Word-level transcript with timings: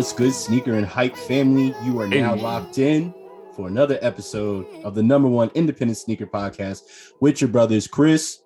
Here, 0.00 0.06
what's 0.06 0.14
good, 0.14 0.32
sneaker 0.32 0.72
and 0.72 0.86
hype 0.86 1.14
family? 1.14 1.74
You 1.84 2.00
are 2.00 2.08
now 2.08 2.34
locked 2.34 2.78
in 2.78 3.12
for 3.54 3.68
another 3.68 3.98
episode 4.00 4.66
of 4.82 4.94
the 4.94 5.02
number 5.02 5.28
one 5.28 5.50
independent 5.54 5.98
sneaker 5.98 6.26
podcast 6.26 6.84
with 7.20 7.42
your 7.42 7.48
brothers 7.48 7.86
Chris, 7.86 8.38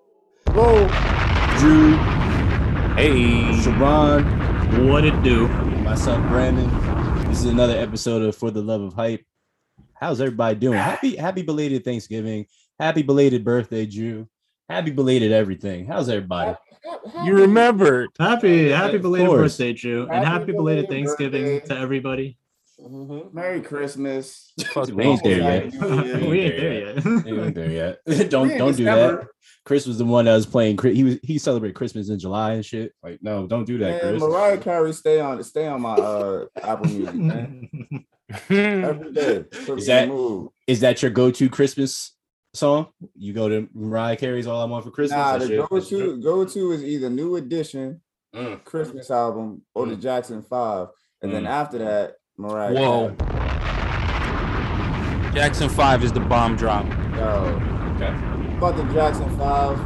Whoa. 0.48 0.88
Drew, 1.60 1.96
Hey, 2.96 3.56
Sharon, 3.62 4.88
what 4.88 5.04
it 5.04 5.22
do? 5.22 5.46
and 5.46 5.84
myself 5.84 6.26
Brandon. 6.28 6.68
This 7.28 7.38
is 7.38 7.44
another 7.44 7.78
episode 7.78 8.22
of 8.22 8.34
For 8.34 8.50
the 8.50 8.60
Love 8.60 8.80
of 8.80 8.94
Hype. 8.94 9.24
How's 9.92 10.20
everybody 10.20 10.56
doing? 10.56 10.78
Happy 10.78 11.14
happy 11.14 11.42
belated 11.42 11.84
Thanksgiving. 11.84 12.46
Happy 12.80 13.02
belated 13.02 13.44
birthday, 13.44 13.86
Drew. 13.86 14.28
Happy 14.68 14.90
belated 14.90 15.30
everything. 15.30 15.86
How's 15.86 16.08
everybody? 16.08 16.56
You 17.24 17.34
remembered. 17.34 18.10
Happy 18.18 18.68
happy 18.70 18.98
belated 18.98 19.28
course. 19.28 19.52
birthday, 19.56 19.72
Drew, 19.72 20.02
and 20.02 20.12
Happy 20.12 20.26
happy 20.26 20.52
belated 20.52 20.86
belated 20.88 20.90
Thanksgiving 20.90 21.44
birthday. 21.44 21.74
to 21.74 21.80
everybody. 21.80 22.38
Merry 23.32 23.60
Christmas. 23.62 24.52
Fuck 24.72 24.88
We 24.88 25.04
ain't 25.04 25.22
there 25.22 25.38
yet. 25.38 25.72
We 26.28 26.40
ain't 26.40 26.56
there 26.58 26.72
yet. 26.96 27.04
We 27.24 27.40
ain't 27.40 27.54
there 27.54 27.70
yet. 28.06 28.30
don't 28.30 28.56
don't 28.58 28.76
do 28.76 28.84
that. 28.84 29.26
Chris 29.64 29.86
was 29.86 29.96
the 29.96 30.04
one 30.04 30.26
that 30.26 30.34
was 30.34 30.44
playing. 30.44 30.76
He 30.82 31.04
was 31.04 31.18
he 31.22 31.38
celebrated 31.38 31.74
Christmas 31.74 32.10
in 32.10 32.18
July 32.18 32.54
and 32.54 32.64
shit. 32.64 32.92
Like, 33.02 33.20
no, 33.22 33.46
don't 33.46 33.64
do 33.64 33.78
that, 33.78 33.90
Man, 33.90 34.00
Chris. 34.00 34.22
Mariah 34.22 34.58
Carey, 34.58 34.92
stay 34.92 35.20
on, 35.20 35.42
stay 35.42 35.66
on 35.66 35.80
my 35.80 35.94
uh 35.94 36.44
Apple 36.62 36.86
Music, 36.86 37.14
man. 37.14 37.68
Every 38.50 39.12
day. 39.12 39.44
Is 39.52 39.86
that- 39.86 40.02
in 40.04 40.08
the 40.10 40.14
mood. 40.14 40.48
Is 40.66 40.80
that 40.80 41.00
your 41.02 41.10
go-to 41.10 41.48
Christmas 41.48 42.12
song? 42.54 42.86
You 43.16 43.32
go 43.32 43.48
to 43.48 43.68
Mariah 43.74 44.16
Carey's 44.16 44.46
"All 44.46 44.60
I 44.60 44.64
Want 44.64 44.84
for 44.84 44.90
Christmas." 44.90 45.18
Nah, 45.18 45.38
the 45.38 45.66
go 45.68 45.80
to 45.80 46.16
go 46.22 46.44
to 46.44 46.72
is 46.72 46.84
either 46.84 47.10
New 47.10 47.36
Edition 47.36 48.00
Mm. 48.34 48.64
Christmas 48.64 49.10
album 49.12 49.62
or 49.76 49.86
the 49.86 49.94
Jackson 49.96 50.42
Five, 50.42 50.88
and 51.22 51.32
then 51.32 51.44
Mm. 51.44 51.48
after 51.50 51.78
that, 51.78 52.14
Mariah. 52.36 52.74
Whoa. 52.74 53.14
Carey. 53.18 53.50
Jackson 55.34 55.68
Five 55.68 56.04
is 56.04 56.12
the 56.12 56.20
bomb 56.20 56.56
drop. 56.56 56.84
Yo, 57.16 57.60
Okay. 57.94 58.12
fuck 58.60 58.76
the 58.76 58.84
Jackson 58.92 59.28
Five. 59.38 59.78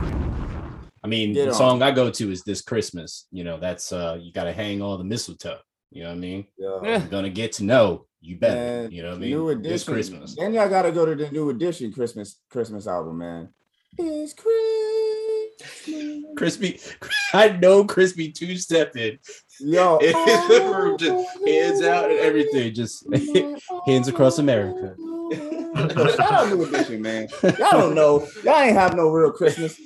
I 1.05 1.09
mean, 1.09 1.33
Get 1.33 1.45
the 1.45 1.51
on. 1.51 1.55
song 1.57 1.83
I 1.83 1.91
go 1.91 2.11
to 2.11 2.31
is 2.33 2.43
"This 2.43 2.61
Christmas." 2.63 3.27
You 3.31 3.45
know, 3.45 3.59
that's 3.59 3.93
uh, 3.93 4.19
you 4.21 4.33
got 4.33 4.45
to 4.45 4.53
hang 4.53 4.83
all 4.83 4.99
the 4.99 5.05
mistletoe. 5.05 5.59
You 5.91 6.03
know 6.03 6.11
what 6.11 6.17
I 6.17 6.19
mean? 6.19 6.47
Yeah. 6.59 6.81
You're 6.83 7.09
gonna 7.09 7.31
get 7.31 7.53
to 7.53 7.65
know 7.65 8.07
you 8.21 8.37
better. 8.37 8.55
Man, 8.55 8.91
you 8.91 9.03
know 9.03 9.11
what 9.11 9.17
I 9.17 9.21
mean? 9.21 9.31
New 9.31 9.55
This 9.63 9.83
edition. 9.83 9.95
Christmas. 9.95 10.37
Then 10.37 10.55
y'all 10.55 10.69
gotta 10.69 10.93
go 10.93 11.07
to 11.07 11.15
the 11.15 11.31
new 11.31 11.51
edition 11.51 11.93
Christmas 11.93 12.41
Christmas 12.51 12.87
album, 12.87 13.19
man. 13.19 13.49
It's 13.99 14.33
Christmas. 14.35 16.29
Crispy, 16.37 16.81
I 17.35 17.49
know 17.49 17.85
Crispy 17.85 18.31
two 18.31 18.57
stepping 18.57 19.19
Yo, 19.61 19.99
in 20.03 20.13
the 20.13 20.73
room, 20.73 20.97
just 20.99 21.29
hands 21.47 21.83
out 21.83 22.11
and 22.11 22.21
everything, 22.21 22.73
just 22.75 23.05
hands 23.87 24.07
across 24.09 24.39
America. 24.39 24.95
Shout 26.17 26.21
out 26.33 26.49
new 26.49 26.65
edition, 26.65 27.03
man. 27.03 27.29
Y'all 27.43 27.73
don't 27.73 27.95
know. 27.95 28.27
Y'all 28.45 28.61
ain't 28.61 28.75
have 28.77 28.95
no 28.95 29.09
real 29.09 29.33
Christmas. 29.33 29.81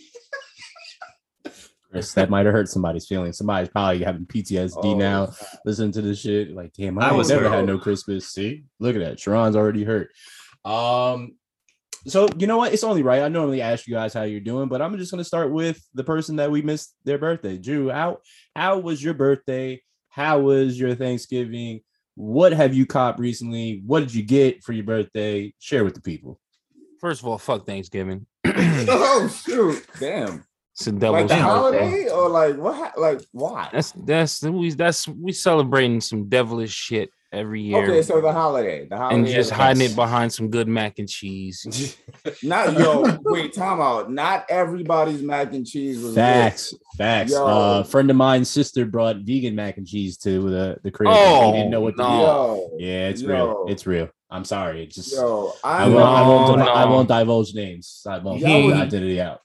Chris, 1.92 2.14
that 2.14 2.30
might 2.30 2.46
have 2.46 2.54
hurt 2.54 2.68
somebody's 2.70 3.06
feelings. 3.06 3.36
Somebody's 3.36 3.68
probably 3.68 4.02
having 4.02 4.24
PTSD 4.24 4.76
Oh, 4.82 4.96
now. 4.96 5.32
Listen 5.66 5.92
to 5.92 6.00
this 6.00 6.20
shit. 6.20 6.54
Like, 6.54 6.72
damn, 6.72 6.98
I, 6.98 7.08
I 7.08 7.12
was 7.12 7.18
was 7.18 7.28
never 7.28 7.48
hurt. 7.50 7.56
had 7.56 7.66
no 7.66 7.78
Christmas. 7.78 8.28
See, 8.28 8.64
look 8.80 8.96
at 8.96 9.00
that. 9.00 9.20
Sharon's 9.20 9.56
already 9.56 9.84
hurt. 9.84 10.10
Um, 10.64 11.32
so 12.06 12.28
you 12.38 12.46
know 12.46 12.56
what? 12.56 12.72
It's 12.72 12.82
only 12.82 13.02
right. 13.02 13.22
I 13.22 13.28
normally 13.28 13.60
ask 13.60 13.86
you 13.86 13.94
guys 13.94 14.14
how 14.14 14.22
you're 14.22 14.40
doing, 14.40 14.68
but 14.68 14.80
I'm 14.80 14.96
just 14.96 15.10
gonna 15.10 15.22
start 15.22 15.52
with 15.52 15.80
the 15.94 16.02
person 16.02 16.36
that 16.36 16.50
we 16.50 16.62
missed 16.62 16.94
their 17.04 17.18
birthday. 17.18 17.58
Drew, 17.58 17.90
how 17.90 18.18
how 18.56 18.78
was 18.78 19.02
your 19.04 19.14
birthday? 19.14 19.82
How 20.08 20.40
was 20.40 20.80
your 20.80 20.94
Thanksgiving? 20.94 21.80
What 22.14 22.52
have 22.52 22.74
you 22.74 22.86
copped 22.86 23.18
recently? 23.18 23.82
What 23.86 24.00
did 24.00 24.14
you 24.14 24.22
get 24.22 24.64
for 24.64 24.72
your 24.72 24.84
birthday? 24.84 25.54
Share 25.58 25.84
with 25.84 25.94
the 25.94 26.00
people. 26.02 26.40
First 27.00 27.20
of 27.22 27.28
all, 27.28 27.38
fuck 27.38 27.66
Thanksgiving. 27.66 28.26
oh 28.46 29.28
shoot, 29.46 29.86
damn. 30.00 30.44
It's 30.74 30.86
a 30.86 30.90
Like 30.92 31.28
the 31.28 31.36
holiday. 31.36 31.78
holiday 31.78 32.08
or 32.10 32.28
like 32.30 32.56
what? 32.56 32.98
Like 32.98 33.20
why? 33.32 33.68
That's 33.72 33.92
that's 33.92 34.42
we 34.42 34.70
that's 34.70 35.06
we 35.06 35.32
celebrating 35.32 36.00
some 36.00 36.28
devilish 36.30 36.72
shit 36.72 37.10
every 37.30 37.60
year. 37.60 37.82
Okay, 37.84 38.02
so 38.02 38.20
the 38.22 38.32
holiday, 38.32 38.86
the 38.88 38.96
holiday, 38.96 39.16
and 39.16 39.26
just 39.26 39.50
is- 39.50 39.50
hiding 39.50 39.82
it 39.82 39.94
behind 39.94 40.32
some 40.32 40.48
good 40.48 40.68
mac 40.68 40.98
and 40.98 41.08
cheese. 41.08 41.96
Not 42.42 42.72
yo, 42.78 43.18
wait, 43.22 43.52
time 43.52 43.82
out. 43.82 44.10
Not 44.10 44.46
everybody's 44.48 45.22
mac 45.22 45.52
and 45.52 45.66
cheese 45.66 45.96
was 45.98 46.12
good. 46.14 46.20
Facts, 46.20 46.74
facts. 46.96 47.32
Yo. 47.32 47.46
Uh, 47.46 47.80
a 47.80 47.84
friend 47.84 48.10
of 48.10 48.16
mine's 48.16 48.48
sister 48.48 48.86
brought 48.86 49.16
vegan 49.18 49.54
mac 49.54 49.76
and 49.76 49.86
cheese 49.86 50.16
to 50.18 50.48
the 50.48 50.78
the 50.82 50.90
crib. 50.90 51.10
Oh, 51.12 51.52
he 51.52 51.58
didn't 51.58 51.70
know 51.70 51.82
what 51.82 51.96
to 51.98 52.02
no. 52.02 52.70
do. 52.78 52.84
Yeah, 52.84 53.08
it's 53.08 53.20
Yo. 53.20 53.28
real. 53.28 53.66
It's 53.68 53.86
real. 53.86 54.08
I'm 54.30 54.46
sorry. 54.46 54.84
It's 54.84 54.94
just 54.94 55.12
yo, 55.14 55.52
I 55.62 55.84
I 55.84 55.88
won't, 55.88 55.98
I, 56.00 56.22
won't, 56.26 56.58
No, 56.60 56.64
I 56.64 56.84
won't 56.86 57.08
divulge 57.08 57.52
names. 57.54 58.02
I 58.08 58.16
won't 58.16 58.40
Y'all 58.40 58.48
give 58.62 58.64
was- 58.70 58.74
the 58.78 58.82
identity 58.84 59.20
out. 59.20 59.40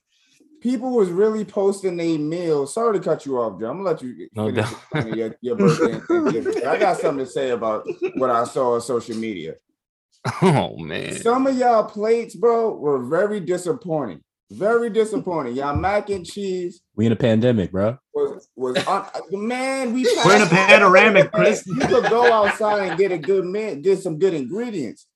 People 0.60 0.94
was 0.94 1.08
really 1.10 1.44
posting 1.44 1.96
their 1.96 2.18
meals. 2.18 2.74
Sorry 2.74 2.98
to 2.98 3.04
cut 3.04 3.24
you 3.26 3.38
off, 3.38 3.60
Joe. 3.60 3.70
I'm 3.70 3.78
gonna 3.78 3.90
let 3.90 4.02
you 4.02 4.28
No 4.34 4.46
finish 4.50 4.70
doubt. 4.92 5.16
your, 5.16 5.34
your 5.40 5.56
birthday. 5.56 6.38
and 6.58 6.64
I 6.66 6.78
got 6.78 6.98
something 6.98 7.24
to 7.24 7.30
say 7.30 7.50
about 7.50 7.86
what 8.16 8.30
I 8.30 8.44
saw 8.44 8.74
on 8.74 8.80
social 8.80 9.16
media. 9.16 9.54
oh 10.42 10.76
man. 10.78 11.14
Some 11.20 11.46
of 11.46 11.56
y'all 11.56 11.84
plates, 11.84 12.34
bro, 12.34 12.74
were 12.74 13.04
very 13.04 13.40
disappointing. 13.40 14.20
Very 14.50 14.88
disappointing. 14.88 15.54
Y'all 15.56 15.76
mac 15.76 16.08
and 16.08 16.24
cheese 16.24 16.80
We 16.96 17.04
in 17.06 17.12
a 17.12 17.16
pandemic, 17.16 17.70
bro. 17.70 17.98
was 18.14 18.48
was 18.56 18.76
un- 18.86 19.04
man. 19.46 19.92
We 19.92 20.04
We're 20.24 20.36
in 20.36 20.42
a 20.42 20.46
passed- 20.46 20.70
panoramic, 20.70 21.30
Chris. 21.32 21.66
You 21.66 21.74
could 21.80 22.08
go 22.10 22.32
outside 22.32 22.88
and 22.88 22.98
get 22.98 23.12
a 23.12 23.18
good 23.18 23.44
man, 23.44 23.82
get 23.82 23.98
some 23.98 24.18
good 24.18 24.32
ingredients. 24.34 25.06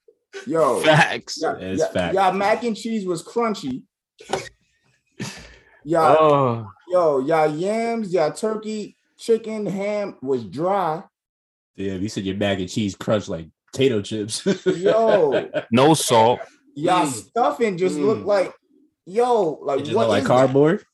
Yo, 0.47 0.81
Facts. 0.81 1.39
y'all, 1.43 1.57
It's 1.57 1.81
y'all- 1.81 1.93
fact. 1.93 2.15
y'all 2.15 2.33
mac 2.35 2.63
and 2.63 2.77
cheese 2.77 3.07
was 3.07 3.23
crunchy. 3.25 3.83
Y'all, 5.85 6.17
Oh, 6.21 6.71
yo, 6.89 7.19
y'all 7.21 7.49
yams, 7.55 8.13
y'all 8.13 8.33
turkey, 8.33 8.97
chicken, 9.19 9.67
ham 9.67 10.17
was 10.23 10.45
dry. 10.45 11.03
Yeah, 11.77 11.95
you 11.95 12.09
said 12.09 12.25
your 12.25 12.37
mac 12.37 12.59
and 12.61 12.69
cheese 12.69 12.95
crunch 12.95 13.29
like 13.29 13.49
potato 13.73 14.01
chips. 14.03 14.47
Yo, 14.67 15.51
no 15.71 15.95
salt. 15.95 16.41
y'all 16.75 17.07
Mm. 17.07 17.13
stuffing 17.13 17.77
just 17.79 17.99
Mm. 17.99 18.07
looked 18.07 18.27
like, 18.27 18.55
yo, 19.07 19.59
like 19.63 19.81
It 19.81 19.85
just 19.85 19.97
what 19.97 20.09
like 20.09 20.23
is 20.23 20.27
cardboard. 20.29 20.81
that? 20.81 20.87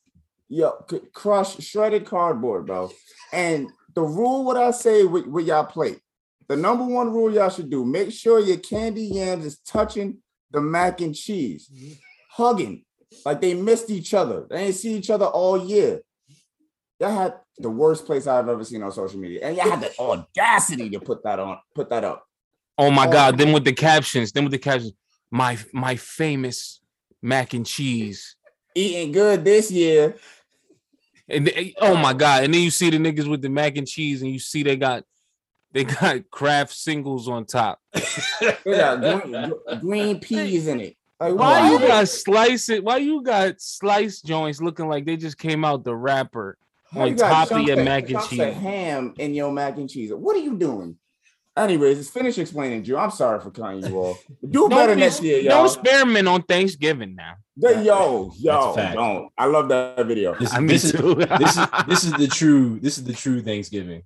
Yo, 0.51 0.85
c- 0.89 1.01
crushed, 1.13 1.61
shredded 1.61 2.05
cardboard, 2.05 2.65
bro. 2.65 2.91
And 3.31 3.69
the 3.93 4.01
rule, 4.01 4.43
what 4.43 4.57
I 4.57 4.71
say 4.71 5.03
with, 5.03 5.27
with 5.27 5.45
y'all 5.45 5.65
plate, 5.65 5.99
the 6.47 6.55
number 6.55 6.83
one 6.85 7.11
rule 7.13 7.31
y'all 7.31 7.49
should 7.49 7.69
do: 7.69 7.85
make 7.85 8.11
sure 8.11 8.39
your 8.39 8.57
candy 8.57 9.03
yams 9.03 9.45
is 9.45 9.59
touching 9.59 10.17
the 10.49 10.59
mac 10.61 11.01
and 11.01 11.13
cheese, 11.13 11.69
hugging 12.31 12.83
like 13.25 13.41
they 13.41 13.53
missed 13.53 13.89
each 13.89 14.13
other. 14.13 14.45
They 14.49 14.65
ain't 14.65 14.75
see 14.75 14.93
each 14.95 15.09
other 15.09 15.25
all 15.25 15.63
year. 15.65 16.01
Y'all 16.99 17.11
had 17.11 17.35
the 17.57 17.69
worst 17.69 18.05
place 18.05 18.27
I've 18.27 18.49
ever 18.49 18.63
seen 18.63 18.83
on 18.83 18.91
social 18.91 19.19
media, 19.19 19.41
and 19.43 19.55
y'all 19.57 19.69
had 19.69 19.81
the 19.81 19.97
audacity 19.99 20.89
to 20.91 20.99
put 20.99 21.23
that 21.23 21.39
on, 21.39 21.57
put 21.73 21.89
that 21.89 22.03
up. 22.03 22.25
Oh 22.77 22.91
my 22.91 23.07
Oh. 23.07 23.11
god. 23.11 23.37
Then 23.37 23.51
with 23.53 23.65
the 23.65 23.73
captions, 23.73 24.31
then 24.31 24.43
with 24.43 24.51
the 24.51 24.57
captions, 24.59 24.93
my 25.31 25.57
my 25.73 25.95
famous 25.95 26.81
mac 27.21 27.53
and 27.53 27.65
cheese. 27.65 28.35
Eating 28.75 29.11
good 29.11 29.43
this 29.43 29.71
year. 29.71 30.15
And 31.27 31.45
they- 31.47 31.75
oh 31.79 31.95
my 31.95 32.13
god! 32.13 32.43
And 32.43 32.53
then 32.53 32.61
you 32.61 32.71
see 32.71 32.89
the 32.89 32.97
niggas 32.97 33.29
with 33.29 33.41
the 33.41 33.49
mac 33.49 33.77
and 33.77 33.87
cheese, 33.87 34.21
and 34.21 34.31
you 34.31 34.39
see 34.39 34.63
they 34.63 34.75
got 34.77 35.03
they 35.71 35.83
got 35.83 36.27
Kraft 36.31 36.73
singles 36.73 37.27
on 37.27 37.45
top. 37.45 37.79
They 37.93 38.55
got 38.65 39.01
green, 39.23 39.53
green 39.79 40.19
peas 40.19 40.67
in 40.67 40.79
it. 40.81 40.95
Like 41.19 41.35
Why 41.35 41.71
you 41.71 41.79
got 41.79 42.07
slice 42.07 42.69
it? 42.69 42.83
Why 42.83 42.97
you 42.97 43.21
got 43.21 43.59
slice 43.59 44.21
joints 44.21 44.61
looking 44.61 44.87
like 44.87 45.05
they 45.05 45.17
just 45.17 45.37
came 45.37 45.65
out 45.65 45.83
the 45.83 45.95
wrapper 45.95 46.57
How 46.93 47.01
on 47.01 47.15
top 47.15 47.43
of 47.43 47.49
chunks 47.49 47.67
your 47.67 47.83
mac 47.83 48.09
and 48.09 48.21
cheese? 48.23 48.39
ham 48.39 49.13
in 49.17 49.33
your 49.33 49.51
mac 49.51 49.77
and 49.77 49.89
cheese. 49.89 50.13
What 50.13 50.35
are 50.37 50.39
you 50.39 50.55
doing? 50.57 50.95
Anyways, 51.57 51.97
just 51.97 52.13
finish 52.13 52.37
explaining, 52.37 52.83
Drew. 52.83 52.95
I'm 52.95 53.11
sorry 53.11 53.41
for 53.41 53.51
cutting 53.51 53.85
you 53.85 53.97
off. 53.99 54.23
Do 54.49 54.69
better 54.69 54.95
be- 54.95 55.01
next 55.01 55.21
year, 55.21 55.43
Don't 55.43 55.51
y'all. 55.51 55.65
experiment 55.65 56.25
on 56.29 56.41
Thanksgiving 56.43 57.15
now. 57.15 57.33
The- 57.57 57.83
yo, 57.83 58.31
yo, 58.37 58.73
don't. 58.93 59.29
I 59.37 59.43
love 59.45 59.67
that 59.67 60.05
video. 60.07 60.35
This, 60.35 60.53
I 60.53 60.59
mean, 60.59 60.67
this 60.67 60.85
is 60.85 60.91
this 60.93 61.57
is 61.57 61.65
this 61.87 62.03
is 62.05 62.13
the 62.13 62.27
true 62.27 62.79
this 62.79 62.97
is 62.97 63.03
the 63.03 63.11
true 63.11 63.41
Thanksgiving. 63.41 64.03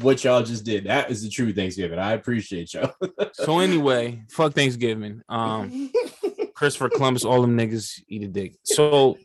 what 0.00 0.24
y'all 0.24 0.42
just 0.42 0.64
did. 0.64 0.84
That 0.84 1.12
is 1.12 1.22
the 1.22 1.28
true 1.30 1.52
Thanksgiving. 1.52 2.00
I 2.00 2.14
appreciate 2.14 2.74
y'all. 2.74 2.92
so 3.34 3.60
anyway, 3.60 4.22
fuck 4.28 4.54
Thanksgiving. 4.54 5.22
Um, 5.28 5.92
Christopher 6.60 6.90
Columbus, 6.90 7.24
all 7.24 7.40
them 7.40 7.56
niggas 7.56 8.02
eat 8.06 8.22
a 8.22 8.28
dick. 8.28 8.54
So 8.64 9.16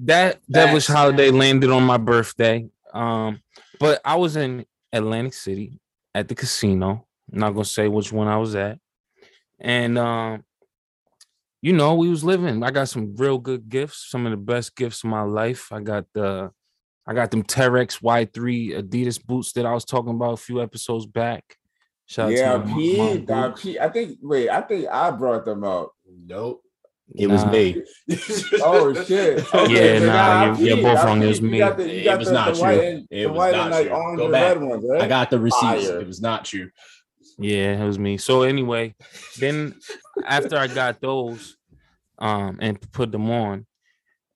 that 0.00 0.40
devilish 0.50 0.88
holiday 0.88 1.30
landed 1.30 1.70
on 1.70 1.84
my 1.84 1.96
birthday. 1.96 2.68
Um, 2.92 3.40
but 3.78 4.00
I 4.04 4.16
was 4.16 4.34
in 4.34 4.66
Atlantic 4.92 5.34
City 5.34 5.78
at 6.16 6.26
the 6.26 6.34
casino. 6.34 7.06
I'm 7.32 7.38
not 7.38 7.50
gonna 7.52 7.64
say 7.64 7.86
which 7.86 8.12
one 8.12 8.26
I 8.26 8.36
was 8.36 8.56
at, 8.56 8.80
and 9.60 9.96
um, 9.96 10.42
you 11.62 11.72
know, 11.72 11.94
we 11.94 12.08
was 12.08 12.24
living. 12.24 12.64
I 12.64 12.72
got 12.72 12.88
some 12.88 13.14
real 13.14 13.38
good 13.38 13.68
gifts, 13.68 14.10
some 14.10 14.26
of 14.26 14.32
the 14.32 14.38
best 14.38 14.74
gifts 14.74 15.04
of 15.04 15.10
my 15.10 15.22
life. 15.22 15.70
I 15.70 15.78
got 15.78 16.06
the, 16.14 16.50
I 17.06 17.14
got 17.14 17.30
them 17.30 17.44
Terrex 17.44 18.02
Y3 18.02 18.80
Adidas 18.80 19.24
boots 19.24 19.52
that 19.52 19.66
I 19.66 19.72
was 19.72 19.84
talking 19.84 20.14
about 20.14 20.32
a 20.32 20.36
few 20.36 20.60
episodes 20.60 21.06
back. 21.06 21.57
Shout 22.08 22.32
yeah, 22.32 22.54
out 22.54 22.62
to 22.62 22.68
my- 22.68 22.74
my 22.74 23.16
P, 23.16 23.18
dog. 23.18 23.60
P. 23.60 23.78
I 23.78 23.88
think. 23.90 24.18
Wait, 24.22 24.48
I 24.48 24.62
think 24.62 24.86
I 24.90 25.10
brought 25.10 25.44
them 25.44 25.62
up. 25.62 25.92
Nope. 26.26 26.62
It 27.14 27.26
was 27.26 27.44
me. 27.46 27.82
Oh 28.62 28.92
shit! 29.04 29.38
Yeah, 29.70 29.98
so 29.98 30.06
nah, 30.06 30.12
I 30.12 30.58
you- 30.58 30.66
you're 30.66 30.76
both 30.82 31.04
wrong, 31.04 31.22
it 31.22 31.26
was 31.26 31.40
me. 31.40 31.58
the, 31.60 32.06
It 32.10 32.18
was 32.18 32.28
the, 32.28 32.34
not 32.34 32.54
the 32.54 32.60
you. 32.60 32.66
and, 32.82 33.08
It 33.10 33.22
the 33.24 33.28
was 33.30 33.36
white 33.38 33.52
not 33.54 33.72
and 33.72 33.84
you. 33.86 33.90
orange 33.92 34.18
Go 34.18 34.30
back. 34.32 34.42
red 34.56 34.62
ones, 34.62 34.84
right? 34.88 35.02
I 35.02 35.08
got 35.08 35.30
the 35.30 35.38
receipts. 35.38 35.86
Fire. 35.88 36.00
It 36.00 36.06
was 36.06 36.20
not 36.20 36.52
you. 36.52 36.70
Yeah, 37.38 37.82
it 37.82 37.86
was 37.86 37.98
me. 37.98 38.16
So 38.18 38.42
anyway, 38.42 38.94
then 39.38 39.74
after 40.26 40.56
I 40.58 40.66
got 40.66 41.00
those 41.00 41.56
um 42.18 42.58
and 42.60 42.78
put 42.92 43.10
them 43.12 43.30
on, 43.30 43.64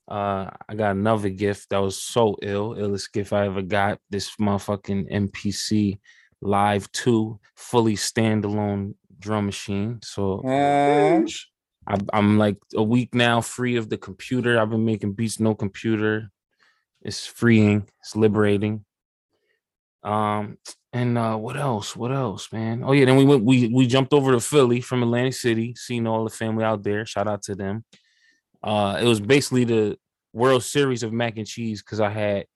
uh 0.08 0.48
I 0.68 0.74
got 0.74 0.92
another 0.92 1.28
gift 1.28 1.68
that 1.70 1.78
was 1.78 2.00
so 2.00 2.36
ill, 2.42 2.74
illest 2.74 3.12
gift 3.12 3.32
I 3.34 3.46
ever 3.46 3.62
got. 3.62 3.98
This 4.08 4.30
motherfucking 4.40 5.12
MPC 5.12 5.98
Live 6.42 6.90
2 6.92 7.38
fully 7.56 7.94
standalone 7.94 8.94
drum 9.18 9.46
machine. 9.46 10.00
So 10.02 10.42
Huh? 10.44 11.24
I, 11.86 11.98
I'm 12.12 12.38
like 12.38 12.58
a 12.74 12.82
week 12.82 13.14
now 13.14 13.40
free 13.40 13.76
of 13.76 13.88
the 13.88 13.96
computer. 13.96 14.58
I've 14.58 14.70
been 14.70 14.84
making 14.84 15.12
beats 15.12 15.40
no 15.40 15.54
computer. 15.54 16.30
It's 17.00 17.26
freeing. 17.26 17.88
It's 18.00 18.14
liberating. 18.16 18.84
Um 20.02 20.58
and 20.92 21.16
uh 21.16 21.36
what 21.36 21.56
else? 21.56 21.94
What 21.96 22.12
else, 22.12 22.52
man? 22.52 22.82
Oh 22.84 22.92
yeah, 22.92 23.04
then 23.04 23.16
we 23.16 23.24
went 23.24 23.44
we 23.44 23.68
we 23.68 23.86
jumped 23.86 24.12
over 24.12 24.32
to 24.32 24.40
Philly 24.40 24.80
from 24.80 25.02
Atlantic 25.02 25.34
City, 25.34 25.74
seeing 25.76 26.06
all 26.06 26.24
the 26.24 26.30
family 26.30 26.64
out 26.64 26.82
there. 26.82 27.06
Shout 27.06 27.28
out 27.28 27.42
to 27.42 27.54
them. 27.54 27.84
Uh 28.62 28.98
it 29.00 29.04
was 29.04 29.20
basically 29.20 29.64
the 29.64 29.96
World 30.32 30.64
Series 30.64 31.02
of 31.02 31.12
mac 31.12 31.36
and 31.36 31.46
cheese 31.46 31.82
because 31.82 32.00
I 32.00 32.10
had 32.10 32.46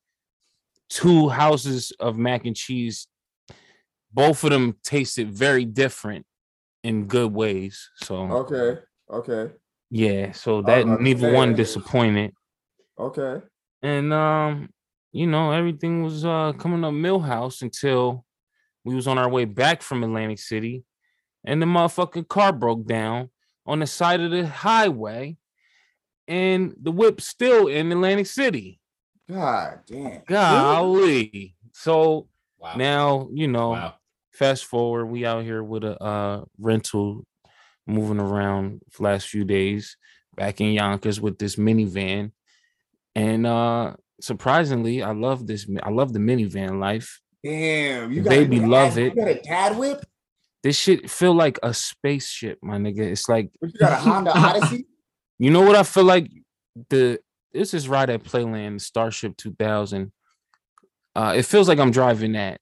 two 0.89 1.29
houses 1.29 1.93
of 2.01 2.17
mac 2.17 2.47
and 2.47 2.57
cheese. 2.57 3.07
Both 4.17 4.45
of 4.45 4.51
them 4.51 4.77
tasted 4.83 5.31
very 5.31 5.67
different 5.67 6.25
in 6.83 7.07
good 7.07 7.35
ways. 7.35 7.91
So 7.97 8.17
Okay. 8.17 8.81
Okay. 9.11 9.53
yeah, 9.91 10.33
so 10.33 10.63
that 10.63 10.87
was 10.87 10.99
neither 11.01 11.33
one 11.33 11.55
disappointed. 11.55 12.33
Okay. 12.99 13.43
And 13.83 14.15
um, 14.15 14.71
you 15.13 15.27
know, 15.27 15.53
everything 15.53 16.03
was 16.03 16.25
uh 16.25 16.55
coming 16.55 16.83
up 16.83 16.95
Milhouse 16.95 17.61
until 17.61 18.25
we 18.85 18.95
was 18.95 19.07
on 19.07 19.19
our 19.19 19.29
way 19.29 19.45
back 19.45 19.83
from 19.83 20.03
Atlantic 20.03 20.39
City 20.39 20.85
and 21.45 21.61
the 21.61 21.67
motherfucking 21.67 22.27
car 22.27 22.53
broke 22.55 22.87
down 22.87 23.29
on 23.67 23.81
the 23.81 23.87
side 23.87 24.21
of 24.23 24.31
the 24.31 24.47
highway 24.47 25.37
and 26.27 26.75
the 26.81 26.91
whip 26.91 27.21
still 27.21 27.67
in 27.69 27.93
Atlantic 27.93 28.27
City. 28.29 28.81
God 29.29 29.81
damn. 29.87 30.23
Golly. 30.27 31.55
So 31.75 32.29
Wow. 32.59 32.77
now, 32.77 33.29
you 33.33 33.49
know, 33.49 33.71
wow. 33.71 33.95
Fast 34.39 34.65
forward, 34.65 35.07
we 35.07 35.25
out 35.25 35.45
here 35.45 35.63
with 35.63 35.85
a 35.85 36.01
uh 36.03 36.45
rental 36.59 37.25
moving 37.87 38.21
around 38.21 38.81
last 38.99 39.29
few 39.29 39.45
days 39.45 39.97
back 40.37 40.61
in 40.61 40.73
Yonkers 40.73 41.21
with 41.21 41.39
this 41.39 41.57
minivan. 41.57 42.33
And 43.15 43.47
uh 43.47 43.95
surprisingly, 44.21 45.03
I 45.03 45.13
love 45.13 45.47
this 45.47 45.67
I 45.83 45.91
love 45.91 46.13
the 46.13 46.19
minivan 46.19 46.79
life. 46.81 47.21
Damn. 47.45 48.13
You 48.13 48.23
The 48.23 48.29
got 48.29 48.37
a 48.37 48.41
baby 48.41 48.59
dad- 48.59 48.69
love 48.69 48.99
it. 48.99 49.15
You 49.15 49.25
got 49.25 49.29
a 49.29 49.41
dad 49.41 49.79
whip? 49.79 50.05
This 50.63 50.77
shit 50.77 51.09
feel 51.09 51.33
like 51.33 51.59
a 51.63 51.73
spaceship, 51.73 52.59
my 52.63 52.77
nigga. 52.77 53.01
It's 53.01 53.29
like 53.29 53.51
But 53.61 53.73
you 53.73 53.79
got 53.79 53.93
a 53.93 53.97
Honda 53.97 54.33
Odyssey? 54.37 54.87
you 55.39 55.51
know 55.51 55.63
what 55.63 55.77
I 55.77 55.83
feel 55.83 56.05
like 56.05 56.29
the 56.91 57.21
this 57.53 57.73
is 57.73 57.89
right 57.89 58.09
at 58.11 58.23
Playland 58.25 58.81
Starship 58.81 59.37
2000. 59.37 60.13
Uh 61.15 61.35
it 61.37 61.45
feels 61.47 61.69
like 61.69 61.79
I'm 61.79 61.93
driving 61.93 62.33
that. 62.33 62.61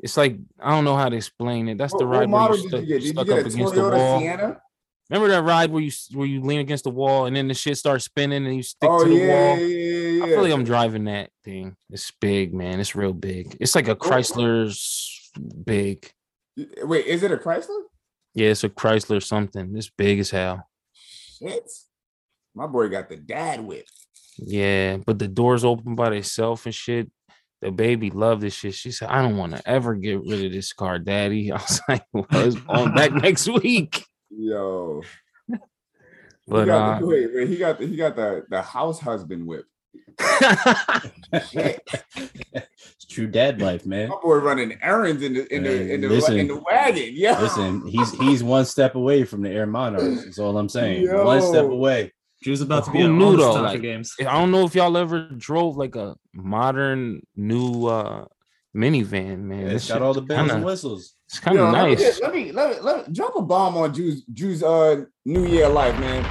It's 0.00 0.16
like 0.16 0.38
I 0.60 0.70
don't 0.70 0.84
know 0.84 0.96
how 0.96 1.08
to 1.08 1.16
explain 1.16 1.68
it. 1.68 1.78
That's 1.78 1.92
the 1.94 2.06
What, 2.06 2.28
what 2.28 2.38
ride 2.38 2.50
where 2.50 2.58
you 2.58 2.68
stuck, 2.68 2.82
you 2.82 2.96
you 2.96 3.00
stuck 3.08 3.26
get 3.26 3.38
up 3.38 3.44
a 3.44 3.48
against 3.48 3.74
the 3.74 3.90
wall. 3.90 4.20
Sienna? 4.20 4.60
Remember 5.08 5.28
that 5.28 5.42
ride 5.42 5.70
where 5.70 5.82
you 5.82 5.92
where 6.12 6.26
you 6.26 6.40
lean 6.40 6.58
against 6.60 6.84
the 6.84 6.90
wall 6.90 7.26
and 7.26 7.36
then 7.36 7.48
the 7.48 7.54
shit 7.54 7.78
starts 7.78 8.04
spinning 8.04 8.44
and 8.44 8.56
you 8.56 8.62
stick 8.62 8.90
Oh 8.90 9.04
to 9.04 9.08
the 9.08 9.16
yeah, 9.16 9.26
wall? 9.28 9.58
yeah, 9.58 9.66
yeah, 9.66 10.24
I 10.24 10.28
feel 10.28 10.42
like 10.42 10.52
I'm 10.52 10.64
driving 10.64 11.04
that 11.04 11.30
thing. 11.44 11.76
It's 11.90 12.10
big, 12.20 12.52
man. 12.52 12.80
It's 12.80 12.96
real 12.96 13.12
big. 13.12 13.56
It's 13.60 13.74
like 13.74 13.88
a 13.88 13.94
Chrysler's 13.94 15.30
big. 15.64 16.10
Wait, 16.82 17.06
is 17.06 17.22
it 17.22 17.30
a 17.30 17.36
Chrysler? 17.36 17.82
Yeah, 18.34 18.48
it's 18.48 18.64
a 18.64 18.68
Chrysler 18.68 19.22
something. 19.22 19.76
It's 19.76 19.90
big 19.90 20.18
as 20.18 20.30
hell. 20.30 20.68
Shit. 20.92 21.70
My 22.54 22.66
boy 22.66 22.88
got 22.88 23.08
the 23.08 23.16
dad 23.16 23.60
whip. 23.60 23.86
Yeah, 24.38 24.98
but 24.98 25.18
the 25.18 25.28
doors 25.28 25.64
open 25.64 25.94
by 25.94 26.10
themselves 26.10 26.66
and 26.66 26.74
shit. 26.74 27.10
The 27.62 27.70
baby 27.70 28.10
loved 28.10 28.42
this 28.42 28.54
shit. 28.54 28.74
She 28.74 28.90
said, 28.92 29.08
I 29.08 29.22
don't 29.22 29.36
want 29.36 29.56
to 29.56 29.68
ever 29.68 29.94
get 29.94 30.20
rid 30.20 30.44
of 30.44 30.52
this 30.52 30.72
car, 30.72 30.98
daddy. 30.98 31.50
I 31.52 31.56
was 31.56 31.80
like, 31.88 32.04
well, 32.12 32.26
it's 32.32 32.56
on 32.68 32.94
back 32.94 33.12
next 33.22 33.48
week. 33.48 34.04
Yo. 34.30 35.02
But 36.48 36.60
he 36.60 36.66
got 36.66 36.96
uh 36.96 37.00
the, 37.00 37.06
wait, 37.06 37.30
wait, 37.34 37.48
he 37.48 37.56
got 37.56 37.78
the, 37.78 37.86
he 37.86 37.96
got 37.96 38.14
the 38.14 38.44
the 38.48 38.62
house 38.62 39.00
husband 39.00 39.46
whip. 39.46 39.64
It's 41.32 43.04
true 43.08 43.26
dad 43.26 43.60
life, 43.60 43.84
man. 43.84 44.08
My 44.08 44.16
boy 44.22 44.36
running 44.36 44.78
errands 44.82 45.22
in 45.22 45.34
the 45.34 45.54
in 45.54 45.62
the 45.64 45.70
Hey, 45.70 45.94
in 45.94 46.00
the, 46.00 46.08
listen. 46.08 46.38
in 46.38 46.48
the 46.48 46.56
wagon. 46.58 47.10
Yeah. 47.12 47.40
Listen, 47.40 47.86
he's 47.86 48.12
he's 48.12 48.42
one 48.44 48.64
step 48.64 48.94
away 48.94 49.24
from 49.24 49.42
the 49.42 49.50
Air 49.50 49.66
Monarchs. 49.66 50.24
That's 50.24 50.38
all 50.38 50.56
I'm 50.56 50.68
saying. 50.68 51.12
One 51.12 51.42
step 51.42 51.64
away. 51.64 52.12
Drew's 52.46 52.60
about 52.60 52.84
to 52.84 52.90
Who 52.92 52.98
be 52.98 53.04
on 53.04 53.18
knew 53.18 53.24
all 53.24 53.32
the 53.32 53.36
though, 53.38 53.52
like- 53.62 53.82
games. 53.82 54.14
I 54.20 54.38
don't 54.38 54.52
know 54.52 54.64
if 54.64 54.76
y'all 54.76 54.96
ever 54.96 55.28
drove 55.36 55.76
like 55.76 55.96
a 55.96 56.14
modern 56.32 57.22
new 57.34 57.86
uh 57.88 58.26
minivan, 58.76 59.40
man. 59.40 59.62
Yeah, 59.62 59.68
This 59.72 59.82
it's 59.82 59.88
got 59.88 60.00
all 60.02 60.14
the 60.14 60.20
bells 60.22 60.42
and 60.42 60.50
kinda- 60.50 60.66
whistles. 60.66 61.14
It's 61.28 61.40
kind 61.40 61.58
of 61.58 61.72
let 61.72 61.84
me 61.88 61.94
nice. 61.96 62.20
Let 62.20 62.32
me, 62.32 62.52
let 62.52 62.70
me 62.70 62.80
let 62.80 63.08
me 63.08 63.12
drop 63.12 63.34
a 63.34 63.42
bomb 63.42 63.76
on 63.76 63.90
Drew's 63.90 64.22
Drew's 64.32 64.62
uh 64.62 65.04
New 65.24 65.44
Year 65.44 65.68
life, 65.68 65.98
man. 65.98 66.22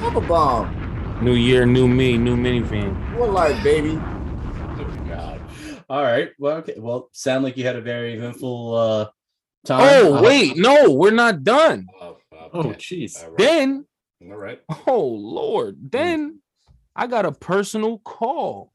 Drop 0.00 0.16
a 0.16 0.20
bomb. 0.26 1.22
New 1.22 1.34
year, 1.34 1.64
new 1.64 1.86
me, 1.86 2.16
new 2.18 2.36
minivan. 2.36 3.16
What 3.16 3.30
life, 3.30 3.62
baby? 3.62 3.96
Oh 4.00 5.04
God. 5.08 5.40
All 5.88 6.02
right. 6.02 6.30
Well, 6.40 6.56
okay. 6.56 6.74
Well, 6.76 7.08
sound 7.12 7.44
like 7.44 7.56
you 7.56 7.62
had 7.64 7.76
a 7.76 7.80
very 7.80 8.14
eventful 8.14 8.74
uh 8.74 9.04
time. 9.64 9.80
Oh 9.82 10.16
Uh, 10.16 10.22
wait, 10.22 10.56
no, 10.56 10.90
we're 10.90 11.12
not 11.12 11.44
done. 11.44 11.86
Oh, 12.00 12.16
okay. 12.32 12.50
Oh, 12.52 12.64
jeez. 12.74 13.22
All 13.22 13.28
right. 13.28 13.38
Then, 13.38 13.86
All 14.22 14.36
right. 14.36 14.60
oh 14.86 15.06
lord, 15.06 15.76
mm. 15.76 15.90
then 15.92 16.40
I 16.94 17.06
got 17.06 17.24
a 17.24 17.32
personal 17.32 17.98
call 17.98 18.72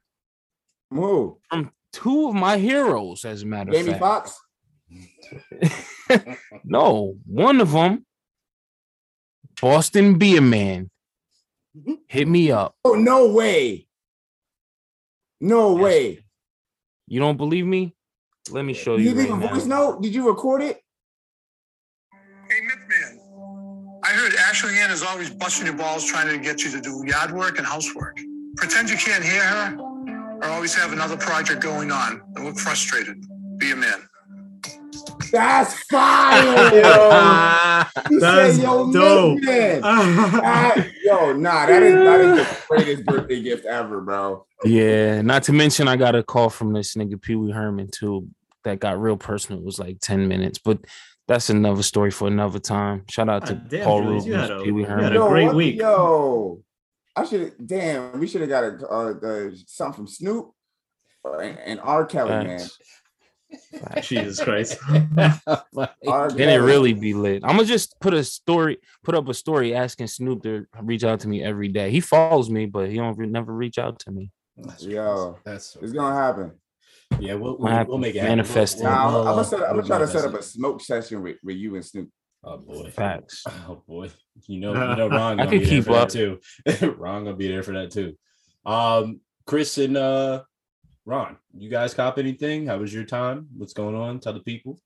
Who? 0.89 1.39
from 1.49 1.71
two 1.93 2.29
of 2.29 2.35
my 2.35 2.57
heroes. 2.57 3.25
As 3.25 3.43
a 3.43 3.45
matter 3.45 3.69
of 3.69 3.75
Jamie 3.75 3.91
fact, 3.91 3.99
Foxx? 3.99 4.39
no, 6.63 7.17
one 7.25 7.61
of 7.61 7.71
them, 7.71 8.05
Boston 9.61 10.17
Beer 10.17 10.41
Man, 10.41 10.89
mm-hmm. 11.77 11.93
hit 12.07 12.27
me 12.27 12.51
up. 12.51 12.75
Oh 12.83 12.93
no 12.93 13.31
way. 13.31 13.87
No 15.41 15.73
way. 15.73 16.25
You 17.07 17.19
don't 17.19 17.37
believe 17.37 17.65
me? 17.65 17.93
Let 18.49 18.65
me 18.65 18.73
show 18.73 18.95
you. 18.95 19.09
you 19.09 19.15
leave 19.15 19.29
right 19.29 19.43
a 19.43 19.47
voice 19.47 19.65
now. 19.65 19.91
note? 19.91 20.01
Did 20.01 20.15
you 20.15 20.27
record 20.27 20.61
it? 20.61 20.79
Hey, 22.49 22.61
Mythman. 22.61 23.14
I 24.05 24.09
heard 24.09 24.35
Ashley 24.35 24.77
Ann 24.77 24.91
is 24.91 25.01
always 25.01 25.31
busting 25.31 25.65
your 25.65 25.75
balls 25.75 26.05
trying 26.05 26.27
to 26.29 26.38
get 26.38 26.63
you 26.63 26.69
to 26.69 26.79
do 26.79 27.03
yard 27.07 27.31
work 27.31 27.57
and 27.57 27.65
housework. 27.65 28.19
Pretend 28.55 28.88
you 28.88 28.97
can't 28.97 29.24
hear 29.24 29.41
her 29.41 29.77
or 29.79 30.45
always 30.45 30.75
have 30.75 30.93
another 30.93 31.17
project 31.17 31.59
going 31.59 31.91
on 31.91 32.21
and 32.35 32.45
look 32.45 32.55
frustrated. 32.59 33.25
Be 33.57 33.71
a 33.71 33.75
man. 33.75 34.07
That's 35.31 35.74
fire. 35.85 36.81
He 38.09 38.17
That's 38.19 38.55
said, 38.57 38.63
yo, 38.63 38.91
dope. 38.91 39.41
man. 39.41 39.81
That- 39.81 40.91
yo, 41.03 41.33
nah, 41.33 41.65
that 41.65 41.81
is 41.81 41.93
that 41.95 42.21
is 42.21 42.38
the 42.38 42.57
greatest 42.69 43.05
birthday 43.05 43.41
gift 43.41 43.65
ever, 43.65 44.01
bro. 44.01 44.45
Yeah, 44.63 45.21
not 45.21 45.43
to 45.43 45.53
mention 45.53 45.88
I 45.88 45.95
got 45.95 46.13
a 46.15 46.21
call 46.21 46.50
from 46.50 46.74
this 46.74 46.93
nigga 46.95 47.19
Pee 47.19 47.35
Wee 47.35 47.51
Herman 47.51 47.89
too. 47.91 48.27
That 48.63 48.79
got 48.79 49.00
real 49.00 49.17
personal. 49.17 49.62
It 49.62 49.65
was 49.65 49.79
like 49.79 50.00
ten 50.01 50.27
minutes, 50.27 50.59
but 50.59 50.79
that's 51.27 51.50
another 51.50 51.84
story 51.84 52.12
for 52.12 52.27
another 52.27 52.60
time. 52.60 53.03
Shout 53.10 53.29
out 53.29 53.46
to 53.48 53.53
God 53.53 53.70
damn, 53.70 53.84
Paul 53.84 54.01
Julius, 54.03 54.25
you 54.25 54.34
Reubens, 54.34 54.50
had 54.50 54.51
a- 54.60 54.63
Pee 54.63 54.72
Wee 54.72 54.82
you 54.82 54.88
had 54.88 55.15
a 55.15 55.20
great 55.20 55.46
what- 55.48 55.55
week. 55.55 55.75
Yo, 55.79 56.62
I 57.15 57.25
should 57.25 57.41
have. 57.41 57.51
Damn, 57.65 58.20
we 58.20 58.27
should 58.27 58.41
have 58.41 58.50
got 58.50 58.63
a 58.63 58.88
uh, 58.88 59.13
the, 59.13 59.63
something 59.67 59.96
from 59.96 60.08
Snoop 60.08 60.51
uh, 61.25 61.38
and 61.39 61.79
R. 61.82 62.05
Kelly, 62.05 62.29
man. 62.29 62.67
Jesus 64.01 64.44
Christ. 64.44 64.77
R. 64.88 66.32
Then 66.32 66.50
it 66.50 66.63
really 66.63 66.94
be 66.94 67.13
lit. 67.13 67.44
I'm 67.44 67.55
gonna 67.55 67.65
just 67.65 68.00
put 68.00 68.13
a 68.13 68.24
story, 68.24 68.77
put 69.03 69.15
up 69.15 69.29
a 69.29 69.34
story 69.34 69.74
asking 69.75 70.08
Snoop 70.08 70.44
to 70.44 70.65
reach 70.82 71.03
out 71.03 71.22
to 71.22 71.27
me 71.27 71.44
every 71.44 71.70
day. 71.70 71.89
He 71.89 72.00
follows 72.01 72.50
me, 72.50 72.65
but 72.65 72.89
he 72.89 72.98
don't 72.98 73.17
never 73.32 73.53
reach 73.53 73.77
out 73.77 74.00
to 74.00 74.12
me. 74.12 74.32
That's 74.58 74.84
Yo. 74.84 75.38
That's 75.44 75.77
It's 75.82 75.94
gonna 75.94 76.15
happen. 76.15 76.51
Yeah. 77.19 77.34
We'll, 77.36 77.57
we'll, 77.57 77.86
we'll 77.86 77.98
make 77.98 78.15
it 78.15 78.24
Manifest 78.24 78.79
happen. 78.81 78.88
it. 78.88 78.95
Nah, 78.95 79.07
I'm, 79.07 79.13
We'll- 79.13 79.27
I'm, 79.27 79.36
gonna 79.43 79.57
we'll, 79.57 79.65
I'm 79.69 79.75
gonna 79.77 79.88
try 79.88 79.98
to 80.00 80.07
set 80.07 80.25
up 80.25 80.34
a 80.34 80.43
smoke 80.43 80.81
session 80.81 81.22
with, 81.22 81.38
with 81.43 81.55
you 81.57 81.75
and 81.75 81.86
Snoop. 81.86 82.10
Oh 82.43 82.57
boy. 82.57 82.89
Facts. 82.91 83.43
Oh 83.67 83.81
boy. 83.88 84.10
You 84.48 84.60
know, 84.60 84.74
you 84.74 84.95
know, 84.95 85.07
Ron. 85.10 85.39
I 85.39 85.45
Gonna 85.45 85.60
could 85.60 85.67
keep 85.67 85.89
up. 85.89 86.10
too. 86.10 86.39
Ron 86.98 87.24
gonna 87.25 87.36
be 87.36 87.48
there 87.48 87.63
for 87.63 87.72
that 87.74 87.91
too. 87.91 88.15
Um. 88.65 89.22
Chris 89.48 89.77
and 89.77 89.95
uh 89.95 90.41
Ron, 91.05 91.38
you 91.55 91.69
guys 91.69 91.93
cop 91.93 92.17
anything? 92.17 92.65
How 92.65 92.77
was 92.77 92.91
your 92.91 93.03
time? 93.03 93.48
What's 93.55 93.74
going 93.74 93.93
on? 93.95 94.19
Tell 94.19 94.34
the 94.34 94.39
people. 94.39 94.79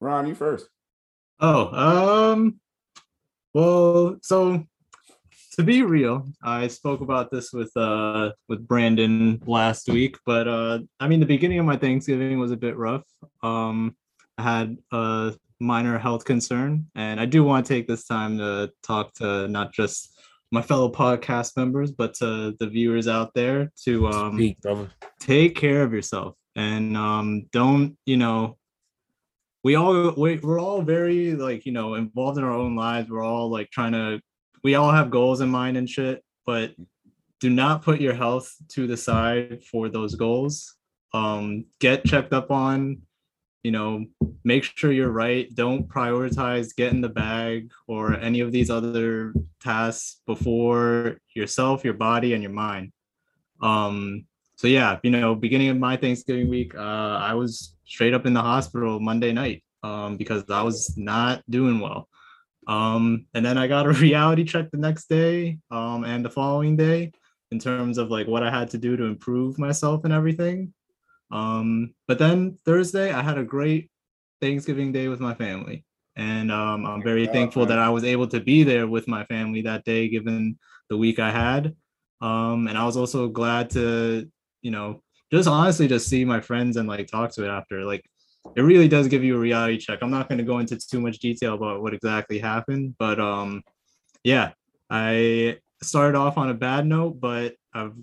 Ron, 0.00 0.26
you 0.26 0.34
first. 0.36 0.68
Oh, 1.40 1.66
um, 2.32 2.60
well, 3.52 4.18
so 4.22 4.64
to 5.56 5.62
be 5.62 5.82
real, 5.82 6.26
I 6.42 6.68
spoke 6.68 7.00
about 7.00 7.30
this 7.30 7.52
with 7.52 7.74
uh 7.76 8.32
with 8.48 8.66
Brandon 8.66 9.42
last 9.46 9.88
week, 9.88 10.16
but 10.26 10.48
uh 10.48 10.80
I 11.00 11.08
mean 11.08 11.20
the 11.20 11.26
beginning 11.26 11.58
of 11.58 11.66
my 11.66 11.76
Thanksgiving 11.76 12.38
was 12.38 12.52
a 12.52 12.56
bit 12.56 12.76
rough. 12.76 13.04
Um 13.42 13.96
I 14.38 14.42
had 14.42 14.78
a 14.92 15.34
minor 15.60 15.98
health 15.98 16.24
concern 16.24 16.86
and 16.94 17.20
I 17.20 17.26
do 17.26 17.44
want 17.44 17.64
to 17.64 17.72
take 17.72 17.86
this 17.86 18.06
time 18.06 18.38
to 18.38 18.70
talk 18.82 19.14
to 19.14 19.48
not 19.48 19.72
just 19.72 20.18
my 20.50 20.60
fellow 20.60 20.90
podcast 20.90 21.56
members 21.56 21.92
but 21.92 22.14
to 22.14 22.54
the 22.58 22.66
viewers 22.66 23.08
out 23.08 23.32
there 23.34 23.70
to 23.84 24.08
um 24.08 24.36
Speak, 24.36 24.58
take 25.20 25.56
care 25.56 25.82
of 25.82 25.92
yourself. 25.92 26.34
And 26.56 26.96
um 26.96 27.46
don't 27.52 27.96
you 28.06 28.16
know 28.16 28.58
we 29.62 29.76
all 29.76 30.12
we, 30.16 30.36
we're 30.36 30.60
all 30.60 30.82
very 30.82 31.34
like 31.34 31.64
you 31.64 31.72
know 31.72 31.94
involved 31.94 32.38
in 32.38 32.44
our 32.44 32.52
own 32.52 32.76
lives. 32.76 33.08
We're 33.08 33.24
all 33.24 33.50
like 33.50 33.70
trying 33.70 33.92
to 33.92 34.20
we 34.64 34.74
all 34.74 34.90
have 34.90 35.10
goals 35.10 35.40
in 35.40 35.48
mind 35.48 35.76
and 35.76 35.88
shit 35.88 36.24
but 36.44 36.74
do 37.40 37.50
not 37.50 37.82
put 37.82 38.00
your 38.00 38.14
health 38.14 38.54
to 38.68 38.86
the 38.86 38.96
side 38.96 39.62
for 39.64 39.88
those 39.88 40.14
goals. 40.14 40.76
Um 41.12 41.66
get 41.78 42.04
checked 42.04 42.32
up 42.32 42.50
on 42.50 43.02
you 43.62 43.70
know 43.70 44.04
make 44.44 44.64
sure 44.64 44.92
you're 44.92 45.10
right. 45.10 45.54
Don't 45.54 45.88
prioritize 45.88 46.74
getting 46.74 47.00
the 47.00 47.08
bag 47.08 47.70
or 47.86 48.16
any 48.16 48.40
of 48.40 48.52
these 48.52 48.70
other 48.70 49.34
tasks 49.60 50.20
before 50.26 51.18
yourself 51.34 51.84
your 51.84 51.94
body 51.94 52.34
and 52.34 52.42
your 52.42 52.52
mind. 52.52 52.92
Um 53.62 54.26
so 54.56 54.68
yeah 54.68 54.98
you 55.02 55.10
know 55.10 55.34
beginning 55.34 55.68
of 55.68 55.76
my 55.76 55.96
thanksgiving 55.96 56.48
week 56.48 56.76
uh 56.76 57.18
i 57.30 57.34
was 57.34 57.74
straight 57.84 58.14
up 58.14 58.24
in 58.24 58.32
the 58.32 58.40
hospital 58.40 59.00
monday 59.00 59.32
night 59.32 59.64
um 59.82 60.16
because 60.16 60.44
i 60.48 60.62
was 60.62 60.96
not 60.96 61.42
doing 61.50 61.80
well 61.80 62.08
um 62.66 63.26
and 63.34 63.44
then 63.44 63.58
i 63.58 63.66
got 63.66 63.86
a 63.86 63.92
reality 64.06 64.44
check 64.44 64.70
the 64.70 64.78
next 64.78 65.08
day 65.08 65.58
um 65.70 66.04
and 66.04 66.24
the 66.24 66.30
following 66.30 66.76
day 66.76 67.12
in 67.50 67.58
terms 67.58 67.98
of 67.98 68.10
like 68.10 68.26
what 68.26 68.42
i 68.42 68.50
had 68.50 68.70
to 68.70 68.78
do 68.78 68.96
to 68.96 69.04
improve 69.04 69.58
myself 69.58 70.04
and 70.04 70.12
everything. 70.12 70.72
Um 71.30 71.94
but 72.08 72.18
then 72.18 72.58
thursday 72.64 73.12
i 73.12 73.22
had 73.22 73.38
a 73.38 73.44
great 73.44 73.90
thanksgiving 74.40 74.92
day 74.92 75.08
with 75.08 75.20
my 75.20 75.34
family. 75.34 75.84
And 76.16 76.50
um 76.52 76.86
i'm 76.86 77.02
very 77.02 77.26
Yeah, 77.26 77.32
thankful 77.32 77.66
that 77.66 77.78
i 77.78 77.88
was 77.90 78.04
able 78.04 78.28
to 78.28 78.40
be 78.40 78.62
there 78.62 78.86
with 78.86 79.08
my 79.08 79.24
family 79.24 79.62
that 79.62 79.84
day 79.84 80.08
given 80.08 80.58
the 80.90 80.96
week 80.96 81.18
i 81.18 81.30
had. 81.30 81.74
Um 82.20 82.68
and 82.68 82.78
i 82.78 82.84
was 82.84 82.96
also 82.96 83.28
glad 83.28 83.70
to 83.70 84.30
you 84.62 84.70
know 84.70 85.02
just 85.32 85.48
honestly 85.48 85.88
just 85.88 86.08
see 86.08 86.24
my 86.24 86.40
friends 86.40 86.76
and 86.76 86.88
like 86.88 87.06
talk 87.08 87.32
to 87.32 87.44
it 87.44 87.48
after. 87.48 87.84
Like 87.84 88.04
it 88.56 88.62
really 88.62 88.88
does 88.88 89.08
give 89.08 89.24
you 89.24 89.36
a 89.36 89.38
reality 89.38 89.78
check 89.78 89.98
i'm 90.02 90.10
not 90.10 90.28
going 90.28 90.38
to 90.38 90.44
go 90.44 90.58
into 90.58 90.76
too 90.76 91.00
much 91.00 91.18
detail 91.18 91.54
about 91.54 91.82
what 91.82 91.94
exactly 91.94 92.38
happened 92.38 92.94
but 92.98 93.18
um 93.20 93.62
yeah 94.22 94.52
i 94.90 95.58
started 95.82 96.16
off 96.16 96.38
on 96.38 96.50
a 96.50 96.54
bad 96.54 96.86
note 96.86 97.18
but 97.20 97.54
i've 97.74 97.94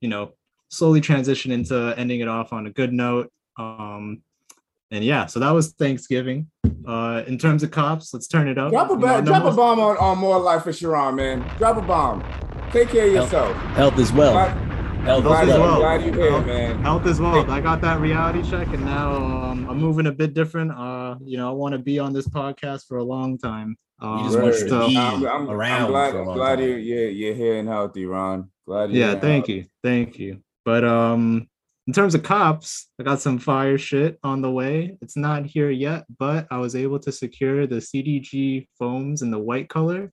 you 0.00 0.08
know 0.08 0.32
slowly 0.68 1.00
transitioned 1.00 1.52
into 1.52 1.94
ending 1.96 2.20
it 2.20 2.28
off 2.28 2.52
on 2.52 2.66
a 2.66 2.70
good 2.70 2.92
note 2.92 3.30
um 3.58 4.22
and 4.90 5.04
yeah 5.04 5.26
so 5.26 5.40
that 5.40 5.50
was 5.50 5.72
thanksgiving 5.72 6.48
uh 6.86 7.22
in 7.26 7.36
terms 7.38 7.62
of 7.62 7.70
cops 7.70 8.14
let's 8.14 8.26
turn 8.26 8.48
it 8.48 8.58
up 8.58 8.70
Drop 8.70 8.90
a 8.90 8.92
You 8.94 8.98
know, 8.98 9.06
ba- 9.06 9.22
no 9.22 9.26
drop 9.26 9.44
a 9.44 9.56
bomb 9.56 9.80
on, 9.80 9.96
on 9.98 10.18
more 10.18 10.38
life 10.38 10.62
for 10.64 10.72
Sharon, 10.72 11.14
man. 11.16 11.44
Drop 11.58 11.76
a 11.76 11.82
bomb. 11.82 12.24
Take 12.72 12.88
care 12.88 13.06
of 13.06 13.12
yourself. 13.12 13.56
Health 13.74 13.98
as 13.98 14.12
well. 14.12 14.32
Glad, 14.32 14.69
Health 15.02 15.24
glad, 15.24 15.42
as 15.44 15.48
as 15.50 15.54
you- 15.56 15.60
well. 15.62 15.70
well. 15.70 15.80
glad 15.80 16.04
you're 16.04 16.14
here, 16.14 16.30
Health. 16.30 16.46
man. 16.46 16.78
health 16.82 17.06
as 17.06 17.20
well. 17.20 17.50
I 17.50 17.60
got 17.60 17.80
that 17.80 18.00
reality 18.00 18.42
check, 18.48 18.68
and 18.68 18.84
now 18.84 19.14
um, 19.16 19.68
I'm 19.68 19.78
moving 19.78 20.06
a 20.06 20.12
bit 20.12 20.34
different. 20.34 20.70
Uh, 20.72 21.16
you 21.24 21.36
know, 21.38 21.48
I 21.48 21.52
want 21.52 21.72
to 21.72 21.78
be 21.78 21.98
on 21.98 22.12
this 22.12 22.28
podcast 22.28 22.86
for 22.86 22.98
a 22.98 23.02
long 23.04 23.38
time. 23.38 23.76
Um, 24.00 24.24
just 24.24 24.38
want 24.38 24.54
to 24.54 24.68
so- 24.68 24.88
be 24.88 24.96
I'm, 24.96 25.26
I'm, 25.26 25.50
around 25.50 25.82
I'm 25.84 25.88
glad, 25.90 26.10
for 26.12 26.18
a 26.18 26.20
I'm 26.20 26.26
long 26.28 26.36
glad 26.36 26.56
time. 26.56 26.64
you're, 26.68 26.78
you're, 26.78 27.08
you're 27.08 27.34
here 27.34 27.56
and 27.58 27.68
healthy, 27.68 28.04
Ron. 28.06 28.50
Glad 28.66 28.90
you're 28.90 28.98
yeah, 29.00 29.04
here 29.06 29.12
and 29.14 29.20
thank 29.22 29.46
healthy. 29.46 29.52
you, 29.54 29.64
thank 29.82 30.18
you. 30.18 30.42
But 30.64 30.84
um, 30.84 31.48
in 31.86 31.92
terms 31.94 32.14
of 32.14 32.22
cops, 32.22 32.88
I 33.00 33.02
got 33.02 33.20
some 33.20 33.38
fire 33.38 33.78
shit 33.78 34.18
on 34.22 34.42
the 34.42 34.50
way. 34.50 34.96
It's 35.00 35.16
not 35.16 35.46
here 35.46 35.70
yet, 35.70 36.04
but 36.18 36.46
I 36.50 36.58
was 36.58 36.76
able 36.76 36.98
to 37.00 37.10
secure 37.10 37.66
the 37.66 37.76
CDG 37.76 38.68
foams 38.78 39.22
in 39.22 39.30
the 39.30 39.38
white 39.38 39.68
color. 39.70 40.12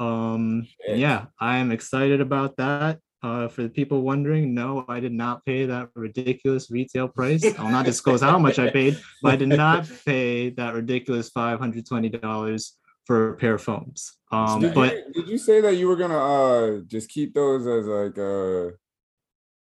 Um, 0.00 0.66
yeah, 0.86 1.26
I 1.40 1.58
am 1.58 1.70
excited 1.72 2.20
about 2.20 2.56
that. 2.58 2.98
Uh, 3.20 3.48
for 3.48 3.62
the 3.62 3.68
people 3.68 4.02
wondering, 4.02 4.54
no, 4.54 4.84
I 4.88 5.00
did 5.00 5.12
not 5.12 5.44
pay 5.44 5.66
that 5.66 5.88
ridiculous 5.96 6.70
retail 6.70 7.08
price. 7.18 7.44
I'll 7.58 7.70
not 7.70 7.84
disclose 7.84 8.20
how 8.22 8.38
much 8.38 8.58
I 8.60 8.70
paid, 8.70 8.96
but 9.22 9.32
I 9.32 9.36
did 9.36 9.48
not 9.48 9.90
pay 10.06 10.50
that 10.50 10.74
ridiculous 10.74 11.28
five 11.30 11.58
hundred 11.58 11.84
twenty 11.86 12.08
dollars 12.08 12.76
for 13.06 13.30
a 13.30 13.36
pair 13.36 13.54
of 13.54 13.62
foams. 13.62 14.12
Um, 14.30 14.60
Did, 14.60 14.74
but 14.74 14.94
you, 14.94 15.12
did 15.14 15.28
you 15.28 15.38
say 15.38 15.60
that 15.62 15.76
you 15.76 15.88
were 15.88 15.96
gonna 15.96 16.18
uh 16.18 16.80
just 16.86 17.08
keep 17.08 17.34
those 17.34 17.66
as 17.66 17.86
like 17.86 18.18
uh 18.18 18.70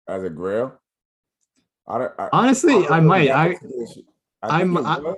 as 0.07 0.23
a 0.23 0.30
grail? 0.30 0.78
I, 1.88 1.99
don't- 1.99 2.12
I, 2.21 2.28
honestly, 2.33 2.75
don't 2.75 2.92
I 2.92 3.00
might. 3.00 3.25
the 3.25 3.30
I 3.33 3.49
application. 3.52 4.04
I 4.42 4.61
I'm- 4.61 5.16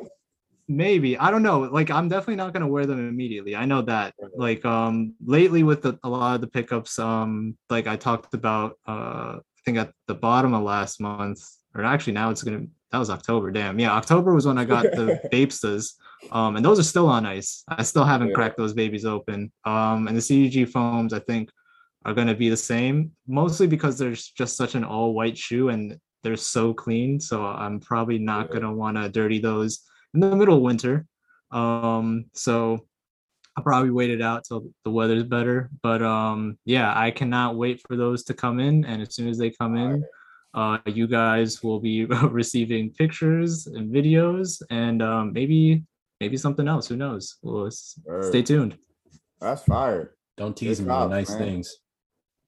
maybe. 0.77 1.19
I 1.19 1.31
don't 1.31 1.43
know. 1.43 1.61
Like 1.61 1.91
i'm 1.91 2.09
definitely 2.09 2.37
not 2.37 2.53
going 2.53 2.63
to 2.63 2.73
wear 2.73 2.87
them 2.87 3.09
immediately. 3.09 3.55
I 3.57 3.65
know 3.65 3.83
that 3.83 4.15
like 4.37 4.65
um 4.65 5.15
lately 5.25 5.63
with 5.63 5.83
the, 5.83 5.99
a 6.03 6.09
lot 6.09 6.35
of 6.37 6.41
the 6.41 6.47
pickups 6.47 6.99
um 6.99 7.57
like 7.71 7.87
i 7.87 7.97
talked 7.97 8.35
about 8.35 8.79
uh 8.89 9.37
i 9.39 9.61
think 9.65 9.79
at 9.79 9.93
the 10.09 10.15
bottom 10.15 10.55
of 10.55 10.63
last 10.63 11.01
month 11.01 11.41
or 11.75 11.85
actually 11.85 12.15
now 12.15 12.31
it's 12.31 12.43
gonna 12.43 12.65
that 12.91 12.99
was 12.99 13.11
october 13.11 13.51
damn. 13.51 13.79
Yeah 13.79 13.93
october 13.93 14.35
was 14.35 14.47
when 14.47 14.59
i 14.59 14.65
got 14.65 14.85
the 14.85 15.19
vapestas 15.33 15.95
um 16.31 16.57
and 16.57 16.65
those 16.65 16.79
are 16.79 16.85
still 16.95 17.09
on 17.09 17.27
ice. 17.27 17.65
I 17.69 17.83
still 17.83 18.05
haven't 18.05 18.29
Yeah. 18.29 18.35
cracked 18.35 18.57
those 18.57 18.75
babies 18.75 19.05
open. 19.05 19.53
Um 19.65 20.09
and 20.09 20.17
the 20.17 20.21
cdg 20.29 20.69
foams 20.69 21.13
i 21.13 21.19
think 21.21 21.51
are 22.05 22.15
going 22.15 22.27
to 22.27 22.35
be 22.35 22.49
the 22.49 22.57
same 22.57 23.13
mostly 23.29 23.67
because 23.69 23.97
there's 23.97 24.29
just 24.31 24.57
such 24.57 24.75
an 24.75 24.83
all 24.85 25.15
white 25.15 25.39
shoe 25.39 25.69
and 25.69 25.99
they're 26.23 26.37
so 26.37 26.73
clean 26.75 27.21
so 27.21 27.45
i'm 27.45 27.79
probably 27.81 28.19
not 28.19 28.47
Yeah. 28.47 28.53
going 28.55 28.63
to 28.71 28.73
want 28.83 28.97
to 28.97 29.09
dirty 29.09 29.39
those 29.39 29.73
in 30.15 30.21
the 30.21 30.37
middle 30.37 30.57
of 30.57 30.63
winter. 30.63 31.07
Um, 31.51 32.27
so 32.35 32.87
I'll 33.57 33.65
probably 33.65 33.91
wait 33.91 34.11
it 34.11 34.23
out 34.23 34.45
till 34.45 34.69
the 34.85 34.91
weather's 34.91 35.25
better. 35.25 35.71
But 35.83 36.03
um, 36.03 36.59
yeah, 36.65 36.93
I 36.99 37.11
cannot 37.11 37.57
wait 37.57 37.83
for 37.87 37.97
those 37.97 38.25
to 38.25 38.35
come 38.35 38.61
in. 38.61 38.85
And 38.85 39.03
as 39.03 39.15
soon 39.15 39.29
as 39.29 39.39
they 39.39 39.51
come 39.51 39.77
in, 39.77 40.05
uh, 40.55 40.79
you 40.87 41.07
guys 41.07 41.63
will 41.63 41.81
be 41.81 42.05
receiving 42.31 42.91
pictures 42.93 43.67
and 43.67 43.93
videos 43.93 44.63
and 44.71 45.03
um, 45.03 45.33
maybe 45.33 45.85
maybe 46.21 46.37
something 46.37 46.69
else. 46.69 46.89
Who 46.89 46.97
knows? 46.97 47.37
Well, 47.43 47.67
s- 47.67 47.99
Word. 48.05 48.25
stay 48.25 48.43
tuned. 48.43 48.79
That's 49.41 49.63
fire. 49.65 50.15
Don't 50.37 50.57
tease 50.57 50.79
Good 50.79 50.87
me 50.87 50.93
with 50.93 50.99
cops, 50.99 51.11
nice 51.11 51.31
man. 51.31 51.39
things. 51.39 51.77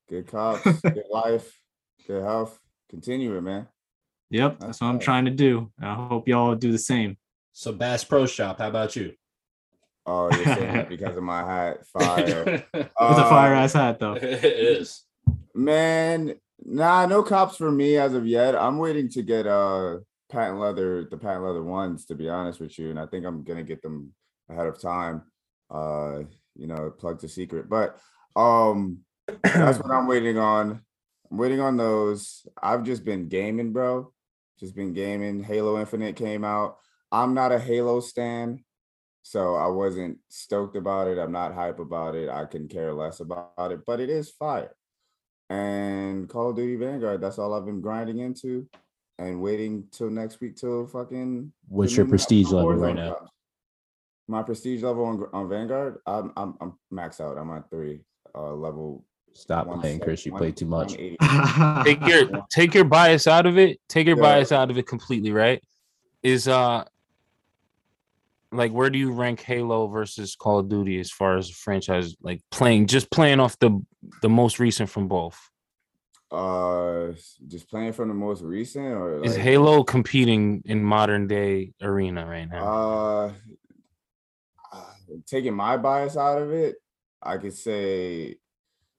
Good 0.08 0.26
cops, 0.26 0.80
good 0.82 1.04
life, 1.10 1.58
good 2.06 2.22
health. 2.22 2.58
Continue 2.88 3.36
it, 3.36 3.40
man. 3.40 3.66
Yep, 4.30 4.52
That's 4.52 4.64
that's 4.66 4.80
what 4.80 4.88
I'm 4.88 4.98
trying 4.98 5.24
to 5.26 5.30
do. 5.30 5.70
I 5.80 5.94
hope 5.94 6.28
y'all 6.28 6.54
do 6.54 6.72
the 6.72 6.78
same. 6.78 7.16
So 7.56 7.70
Bass 7.70 8.02
Pro 8.02 8.26
Shop, 8.26 8.58
how 8.58 8.66
about 8.66 8.96
you? 8.96 9.12
Oh, 10.04 10.28
you're 10.34 10.44
saying 10.44 10.74
that 10.74 10.88
because 10.88 11.16
of 11.16 11.22
my 11.22 11.44
hat. 11.44 11.86
Fire. 11.86 12.64
It's 12.74 13.20
a 13.20 13.28
fire 13.28 13.54
ass 13.54 13.74
hat 13.74 14.00
though. 14.00 14.14
it 14.20 14.44
is. 14.44 15.02
Man, 15.54 16.34
nah, 16.64 17.06
no 17.06 17.22
cops 17.22 17.56
for 17.56 17.70
me 17.70 17.96
as 17.96 18.12
of 18.14 18.26
yet. 18.26 18.56
I'm 18.56 18.78
waiting 18.78 19.08
to 19.10 19.22
get 19.22 19.46
uh 19.46 19.98
patent 20.30 20.58
leather, 20.58 21.06
the 21.08 21.16
patent 21.16 21.44
leather 21.44 21.62
ones, 21.62 22.06
to 22.06 22.16
be 22.16 22.28
honest 22.28 22.58
with 22.58 22.76
you. 22.76 22.90
And 22.90 22.98
I 22.98 23.06
think 23.06 23.24
I'm 23.24 23.44
gonna 23.44 23.62
get 23.62 23.82
them 23.82 24.12
ahead 24.50 24.66
of 24.66 24.80
time. 24.80 25.22
Uh, 25.70 26.22
you 26.56 26.66
know, 26.66 26.90
plug 26.90 27.20
the 27.20 27.28
secret. 27.28 27.68
But 27.68 27.98
um 28.34 28.98
that's 29.44 29.78
what 29.78 29.92
I'm 29.92 30.08
waiting 30.08 30.38
on. 30.38 30.80
I'm 31.30 31.38
waiting 31.38 31.60
on 31.60 31.76
those. 31.76 32.46
I've 32.60 32.82
just 32.82 33.04
been 33.04 33.28
gaming, 33.28 33.72
bro. 33.72 34.12
Just 34.58 34.74
been 34.74 34.92
gaming. 34.92 35.44
Halo 35.44 35.78
Infinite 35.78 36.16
came 36.16 36.44
out. 36.44 36.78
I'm 37.14 37.32
not 37.32 37.52
a 37.52 37.60
Halo 37.60 38.00
stan, 38.00 38.64
so 39.22 39.54
I 39.54 39.68
wasn't 39.68 40.18
stoked 40.28 40.76
about 40.76 41.06
it. 41.06 41.16
I'm 41.16 41.30
not 41.30 41.54
hype 41.54 41.78
about 41.78 42.16
it. 42.16 42.28
I 42.28 42.44
can 42.44 42.66
care 42.66 42.92
less 42.92 43.20
about 43.20 43.70
it, 43.70 43.86
but 43.86 44.00
it 44.00 44.10
is 44.10 44.30
fire. 44.30 44.74
And 45.48 46.28
Call 46.28 46.50
of 46.50 46.56
Duty 46.56 46.74
Vanguard, 46.74 47.20
that's 47.20 47.38
all 47.38 47.54
I've 47.54 47.66
been 47.66 47.80
grinding 47.80 48.18
into 48.18 48.66
and 49.20 49.40
waiting 49.40 49.84
till 49.92 50.10
next 50.10 50.40
week 50.40 50.56
till 50.56 50.88
fucking 50.88 51.52
What's 51.68 51.96
your 51.96 52.06
prestige 52.06 52.48
level 52.50 52.74
right 52.74 52.96
now? 52.96 53.10
drops. 53.10 53.30
My 54.26 54.42
prestige 54.42 54.82
level 54.82 55.04
on, 55.04 55.24
on 55.32 55.48
Vanguard, 55.48 55.98
I'm 56.06 56.32
I'm 56.36 56.56
I'm 56.60 56.72
max 56.90 57.20
out. 57.20 57.38
I'm 57.38 57.50
at 57.52 57.70
three, 57.70 58.00
uh 58.34 58.54
level. 58.54 59.04
Stop 59.34 59.68
playing, 59.80 60.00
Chris. 60.00 60.26
You 60.26 60.32
play 60.32 60.50
too 60.50 60.66
much. 60.66 60.94
take 61.84 62.04
your 62.06 62.44
take 62.50 62.74
your 62.74 62.84
bias 62.84 63.28
out 63.28 63.46
of 63.46 63.56
it 63.56 63.78
take 63.88 64.06
your 64.08 64.16
Yeah. 64.16 64.22
bias 64.22 64.50
out 64.50 64.70
of 64.70 64.78
it 64.78 64.86
completely 64.86 65.30
right 65.30 65.62
is 66.22 66.48
uh 66.48 66.84
like 68.54 68.72
where 68.72 68.90
do 68.90 68.98
you 68.98 69.12
rank 69.12 69.40
Halo 69.40 69.88
versus 69.88 70.36
Call 70.36 70.58
of 70.58 70.68
Duty 70.68 70.98
as 71.00 71.10
far 71.10 71.36
as 71.36 71.50
franchise 71.50 72.14
like 72.22 72.40
playing 72.50 72.86
just 72.86 73.10
playing 73.10 73.40
off 73.40 73.58
the 73.58 73.80
the 74.22 74.28
most 74.28 74.58
recent 74.58 74.88
from 74.90 75.08
both? 75.08 75.38
Uh, 76.30 77.12
just 77.46 77.68
playing 77.68 77.92
from 77.92 78.08
the 78.08 78.14
most 78.14 78.42
recent, 78.42 78.86
or 78.86 79.22
Is 79.24 79.36
Halo 79.36 79.84
competing 79.84 80.62
in 80.64 80.82
modern 80.82 81.28
day 81.28 81.72
arena 81.80 82.26
right 82.26 82.48
now? 82.48 82.66
Uh, 82.66 83.32
uh, 84.72 84.84
taking 85.26 85.54
my 85.54 85.76
bias 85.76 86.16
out 86.16 86.42
of 86.42 86.50
it, 86.52 86.76
I 87.22 87.36
could 87.38 87.52
say 87.52 88.36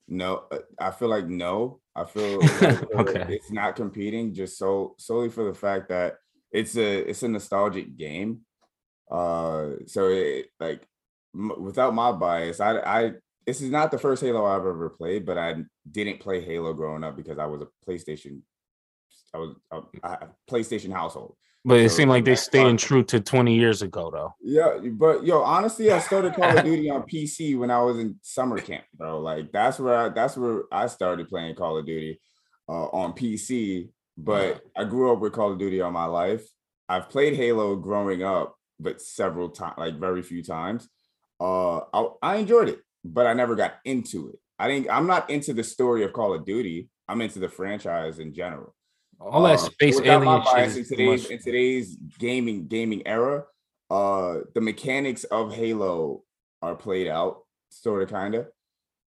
no. 0.07 0.45
uh, 0.51 0.59
I 0.79 0.91
feel 0.91 1.09
like 1.09 1.27
no. 1.27 1.81
I 1.95 2.05
feel 2.05 2.39
like, 2.39 2.51
Okay. 2.95 3.25
it's 3.29 3.51
not 3.51 3.75
competing 3.75 4.33
just 4.33 4.57
so 4.57 4.95
solely 4.97 5.29
for 5.29 5.45
the 5.45 5.53
fact 5.57 5.89
that 5.89 6.15
it's 6.51 6.77
a 6.77 7.09
it's 7.09 7.23
a 7.23 7.27
nostalgic 7.27 7.97
game. 7.97 8.41
Uh, 9.09 9.71
so 9.85 10.09
it 10.09 10.47
like 10.59 10.87
m- 11.33 11.61
without 11.61 11.93
my 11.93 12.11
bias, 12.11 12.59
I 12.59 12.79
I 12.79 13.11
this 13.45 13.61
is 13.61 13.69
not 13.69 13.91
the 13.91 13.99
first 13.99 14.23
Halo 14.23 14.45
I've 14.45 14.65
ever 14.65 14.89
played, 14.89 15.25
but 15.25 15.37
I 15.37 15.55
didn't 15.89 16.19
play 16.19 16.41
Halo 16.41 16.73
growing 16.73 17.03
up 17.03 17.15
because 17.15 17.37
I 17.37 17.45
was 17.45 17.61
a 17.61 17.67
PlayStation. 17.87 18.41
I 19.33 19.37
was 19.37 19.55
a, 19.71 19.81
a 20.03 20.29
PlayStation 20.49 20.91
household. 20.91 21.35
but 21.63 21.79
it 21.79 21.89
so 21.89 21.97
seemed 21.97 22.09
like 22.09 22.25
they 22.25 22.35
staying 22.35 22.77
true 22.77 23.03
to 23.03 23.19
20 23.19 23.55
years 23.55 23.81
ago 23.81 24.09
though. 24.09 24.33
Yeah, 24.41 24.79
but 24.91 25.25
yo, 25.25 25.41
honestly, 25.41 25.91
I 25.91 25.99
started 25.99 26.33
Call 26.33 26.57
of 26.57 26.63
Duty 26.63 26.89
on 26.89 27.03
PC 27.03 27.57
when 27.57 27.69
I 27.69 27.81
was 27.81 27.99
in 27.99 28.15
summer 28.21 28.57
camp, 28.59 28.85
bro. 28.95 29.19
Like 29.19 29.51
that's 29.51 29.79
where 29.79 29.97
I, 29.97 30.09
that's 30.09 30.37
where 30.37 30.63
I 30.71 30.87
started 30.87 31.27
playing 31.29 31.55
Call 31.55 31.77
of 31.77 31.85
Duty 31.85 32.19
uh, 32.67 32.85
on 32.85 33.13
PC. 33.13 33.89
But 34.17 34.61
I 34.75 34.85
grew 34.85 35.11
up 35.11 35.19
with 35.19 35.33
Call 35.33 35.51
of 35.51 35.59
Duty 35.59 35.81
all 35.81 35.91
my 35.91 36.05
life. 36.05 36.43
I've 36.87 37.09
played 37.09 37.35
Halo 37.35 37.75
growing 37.75 38.23
up, 38.23 38.54
but 38.79 39.01
several 39.01 39.49
times, 39.49 39.75
like 39.77 39.99
very 39.99 40.21
few 40.21 40.43
times. 40.43 40.87
Uh, 41.39 41.79
I, 41.93 42.07
I 42.21 42.35
enjoyed 42.37 42.69
it, 42.69 42.79
but 43.03 43.27
I 43.27 43.33
never 43.33 43.55
got 43.55 43.75
into 43.83 44.29
it. 44.29 44.39
I 44.57 44.67
think 44.67 44.87
I'm 44.89 45.07
not 45.07 45.29
into 45.29 45.53
the 45.53 45.63
story 45.63 46.03
of 46.03 46.13
Call 46.13 46.33
of 46.33 46.45
Duty. 46.45 46.89
I'm 47.07 47.21
into 47.21 47.39
the 47.39 47.49
franchise 47.49 48.19
in 48.19 48.33
general. 48.33 48.73
All 49.19 49.43
that 49.43 49.53
Uh, 49.53 49.57
space 49.57 49.99
alien 50.01 50.43
shit 50.43 50.77
in 50.77 50.85
today's 50.85 51.25
in 51.29 51.39
today's 51.39 51.95
gaming 52.19 52.67
gaming 52.67 53.05
era, 53.05 53.45
uh, 53.89 54.39
the 54.53 54.61
mechanics 54.61 55.23
of 55.25 55.53
Halo 55.53 56.23
are 56.61 56.75
played 56.75 57.07
out, 57.07 57.43
sort 57.69 58.03
of, 58.03 58.09
kind 58.09 58.35
of. 58.35 58.47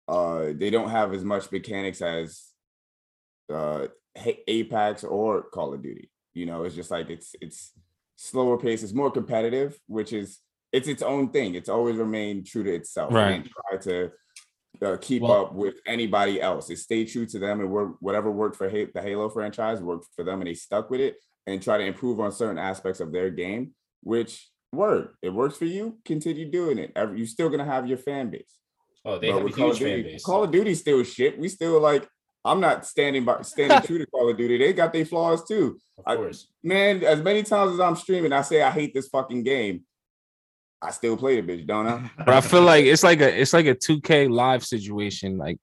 Uh, 0.07 0.53
they 0.55 0.69
don't 0.69 0.89
have 0.89 1.13
as 1.13 1.23
much 1.23 1.51
mechanics 1.51 2.01
as 2.01 2.47
uh 3.51 3.87
Apex 4.47 5.03
or 5.03 5.43
Call 5.43 5.73
of 5.73 5.81
Duty. 5.81 6.09
You 6.33 6.45
know, 6.45 6.63
it's 6.63 6.75
just 6.75 6.91
like 6.91 7.09
it's 7.09 7.35
it's 7.41 7.71
slower 8.21 8.57
pace. 8.57 8.83
It's 8.83 8.93
more 8.93 9.11
competitive, 9.11 9.77
which 9.87 10.13
is 10.13 10.39
it's 10.71 10.87
its 10.87 11.01
own 11.01 11.29
thing. 11.31 11.55
It's 11.55 11.69
always 11.69 11.95
remained 11.97 12.45
true 12.45 12.63
to 12.63 12.73
itself. 12.73 13.11
Right. 13.13 13.31
And 13.31 13.49
try 13.49 13.77
to 13.79 14.11
uh, 14.81 14.97
keep 15.01 15.23
Well- 15.23 15.45
up 15.47 15.53
with 15.53 15.75
anybody 15.85 16.41
else. 16.41 16.69
It 16.69 16.77
stayed 16.77 17.05
true 17.09 17.25
to 17.25 17.39
them 17.39 17.59
and 17.59 17.69
work 17.69 17.95
whatever 17.99 18.31
worked 18.31 18.55
for 18.55 18.69
Ha- 18.69 18.91
the 18.93 19.01
Halo 19.01 19.29
franchise 19.29 19.81
worked 19.81 20.07
for 20.15 20.23
them, 20.23 20.39
and 20.41 20.47
they 20.47 20.53
stuck 20.53 20.89
with 20.89 21.01
it 21.01 21.15
and 21.47 21.61
try 21.61 21.77
to 21.77 21.83
improve 21.83 22.19
on 22.19 22.31
certain 22.31 22.57
aspects 22.59 22.99
of 22.99 23.11
their 23.11 23.29
game. 23.29 23.73
Which 24.03 24.49
work 24.71 25.15
it 25.21 25.29
works 25.31 25.57
for 25.57 25.65
you, 25.65 25.97
continue 26.05 26.49
doing 26.49 26.77
it. 26.77 26.91
Every, 26.95 27.17
you're 27.17 27.27
still 27.27 27.49
gonna 27.49 27.65
have 27.65 27.87
your 27.87 27.98
fan 27.98 28.29
base. 28.29 28.57
Oh, 29.03 29.17
they 29.19 29.27
But 29.27 29.33
have 29.33 29.41
a 29.41 29.46
with 29.46 29.55
Call 29.55 29.67
huge 29.69 29.79
Duty, 29.79 29.91
fan 30.03 30.03
base. 30.03 30.24
Call 30.24 30.43
of 30.43 30.51
Duty 30.51 30.75
still 30.75 31.03
shit. 31.03 31.37
We 31.39 31.50
still 31.50 31.79
like. 31.81 32.07
I'm 32.43 32.59
not 32.59 32.85
standing 32.85 33.23
by 33.25 33.41
standing 33.43 33.81
true 33.85 33.99
to 33.99 34.05
Call 34.07 34.29
of 34.29 34.37
Duty. 34.37 34.57
They 34.57 34.73
got 34.73 34.93
their 34.93 35.05
flaws 35.05 35.43
too. 35.47 35.79
of 35.97 36.03
I- 36.05 36.15
course. 36.15 36.47
Man, 36.63 37.03
as 37.03 37.21
many 37.21 37.43
times 37.43 37.73
as 37.73 37.79
I'm 37.79 37.95
streaming, 37.95 38.33
I 38.33 38.41
say 38.41 38.61
I 38.61 38.71
hate 38.71 38.93
this 38.93 39.07
fucking 39.09 39.43
game. 39.43 39.83
I 40.81 40.89
still 40.91 41.15
play 41.15 41.39
the 41.39 41.47
bitch, 41.47 41.67
don't 41.67 41.87
I? 41.87 42.09
But 42.17 42.29
I 42.29 42.41
feel 42.41 42.63
like 42.63 42.85
it's 42.85 43.03
like 43.03 43.21
a 43.21 43.39
it's 43.41 43.53
like 43.53 43.67
a 43.67 43.75
2K 43.75 44.29
live 44.31 44.65
situation. 44.65 45.37
Like 45.37 45.59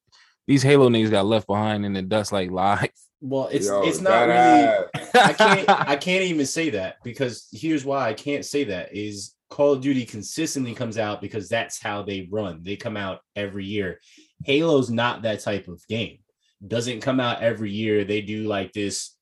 these 0.47 0.63
Halo 0.63 0.89
niggas 0.89 1.11
got 1.11 1.27
left 1.27 1.47
behind 1.49 1.85
in 1.85 1.93
the 1.93 2.03
dust 2.03 2.31
like 2.33 2.51
live. 2.51 2.91
Well, 3.21 3.49
it's 3.51 3.67
Yo, 3.67 3.83
it's 3.83 4.01
not 4.01 4.29
really. 4.29 4.33
ass. 4.33 4.85
I 5.15 5.33
can't 5.33 5.69
I 5.89 5.97
can't 5.97 6.23
even 6.23 6.47
say 6.47 6.71
that 6.71 6.97
because 7.03 7.49
here's 7.53 7.85
why 7.85 8.09
I 8.09 8.15
can't 8.15 8.45
say 8.45 8.63
that 8.65 8.95
is 8.97 9.35
Call 9.51 9.73
of 9.73 9.81
Duty 9.81 10.05
consistently 10.07 10.73
comes 10.73 10.99
out 10.99 11.21
because 11.21 11.49
that's 11.49 11.83
how 11.83 12.03
they 12.03 12.29
run. 12.31 12.63
They 12.63 12.77
come 12.77 12.97
out 12.97 13.19
every 13.35 13.65
year. 13.65 13.99
Halo's 14.45 14.89
not 14.89 15.23
that 15.23 15.41
type 15.41 15.67
of 15.67 15.83
game. 15.89 16.19
Doesn't 16.67 17.01
come 17.01 17.21
out 17.21 17.43
every 17.43 17.71
year. 17.71 18.05
They 18.05 18.21
do 18.21 18.45
like 18.45 18.73
this. 18.73 19.15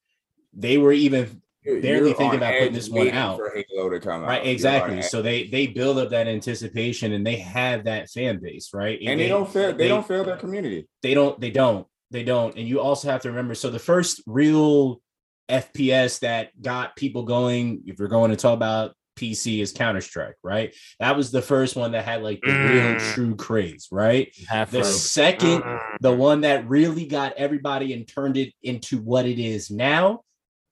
They 0.55 0.79
were 0.79 0.93
even 0.93 1.43
barely 1.65 2.13
thinking 2.13 2.39
about 2.39 2.55
putting 2.59 2.73
this 2.73 2.89
one 2.89 3.11
out. 3.11 3.37
for 3.37 3.53
Halo 3.53 3.91
to 3.91 4.01
come 4.01 4.23
out. 4.23 4.29
right 4.29 4.47
exactly. 4.47 5.03
So 5.03 5.21
they 5.21 5.49
they 5.49 5.67
build 5.67 5.99
up 5.99 6.11
that 6.11 6.29
anticipation 6.29 7.13
and 7.13 7.27
they 7.27 7.37
have 7.37 7.85
that 7.85 8.09
fan 8.09 8.41
base, 8.41 8.71
right? 8.73 8.99
and 9.05 9.21
they 9.21 9.29
don't 9.29 9.51
fail. 9.51 9.75
They, 9.75 9.89
don't 9.89 10.07
fail 10.07 10.25
their 10.25 10.37
community. 10.37 10.89
they 11.03 11.13
don't 11.15 11.39
they 11.41 11.51
don't 11.51 11.87
they 12.11 12.23
don't 12.23 12.57
and 12.57 12.67
you 12.69 12.81
also 12.81 13.11
have 13.11 13.23
to 13.23 13.29
remember 13.29 13.55
so 13.55 13.69
the 13.69 13.81
first 13.81 14.23
real 14.27 15.01
fps 15.49 16.21
that 16.21 16.51
got 16.61 16.95
people 16.97 17.25
going 17.25 17.83
if 17.87 17.99
you're 17.99 18.09
going 18.09 18.31
to 18.31 18.37
talk 18.37 18.55
about 18.55 18.95
pc 19.17 19.61
is 19.61 19.73
counter-strike 19.73 20.37
right? 20.43 20.75
That 21.01 21.17
was 21.17 21.31
the 21.31 21.43
first 21.43 21.75
one 21.75 21.93
that 21.93 22.05
had 22.05 22.23
like 22.23 22.41
the 22.43 22.53
real 22.53 22.95
Mm. 22.97 23.15
true 23.15 23.35
craze 23.35 23.89
right? 23.91 24.33
Half 24.49 24.71
the 24.71 24.85
second 24.85 25.63
the 26.01 26.13
one 26.15 26.43
that 26.43 26.69
really 26.69 27.07
got 27.07 27.33
everybody 27.37 27.93
and 27.93 28.07
turned 28.07 28.37
it 28.37 28.53
into 28.63 28.99
what 28.99 29.27
it 29.27 29.39
is 29.39 29.71
now 29.71 30.21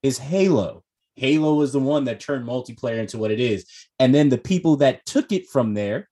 is 0.03 0.19
halo. 0.19 0.83
Halo 1.17 1.55
was 1.55 1.73
the 1.73 1.81
one 1.81 2.05
that 2.05 2.21
turned 2.21 2.47
multiplayer 2.47 2.99
into 2.99 3.19
what 3.19 3.31
it 3.31 3.41
is. 3.41 3.67
And 3.99 4.15
then 4.15 4.29
the 4.29 4.39
people 4.39 4.77
that 4.77 5.07
took 5.07 5.33
it 5.33 5.47
from 5.49 5.73
there 5.75 6.09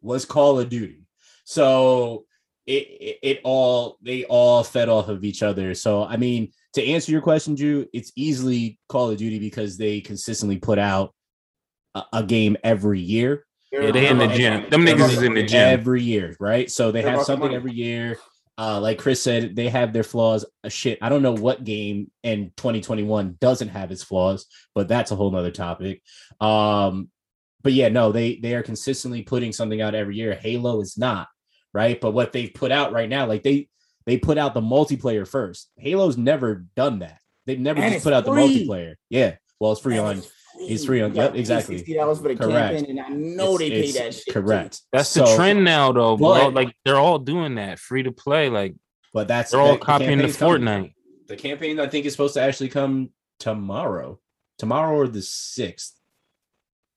was 0.00 0.24
call 0.24 0.58
of 0.58 0.68
duty. 0.68 1.02
So 1.44 2.24
it, 2.66 2.86
it 2.88 3.18
it 3.22 3.40
all 3.44 3.98
they 4.02 4.24
all 4.24 4.64
fed 4.64 4.88
off 4.88 5.08
of 5.08 5.24
each 5.24 5.42
other. 5.42 5.74
So 5.74 6.04
i 6.04 6.16
mean 6.16 6.52
to 6.74 6.84
answer 6.84 7.10
your 7.12 7.22
question 7.22 7.54
drew 7.54 7.86
it's 7.94 8.12
easily 8.16 8.78
call 8.88 9.10
of 9.10 9.16
duty 9.16 9.38
because 9.38 9.76
they 9.78 10.00
consistently 10.00 10.58
put 10.58 10.78
out 10.78 11.14
a, 11.94 12.02
a 12.12 12.22
game 12.22 12.56
every 12.64 13.00
year 13.00 13.44
Yeah, 13.72 13.90
they 13.90 14.08
in 14.08 14.18
the 14.18 14.28
gym. 14.28 14.68
Them 14.70 14.84
niggas 14.84 15.10
is 15.10 15.22
in 15.22 15.34
the 15.34 15.42
gym. 15.44 15.60
every 15.60 16.02
year, 16.02 16.36
right? 16.40 16.70
So 16.70 16.90
they 16.90 17.02
They're 17.02 17.12
have 17.12 17.24
something 17.24 17.46
money. 17.46 17.56
every 17.56 17.72
year. 17.72 18.18
Uh, 18.60 18.80
like 18.80 18.98
Chris 18.98 19.22
said, 19.22 19.54
they 19.54 19.68
have 19.68 19.92
their 19.92 20.02
flaws. 20.02 20.44
Uh, 20.64 20.68
shit, 20.68 20.98
I 21.00 21.08
don't 21.08 21.22
know 21.22 21.32
what 21.34 21.62
game 21.62 22.10
in 22.24 22.52
2021 22.56 23.36
doesn't 23.40 23.68
have 23.68 23.92
its 23.92 24.02
flaws, 24.02 24.46
but 24.74 24.88
that's 24.88 25.12
a 25.12 25.16
whole 25.16 25.30
nother 25.30 25.52
topic. 25.52 26.02
Um, 26.40 27.08
but 27.62 27.72
yeah, 27.72 27.88
no, 27.88 28.10
they 28.10 28.36
they 28.36 28.54
are 28.54 28.62
consistently 28.64 29.22
putting 29.22 29.52
something 29.52 29.80
out 29.80 29.94
every 29.94 30.16
year. 30.16 30.34
Halo 30.34 30.80
is 30.80 30.98
not, 30.98 31.28
right? 31.72 32.00
But 32.00 32.12
what 32.12 32.32
they've 32.32 32.52
put 32.52 32.72
out 32.72 32.92
right 32.92 33.08
now, 33.08 33.26
like 33.26 33.44
they 33.44 33.68
they 34.06 34.16
put 34.16 34.38
out 34.38 34.54
the 34.54 34.60
multiplayer 34.60 35.26
first. 35.28 35.70
Halo's 35.76 36.16
never 36.16 36.64
done 36.74 37.00
that. 37.00 37.20
They've 37.46 37.60
never 37.60 37.80
And 37.80 37.92
just 37.92 38.04
put 38.04 38.12
out 38.12 38.24
the 38.24 38.32
multiplayer. 38.32 38.94
Yeah. 39.08 39.36
Well, 39.60 39.72
it's 39.72 39.80
free 39.80 39.98
on 39.98 40.18
it's 40.18 40.32
free 40.86 41.00
on- 41.02 41.14
yep, 41.14 41.34
exactly. 41.34 41.76
Sixty 41.78 41.94
dollars 41.94 42.18
for 42.18 42.28
the 42.28 42.36
Correct. 42.36 42.76
campaign, 42.76 42.98
and 42.98 43.00
I 43.00 43.08
know 43.10 43.54
It's- 43.54 43.58
they 43.58 43.70
pay 43.70 43.90
that 43.92 44.14
shit. 44.14 44.24
too. 44.26 44.32
Correct. 44.32 44.80
That's 44.92 45.14
the 45.14 45.24
trend 45.36 45.64
now, 45.64 45.92
though. 45.92 46.16
Bro. 46.16 46.28
But- 46.50 46.54
Like 46.54 46.74
they're 46.84 46.96
all 46.96 47.18
doing 47.18 47.54
that, 47.56 47.78
free 47.78 48.02
to 48.02 48.12
play. 48.12 48.48
Like 48.50 48.74
But 49.12 49.28
that's 49.28 49.50
they're 49.52 49.60
all 49.60 49.72
that- 49.72 49.80
copying 49.80 50.18
the 50.18 50.24
campaign's 50.24 50.36
coming. 50.36 50.62
Fortnite. 50.62 50.94
The 51.28 51.36
campaign 51.36 51.78
I 51.80 51.86
think 51.88 52.06
is 52.06 52.12
supposed 52.12 52.34
to 52.34 52.40
actually 52.42 52.68
come 52.70 53.10
tomorrow, 53.38 54.18
tomorrow 54.58 54.96
or 54.96 55.08
the 55.08 55.22
sixth. 55.22 55.94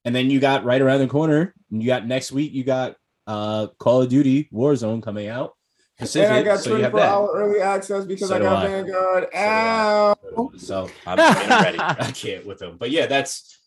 And 0.06 0.16
then 0.16 0.30
you 0.30 0.40
got 0.40 0.64
right 0.66 0.82
around 0.82 1.00
the 1.00 1.08
corner. 1.08 1.54
You 1.70 1.86
got 1.86 2.08
next 2.08 2.32
week. 2.32 2.54
You 2.54 2.64
got 2.64 2.96
uh 3.28 3.68
Call 3.78 4.02
of 4.02 4.10
Duty 4.10 4.50
Warzone 4.52 5.04
coming 5.04 5.28
out. 5.28 5.54
Pacific, 6.02 6.30
And 6.30 6.38
I 6.38 6.44
got 6.44 6.60
so 6.60 6.76
you 6.76 6.84
have 6.84 6.92
24 6.92 7.00
that. 7.00 7.10
hour 7.10 7.30
early 7.34 7.60
access 7.62 8.06
because 8.06 8.30
So 8.30 8.36
I 8.36 8.40
got 8.40 8.66
I. 8.66 8.68
Vanguard. 8.68 9.24
So 9.26 9.30
do 9.32 9.38
I. 9.38 10.16
Ow. 10.38 10.52
So 10.58 10.90
I'm 11.06 11.18
getting 11.18 11.50
ready. 11.50 11.80
I 11.80 12.12
can't 12.16 12.46
with 12.46 12.60
them. 12.60 12.78
But 12.78 12.92
yeah, 12.92 13.06
that's 13.06 13.58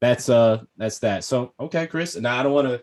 that's 0.00 0.28
uh 0.28 0.62
that's 0.76 0.98
that. 1.00 1.24
So 1.24 1.52
okay, 1.60 1.86
Chris. 1.86 2.16
Now 2.16 2.40
I 2.40 2.42
don't 2.42 2.52
want 2.52 2.68
to. 2.68 2.82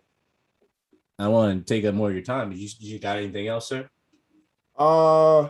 I 1.18 1.24
don't 1.24 1.34
want 1.34 1.68
to 1.68 1.74
take 1.74 1.84
up 1.86 1.96
more 1.96 2.08
of 2.10 2.14
your 2.16 2.24
time. 2.24 2.52
You, 2.54 2.70
you 2.80 2.98
got 3.00 3.18
anything 3.18 3.48
else, 3.48 3.68
sir? 3.68 3.90
Uh, 4.78 5.50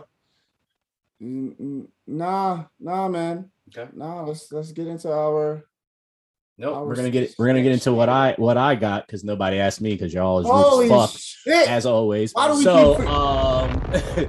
nah, 1.20 2.64
nah, 2.80 3.08
man. 3.08 3.50
Okay. 3.68 3.88
Nah, 3.94 4.24
let's 4.24 4.50
let's 4.50 4.72
get 4.72 4.88
into 4.88 5.12
our. 5.12 5.64
No, 6.60 6.74
I 6.74 6.80
we're 6.82 6.94
gonna 6.94 7.08
get 7.08 7.34
we're 7.38 7.46
gonna 7.46 7.62
get 7.62 7.72
into 7.72 7.90
what 7.94 8.10
I 8.10 8.34
what 8.36 8.58
I 8.58 8.74
got 8.74 9.06
because 9.06 9.24
nobody 9.24 9.58
asked 9.58 9.80
me 9.80 9.94
because 9.94 10.12
y'all 10.12 10.40
is 10.40 10.46
Holy 10.46 10.90
fuck 10.90 11.10
shit! 11.16 11.66
as 11.70 11.86
always. 11.86 12.32
Why 12.32 12.48
do 12.48 12.58
we 12.58 12.64
so 12.64 12.96
keep- 12.96 13.08
um 13.08 13.70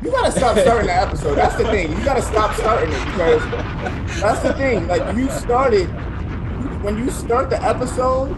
You 0.02 0.12
gotta 0.12 0.32
stop 0.32 0.58
starting 0.58 0.88
the 0.88 0.96
episode. 0.96 1.36
That's 1.36 1.56
the 1.58 1.65
thing. 1.65 1.91
You 1.91 2.06
gotta 2.06 2.22
stop 2.22 2.56
starting 2.56 2.89
it 2.89 3.06
because 3.06 4.22
that's 4.22 4.39
the 4.44 4.54
thing. 4.54 4.88
Like 4.88 5.13
you 5.17 5.30
started 5.30 5.88
when 6.84 6.98
you 6.98 7.12
start 7.12 7.50
the 7.50 7.62
episode, 7.62 8.30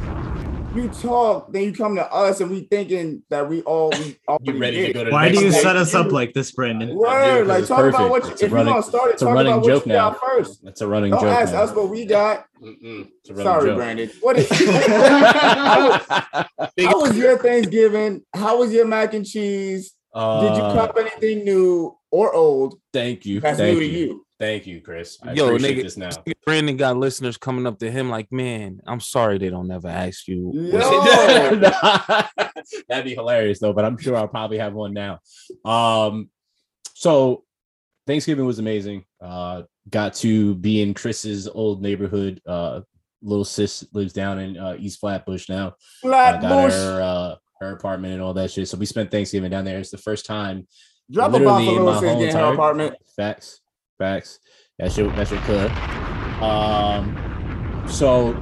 you 0.76 0.90
talk, 0.90 1.52
then 1.52 1.64
you 1.64 1.74
come 1.74 1.96
to 1.96 2.12
us, 2.14 2.42
and 2.42 2.50
we 2.50 2.62
thinking 2.62 3.24
that 3.30 3.48
we 3.48 3.62
all 3.64 3.90
we 3.92 4.18
already 4.28 4.60
ready 4.60 4.88
to 4.88 4.94
go 4.94 5.00
to 5.04 5.10
the 5.10 5.12
Why 5.12 5.30
do 5.32 5.42
you 5.44 5.52
stage. 5.52 5.64
set 5.64 5.76
us 5.76 5.94
up 5.94 6.12
like 6.12 6.34
this, 6.34 6.52
Brandon? 6.52 6.96
Word, 6.96 7.46
because 7.46 7.48
like 7.48 7.68
talk 7.68 7.78
perfect. 7.78 7.96
about 8.00 8.10
what 8.10 8.24
you, 8.26 8.32
It's 8.32 8.42
if 8.44 8.52
running- 8.52 8.68
you 8.68 8.74
gonna 8.74 8.84
start 8.84 9.10
it, 9.10 9.14
it's 9.14 9.22
a 9.22 9.26
talk 9.26 9.36
running 9.36 9.54
about 9.54 9.66
joke 9.66 9.86
what 9.86 9.88
you 9.88 9.94
now. 9.94 10.10
got 10.12 10.20
first. 10.22 10.64
That's 10.64 10.82
a 10.82 10.88
running 10.88 11.12
Don't 11.12 11.22
joke. 11.22 11.30
ask 11.30 11.54
now. 11.54 11.62
us 11.64 11.76
what 11.76 11.90
we 11.90 12.06
got. 12.06 12.46
Sorry, 13.36 13.68
joke. 13.70 13.78
Brandon. 13.78 14.10
What 14.22 14.38
is 14.38 14.50
how 16.88 17.00
was 17.02 17.18
your 17.18 17.38
Thanksgiving? 17.38 18.24
How 18.34 18.58
was 18.58 18.74
your 18.74 18.86
mac 18.86 19.14
and 19.14 19.26
cheese? 19.26 19.92
Did 20.16 20.22
you 20.22 20.64
Uh, 20.64 20.74
cop 20.76 20.98
anything 20.98 21.44
new 21.44 21.96
or 22.12 22.34
old 22.34 22.76
Thank 22.94 23.26
you. 23.26 23.40
that's 23.40 23.58
Thank 23.58 23.78
new 23.80 23.84
you. 23.86 23.92
to 23.92 23.98
you? 24.00 24.26
Thank 24.44 24.68
you, 24.68 24.82
Chris. 24.82 25.18
I 25.24 25.32
Yo, 25.32 25.46
appreciate 25.48 25.78
nigga, 25.78 25.84
this 25.84 25.96
now. 25.96 26.10
Brandon 26.46 26.76
got 26.76 26.98
listeners 26.98 27.38
coming 27.38 27.66
up 27.66 27.80
to 27.80 27.90
him 27.90 28.10
like, 28.10 28.30
man, 28.30 28.82
I'm 28.86 29.00
sorry 29.00 29.38
they 29.38 29.50
don't 29.50 29.72
ever 29.72 29.88
ask 29.88 30.28
you. 30.28 30.52
Yo. 30.54 31.56
That'd 32.90 33.06
be 33.06 33.14
hilarious 33.16 33.60
though, 33.60 33.72
but 33.72 33.86
I'm 33.86 33.98
sure 33.98 34.18
I'll 34.18 34.28
probably 34.28 34.58
have 34.58 34.74
one 34.74 34.94
now. 34.94 35.20
Um, 35.64 36.30
so 36.94 37.46
Thanksgiving 38.06 38.46
was 38.46 38.60
amazing. 38.60 39.06
Uh, 39.22 39.62
got 39.90 40.16
to 40.16 40.56
be 40.56 40.82
in 40.82 40.94
Chris's 40.94 41.48
old 41.48 41.82
neighborhood. 41.82 42.42
Uh, 42.46 42.82
little 43.22 43.46
sis 43.46 43.86
lives 43.94 44.12
down 44.12 44.40
in 44.40 44.58
uh, 44.58 44.76
East 44.78 45.00
Flatbush 45.00 45.48
now. 45.48 45.68
Uh, 46.04 46.10
got 46.10 46.42
Flatbush. 46.42 46.74
her 46.74 47.02
uh, 47.02 47.36
her 47.62 47.72
apartment 47.72 48.14
and 48.14 48.22
all 48.22 48.34
that 48.34 48.52
shit. 48.52 48.68
So 48.68 48.78
we 48.78 48.86
spent 48.88 49.10
Thanksgiving 49.10 49.52
down 49.52 49.64
there. 49.64 49.80
It's 49.80 49.90
the 49.90 49.98
first 49.98 50.26
time 50.26 50.68
Drop 51.10 51.34
a 51.34 51.40
bomb 51.40 51.66
literally 51.66 51.66
for 51.66 51.72
in 51.72 51.86
little 51.86 51.94
my 51.94 52.00
sis 52.00 52.10
whole 52.10 52.20
her 52.22 52.28
entire- 52.28 52.54
apartment. 52.54 52.96
Facts, 53.16 53.62
facts. 53.98 54.40
That 54.80 54.92
shit, 54.92 55.16
that 55.16 55.28
shit 55.28 55.42
could. 55.42 55.72
Um, 56.42 57.86
so 57.88 58.34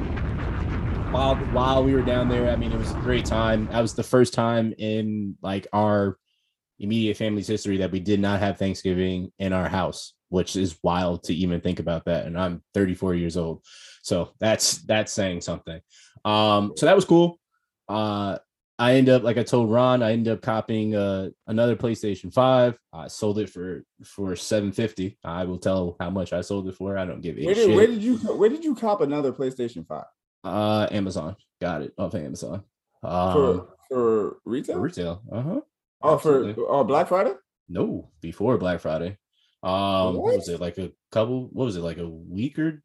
while 1.11 1.35
while 1.35 1.83
we 1.83 1.93
were 1.93 2.01
down 2.01 2.29
there, 2.29 2.49
I 2.49 2.55
mean, 2.55 2.71
it 2.71 2.77
was 2.77 2.91
a 2.91 2.99
great 2.99 3.25
time. 3.25 3.67
That 3.67 3.81
was 3.81 3.93
the 3.93 4.03
first 4.03 4.33
time 4.33 4.73
in 4.77 5.37
like 5.41 5.67
our 5.73 6.17
immediate 6.79 7.17
family's 7.17 7.47
history 7.47 7.77
that 7.77 7.91
we 7.91 7.99
did 7.99 8.19
not 8.19 8.39
have 8.39 8.57
Thanksgiving 8.57 9.31
in 9.37 9.53
our 9.53 9.67
house, 9.67 10.13
which 10.29 10.55
is 10.55 10.79
wild 10.83 11.23
to 11.23 11.33
even 11.33 11.61
think 11.61 11.79
about 11.79 12.05
that. 12.05 12.25
And 12.25 12.39
I'm 12.39 12.63
34 12.73 13.15
years 13.15 13.37
old, 13.37 13.63
so 14.01 14.31
that's 14.39 14.77
that's 14.83 15.11
saying 15.11 15.41
something. 15.41 15.81
Um, 16.23 16.73
so 16.77 16.85
that 16.85 16.95
was 16.95 17.05
cool. 17.05 17.39
Uh, 17.89 18.37
I 18.81 18.95
end 18.95 19.09
up 19.09 19.21
like 19.21 19.37
I 19.37 19.43
told 19.43 19.69
Ron, 19.71 20.01
I 20.01 20.13
end 20.13 20.27
up 20.27 20.41
copying 20.41 20.95
uh, 20.95 21.29
another 21.45 21.75
PlayStation 21.75 22.33
5. 22.33 22.79
I 22.93 23.07
sold 23.07 23.37
it 23.37 23.49
for 23.49 23.83
for 24.03 24.35
750. 24.35 25.17
I 25.23 25.43
will 25.45 25.59
tell 25.59 25.95
how 25.99 26.09
much 26.09 26.33
I 26.33 26.41
sold 26.41 26.67
it 26.67 26.75
for. 26.75 26.97
I 26.97 27.05
don't 27.05 27.21
give 27.21 27.37
a 27.37 27.45
Where 27.45 27.53
did, 27.53 27.65
shit. 27.67 27.75
where 27.75 27.85
did 27.87 28.01
you 28.01 28.17
where 28.17 28.49
did 28.49 28.63
you 28.63 28.73
cop 28.73 29.01
another 29.01 29.31
PlayStation 29.31 29.85
Five 29.87 30.05
Uh, 30.43 30.87
Amazon 30.91 31.35
got 31.61 31.83
it 31.83 31.93
off 31.97 32.15
Amazon. 32.15 32.63
Um, 33.03 33.33
for 33.33 33.53
for 33.57 33.67
for 33.87 34.37
retail? 34.45 34.79
retail. 34.79 35.21
Uh 35.31 35.41
huh. 35.41 35.61
Oh, 36.01 36.17
for 36.17 36.37
absolutely. 36.37 36.63
oh 36.67 36.83
Black 36.83 37.07
Friday. 37.07 37.33
No, 37.69 38.09
before 38.19 38.57
Black 38.57 38.79
Friday. 38.79 39.17
Um, 39.61 40.15
what? 40.17 40.37
was 40.37 40.49
it 40.49 40.59
like 40.59 40.79
a 40.79 40.91
couple? 41.11 41.49
What 41.53 41.65
was 41.65 41.77
it 41.77 41.81
like 41.81 41.99
a 41.99 42.07
week 42.09 42.57
or 42.57 42.81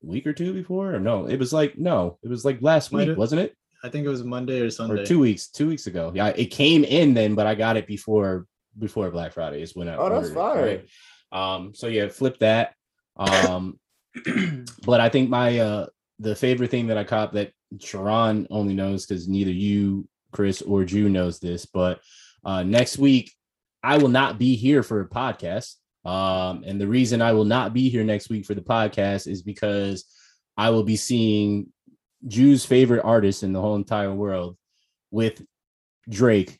week 0.00 0.26
or 0.26 0.32
two 0.32 0.54
before? 0.54 0.94
Or 0.94 1.00
no, 1.00 1.26
it 1.26 1.38
was 1.38 1.52
like 1.52 1.76
no, 1.76 2.18
it 2.22 2.28
was 2.28 2.46
like 2.46 2.62
last 2.62 2.92
week, 2.92 3.14
wasn't 3.16 3.42
it? 3.42 3.54
I 3.84 3.88
think 3.88 4.06
it 4.06 4.08
was 4.08 4.22
Monday 4.22 4.60
or 4.60 4.70
Sunday. 4.70 5.02
Or 5.02 5.06
two 5.06 5.18
weeks, 5.18 5.48
two 5.48 5.68
weeks 5.68 5.86
ago. 5.86 6.12
Yeah, 6.14 6.28
it 6.28 6.46
came 6.46 6.84
in 6.84 7.14
then, 7.14 7.34
but 7.34 7.46
I 7.46 7.54
got 7.54 7.76
it 7.76 7.86
before 7.86 8.46
before 8.78 9.10
Black 9.10 9.32
Friday 9.32 9.62
is 9.62 9.74
when 9.74 9.88
I. 9.88 9.96
Oh, 9.96 10.08
that's 10.08 10.30
ordered 10.34 10.66
it, 10.66 10.88
fire. 11.30 11.40
Um, 11.40 11.74
so 11.74 11.88
yeah, 11.88 12.08
flip 12.08 12.38
that. 12.38 12.74
Um, 13.16 13.78
but 14.84 15.00
I 15.00 15.08
think 15.08 15.30
my 15.30 15.58
uh 15.58 15.86
the 16.18 16.36
favorite 16.36 16.70
thing 16.70 16.86
that 16.86 16.98
I 16.98 17.04
caught 17.04 17.32
that 17.32 17.52
Sharon 17.80 18.46
only 18.50 18.74
knows 18.74 19.06
because 19.06 19.28
neither 19.28 19.50
you, 19.50 20.06
Chris, 20.30 20.62
or 20.62 20.84
Drew 20.84 21.08
knows 21.08 21.40
this, 21.40 21.66
but 21.66 22.00
uh 22.44 22.62
next 22.62 22.98
week 22.98 23.32
I 23.82 23.98
will 23.98 24.08
not 24.08 24.38
be 24.38 24.54
here 24.54 24.82
for 24.82 25.00
a 25.00 25.08
podcast. 25.08 25.74
Um, 26.04 26.64
and 26.66 26.80
the 26.80 26.86
reason 26.86 27.22
I 27.22 27.32
will 27.32 27.44
not 27.44 27.72
be 27.72 27.88
here 27.88 28.04
next 28.04 28.28
week 28.28 28.44
for 28.44 28.54
the 28.54 28.60
podcast 28.60 29.26
is 29.26 29.42
because 29.42 30.04
I 30.56 30.70
will 30.70 30.82
be 30.82 30.96
seeing 30.96 31.68
Drew's 32.26 32.64
favorite 32.64 33.02
artist 33.04 33.42
in 33.42 33.52
the 33.52 33.60
whole 33.60 33.76
entire 33.76 34.12
world 34.12 34.56
with 35.10 35.42
Drake 36.08 36.58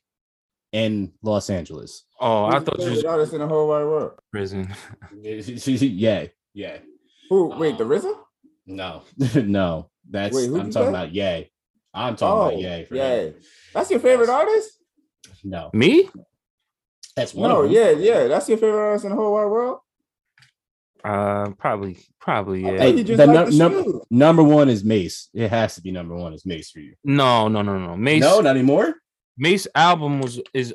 in 0.73 1.13
Los 1.23 1.51
Angeles. 1.51 2.05
Oh, 2.21 2.47
I 2.47 2.59
thought 2.61 2.79
the 2.79 2.85
you 2.85 2.91
was 2.91 2.99
favorite 3.01 3.11
artist 3.11 3.33
in 3.35 3.39
the 3.41 3.47
whole 3.47 3.69
wide 3.69 3.85
world. 3.85 4.13
prison. 4.31 4.75
yeah, 5.23 6.27
yeah. 6.55 6.79
Who? 7.29 7.53
Uh, 7.53 7.59
wait, 7.59 7.79
the 7.79 7.85
RZA? 7.85 8.15
No, 8.67 9.03
no, 9.35 9.91
that's 10.09 10.35
Wait, 10.37 10.47
I'm 10.47 10.71
talking 10.71 10.73
say? 10.73 10.89
about 10.89 11.13
Yay. 11.13 11.51
I'm 11.95 12.17
talking 12.17 12.43
Oh, 12.43 12.49
about 12.59 12.59
Yay. 12.61 12.85
For 12.87 12.95
yeah. 12.95 13.15
him. 13.17 13.35
That's 13.75 13.91
your 13.91 14.01
favorite 14.01 14.29
artist? 14.31 14.71
No, 15.45 15.71
Me? 15.75 16.09
that's 17.17 17.35
one. 17.35 17.51
No, 17.51 17.63
of 17.63 17.65
them. 17.65 17.75
yeah, 17.75 17.91
yeah. 17.91 18.27
That's 18.29 18.49
your 18.49 18.59
favorite 18.59 18.81
artist 18.81 19.05
in 19.05 19.11
the 19.11 19.17
whole 19.17 19.33
wide 19.33 19.47
world. 19.47 19.79
Uh, 21.05 21.51
probably, 21.59 21.99
probably, 22.21 22.63
yeah. 22.63 22.71
thought 22.71 22.79
Hey, 22.81 23.03
the 23.03 23.27
liked 23.27 23.33
num- 23.33 23.51
the 23.51 23.83
num- 23.83 24.01
Number 24.11 24.43
one 24.43 24.69
is 24.69 24.85
Mase. 24.85 25.29
It 25.35 25.49
has 25.49 25.75
to 25.75 25.83
be 25.83 25.91
number 25.91 26.15
one 26.15 26.33
is 26.33 26.47
Mase 26.47 26.71
for 26.71 26.79
you. 26.81 26.95
No, 27.05 27.49
no, 27.49 27.63
no, 27.63 27.79
no. 27.79 27.97
Mase, 27.97 28.21
No, 28.21 28.41
not 28.41 28.51
anymore. 28.57 28.95
Mase 29.37 29.67
album 29.75 30.21
was 30.21 30.41
is 30.55 30.75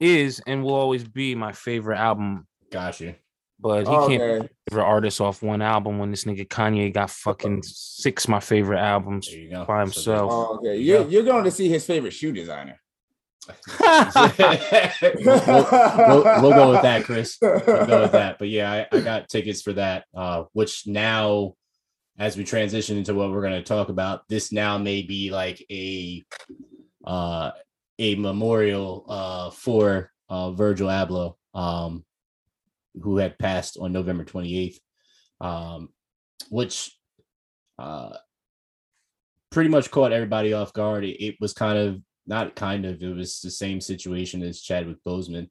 is 0.00 0.40
and 0.46 0.62
will 0.62 0.74
always 0.74 1.04
be 1.04 1.34
my 1.34 1.52
favorite 1.52 1.98
album. 1.98 2.46
Gotcha. 2.70 3.16
But 3.60 3.88
he 3.88 3.92
Oh, 3.94 4.06
can't 4.08 4.22
okay. 4.22 4.42
be 4.46 4.48
favorite 4.70 4.84
artist 4.84 5.20
off 5.20 5.42
one 5.42 5.60
album 5.62 5.98
when 5.98 6.12
this 6.12 6.24
nigga 6.24 6.46
Kanye 6.46 6.94
got 6.94 7.10
fucking 7.10 7.62
six 7.64 8.28
my 8.28 8.38
favorite 8.38 8.78
albums. 8.78 9.28
There 9.28 9.38
you 9.40 9.50
go. 9.50 9.64
By 9.64 9.80
himself. 9.80 10.30
Oh, 10.32 10.56
okay. 10.58 10.76
you 10.76 10.84
You're, 10.94 11.02
go. 11.04 11.08
you're 11.10 11.22
going 11.24 11.42
to 11.44 11.50
see 11.50 11.68
his 11.68 11.84
favorite 11.84 12.12
shoe 12.12 12.30
designer. 12.32 12.80
We'll, 15.24 15.40
we'll- 15.44 16.42
we'll 16.42 16.52
go 16.52 16.70
with 16.70 16.82
that, 16.82 17.02
Chris. 17.04 17.36
We'll 17.40 17.60
go 17.86 18.02
with 18.02 18.12
that. 18.12 18.38
But 18.38 18.48
yeah, 18.48 18.86
I, 18.92 18.96
I 18.96 19.00
got 19.00 19.28
tickets 19.28 19.62
for 19.62 19.72
that. 19.74 20.04
Uh, 20.14 20.44
which 20.52 20.86
now, 20.86 21.54
as 22.18 22.36
we 22.36 22.44
transition 22.44 22.96
into 22.98 23.14
what 23.14 23.30
we're 23.30 23.40
going 23.42 23.52
to 23.54 23.62
talk 23.62 23.88
about, 23.88 24.22
this 24.28 24.52
now 24.52 24.78
may 24.78 25.02
be 25.02 25.30
like 25.30 25.64
a 25.70 26.24
uh, 27.04 27.52
a 27.98 28.14
memorial 28.16 29.04
uh, 29.08 29.50
for 29.50 30.10
uh, 30.28 30.50
Virgil 30.52 30.88
Abloh, 30.88 31.34
um, 31.54 32.04
who 33.02 33.16
had 33.18 33.38
passed 33.38 33.76
on 33.80 33.92
November 33.92 34.24
28th, 34.24 34.76
um, 35.40 35.88
which 36.50 36.96
uh, 37.78 38.10
pretty 39.50 39.70
much 39.70 39.90
caught 39.90 40.12
everybody 40.12 40.52
off 40.52 40.72
guard. 40.72 41.04
It, 41.04 41.22
it 41.24 41.36
was 41.40 41.52
kind 41.54 41.78
of 41.78 42.02
not 42.28 42.54
kind 42.54 42.84
of, 42.84 43.02
it 43.02 43.14
was 43.14 43.40
the 43.40 43.50
same 43.50 43.80
situation 43.80 44.42
as 44.42 44.60
Chadwick 44.60 44.98
Boseman, 45.06 45.48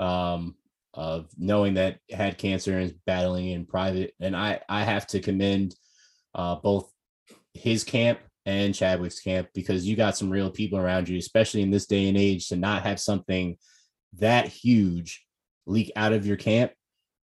um, 0.00 0.54
of 0.94 1.28
knowing 1.36 1.74
that 1.74 1.98
had 2.10 2.38
cancer 2.38 2.72
and 2.72 2.84
is 2.84 2.96
battling 3.04 3.48
in 3.48 3.66
private. 3.66 4.14
And 4.20 4.36
I, 4.36 4.60
I 4.68 4.84
have 4.84 5.06
to 5.08 5.20
commend 5.20 5.74
uh, 6.34 6.54
both 6.56 6.90
his 7.52 7.82
camp 7.82 8.20
and 8.46 8.74
Chadwick's 8.74 9.20
camp 9.20 9.48
because 9.54 9.86
you 9.86 9.96
got 9.96 10.16
some 10.16 10.30
real 10.30 10.50
people 10.50 10.78
around 10.78 11.08
you, 11.08 11.18
especially 11.18 11.62
in 11.62 11.70
this 11.70 11.86
day 11.86 12.08
and 12.08 12.16
age, 12.16 12.48
to 12.48 12.56
not 12.56 12.82
have 12.82 13.00
something 13.00 13.56
that 14.18 14.46
huge 14.46 15.26
leak 15.66 15.90
out 15.96 16.12
of 16.12 16.26
your 16.26 16.36
camp. 16.36 16.72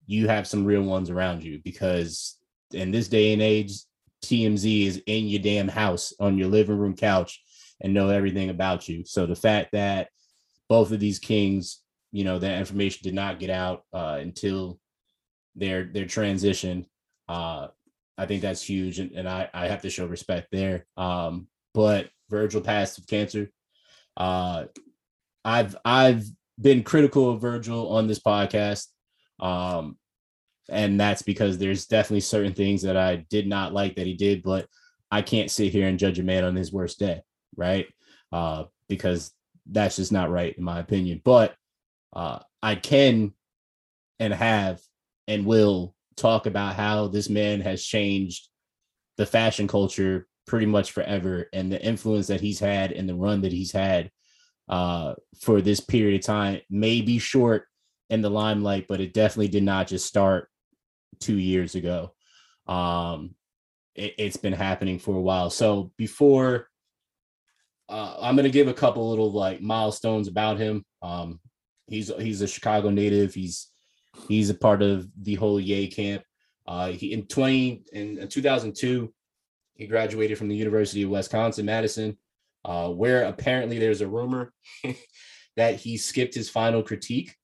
You 0.05 0.29
have 0.29 0.47
some 0.47 0.63
real 0.63 0.83
ones 0.83 1.09
around 1.09 1.43
you 1.43 1.59
because 1.61 2.37
in 2.71 2.91
this 2.91 3.09
day 3.09 3.33
and 3.33 3.41
age, 3.41 3.73
TMZ 4.23 4.85
is 4.85 5.01
in 5.05 5.27
your 5.27 5.41
damn 5.41 5.67
house 5.67 6.13
on 6.19 6.37
your 6.37 6.47
living 6.47 6.77
room 6.77 6.95
couch 6.95 7.41
and 7.81 7.93
know 7.93 8.09
everything 8.09 8.49
about 8.49 8.87
you. 8.89 9.03
So 9.05 9.25
the 9.25 9.35
fact 9.35 9.71
that 9.73 10.09
both 10.69 10.91
of 10.91 10.99
these 10.99 11.19
kings, 11.19 11.81
you 12.11 12.23
know, 12.23 12.39
that 12.39 12.59
information 12.59 13.01
did 13.03 13.13
not 13.13 13.39
get 13.39 13.49
out 13.49 13.83
uh, 13.93 14.17
until 14.19 14.79
their 15.55 15.85
their 15.85 16.05
transition, 16.05 16.85
uh, 17.27 17.67
I 18.17 18.25
think 18.25 18.41
that's 18.41 18.63
huge, 18.63 18.99
and, 18.99 19.11
and 19.11 19.29
I 19.29 19.49
I 19.53 19.67
have 19.67 19.81
to 19.83 19.89
show 19.89 20.05
respect 20.05 20.47
there. 20.51 20.85
Um, 20.97 21.47
but 21.73 22.09
Virgil 22.29 22.61
passed 22.61 22.97
of 22.97 23.07
cancer. 23.07 23.51
Uh, 24.15 24.65
I've 25.45 25.77
I've 25.85 26.25
been 26.59 26.83
critical 26.83 27.29
of 27.29 27.41
Virgil 27.41 27.89
on 27.89 28.07
this 28.07 28.19
podcast, 28.19 28.87
um, 29.39 29.97
and 30.69 30.99
that's 30.99 31.21
because 31.21 31.57
there's 31.57 31.85
definitely 31.85 32.21
certain 32.21 32.53
things 32.53 32.81
that 32.81 32.97
I 32.97 33.17
did 33.29 33.47
not 33.47 33.73
like 33.73 33.95
that 33.95 34.07
he 34.07 34.15
did, 34.15 34.43
but 34.43 34.67
I 35.11 35.21
can't 35.21 35.51
sit 35.51 35.71
here 35.71 35.87
and 35.87 35.99
judge 35.99 36.19
a 36.19 36.23
man 36.23 36.43
on 36.43 36.55
his 36.55 36.73
worst 36.73 36.99
day, 36.99 37.21
right? 37.57 37.87
Uh, 38.31 38.65
because 38.87 39.31
that's 39.69 39.97
just 39.97 40.11
not 40.11 40.31
right 40.31 40.57
in 40.57 40.63
my 40.63 40.79
opinion. 40.79 41.21
But 41.23 41.55
uh, 42.13 42.39
I 42.61 42.75
can 42.75 43.33
and 44.19 44.33
have 44.33 44.79
and 45.27 45.45
will 45.45 45.93
talk 46.15 46.45
about 46.45 46.75
how 46.75 47.07
this 47.07 47.29
man 47.29 47.61
has 47.61 47.83
changed 47.83 48.47
the 49.17 49.25
fashion 49.25 49.67
culture 49.67 50.27
pretty 50.45 50.65
much 50.65 50.91
forever 50.91 51.47
and 51.53 51.71
the 51.71 51.83
influence 51.83 52.27
that 52.27 52.41
he's 52.41 52.59
had 52.59 52.91
and 52.91 53.07
the 53.07 53.15
run 53.15 53.41
that 53.41 53.51
he's 53.51 53.71
had 53.71 54.09
uh, 54.69 55.13
for 55.41 55.61
this 55.61 55.79
period 55.79 56.19
of 56.19 56.25
time 56.25 56.61
may 56.69 57.01
be 57.01 57.19
short 57.19 57.65
in 58.09 58.21
the 58.21 58.29
limelight, 58.29 58.85
but 58.87 59.01
it 59.01 59.13
definitely 59.13 59.49
did 59.49 59.63
not 59.63 59.87
just 59.87 60.05
start 60.05 60.49
two 61.19 61.37
years 61.37 61.75
ago. 61.75 62.13
Um, 62.67 63.35
it, 63.95 64.15
it's 64.17 64.37
been 64.37 64.53
happening 64.53 64.99
for 64.99 65.15
a 65.15 65.21
while. 65.21 65.49
So 65.49 65.91
before 65.97 66.69
uh, 67.89 68.17
I'm 68.19 68.35
gonna 68.35 68.49
give 68.49 68.67
a 68.67 68.73
couple 68.73 69.09
little 69.09 69.31
like 69.31 69.61
milestones 69.61 70.27
about 70.27 70.57
him. 70.57 70.83
Um, 71.01 71.39
he's 71.87 72.11
he's 72.19 72.41
a 72.41 72.47
Chicago 72.47 72.89
native. 72.89 73.33
He's 73.33 73.71
he's 74.27 74.49
a 74.49 74.55
part 74.55 74.81
of 74.81 75.07
the 75.21 75.35
whole 75.35 75.59
Yay 75.59 75.87
camp. 75.87 76.23
Uh, 76.67 76.89
he 76.89 77.13
in 77.13 77.25
20 77.27 77.83
in 77.93 78.27
2002, 78.27 79.13
he 79.75 79.87
graduated 79.87 80.37
from 80.37 80.49
the 80.49 80.55
University 80.55 81.03
of 81.03 81.09
Wisconsin 81.09 81.65
Madison, 81.65 82.17
uh, 82.65 82.89
where 82.89 83.23
apparently 83.23 83.79
there's 83.79 84.01
a 84.01 84.07
rumor 84.07 84.53
that 85.55 85.75
he 85.75 85.97
skipped 85.97 86.35
his 86.35 86.49
final 86.49 86.83
critique 86.83 87.35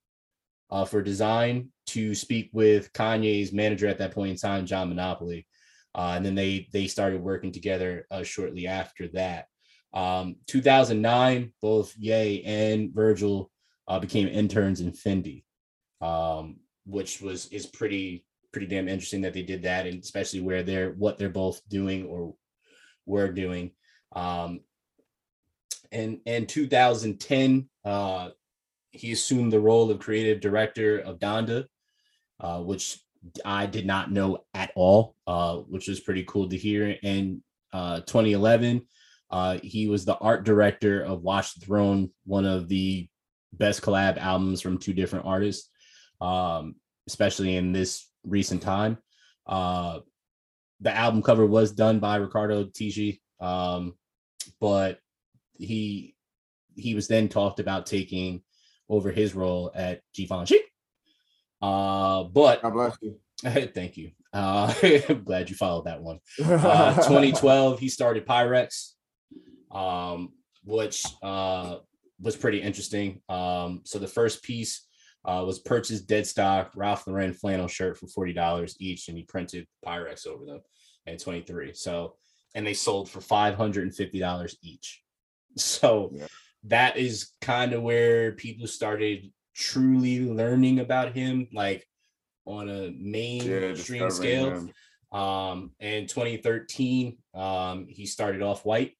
uh, 0.69 0.83
for 0.83 1.01
design 1.01 1.69
to 1.87 2.15
speak 2.15 2.49
with 2.51 2.91
Kanye's 2.93 3.53
manager 3.53 3.87
at 3.87 3.99
that 3.99 4.13
point 4.13 4.31
in 4.31 4.37
time, 4.37 4.65
John 4.65 4.89
Monopoly, 4.89 5.47
uh, 5.95 6.13
and 6.15 6.25
then 6.25 6.35
they 6.35 6.67
they 6.73 6.87
started 6.87 7.21
working 7.21 7.51
together 7.51 8.05
uh, 8.11 8.23
shortly 8.23 8.67
after 8.67 9.07
that. 9.09 9.45
Um, 9.93 10.37
2009, 10.47 11.53
both 11.61 11.93
Ye 11.97 12.43
and 12.43 12.93
Virgil 12.93 13.51
uh, 13.87 13.99
became 13.99 14.27
interns 14.27 14.81
in 14.81 14.91
Fendi, 14.91 15.43
um, 16.01 16.57
which 16.85 17.21
was 17.21 17.47
is 17.47 17.65
pretty 17.65 18.25
pretty 18.51 18.67
damn 18.67 18.87
interesting 18.87 19.21
that 19.21 19.33
they 19.33 19.43
did 19.43 19.63
that, 19.63 19.85
and 19.85 20.01
especially 20.01 20.41
where 20.41 20.63
they're 20.63 20.91
what 20.91 21.17
they're 21.17 21.29
both 21.29 21.61
doing 21.69 22.05
or 22.05 22.35
were 23.05 23.31
doing. 23.31 23.71
Um, 24.15 24.61
and 25.91 26.19
in 26.25 26.47
2010, 26.47 27.69
uh, 27.85 28.29
he 28.91 29.11
assumed 29.11 29.51
the 29.51 29.59
role 29.59 29.89
of 29.91 29.99
creative 29.99 30.39
director 30.39 30.99
of 30.99 31.19
Donda, 31.19 31.65
uh, 32.39 32.59
which 32.59 32.99
I 33.45 33.65
did 33.65 33.85
not 33.85 34.11
know 34.11 34.43
at 34.53 34.71
all, 34.75 35.15
uh, 35.27 35.57
which 35.57 35.87
was 35.87 35.99
pretty 35.99 36.23
cool 36.27 36.49
to 36.49 36.57
hear. 36.57 36.97
And 37.03 37.41
uh, 37.71 38.01
2011, 38.01 38.85
uh, 39.33 39.57
he 39.63 39.87
was 39.87 40.05
the 40.05 40.15
art 40.19 40.43
director 40.43 41.01
of 41.01 41.23
Watch 41.23 41.55
the 41.55 41.65
Throne, 41.65 42.11
one 42.23 42.45
of 42.45 42.67
the 42.67 43.09
best 43.51 43.81
collab 43.81 44.19
albums 44.19 44.61
from 44.61 44.77
two 44.77 44.93
different 44.93 45.25
artists, 45.25 45.71
um, 46.21 46.75
especially 47.07 47.55
in 47.55 47.73
this 47.73 48.07
recent 48.23 48.61
time. 48.61 48.99
Uh, 49.47 50.01
the 50.81 50.95
album 50.95 51.23
cover 51.23 51.47
was 51.47 51.71
done 51.71 51.97
by 51.97 52.17
Riccardo 52.17 52.65
Tisci, 52.65 53.21
um, 53.39 53.95
but 54.61 54.99
he 55.53 56.15
he 56.75 56.93
was 56.93 57.07
then 57.07 57.27
talked 57.27 57.59
about 57.59 57.87
taking 57.87 58.43
over 58.87 59.09
his 59.09 59.33
role 59.33 59.71
at 59.73 60.01
Givenchy. 60.13 60.59
Uh, 61.59 62.25
but 62.25 62.61
God 62.61 62.73
bless 62.73 62.97
you. 63.01 63.17
thank 63.73 63.97
you. 63.97 64.11
Uh, 64.31 64.71
I'm 65.09 65.23
glad 65.23 65.49
you 65.49 65.55
followed 65.55 65.85
that 65.85 66.03
one. 66.03 66.19
Uh, 66.39 66.93
2012, 66.93 67.79
he 67.79 67.89
started 67.89 68.27
Pyrex 68.27 68.91
um, 69.73 70.33
which 70.63 71.03
uh, 71.21 71.77
was 72.21 72.35
pretty 72.35 72.61
interesting. 72.61 73.21
Um, 73.29 73.81
so 73.83 73.99
the 73.99 74.07
first 74.07 74.43
piece 74.43 74.87
uh, 75.25 75.43
was 75.45 75.59
purchased 75.59 76.07
dead 76.07 76.27
stock 76.27 76.71
Ralph 76.75 77.07
Lauren 77.07 77.33
flannel 77.33 77.67
shirt 77.67 77.97
for 77.97 78.07
forty 78.07 78.33
dollars 78.33 78.75
each, 78.79 79.07
and 79.07 79.17
he 79.17 79.23
printed 79.23 79.67
Pyrex 79.85 80.27
over 80.27 80.45
them 80.45 80.61
in 81.05 81.17
twenty 81.17 81.41
three. 81.41 81.73
So 81.73 82.15
and 82.55 82.65
they 82.65 82.73
sold 82.73 83.09
for 83.09 83.21
five 83.21 83.55
hundred 83.55 83.83
and 83.83 83.95
fifty 83.95 84.19
dollars 84.19 84.57
each. 84.61 85.01
So 85.55 86.11
Yeah. 86.13 86.27
that 86.65 86.97
is 86.97 87.31
kind 87.41 87.73
of 87.73 87.83
where 87.83 88.31
people 88.31 88.65
started 88.67 89.31
truly 89.53 90.25
learning 90.25 90.79
about 90.79 91.13
him, 91.13 91.47
like 91.53 91.85
on 92.45 92.69
a 92.69 92.87
Yeah, 92.87 92.91
mainstream 92.97 93.75
discovering 93.75 94.11
scale. 94.11 94.49
him. 94.49 95.19
Um, 95.19 95.71
in 95.79 96.07
2013, 96.07 97.17
um, 97.35 97.85
he 97.87 98.07
started 98.07 98.41
off 98.41 98.65
white. 98.65 98.93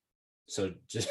So 0.47 0.73
just 0.89 1.09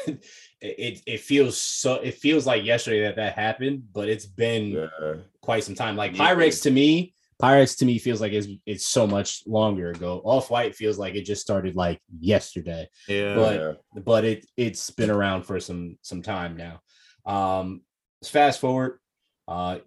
it 0.61 1.01
it 1.05 1.19
feels 1.19 1.57
so 1.57 1.95
it 1.95 2.15
feels 2.15 2.45
like 2.45 2.63
yesterday 2.63 3.01
that 3.01 3.15
that 3.17 3.33
happened, 3.35 3.83
but 3.93 4.09
it's 4.09 4.25
been 4.25 4.69
Yeah. 4.71 5.13
quite 5.41 5.63
some 5.63 5.75
time. 5.75 5.95
Like. 5.95 6.13
Pyrex 6.13 6.63
to 6.63 6.71
me, 6.71 7.13
Pyrex 7.41 7.77
to 7.79 7.85
me 7.85 7.97
feels 7.99 8.21
like 8.21 8.31
it's 8.33 8.47
it's 8.65 8.85
so 8.85 9.07
much 9.07 9.43
longer 9.47 9.89
ago. 9.91 10.21
Off 10.23 10.49
white 10.49 10.75
feels 10.75 10.97
like 10.97 11.15
it 11.15 11.23
just 11.25 11.41
started 11.41 11.75
like 11.75 11.99
yesterday, 12.19 12.87
Yeah. 13.07 13.35
But- 13.35 14.05
but 14.05 14.25
it 14.25 14.45
it's 14.57 14.89
been 14.91 15.09
around 15.09 15.43
for 15.43 15.59
some 15.59 15.97
some 16.01 16.21
time 16.21 16.57
now. 16.57 16.81
Um, 17.25 17.81
fast 18.25 18.59
forward. 18.59 18.99
Uh, 19.47 19.79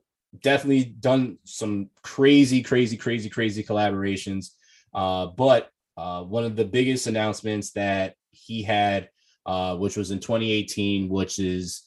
definitely 0.42 0.84
done 0.84 1.38
some 1.44 1.88
crazy, 2.02 2.62
crazy, 2.62 2.96
crazy, 2.96 3.30
crazy 3.30 3.62
collaborations. 3.64 4.50
Uh, 4.92 5.26
but 5.26 5.70
uh, 5.96 6.22
one 6.22 6.44
of 6.44 6.56
the 6.56 6.64
biggest 6.64 7.06
announcements 7.06 7.72
that 7.72 8.14
he 8.32 8.62
had, 8.62 9.08
uh, 9.46 9.76
which 9.76 9.96
was 9.96 10.10
in 10.10 10.18
2018, 10.18 11.08
which 11.08 11.38
is 11.38 11.84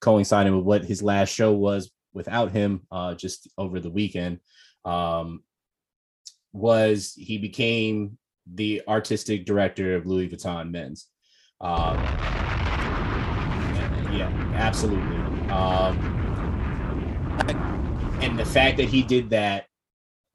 coinciding 0.00 0.54
with 0.54 0.64
what 0.64 0.84
his 0.84 1.02
last 1.02 1.32
show 1.32 1.52
was 1.52 1.90
without 2.12 2.50
him, 2.50 2.82
uh, 2.90 3.14
just 3.14 3.48
over 3.56 3.80
the 3.80 3.90
weekend, 3.90 4.40
um, 4.84 5.42
was 6.52 7.14
he 7.16 7.38
became 7.38 8.18
the 8.52 8.82
artistic 8.86 9.46
director 9.46 9.96
of 9.96 10.06
Louis 10.06 10.28
Vuitton 10.28 10.70
Men's. 10.70 11.06
Um, 11.60 11.96
yeah, 14.12 14.52
absolutely. 14.54 15.16
Um, 15.48 15.96
and 18.20 18.38
the 18.38 18.44
fact 18.44 18.76
that 18.76 18.88
he 18.88 19.02
did 19.02 19.30
that 19.30 19.66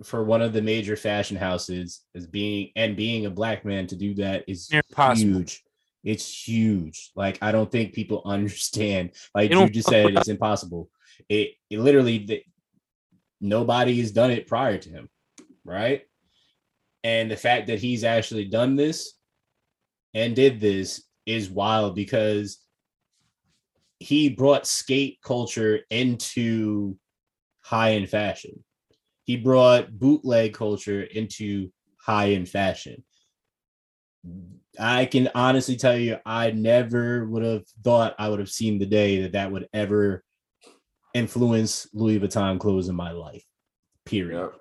for 0.03 0.23
one 0.23 0.41
of 0.41 0.53
the 0.53 0.61
major 0.61 0.95
fashion 0.95 1.35
houses 1.35 2.01
as 2.15 2.25
being 2.25 2.71
and 2.75 2.95
being 2.95 3.25
a 3.25 3.29
black 3.29 3.65
man 3.65 3.87
to 3.87 3.95
do 3.95 4.13
that 4.15 4.45
is 4.47 4.69
impossible. 4.71 5.39
huge. 5.39 5.63
It's 6.09 6.47
huge. 6.47 7.11
Like 7.15 7.37
I 7.39 7.51
don't 7.51 7.71
think 7.71 7.93
people 7.93 8.23
understand. 8.25 9.11
Like 9.35 9.51
you 9.51 9.69
just 9.69 9.89
said, 9.89 10.15
it's 10.15 10.27
impossible. 10.27 10.89
It 11.29 11.51
it 11.69 11.79
literally 11.79 12.17
the, 12.19 12.43
nobody 13.39 13.99
has 13.99 14.11
done 14.11 14.31
it 14.31 14.47
prior 14.47 14.79
to 14.79 14.89
him, 14.89 15.09
right? 15.63 16.01
And 17.03 17.29
the 17.29 17.37
fact 17.37 17.67
that 17.67 17.79
he's 17.79 18.03
actually 18.03 18.45
done 18.45 18.75
this 18.75 19.13
and 20.15 20.35
did 20.35 20.59
this 20.59 21.03
is 21.27 21.47
wild 21.47 21.93
because 21.95 22.57
he 23.99 24.29
brought 24.29 24.65
skate 24.65 25.19
culture 25.23 25.81
into 25.91 26.97
high 27.61 27.93
end 27.93 28.09
fashion. 28.09 28.63
He 29.25 29.37
brought 29.37 29.91
bootleg 29.91 30.55
culture 30.55 31.03
into 31.03 31.71
high 31.97 32.31
end 32.31 32.49
fashion. 32.49 33.03
I 34.79 35.05
can 35.05 35.29
honestly 35.35 35.75
tell 35.75 35.97
you, 35.97 36.17
I 36.25 36.51
never 36.51 37.25
would 37.25 37.43
have 37.43 37.67
thought 37.83 38.15
I 38.17 38.29
would 38.29 38.39
have 38.39 38.49
seen 38.49 38.79
the 38.79 38.85
day 38.85 39.21
that 39.21 39.33
that 39.33 39.51
would 39.51 39.67
ever 39.73 40.23
influence 41.13 41.87
Louis 41.93 42.19
Vuitton 42.19 42.59
clothes 42.59 42.87
in 42.89 42.95
my 42.95 43.11
life. 43.11 43.43
Period. 44.05 44.39
Yep. 44.39 44.53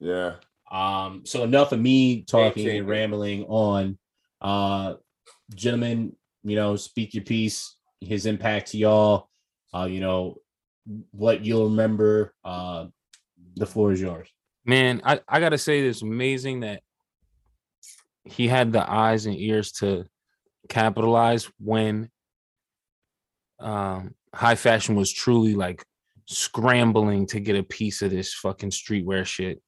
Yeah. 0.00 0.34
Um, 0.70 1.22
so 1.24 1.44
enough 1.44 1.72
of 1.72 1.80
me 1.80 2.22
talking 2.22 2.68
and 2.68 2.88
rambling 2.88 3.44
on. 3.44 3.98
Uh, 4.40 4.94
gentlemen, 5.54 6.14
you 6.42 6.56
know, 6.56 6.76
speak 6.76 7.14
your 7.14 7.24
piece. 7.24 7.76
His 8.00 8.26
impact 8.26 8.72
to 8.72 8.78
y'all. 8.78 9.28
Uh, 9.74 9.84
you 9.84 10.00
know, 10.00 10.38
what 11.12 11.44
you'll 11.44 11.68
remember. 11.70 12.34
Uh, 12.44 12.86
the 13.56 13.66
floor 13.66 13.92
is 13.92 14.00
yours. 14.00 14.28
man 14.66 15.00
i 15.04 15.18
i 15.28 15.40
gotta 15.40 15.56
say 15.56 15.80
it's 15.80 16.02
amazing 16.02 16.60
that 16.60 16.82
he 18.26 18.48
had 18.48 18.72
the 18.72 18.90
eyes 18.90 19.26
and 19.26 19.36
ears 19.36 19.72
to 19.72 20.04
capitalize 20.68 21.50
when 21.58 22.10
um 23.60 24.14
high 24.34 24.54
fashion 24.54 24.96
was 24.96 25.12
truly 25.12 25.54
like 25.54 25.84
scrambling 26.26 27.26
to 27.26 27.40
get 27.40 27.56
a 27.56 27.62
piece 27.62 28.02
of 28.02 28.10
this 28.10 28.34
fucking 28.34 28.70
streetwear 28.70 29.24
shit. 29.24 29.62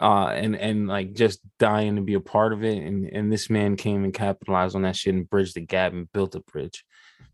Uh 0.00 0.28
and 0.28 0.54
and 0.54 0.86
like 0.86 1.12
just 1.12 1.40
dying 1.58 1.96
to 1.96 2.02
be 2.02 2.14
a 2.14 2.20
part 2.20 2.52
of 2.52 2.62
it. 2.62 2.78
And 2.78 3.06
and 3.06 3.32
this 3.32 3.50
man 3.50 3.76
came 3.76 4.04
and 4.04 4.14
capitalized 4.14 4.76
on 4.76 4.82
that 4.82 4.96
shit 4.96 5.14
and 5.14 5.28
bridged 5.28 5.54
the 5.54 5.60
gap 5.60 5.92
and 5.92 6.10
built 6.12 6.34
a 6.34 6.40
bridge. 6.40 6.84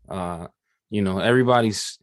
Uh 0.09 0.47
you 0.89 1.01
know 1.01 1.19
everybody's 1.19 1.99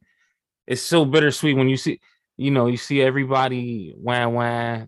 it's 0.66 0.82
so 0.82 1.04
bittersweet 1.04 1.56
when 1.56 1.68
you 1.68 1.76
see 1.76 2.00
you 2.36 2.50
know, 2.50 2.66
you 2.66 2.76
see 2.76 3.02
everybody 3.02 3.94
wah 3.96 4.28
wah 4.28 4.86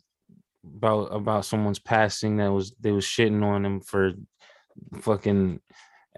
about 0.77 1.05
about 1.07 1.45
someone's 1.45 1.79
passing 1.79 2.37
that 2.37 2.53
was 2.53 2.75
they 2.81 2.93
was 2.93 3.05
shitting 3.05 3.45
on 3.45 3.63
them 3.63 3.81
for 3.81 4.13
fucking 5.01 5.61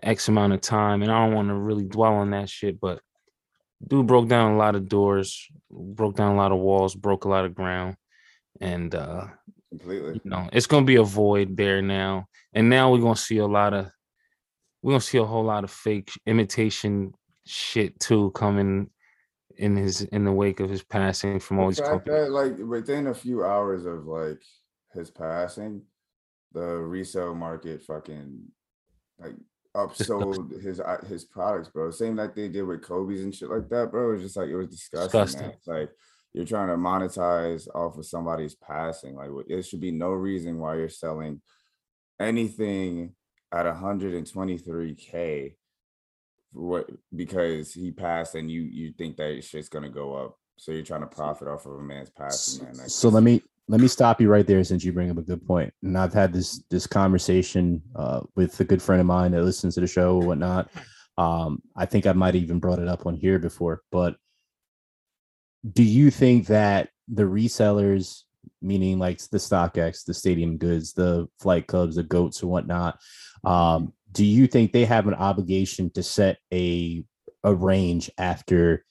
X 0.02 0.28
amount 0.28 0.52
of 0.52 0.60
time. 0.60 1.02
And 1.02 1.10
I 1.10 1.24
don't 1.24 1.34
want 1.34 1.48
to 1.48 1.54
really 1.54 1.84
dwell 1.84 2.14
on 2.14 2.30
that 2.30 2.48
shit, 2.48 2.80
but 2.80 3.00
dude 3.86 4.06
broke 4.06 4.28
down 4.28 4.52
a 4.52 4.56
lot 4.56 4.74
of 4.74 4.88
doors, 4.88 5.48
broke 5.70 6.16
down 6.16 6.34
a 6.34 6.36
lot 6.36 6.52
of 6.52 6.58
walls, 6.58 6.94
broke 6.94 7.24
a 7.24 7.28
lot 7.28 7.44
of 7.44 7.54
ground. 7.54 7.96
And 8.60 8.94
uh, 8.94 9.26
Completely. 9.70 10.20
you 10.24 10.30
know, 10.30 10.48
it's 10.52 10.66
gonna 10.66 10.86
be 10.86 10.96
a 10.96 11.02
void 11.02 11.56
there 11.56 11.82
now. 11.82 12.26
And 12.52 12.70
now 12.70 12.90
we're 12.90 13.00
gonna 13.00 13.16
see 13.16 13.38
a 13.38 13.46
lot 13.46 13.74
of 13.74 13.90
we're 14.82 14.92
gonna 14.92 15.00
see 15.00 15.18
a 15.18 15.24
whole 15.24 15.44
lot 15.44 15.64
of 15.64 15.70
fake 15.70 16.10
imitation 16.26 17.12
shit 17.44 17.98
too 18.00 18.30
coming 18.32 18.90
in 19.58 19.76
his 19.76 20.02
in 20.02 20.24
the 20.24 20.32
wake 20.32 20.60
of 20.60 20.70
his 20.70 20.82
passing 20.82 21.40
from 21.40 21.58
all 21.58 21.68
these 21.68 21.78
that, 21.78 22.30
like 22.30 22.58
within 22.58 23.08
a 23.08 23.14
few 23.14 23.44
hours 23.44 23.86
of 23.86 24.06
like 24.06 24.42
his 24.92 25.10
passing, 25.10 25.82
the 26.52 26.64
resale 26.64 27.34
market 27.34 27.82
fucking 27.82 28.40
like 29.18 29.34
upsold 29.76 30.62
his 30.62 30.80
uh, 30.80 31.04
his 31.06 31.24
products, 31.24 31.68
bro. 31.68 31.90
Same 31.90 32.16
like 32.16 32.34
they 32.34 32.48
did 32.48 32.62
with 32.62 32.82
Kobe's 32.82 33.22
and 33.22 33.34
shit 33.34 33.50
like 33.50 33.68
that, 33.68 33.90
bro. 33.90 34.12
It's 34.12 34.22
just 34.22 34.36
like 34.36 34.48
it 34.48 34.56
was 34.56 34.68
disgusting. 34.68 35.20
Disgusting. 35.20 35.50
It's 35.50 35.66
like 35.66 35.90
you're 36.32 36.44
trying 36.44 36.68
to 36.68 36.76
monetize 36.76 37.66
off 37.74 37.96
of 37.98 38.06
somebody's 38.06 38.54
passing. 38.54 39.14
Like 39.14 39.30
there 39.48 39.62
should 39.62 39.80
be 39.80 39.90
no 39.90 40.10
reason 40.10 40.58
why 40.58 40.76
you're 40.76 40.88
selling 40.88 41.40
anything 42.20 43.14
at 43.52 43.66
123k 43.66 45.54
for 45.54 45.65
what 46.52 46.88
because 47.14 47.72
he 47.72 47.90
passed 47.90 48.34
and 48.34 48.50
you 48.50 48.62
you 48.62 48.92
think 48.92 49.16
that 49.16 49.42
shit's 49.44 49.68
gonna 49.68 49.90
go 49.90 50.14
up. 50.14 50.38
So 50.58 50.72
you're 50.72 50.82
trying 50.82 51.02
to 51.02 51.06
profit 51.06 51.48
off 51.48 51.66
of 51.66 51.72
a 51.72 51.82
man's 51.82 52.10
passing, 52.10 52.64
man. 52.64 52.74
That's 52.76 52.94
so 52.94 53.08
let 53.08 53.22
me 53.22 53.42
let 53.68 53.80
me 53.80 53.88
stop 53.88 54.20
you 54.20 54.28
right 54.28 54.46
there 54.46 54.62
since 54.62 54.84
you 54.84 54.92
bring 54.92 55.10
up 55.10 55.18
a 55.18 55.22
good 55.22 55.44
point 55.46 55.72
and 55.82 55.96
i've 55.98 56.12
had 56.12 56.32
this 56.32 56.62
this 56.70 56.86
conversation 56.86 57.82
uh, 57.94 58.20
with 58.34 58.58
a 58.60 58.64
good 58.64 58.82
friend 58.82 59.00
of 59.00 59.06
mine 59.06 59.32
that 59.32 59.42
listens 59.42 59.74
to 59.74 59.80
the 59.80 59.86
show 59.86 60.16
or 60.16 60.26
whatnot 60.26 60.70
um, 61.18 61.60
i 61.76 61.86
think 61.86 62.06
i 62.06 62.12
might 62.12 62.34
have 62.34 62.42
even 62.42 62.58
brought 62.58 62.78
it 62.78 62.88
up 62.88 63.06
on 63.06 63.14
here 63.14 63.38
before 63.38 63.82
but 63.90 64.16
do 65.72 65.82
you 65.82 66.10
think 66.10 66.46
that 66.46 66.90
the 67.08 67.22
resellers 67.22 68.22
meaning 68.62 68.98
like 68.98 69.18
the 69.30 69.38
stockx 69.38 70.04
the 70.04 70.14
stadium 70.14 70.56
goods 70.56 70.92
the 70.92 71.28
flight 71.38 71.66
clubs 71.66 71.96
the 71.96 72.02
goats 72.02 72.42
or 72.42 72.46
whatnot 72.46 72.98
um, 73.44 73.92
do 74.16 74.24
you 74.24 74.46
think 74.46 74.72
they 74.72 74.86
have 74.86 75.06
an 75.06 75.14
obligation 75.14 75.90
to 75.90 76.02
set 76.02 76.38
a 76.52 77.04
a 77.44 77.54
range 77.54 78.10
after 78.18 78.84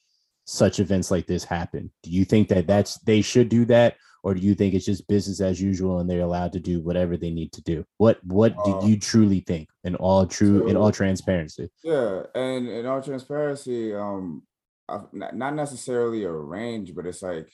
such 0.46 0.80
events 0.80 1.10
like 1.10 1.26
this 1.26 1.44
happen? 1.44 1.92
Do 2.04 2.12
you 2.12 2.26
think 2.26 2.48
that 2.50 2.68
that's 2.68 3.00
they 3.00 3.22
should 3.22 3.50
do 3.50 3.66
that? 3.66 3.96
Or 4.24 4.34
do 4.36 4.42
you 4.42 4.54
think 4.56 4.74
it's 4.74 4.86
just 4.86 5.08
business 5.08 5.42
as 5.42 5.62
usual 5.62 6.00
and 6.00 6.10
they're 6.10 6.22
allowed 6.22 6.54
to 6.54 6.60
do 6.60 6.80
whatever 6.82 7.18
they 7.18 7.32
need 7.32 7.52
to 7.54 7.64
do? 7.64 7.86
What 7.98 8.20
what 8.24 8.64
do 8.64 8.72
Uh, 8.72 8.80
you 8.80 9.00
truly 9.00 9.40
think 9.42 9.68
in 9.84 9.96
all 9.96 10.28
true 10.28 10.62
in 10.70 10.78
all 10.78 10.92
transparency? 10.92 11.70
Yeah, 11.84 12.24
and 12.36 12.68
in 12.68 12.86
all 12.86 13.02
transparency, 13.02 13.94
um, 13.96 14.44
I- 14.88 15.10
not 15.12 15.36
not 15.36 15.54
necessarily 15.56 16.24
a 16.24 16.32
range, 16.32 16.94
but 16.96 17.08
it's 17.08 17.24
like, 17.24 17.50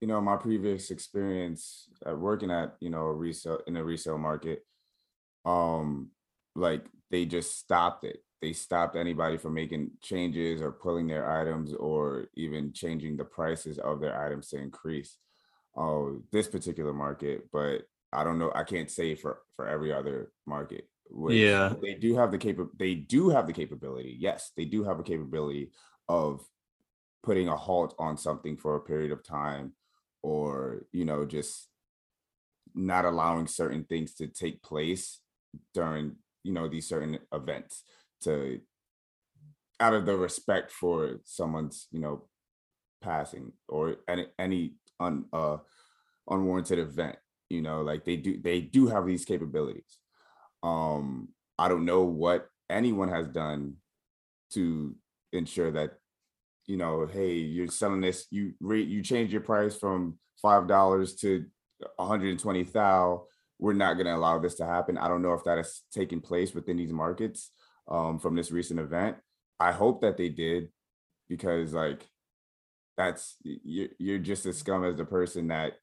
you 0.00 0.08
know, 0.08 0.20
my 0.20 0.36
previous 0.36 0.90
experience 0.90 1.88
at 2.04 2.18
working 2.18 2.50
at 2.50 2.76
you 2.80 2.90
know 2.90 3.06
a 3.06 3.14
resale 3.14 3.60
in 3.66 3.76
a 3.76 3.84
resale 3.84 4.18
market, 4.18 4.60
um, 5.44 6.10
like 6.56 6.86
they 7.10 7.24
just 7.26 7.58
stopped 7.58 8.04
it. 8.04 8.22
They 8.42 8.52
stopped 8.52 8.96
anybody 8.96 9.38
from 9.38 9.54
making 9.54 9.92
changes 10.02 10.60
or 10.60 10.72
pulling 10.72 11.06
their 11.06 11.30
items 11.30 11.72
or 11.72 12.26
even 12.34 12.72
changing 12.72 13.16
the 13.16 13.24
prices 13.24 13.78
of 13.78 14.00
their 14.00 14.20
items 14.20 14.48
to 14.48 14.58
increase. 14.58 15.16
Oh, 15.76 16.22
this 16.32 16.48
particular 16.48 16.92
market, 16.92 17.48
but 17.52 17.82
I 18.12 18.24
don't 18.24 18.38
know. 18.38 18.52
I 18.54 18.64
can't 18.64 18.90
say 18.90 19.14
for 19.14 19.42
for 19.56 19.68
every 19.68 19.92
other 19.92 20.32
market. 20.46 20.88
which 21.08 21.36
Yeah. 21.36 21.72
they 21.80 21.94
do 21.94 22.16
have 22.16 22.32
the 22.32 22.38
capa- 22.38 22.70
They 22.76 22.94
do 22.96 23.28
have 23.28 23.46
the 23.46 23.52
capability. 23.52 24.16
Yes, 24.18 24.50
they 24.56 24.64
do 24.64 24.82
have 24.84 24.98
a 24.98 25.04
capability 25.04 25.70
of 26.08 26.44
putting 27.22 27.48
a 27.48 27.56
halt 27.56 27.94
on 27.98 28.16
something 28.16 28.56
for 28.56 28.74
a 28.76 28.80
period 28.80 29.12
of 29.12 29.22
time, 29.22 29.72
or 30.22 30.86
you 30.92 31.04
know, 31.04 31.24
just 31.24 31.68
not 32.74 33.04
allowing 33.04 33.46
certain 33.46 33.84
things 33.84 34.14
to 34.14 34.26
take 34.26 34.62
place 34.62 35.20
during 35.74 36.16
you 36.46 36.52
know 36.52 36.68
these 36.68 36.88
certain 36.88 37.18
events 37.32 37.82
to 38.22 38.60
out 39.80 39.94
of 39.94 40.06
the 40.06 40.16
respect 40.16 40.70
for 40.70 41.20
someone's 41.24 41.88
you 41.90 42.00
know 42.00 42.24
passing 43.02 43.52
or 43.68 43.96
any 44.08 44.26
any 44.38 44.74
un 45.00 45.24
uh 45.32 45.58
unwarranted 46.30 46.78
event 46.78 47.16
you 47.50 47.60
know 47.60 47.82
like 47.82 48.04
they 48.04 48.16
do 48.16 48.40
they 48.40 48.60
do 48.60 48.86
have 48.86 49.06
these 49.06 49.24
capabilities. 49.24 49.98
Um 50.62 51.28
i 51.58 51.68
don't 51.68 51.84
know 51.84 52.04
what 52.04 52.48
anyone 52.70 53.08
has 53.08 53.28
done 53.28 53.74
to 54.50 54.94
ensure 55.32 55.70
that 55.72 55.90
you 56.66 56.76
know 56.76 57.06
hey 57.06 57.34
you're 57.34 57.68
selling 57.68 58.00
this 58.00 58.26
you 58.30 58.54
rate 58.60 58.88
you 58.88 59.02
change 59.02 59.32
your 59.32 59.42
price 59.42 59.76
from 59.76 60.18
five 60.40 60.66
dollars 60.66 61.14
to 61.16 61.44
120 61.96 62.62
thou 62.64 63.24
we're 63.58 63.72
not 63.72 63.94
going 63.94 64.06
to 64.06 64.14
allow 64.14 64.38
this 64.38 64.54
to 64.54 64.66
happen 64.66 64.98
i 64.98 65.08
don't 65.08 65.22
know 65.22 65.32
if 65.32 65.44
that 65.44 65.56
has 65.58 65.82
taken 65.92 66.20
place 66.20 66.54
within 66.54 66.76
these 66.76 66.92
markets 66.92 67.50
um 67.88 68.18
from 68.18 68.34
this 68.34 68.50
recent 68.50 68.80
event 68.80 69.16
i 69.60 69.72
hope 69.72 70.00
that 70.00 70.16
they 70.16 70.28
did 70.28 70.68
because 71.28 71.72
like 71.72 72.06
that's 72.96 73.36
you're, 73.42 73.88
you're 73.98 74.18
just 74.18 74.46
as 74.46 74.58
scum 74.58 74.84
as 74.84 74.96
the 74.96 75.04
person 75.04 75.48
that 75.48 75.74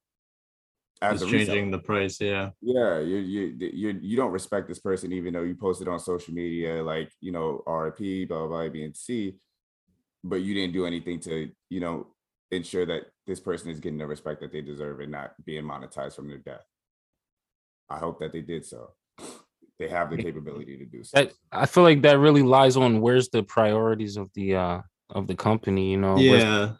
as 1.01 1.21
It's 1.21 1.23
a 1.31 1.33
reseller. 1.35 1.45
changing 1.45 1.71
the 1.71 1.79
price. 1.79 2.19
Yeah. 2.21 2.51
Yeah, 2.61 2.99
you 2.99 3.17
you 3.17 3.55
you 3.59 3.99
you 4.01 4.15
don't 4.15 4.31
respect 4.31 4.67
this 4.67 4.79
person 4.79 5.11
even 5.11 5.33
though 5.33 5.41
you 5.41 5.53
posted 5.53 5.87
on 5.87 5.99
social 5.99 6.33
media 6.33 6.81
like 6.81 7.11
you 7.19 7.31
know 7.31 7.61
RIP 7.67 8.29
blah 8.29 8.39
blah 8.39 8.47
blah 8.47 8.69
B 8.69 8.83
and 8.83 8.95
C, 8.95 9.35
but 10.23 10.37
you 10.37 10.53
didn't 10.53 10.73
do 10.73 10.85
anything 10.85 11.19
to 11.21 11.49
you 11.69 11.79
know 11.81 12.07
ensure 12.51 12.85
that 12.85 13.03
this 13.27 13.39
person 13.39 13.69
is 13.69 13.79
getting 13.79 13.97
the 13.97 14.07
respect 14.07 14.39
that 14.41 14.51
they 14.51 14.61
deserve 14.61 15.01
and 15.01 15.11
not 15.11 15.31
being 15.43 15.65
monetized 15.65 16.15
from 16.15 16.29
their 16.29 16.37
death. 16.37 16.65
I 17.89 17.97
hope 17.97 18.19
that 18.19 18.31
they 18.33 18.41
did 18.41 18.65
so. 18.65 18.91
They 19.79 19.89
have 19.89 20.11
the 20.11 20.17
capability 20.17 20.77
to 20.77 20.85
do 20.85 21.03
so. 21.03 21.17
That 21.17 21.33
I 21.51 21.65
feel 21.65 21.83
like 21.83 22.01
that 22.03 22.19
really 22.19 22.43
lies 22.43 22.77
on 22.77 23.01
where's 23.01 23.29
the 23.29 23.43
priorities 23.43 24.17
of 24.17 24.29
the 24.33 24.55
uh 24.55 24.81
of 25.09 25.27
the 25.27 25.35
company, 25.35 25.91
you 25.91 25.97
know. 25.97 26.17
Yeah. 26.17 26.73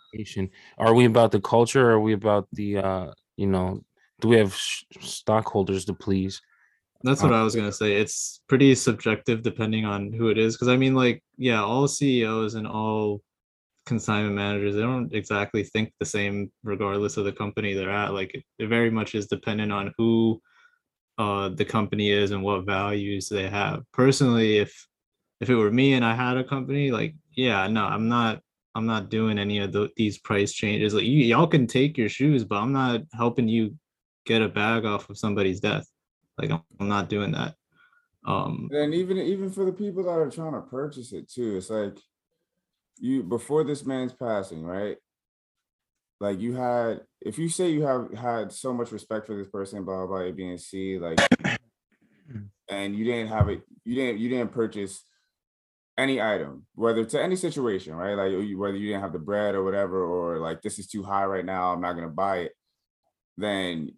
Are 0.77 0.93
we 0.93 1.05
about 1.05 1.31
the 1.31 1.41
culture 1.41 1.89
or 1.89 1.93
are 1.93 1.99
we 1.99 2.13
about 2.13 2.47
the 2.53 2.77
uh 2.77 3.11
you 3.35 3.47
know, 3.47 3.83
do 4.21 4.27
we 4.29 4.37
have 4.37 4.55
sh- 4.55 4.83
stockholders 4.99 5.85
to 5.85 5.93
please? 5.93 6.39
That's 7.03 7.21
Uh, 7.21 7.27
what 7.27 7.33
I 7.33 7.43
was 7.43 7.55
gonna 7.55 7.71
say. 7.71 7.95
It's 7.95 8.41
pretty 8.47 8.73
subjective 8.75 9.41
depending 9.41 9.85
on 9.85 10.13
who 10.13 10.29
it 10.29 10.37
is. 10.37 10.55
Because 10.55 10.69
I 10.69 10.77
mean, 10.77 10.95
like, 10.95 11.21
yeah, 11.37 11.61
all 11.61 11.87
CEOs 11.87 12.53
and 12.55 12.67
all 12.67 13.21
consignment 13.85 14.35
managers, 14.35 14.75
they 14.75 14.81
don't 14.81 15.13
exactly 15.13 15.63
think 15.63 15.91
the 15.99 16.05
same 16.05 16.51
regardless 16.63 17.17
of 17.17 17.25
the 17.25 17.33
company 17.33 17.73
they're 17.73 17.91
at. 17.91 18.13
Like, 18.13 18.33
it, 18.33 18.43
it 18.59 18.67
very 18.67 18.89
much 18.89 19.13
is 19.15 19.27
dependent 19.27 19.73
on 19.73 19.91
who 19.97 20.41
uh 21.17 21.49
the 21.49 21.65
company 21.65 22.09
is 22.09 22.31
and 22.31 22.43
what 22.43 22.65
values 22.65 23.29
they 23.29 23.49
have. 23.49 23.83
Personally, 23.91 24.57
if 24.57 24.87
if 25.41 25.49
it 25.49 25.55
were 25.55 25.71
me 25.71 25.93
and 25.93 26.05
I 26.05 26.15
had 26.15 26.37
a 26.37 26.43
company, 26.43 26.91
like, 26.91 27.15
yeah, 27.35 27.67
no, 27.67 27.83
I'm 27.83 28.07
not. 28.07 28.41
I'm 28.75 28.87
not 28.87 29.09
doing 29.09 29.37
any 29.37 29.59
of 29.59 29.71
the, 29.71 29.89
these 29.97 30.17
price 30.17 30.51
changes. 30.51 30.95
Like, 30.95 31.03
you, 31.03 31.19
y'all 31.25 31.45
can 31.45 31.67
take 31.67 31.95
your 31.95 32.09
shoes, 32.09 32.43
but 32.43 32.55
I'm 32.55 32.73
not 32.73 33.01
helping 33.13 33.47
you 33.47 33.75
get 34.25 34.41
a 34.41 34.49
bag 34.49 34.83
off 34.85 35.09
of 35.11 35.17
somebody's 35.17 35.59
death. 35.59 35.85
Like 36.37 36.51
I'm, 36.51 36.61
I'm 36.79 36.87
not 36.87 37.09
doing 37.09 37.31
that. 37.33 37.55
Um 38.25 38.69
And 38.71 38.93
even 38.93 39.17
even 39.17 39.49
for 39.49 39.65
the 39.65 39.71
people 39.71 40.03
that 40.03 40.09
are 40.09 40.29
trying 40.29 40.53
to 40.53 40.61
purchase 40.61 41.13
it 41.13 41.29
too, 41.29 41.57
it's 41.57 41.69
like 41.69 41.97
you 42.99 43.23
before 43.23 43.63
this 43.63 43.85
man's 43.85 44.13
passing, 44.13 44.63
right? 44.63 44.97
Like 46.23 46.39
you 46.39 46.53
had, 46.53 47.01
if 47.19 47.37
you 47.37 47.49
say 47.49 47.69
you 47.71 47.81
have 47.81 48.13
had 48.13 48.53
so 48.53 48.73
much 48.73 48.93
respect 48.93 49.27
for 49.27 49.35
this 49.35 49.49
person, 49.49 49.83
blah 49.83 49.97
blah, 49.97 50.07
blah 50.07 50.25
A, 50.27 50.31
B, 50.31 50.45
and 50.45 50.61
C, 50.61 50.97
like, 50.97 51.19
and 52.69 52.95
you 52.95 53.03
didn't 53.03 53.27
have 53.27 53.49
it, 53.49 53.61
you 53.83 53.93
didn't 53.93 54.19
you 54.19 54.29
didn't 54.29 54.53
purchase 54.53 55.03
any 55.97 56.21
item, 56.21 56.65
whether 56.75 57.03
to 57.03 57.21
any 57.21 57.35
situation, 57.35 57.93
right? 57.93 58.13
Like 58.13 58.31
whether 58.57 58.77
you 58.77 58.87
didn't 58.87 59.01
have 59.01 59.11
the 59.11 59.19
bread 59.19 59.53
or 59.53 59.65
whatever, 59.65 60.01
or 60.01 60.39
like 60.39 60.61
this 60.61 60.79
is 60.79 60.87
too 60.87 61.03
high 61.03 61.25
right 61.25 61.43
now, 61.43 61.73
I'm 61.73 61.81
not 61.81 61.91
gonna 61.91 62.07
buy 62.07 62.37
it. 62.37 62.53
Then 63.37 63.91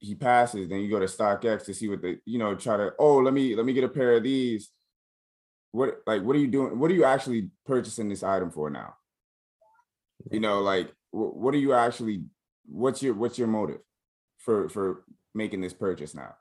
he 0.00 0.14
passes, 0.14 0.68
then 0.68 0.80
you 0.80 0.90
go 0.90 1.00
to 1.00 1.06
StockX 1.06 1.64
to 1.64 1.72
see 1.72 1.88
what 1.88 2.02
the, 2.02 2.18
you 2.26 2.38
know, 2.38 2.54
try 2.54 2.76
to, 2.76 2.92
oh, 2.98 3.16
let 3.16 3.32
me 3.32 3.56
let 3.56 3.64
me 3.64 3.72
get 3.72 3.84
a 3.84 3.88
pair 3.88 4.18
of 4.18 4.22
these. 4.22 4.68
What 5.72 6.02
like 6.06 6.20
what 6.20 6.36
are 6.36 6.40
you 6.40 6.48
doing? 6.48 6.78
What 6.78 6.90
are 6.90 6.94
you 6.94 7.04
actually 7.04 7.48
purchasing 7.64 8.10
this 8.10 8.22
item 8.22 8.50
for 8.50 8.68
now? 8.68 8.96
You 10.30 10.40
know, 10.40 10.60
like 10.60 10.92
what 11.14 11.54
are 11.54 11.58
you 11.58 11.72
actually 11.72 12.24
what's 12.66 13.02
your 13.02 13.14
what's 13.14 13.38
your 13.38 13.48
motive 13.48 13.80
for 14.38 14.68
for 14.68 15.04
making 15.34 15.60
this 15.60 15.74
purchase 15.74 16.14
now? 16.14 16.34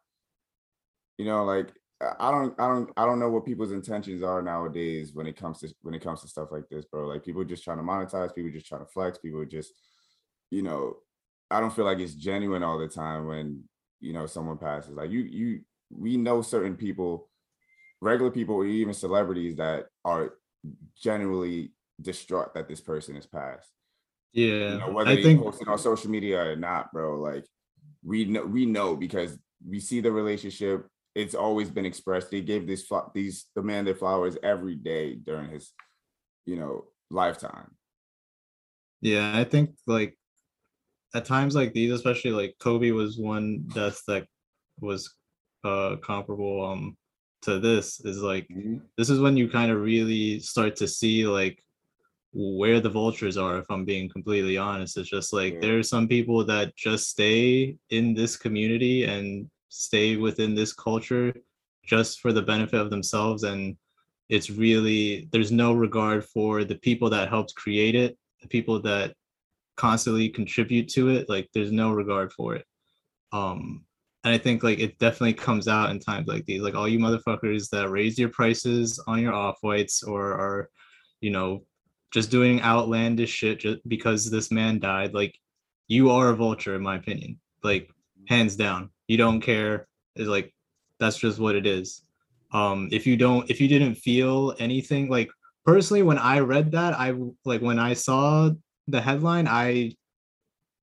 You 1.18 1.26
know, 1.26 1.46
like 1.46 1.72
I- 2.20 2.32
don't 2.32 2.60
I 2.60 2.68
don't 2.68 2.90
I 2.98 3.06
don't 3.06 3.20
know 3.20 3.30
what 3.30 3.46
people's 3.46 3.72
intentions 3.72 4.24
are 4.24 4.42
nowadays 4.42 5.12
when 5.14 5.28
it 5.28 5.38
comes 5.38 5.60
to 5.60 5.74
when 5.82 5.94
it 5.94 6.02
comes 6.04 6.22
to 6.22 6.28
stuff 6.28 6.50
like 6.52 6.68
this, 6.70 6.86
bro. 6.86 7.08
Like 7.08 7.24
people 7.24 7.44
just 7.44 7.64
trying 7.64 7.78
to 7.78 7.84
monetize, 7.84 8.34
people 8.36 8.52
just 8.52 8.66
trying 8.68 8.82
to 8.86 8.92
flex, 8.92 9.18
people 9.18 9.46
just, 9.46 9.74
you 10.52 10.62
know, 10.64 10.98
I 11.52 11.60
don't 11.60 11.74
feel 11.74 11.86
like 11.86 12.00
it's 12.00 12.16
genuine 12.16 12.64
all 12.64 12.80
the 12.80 12.88
time 12.88 13.28
when 13.28 13.64
you 14.00 14.14
know 14.14 14.26
someone 14.26 14.58
passes. 14.58 14.96
Like 14.96 15.12
you, 15.12 15.22
you, 15.22 15.62
we 15.92 16.18
know 16.18 16.42
certain 16.42 16.76
people, 16.76 17.30
regular 18.02 18.32
people, 18.32 18.56
or 18.56 18.66
even 18.66 18.94
celebrities 18.94 19.56
that 19.58 19.86
are 20.04 20.34
genuinely 21.02 21.74
distraught 22.02 22.54
that 22.56 22.68
this 22.68 22.82
person 22.82 23.16
has 23.16 23.26
passed. 23.28 23.72
Yeah. 24.34 24.74
You 24.74 24.80
know, 24.80 24.92
whether 24.92 25.12
I 25.12 25.16
they 25.16 25.24
think 25.24 25.42
post 25.42 25.62
it 25.62 25.68
on 25.68 25.78
social 25.78 26.10
media 26.10 26.42
or 26.44 26.56
not, 26.56 26.92
bro. 26.92 27.20
Like 27.20 27.46
we 28.04 28.26
know, 28.26 28.46
we 28.46 28.66
know 28.66 28.96
because 28.96 29.38
we 29.66 29.80
see 29.80 30.02
the 30.02 30.12
relationship. 30.12 30.88
It's 31.16 31.36
always 31.36 31.70
been 31.70 31.86
expressed. 31.86 32.32
They 32.32 32.42
gave 32.42 32.66
this 32.68 32.90
these 33.14 33.46
the 33.56 33.62
man 33.62 33.86
their 33.86 33.96
flowers 33.96 34.36
every 34.44 34.76
day 34.76 35.16
during 35.16 35.52
his, 35.52 35.72
you 36.46 36.56
know, 36.58 36.86
lifetime. 37.12 37.76
yeah, 39.02 39.38
I 39.38 39.44
think 39.44 39.72
like 39.86 40.18
at 41.14 41.26
times 41.26 41.56
like 41.56 41.74
these, 41.74 41.92
especially 41.92 42.32
like 42.32 42.56
Kobe 42.60 42.92
was 42.92 43.18
one 43.18 43.66
death 43.74 44.02
that 44.08 44.26
was 44.80 45.14
uh 45.64 45.96
comparable 46.02 46.66
um 46.66 46.98
to 47.44 47.60
this 47.60 48.00
is 48.04 48.22
like 48.22 48.48
Mhm. 48.50 48.82
this 48.98 49.10
is 49.10 49.20
when 49.20 49.38
you 49.38 49.50
kind 49.50 49.72
of 49.72 49.80
really 49.80 50.40
start 50.40 50.76
to 50.78 50.88
see 50.88 51.28
like 51.28 51.63
where 52.34 52.80
the 52.80 52.90
vultures 52.90 53.38
are 53.38 53.58
if 53.60 53.66
i'm 53.70 53.86
being 53.86 54.10
completely 54.10 54.58
honest 54.58 54.98
it's 54.98 55.10
just 55.10 55.34
like 55.34 55.54
Yeah. 55.54 55.60
there 55.62 55.80
are 55.80 55.84
some 55.84 56.08
people 56.08 56.44
that 56.46 56.76
just 56.76 57.10
stay 57.10 57.78
in 57.90 58.14
this 58.14 58.36
community 58.38 59.04
and 59.04 59.50
stay 59.70 60.18
within 60.18 60.56
this 60.56 60.74
culture 60.74 61.34
just 61.86 62.22
for 62.22 62.34
the 62.34 62.42
benefit 62.42 62.80
of 62.80 62.90
themselves 62.90 63.44
and 63.44 63.78
it's 64.30 64.50
really 64.50 65.28
there's 65.32 65.52
no 65.52 65.74
regard 65.74 66.26
for 66.26 66.64
the 66.64 66.76
people 66.76 67.10
that 67.12 67.30
helped 67.30 67.54
create 67.56 67.96
it 67.96 68.18
the 68.42 68.48
people 68.48 68.82
that 68.82 69.14
constantly 69.78 70.30
contribute 70.30 70.88
to 70.88 71.10
it 71.10 71.30
like 71.30 71.48
there's 71.54 71.72
no 71.72 71.92
regard 71.92 72.32
for 72.34 72.56
it 72.56 72.66
um 73.32 73.84
and 74.24 74.34
I 74.34 74.38
think 74.38 74.64
like 74.64 74.80
it 74.80 74.98
definitely 75.00 75.34
comes 75.34 75.68
out 75.68 75.90
in 75.90 76.00
times 76.00 76.28
like 76.28 76.46
these, 76.46 76.62
like 76.62 76.76
all 76.76 76.88
you 76.88 76.98
motherfuckers 76.98 77.70
that 77.72 77.90
raise 77.90 78.18
your 78.18 78.30
prices 78.30 78.98
on 79.06 79.20
your 79.22 79.34
off 79.34 79.58
whites 79.62 80.02
or 80.02 80.32
are, 80.32 80.70
you 81.20 81.30
know, 81.30 81.66
just 82.14 82.30
doing 82.30 82.62
outlandish 82.62 83.32
shit 83.32 83.60
just 83.60 83.88
because 83.88 84.30
this 84.30 84.52
man 84.52 84.80
died. 84.80 85.14
Like 85.14 85.38
you 85.88 86.12
are 86.12 86.30
a 86.30 86.36
vulture, 86.36 86.76
in 86.76 86.82
my 86.82 86.96
opinion. 86.96 87.40
Like 87.64 87.90
hands 88.28 88.56
down, 88.56 88.90
you 89.08 89.18
don't 89.18 89.42
care. 89.42 89.88
It's 90.16 90.30
like 90.30 90.54
that's 91.00 91.18
just 91.18 91.40
what 91.40 91.56
it 91.56 91.66
is. 91.66 92.02
Um, 92.52 92.88
if 92.92 93.08
you 93.08 93.18
don't, 93.18 93.50
if 93.50 93.60
you 93.60 93.68
didn't 93.68 93.96
feel 93.96 94.54
anything, 94.60 95.10
like 95.10 95.30
personally, 95.66 96.04
when 96.04 96.20
I 96.20 96.40
read 96.40 96.72
that, 96.74 96.94
I 96.94 97.16
like 97.46 97.62
when 97.62 97.80
I 97.80 97.94
saw 97.94 98.52
the 98.88 99.02
headline, 99.02 99.48
I 99.48 99.96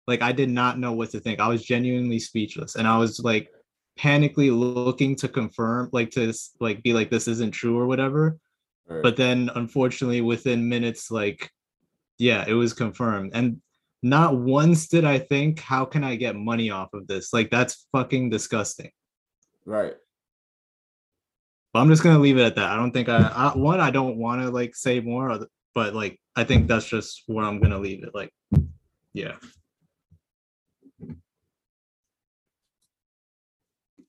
like 0.08 0.22
I 0.22 0.32
did 0.32 0.50
not 0.50 0.80
know 0.80 0.92
what 0.92 1.10
to 1.10 1.20
think. 1.20 1.38
I 1.38 1.46
was 1.46 1.64
genuinely 1.64 2.18
speechless, 2.18 2.74
and 2.74 2.88
I 2.88 2.98
was 2.98 3.20
like 3.20 3.50
panically 3.96 4.50
looking 4.50 5.14
to 5.16 5.28
confirm, 5.28 5.90
like 5.92 6.10
to 6.12 6.32
like 6.58 6.82
be 6.82 6.92
like 6.92 7.08
this 7.08 7.28
isn't 7.28 7.52
true 7.52 7.78
or 7.78 7.86
whatever. 7.86 8.36
Right. 8.90 9.02
But 9.04 9.16
then, 9.16 9.50
unfortunately, 9.54 10.20
within 10.20 10.68
minutes, 10.68 11.10
like 11.12 11.48
yeah, 12.18 12.44
it 12.46 12.54
was 12.54 12.72
confirmed, 12.72 13.30
and 13.34 13.62
not 14.02 14.36
once 14.36 14.88
did 14.88 15.04
I 15.04 15.18
think, 15.18 15.60
how 15.60 15.84
can 15.84 16.02
I 16.02 16.16
get 16.16 16.34
money 16.34 16.70
off 16.70 16.92
of 16.92 17.06
this? 17.06 17.32
Like 17.32 17.50
that's 17.50 17.86
fucking 17.92 18.30
disgusting. 18.30 18.90
right. 19.64 19.94
But 21.72 21.80
I'm 21.80 21.88
just 21.88 22.02
gonna 22.02 22.18
leave 22.18 22.36
it 22.36 22.42
at 22.42 22.56
that. 22.56 22.68
I 22.70 22.76
don't 22.76 22.90
think 22.90 23.08
I, 23.08 23.18
I 23.18 23.56
one 23.56 23.78
I 23.78 23.92
don't 23.92 24.16
want 24.16 24.42
to 24.42 24.50
like 24.50 24.74
say 24.74 24.98
more, 24.98 25.46
but 25.72 25.94
like 25.94 26.20
I 26.34 26.42
think 26.42 26.66
that's 26.66 26.86
just 26.86 27.22
where 27.26 27.44
I'm 27.44 27.60
gonna 27.60 27.78
leave 27.78 28.02
it. 28.02 28.12
Like 28.12 28.32
yeah. 29.12 29.36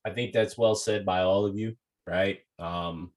I 0.03 0.09
think 0.09 0.33
that's 0.33 0.57
well 0.57 0.73
said 0.73 1.05
by 1.05 1.21
all 1.21 1.45
of 1.45 1.55
you, 1.55 1.75
right? 2.07 2.39
Um, 2.57 3.11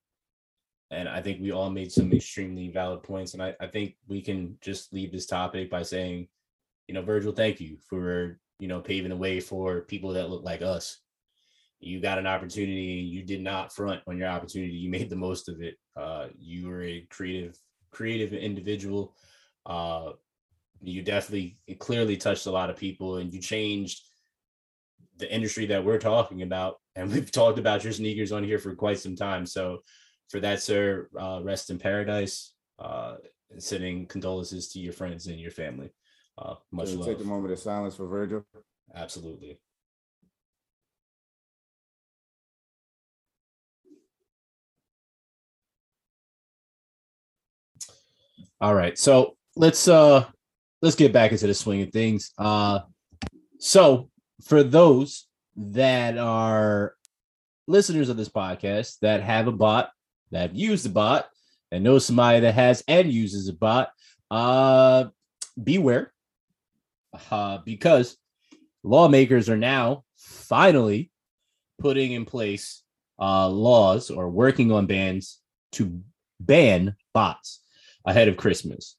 and 0.91 1.09
I 1.09 1.21
think 1.21 1.41
we 1.41 1.53
all 1.53 1.71
made 1.71 1.91
some 1.91 2.13
extremely 2.13 2.71
valid 2.71 3.03
points. 3.03 3.35
And 3.35 3.43
I, 3.43 3.55
I 3.61 3.67
think 3.67 3.97
we 4.07 4.23
can 4.23 4.57
just 4.61 4.93
leave 4.93 5.13
this 5.13 5.27
topic 5.27 5.71
by 5.71 5.83
saying, 5.83 6.29
you 6.87 6.95
know, 6.95 7.03
Virgil, 7.03 7.33
thank 7.33 7.61
you 7.61 7.79
for, 7.89 8.39
you 8.59 8.69
know, 8.69 8.81
paving 8.81 9.11
the 9.11 9.17
way 9.17 9.41
for 9.41 9.83
people 9.83 10.13
that 10.13 10.31
look 10.31 10.45
like 10.45 10.63
us. 10.63 11.01
You 11.81 12.01
got 12.01 12.19
an 12.19 12.27
opportunity, 12.27 13.03
you 13.03 13.23
did 13.23 13.43
not 13.43 13.73
front 13.73 14.03
on 14.07 14.17
your 14.17 14.29
opportunity, 14.29 14.73
you 14.73 14.91
made 14.91 15.11
the 15.11 15.17
most 15.17 15.49
of 15.49 15.61
it. 15.61 15.77
Uh, 15.97 16.29
you 16.39 16.69
were 16.69 16.83
a 16.83 17.07
creative, 17.11 17.59
creative 17.91 18.33
individual. 18.33 19.17
Uh, 19.67 20.13
you 20.83 21.03
definitely 21.03 21.57
clearly 21.79 22.17
touched 22.17 22.47
a 22.47 22.51
lot 22.51 22.71
of 22.71 22.77
people 22.77 23.17
and 23.17 23.33
you 23.33 23.41
changed 23.41 24.03
the 25.17 25.33
industry 25.33 25.67
that 25.67 25.85
we're 25.85 25.99
talking 25.99 26.43
about 26.43 26.77
and 26.97 27.11
we've 27.13 27.31
talked 27.31 27.59
about 27.59 27.85
your 27.85 27.93
sneakers 27.93 28.33
on 28.33 28.45
here 28.45 28.59
for 28.59 28.75
quite 28.75 28.99
some 28.99 29.17
time 29.17 29.47
so 29.47 29.79
for 30.35 30.41
that 30.41 30.61
sir 30.61 31.09
uh, 31.17 31.41
rest 31.45 31.71
in 31.71 31.79
paradise. 31.79 32.55
Uh 32.77 33.15
sending 33.59 34.05
condolences 34.05 34.73
to 34.73 34.81
your 34.81 34.93
friends 34.93 35.29
and 35.29 35.39
your 35.39 35.53
family. 35.53 35.95
Uh 36.37 36.57
much 36.73 36.91
love 36.91 37.07
take 37.07 37.21
a 37.21 37.29
moment 37.29 37.53
of 37.53 37.59
silence 37.61 37.95
for 37.95 38.09
Virgil. 38.09 38.45
absolutely. 38.93 39.61
All 48.61 48.75
right 48.75 48.99
so 48.99 49.37
let's 49.55 49.87
uh 49.87 50.25
let's 50.83 50.97
get 50.97 51.13
back 51.13 51.31
into 51.31 51.47
the 51.47 51.55
swing 51.55 51.83
of 51.83 51.93
things. 51.93 52.33
Uh 52.39 52.81
so 53.61 54.11
for 54.43 54.65
those 54.65 55.29
that 55.55 56.19
are 56.19 56.97
listeners 57.69 58.09
of 58.09 58.17
this 58.17 58.29
podcast 58.29 58.99
that 58.99 59.23
have 59.23 59.47
a 59.47 59.53
bot 59.53 59.91
that 60.35 60.43
have 60.43 60.57
used 60.57 60.85
a 60.85 60.89
bot 60.89 61.29
and 61.71 61.85
know 61.85 61.99
somebody 61.99 62.41
that 62.41 62.55
has 62.55 62.83
and 62.89 63.11
uses 63.11 63.49
a 63.49 63.53
bot 63.53 63.91
uh 64.31 65.05
beware 65.63 66.13
uh 67.31 67.59
because 67.65 68.17
lawmakers 68.83 69.49
are 69.49 69.57
now 69.57 70.03
finally 70.17 71.11
putting 71.79 72.13
in 72.13 72.25
place 72.25 72.83
uh 73.21 73.49
laws 73.49 74.11
or 74.11 74.29
working 74.29 74.73
on 74.73 74.87
bans 74.87 75.41
to 75.71 76.01
ban 76.41 76.97
bots 77.13 77.61
ahead 78.05 78.27
of 78.27 78.37
christmas 78.37 78.97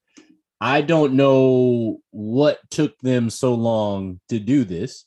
i 0.62 0.80
don't 0.82 1.14
know 1.14 2.00
what 2.12 2.60
took 2.72 2.98
them 3.00 3.30
so 3.30 3.54
long 3.56 4.22
to 4.30 4.40
do 4.40 4.64
this 4.64 5.04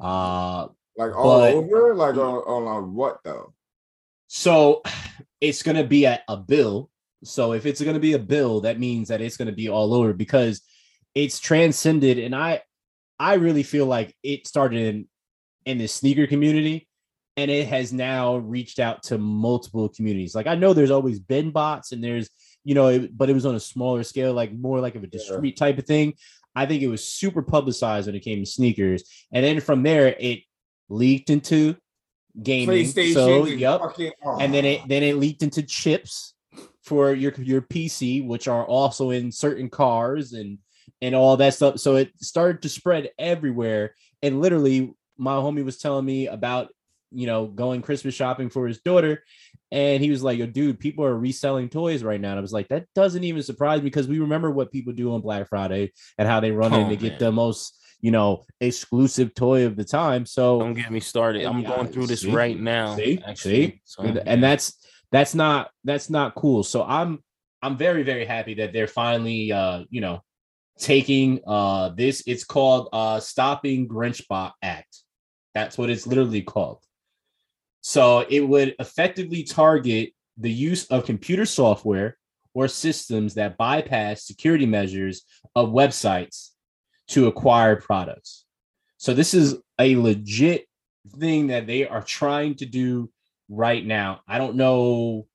uh 0.00 0.66
Like 0.96 1.14
all 1.14 1.40
But- 1.40 1.54
over? 1.54 1.94
Like 1.94 2.14
on, 2.16 2.36
on, 2.46 2.62
on 2.66 2.94
what 2.94 3.18
though? 3.22 3.52
So 4.28 4.82
it's 5.40 5.62
going 5.62 5.76
to 5.76 5.84
be 5.84 6.04
a, 6.04 6.22
a 6.28 6.36
bill. 6.36 6.90
So 7.24 7.52
if 7.52 7.66
it's 7.66 7.80
going 7.80 7.94
to 7.94 8.00
be 8.00 8.12
a 8.12 8.18
bill, 8.18 8.60
that 8.60 8.78
means 8.78 9.08
that 9.08 9.20
it's 9.20 9.36
going 9.36 9.46
to 9.48 9.54
be 9.54 9.68
all 9.68 9.92
over 9.92 10.12
because 10.12 10.62
it's 11.14 11.40
transcended. 11.40 12.18
And 12.18 12.34
I, 12.34 12.62
I 13.18 13.34
really 13.34 13.64
feel 13.64 13.86
like 13.86 14.14
it 14.22 14.46
started 14.46 14.94
in, 14.94 15.08
in 15.66 15.78
the 15.78 15.88
sneaker 15.88 16.28
community 16.28 16.88
and 17.36 17.50
it 17.50 17.66
has 17.66 17.92
now 17.92 18.36
reached 18.36 18.78
out 18.78 19.02
to 19.04 19.18
multiple 19.18 19.88
communities. 19.88 20.34
Like 20.34 20.46
I 20.46 20.54
know 20.54 20.72
there's 20.72 20.92
always 20.92 21.18
been 21.18 21.50
bots 21.50 21.90
and 21.90 22.02
there's, 22.02 22.28
you 22.62 22.74
know, 22.74 22.88
it- 22.88 23.16
but 23.16 23.28
it 23.28 23.34
was 23.34 23.46
on 23.46 23.56
a 23.56 23.60
smaller 23.60 24.04
scale, 24.04 24.32
like 24.32 24.52
more 24.52 24.78
like 24.80 24.94
of 24.94 25.02
a 25.02 25.08
discrete 25.08 25.56
type 25.56 25.78
of 25.78 25.86
thing. 25.86 26.14
I 26.54 26.66
think 26.66 26.82
it 26.82 26.88
was 26.88 27.04
super 27.04 27.42
publicized 27.42 28.06
when 28.06 28.16
it 28.16 28.20
came 28.20 28.40
to 28.40 28.46
sneakers. 28.50 29.04
And 29.32 29.44
then 29.44 29.60
from 29.60 29.82
there, 29.82 30.14
it 30.18 30.40
leaked 30.88 31.30
into 31.30 31.76
gaming. 32.42 32.68
PlayStation. 32.68 33.14
So, 33.14 33.44
and 33.44 33.60
yep 33.60 33.80
fucking- 33.80 34.12
and 34.40 34.52
then 34.54 34.64
it 34.64 34.80
oh. 34.82 34.86
then 34.88 35.02
it 35.02 35.16
leaked 35.16 35.42
into 35.42 35.62
chips 35.62 36.34
for 36.82 37.12
your 37.12 37.32
your 37.38 37.62
PC, 37.62 38.26
which 38.26 38.48
are 38.48 38.64
also 38.64 39.10
in 39.10 39.30
certain 39.30 39.68
cars 39.68 40.32
and 40.32 40.58
and 41.00 41.14
all 41.14 41.36
that 41.36 41.54
stuff. 41.54 41.78
So 41.78 41.96
it 41.96 42.12
started 42.20 42.62
to 42.62 42.68
spread 42.68 43.10
everywhere. 43.18 43.94
And 44.22 44.40
literally, 44.40 44.94
my 45.16 45.34
homie 45.34 45.64
was 45.64 45.78
telling 45.78 46.04
me 46.04 46.26
about 46.26 46.72
you 47.10 47.26
know 47.26 47.46
going 47.46 47.82
Christmas 47.82 48.14
shopping 48.14 48.50
for 48.50 48.66
his 48.66 48.80
daughter, 48.80 49.22
and 49.70 50.02
he 50.02 50.10
was 50.10 50.22
like, 50.22 50.38
"Yo, 50.38 50.46
dude, 50.46 50.80
people 50.80 51.04
are 51.04 51.16
reselling 51.16 51.68
toys 51.68 52.02
right 52.02 52.20
now." 52.20 52.30
And 52.30 52.38
I 52.38 52.42
was 52.42 52.52
like, 52.52 52.68
"That 52.68 52.86
doesn't 52.94 53.24
even 53.24 53.42
surprise 53.42 53.78
me 53.80 53.84
because 53.84 54.08
we 54.08 54.18
remember 54.18 54.50
what 54.50 54.72
people 54.72 54.92
do 54.92 55.14
on 55.14 55.20
Black 55.20 55.48
Friday 55.48 55.92
and 56.16 56.26
how 56.26 56.40
they 56.40 56.50
run 56.50 56.74
in 56.74 56.86
Oh, 56.86 56.88
to 56.88 56.96
get 56.96 57.18
the 57.18 57.32
most." 57.32 57.77
You 58.00 58.12
know, 58.12 58.44
exclusive 58.60 59.34
toy 59.34 59.66
of 59.66 59.74
the 59.76 59.84
time. 59.84 60.24
So 60.24 60.60
Don't 60.60 60.74
get 60.74 60.90
me 60.92 61.00
started. 61.00 61.44
I'm 61.44 61.60
Yeah, 61.60 61.74
going 61.76 61.88
through 61.88 62.06
this 62.06 62.22
see? 62.22 62.30
right 62.30 62.58
now. 62.58 62.94
See? 62.96 63.20
actually. 63.26 63.66
See? 63.66 63.80
So, 63.84 64.02
and, 64.04 64.16
yeah. 64.16 64.22
and 64.26 64.42
that's 64.42 64.78
that's 65.10 65.34
not 65.34 65.70
that's 65.84 66.10
not 66.10 66.34
cool 66.34 66.62
so 66.62 66.82
i'm 66.84 67.22
i'm 67.62 67.76
very 67.76 68.02
very 68.02 68.24
happy 68.24 68.54
that 68.54 68.72
they're 68.72 68.86
finally 68.86 69.52
uh 69.52 69.84
you 69.90 70.00
know 70.00 70.22
taking 70.78 71.40
uh 71.46 71.88
this 71.90 72.22
it's 72.26 72.44
called 72.44 72.88
uh 72.92 73.18
stopping 73.18 73.88
grinchbot 73.88 74.52
act 74.62 75.02
that's 75.54 75.76
what 75.78 75.90
it's 75.90 76.06
literally 76.06 76.42
called 76.42 76.82
so 77.80 78.24
it 78.28 78.40
would 78.40 78.74
effectively 78.78 79.42
target 79.42 80.10
the 80.36 80.50
use 80.50 80.86
of 80.86 81.04
computer 81.06 81.46
software 81.46 82.16
or 82.54 82.68
systems 82.68 83.34
that 83.34 83.56
bypass 83.56 84.24
security 84.26 84.66
measures 84.66 85.22
of 85.56 85.70
websites 85.70 86.50
to 87.08 87.26
acquire 87.26 87.76
products 87.76 88.44
so 88.98 89.14
this 89.14 89.32
is 89.32 89.56
a 89.78 89.96
legit 89.96 90.66
thing 91.18 91.46
that 91.48 91.66
they 91.66 91.86
are 91.86 92.02
trying 92.02 92.56
to 92.56 92.66
do 92.66 93.10
right 93.48 93.84
now. 93.84 94.20
I 94.26 94.38
don't 94.38 94.56
know 94.56 95.26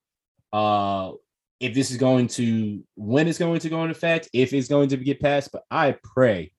uh 0.51 1.13
if 1.59 1.73
this 1.73 1.89
is 1.89 1.97
going 1.97 2.27
to 2.27 2.83
when 2.95 3.27
it's 3.27 3.39
going 3.39 3.59
to 3.59 3.69
go 3.69 3.83
into 3.83 3.95
effect, 3.95 4.29
if 4.33 4.53
it's 4.53 4.67
going 4.67 4.89
to 4.89 4.97
get 4.97 5.21
passed, 5.21 5.51
but 5.51 5.63
I 5.71 5.95
pray 6.03 6.51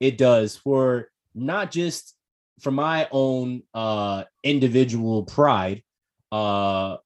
it 0.00 0.18
does 0.18 0.56
for 0.56 1.08
not 1.34 1.70
just 1.70 2.14
for 2.60 2.70
my 2.70 3.08
own 3.10 3.62
uh 3.72 4.24
individual 4.42 5.24
pride. 5.24 5.82
Uh 6.30 6.98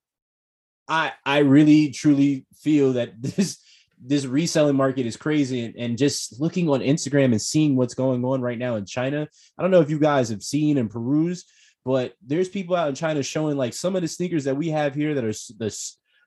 I 0.89 1.13
I 1.25 1.39
really 1.39 1.91
truly 1.91 2.45
feel 2.61 2.95
that 2.95 3.11
this 3.23 3.59
this 4.05 4.25
reselling 4.27 4.77
market 4.77 5.07
is 5.07 5.17
crazy 5.17 5.65
and, 5.65 5.77
and 5.77 5.99
just 5.99 6.41
looking 6.41 6.69
on 6.69 6.81
Instagram 6.81 7.27
and 7.27 7.43
seeing 7.43 7.77
what's 7.77 7.95
going 7.95 8.25
on 8.25 8.41
right 8.41 8.59
now 8.59 8.77
in 8.77 8.87
China. 8.87 9.29
I 9.59 9.63
don't 9.63 9.71
know 9.71 9.81
if 9.81 9.91
you 9.91 9.99
guys 9.99 10.29
have 10.29 10.43
seen 10.43 10.79
and 10.79 10.91
perused, 10.91 11.51
but 11.85 12.15
there's 12.25 12.49
people 12.49 12.77
out 12.77 12.89
in 12.89 12.95
China 12.95 13.23
showing 13.23 13.57
like 13.57 13.75
some 13.75 13.97
of 13.97 14.03
the 14.03 14.09
sneakers 14.09 14.45
that 14.45 14.57
we 14.57 14.69
have 14.71 14.95
here 14.95 15.15
that 15.15 15.25
are 15.25 15.33
the 15.33 15.77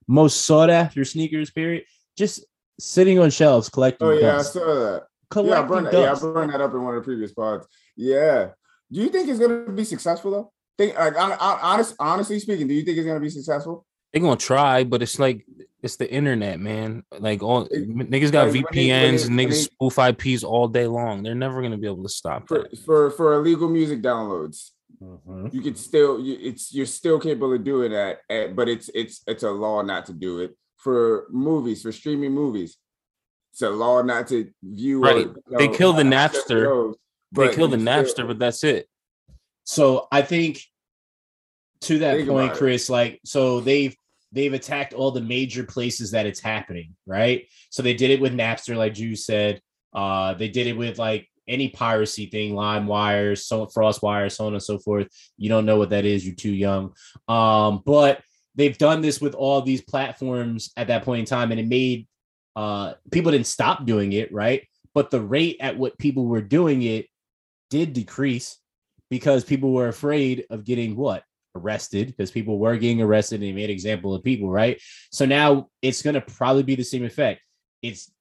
most 0.07 0.41
sought 0.41 0.69
after 0.69 1.05
sneakers. 1.05 1.51
Period. 1.51 1.84
Just 2.17 2.45
sitting 2.80 3.19
on 3.19 3.30
shelves 3.30 3.69
collecting. 3.69 4.07
Oh 4.07 4.11
yeah, 4.11 4.38
I 4.38 4.41
saw 4.41 4.59
that. 4.59 5.03
Yeah, 5.36 5.61
I 5.61 5.82
that, 5.82 5.93
yeah, 5.93 5.99
I 5.99 6.05
dust. 6.05 6.22
brought 6.22 6.51
that 6.51 6.61
up 6.61 6.74
in 6.74 6.84
one 6.84 6.95
of 6.95 7.01
the 7.01 7.05
previous 7.05 7.32
pods. 7.32 7.65
Yeah. 7.95 8.49
Do 8.91 8.99
you 9.01 9.09
think 9.09 9.30
it's 9.30 9.39
gonna 9.39 9.72
be 9.72 9.86
successful 9.86 10.32
though? 10.32 10.51
Think 10.78 10.97
like 10.97 11.15
hon- 11.15 11.38
hon- 11.39 11.59
honest, 11.61 11.95
honestly 11.99 12.39
speaking, 12.39 12.67
do 12.67 12.74
you 12.74 12.84
think 12.84 12.97
it's 12.97 13.07
gonna 13.07 13.19
be 13.19 13.30
successful? 13.30 13.86
They're 14.12 14.22
gonna 14.22 14.36
try, 14.38 14.84
but 14.84 15.01
it's 15.01 15.20
like 15.20 15.45
it's 15.82 15.95
the 15.95 16.12
internet, 16.12 16.59
man. 16.59 17.03
Like 17.18 17.41
all 17.41 17.64
It- 17.72 17.89
niggas 17.89 18.32
got 18.32 18.45
like, 18.47 18.53
when 18.53 18.53
they- 18.53 18.62
when 18.62 18.74
VPNs 18.74 19.22
they- 19.24 19.28
and 19.30 19.39
niggas 19.39 19.49
they- 19.49 19.70
spoof 19.88 19.97
IPs 19.99 20.43
all 20.43 20.68
day 20.68 20.86
long. 20.88 21.24
They're 21.24 21.34
never 21.36 21.62
gonna 21.62 21.78
be 21.78 21.88
able 21.88 22.03
to 22.03 22.09
stop 22.09 22.47
For 22.47 22.68
that. 22.70 22.78
for 22.80 23.09
for 23.12 23.34
illegal 23.34 23.70
music 23.70 24.01
downloads, 24.01 24.72
Mhm. 25.01 25.53
you 25.53 25.62
can 25.62 25.76
still 25.76 26.20
you, 26.20 26.38
it's 26.41 26.74
you're 26.74 26.86
still 26.86 27.20
capable 27.20 27.53
of 27.53 27.64
doing 27.64 27.91
that, 27.91 28.20
eh, 28.30 28.47
but 28.47 28.68
it's 28.70 28.89
it's 28.93 29.24
it's 29.28 29.43
a 29.43 29.51
law 29.51 29.82
not 29.82 30.05
to 30.07 30.14
do 30.14 30.39
it. 30.39 30.55
For 30.78 31.28
movies, 31.30 31.82
for 31.84 31.91
streaming 31.91 32.32
movies, 32.34 32.78
it's 33.53 33.62
a 33.62 33.70
law 33.70 34.01
not 34.01 34.28
to 34.28 34.51
view. 34.64 35.01
Right. 35.01 35.28
you 35.28 35.36
They 35.57 35.68
know, 35.68 35.74
kill 35.74 35.93
the 35.93 36.03
Napster. 36.03 36.64
those, 36.66 36.95
They 37.32 37.53
kill 37.55 37.68
the 37.70 37.78
you 37.78 37.86
Napster, 37.86 38.28
but 38.28 38.39
that's 38.39 38.64
it. 38.64 38.88
So 39.64 40.07
I 40.12 40.22
think 40.22 40.59
to 41.82 41.99
that 41.99 42.28
point. 42.28 42.53
Chris, 42.53 42.89
like 42.89 43.20
so 43.26 43.59
they've 43.62 43.95
they've 44.32 44.53
attacked 44.53 44.93
all 44.93 45.11
the 45.11 45.21
major 45.21 45.63
places 45.63 46.11
that 46.11 46.25
it's 46.25 46.39
happening, 46.39 46.95
right? 47.05 47.47
So 47.69 47.84
they 47.84 47.93
did 47.93 48.11
it 48.11 48.21
with 48.21 48.34
Napster, 48.34 48.75
like 48.75 48.97
you 48.97 49.15
said. 49.15 49.61
Uh, 49.93 50.34
they 50.34 50.47
did 50.47 50.67
it 50.67 50.77
with 50.77 50.97
like 50.97 51.27
any 51.47 51.69
piracy 51.69 52.27
thing, 52.27 52.53
LimeWire, 52.53 53.38
so 53.38 53.65
FrostWire, 53.65 54.32
so 54.32 54.47
on 54.47 54.53
and 54.53 54.63
so 54.63 54.79
forth. 54.79 55.07
You 55.38 55.49
don't 55.49 55.65
know 55.65 55.77
what 55.77 55.89
that 55.89 56.05
is, 56.05 56.25
you're 56.25 56.36
too 56.36 56.53
young. 56.53 56.93
Um, 57.27 57.82
but 57.86 58.21
they've 58.55 58.77
done 58.77 59.01
this 59.01 59.19
with 59.19 59.36
all 59.36 59.61
these 59.61 59.82
platforms 59.82 60.71
at 60.77 60.88
that 60.88 61.03
point 61.03 61.19
in 61.19 61.25
time, 61.25 61.51
and 61.51 61.59
it 61.59 61.67
made 61.67 62.07
uh 62.53 62.93
people 63.11 63.32
didn't 63.32 63.47
stop 63.47 63.86
doing 63.86 64.13
it, 64.13 64.32
right? 64.34 64.67
But 64.93 65.09
the 65.09 65.21
rate 65.21 65.57
at 65.61 65.77
what 65.77 65.97
people 65.97 66.25
were 66.25 66.41
doing 66.41 66.82
it 66.82 67.07
did 67.69 67.93
decrease 67.93 68.57
because 69.09 69.43
people 69.45 69.71
were 69.71 69.88
afraid 69.88 70.45
of 70.49 70.65
getting 70.65 70.95
what 70.95 71.23
arrested 71.56 72.08
because 72.08 72.32
people 72.32 72.60
were 72.60 72.78
getting 72.78 73.02
arrested 73.02 73.36
and 73.36 73.43
they 73.43 73.52
made 73.52 73.70
example 73.70 74.14
of 74.14 74.24
people 74.24 74.49
right? 74.49 74.82
So 75.12 75.26
now 75.26 75.70
it's 75.82 76.02
going 76.02 76.14
to 76.16 76.22
probably 76.22 76.64
be 76.64 76.76
the 76.76 76.84
same 76.84 77.06
effect. 77.06 77.41
It's 77.82 78.12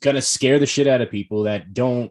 going 0.00 0.16
to 0.16 0.22
scare 0.22 0.58
the 0.58 0.66
shit 0.66 0.86
out 0.86 1.00
of 1.00 1.10
people 1.10 1.44
that 1.44 1.72
don't 1.72 2.10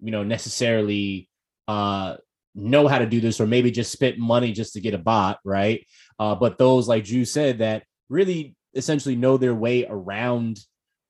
you 0.00 0.10
know 0.10 0.22
necessarily 0.22 1.28
uh 1.68 2.16
know 2.54 2.86
how 2.86 2.98
to 2.98 3.06
do 3.06 3.20
this 3.20 3.40
or 3.40 3.46
maybe 3.46 3.70
just 3.70 3.90
spent 3.90 4.18
money 4.18 4.52
just 4.52 4.74
to 4.74 4.80
get 4.80 4.94
a 4.94 4.98
bot 4.98 5.38
right? 5.44 5.86
Uh 6.18 6.34
but 6.34 6.58
those 6.58 6.88
like 6.88 7.04
Drew 7.04 7.24
said 7.24 7.58
that 7.58 7.84
really 8.08 8.54
essentially 8.74 9.16
know 9.16 9.36
their 9.36 9.54
way 9.54 9.86
around 9.86 10.60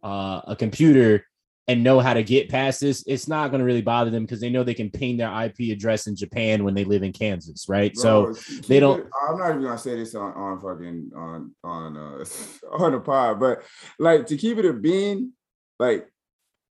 uh 0.03 0.43
a 0.47 0.57
computer 0.57 1.27
and 1.67 1.83
know 1.83 1.99
how 1.99 2.13
to 2.13 2.23
get 2.23 2.51
past 2.51 2.81
this, 2.81 3.03
it's 3.07 3.27
not 3.27 3.49
going 3.51 3.61
to 3.61 3.65
really 3.65 3.81
bother 3.83 4.11
them 4.11 4.25
because 4.25 4.41
they 4.41 4.51
know 4.51 4.63
they 4.63 4.75
can 4.75 4.91
ping 4.91 5.17
their 5.17 5.31
IP 5.45 5.73
address 5.73 6.07
in 6.07 6.15
Japan 6.15 6.63
when 6.63 6.75
they 6.75 6.85
live 6.85 7.03
in 7.03 7.13
Kansas, 7.13 7.69
right? 7.69 7.97
so 7.97 8.25
Bro, 8.25 8.35
keep 8.35 8.67
they 8.67 8.81
don't- 8.81 9.01
it- 9.01 9.07
I'm 9.29 9.39
not 9.39 9.51
even 9.51 9.63
gonna 9.63 9.79
say 9.79 9.97
this 9.97 10.15
on 10.15 10.33
on 10.35 10.61
fucking 10.61 11.11
on 11.17 11.55
on 11.65 11.97
uh 11.97 12.25
on 12.73 12.93
the 12.93 13.01
pod, 13.01 13.41
but 13.41 13.63
like 13.99 14.27
to 14.27 14.37
keep 14.37 14.59
it 14.59 14.67
a 14.67 14.73
bean, 14.75 15.33
like 15.79 16.07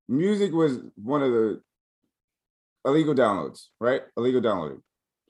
music 0.07 0.51
was 0.53 0.79
one 0.95 1.23
of 1.23 1.31
the 1.31 1.61
illegal 2.85 3.15
downloads, 3.15 3.67
right? 3.79 4.01
Illegal 4.17 4.41
downloading. 4.41 4.81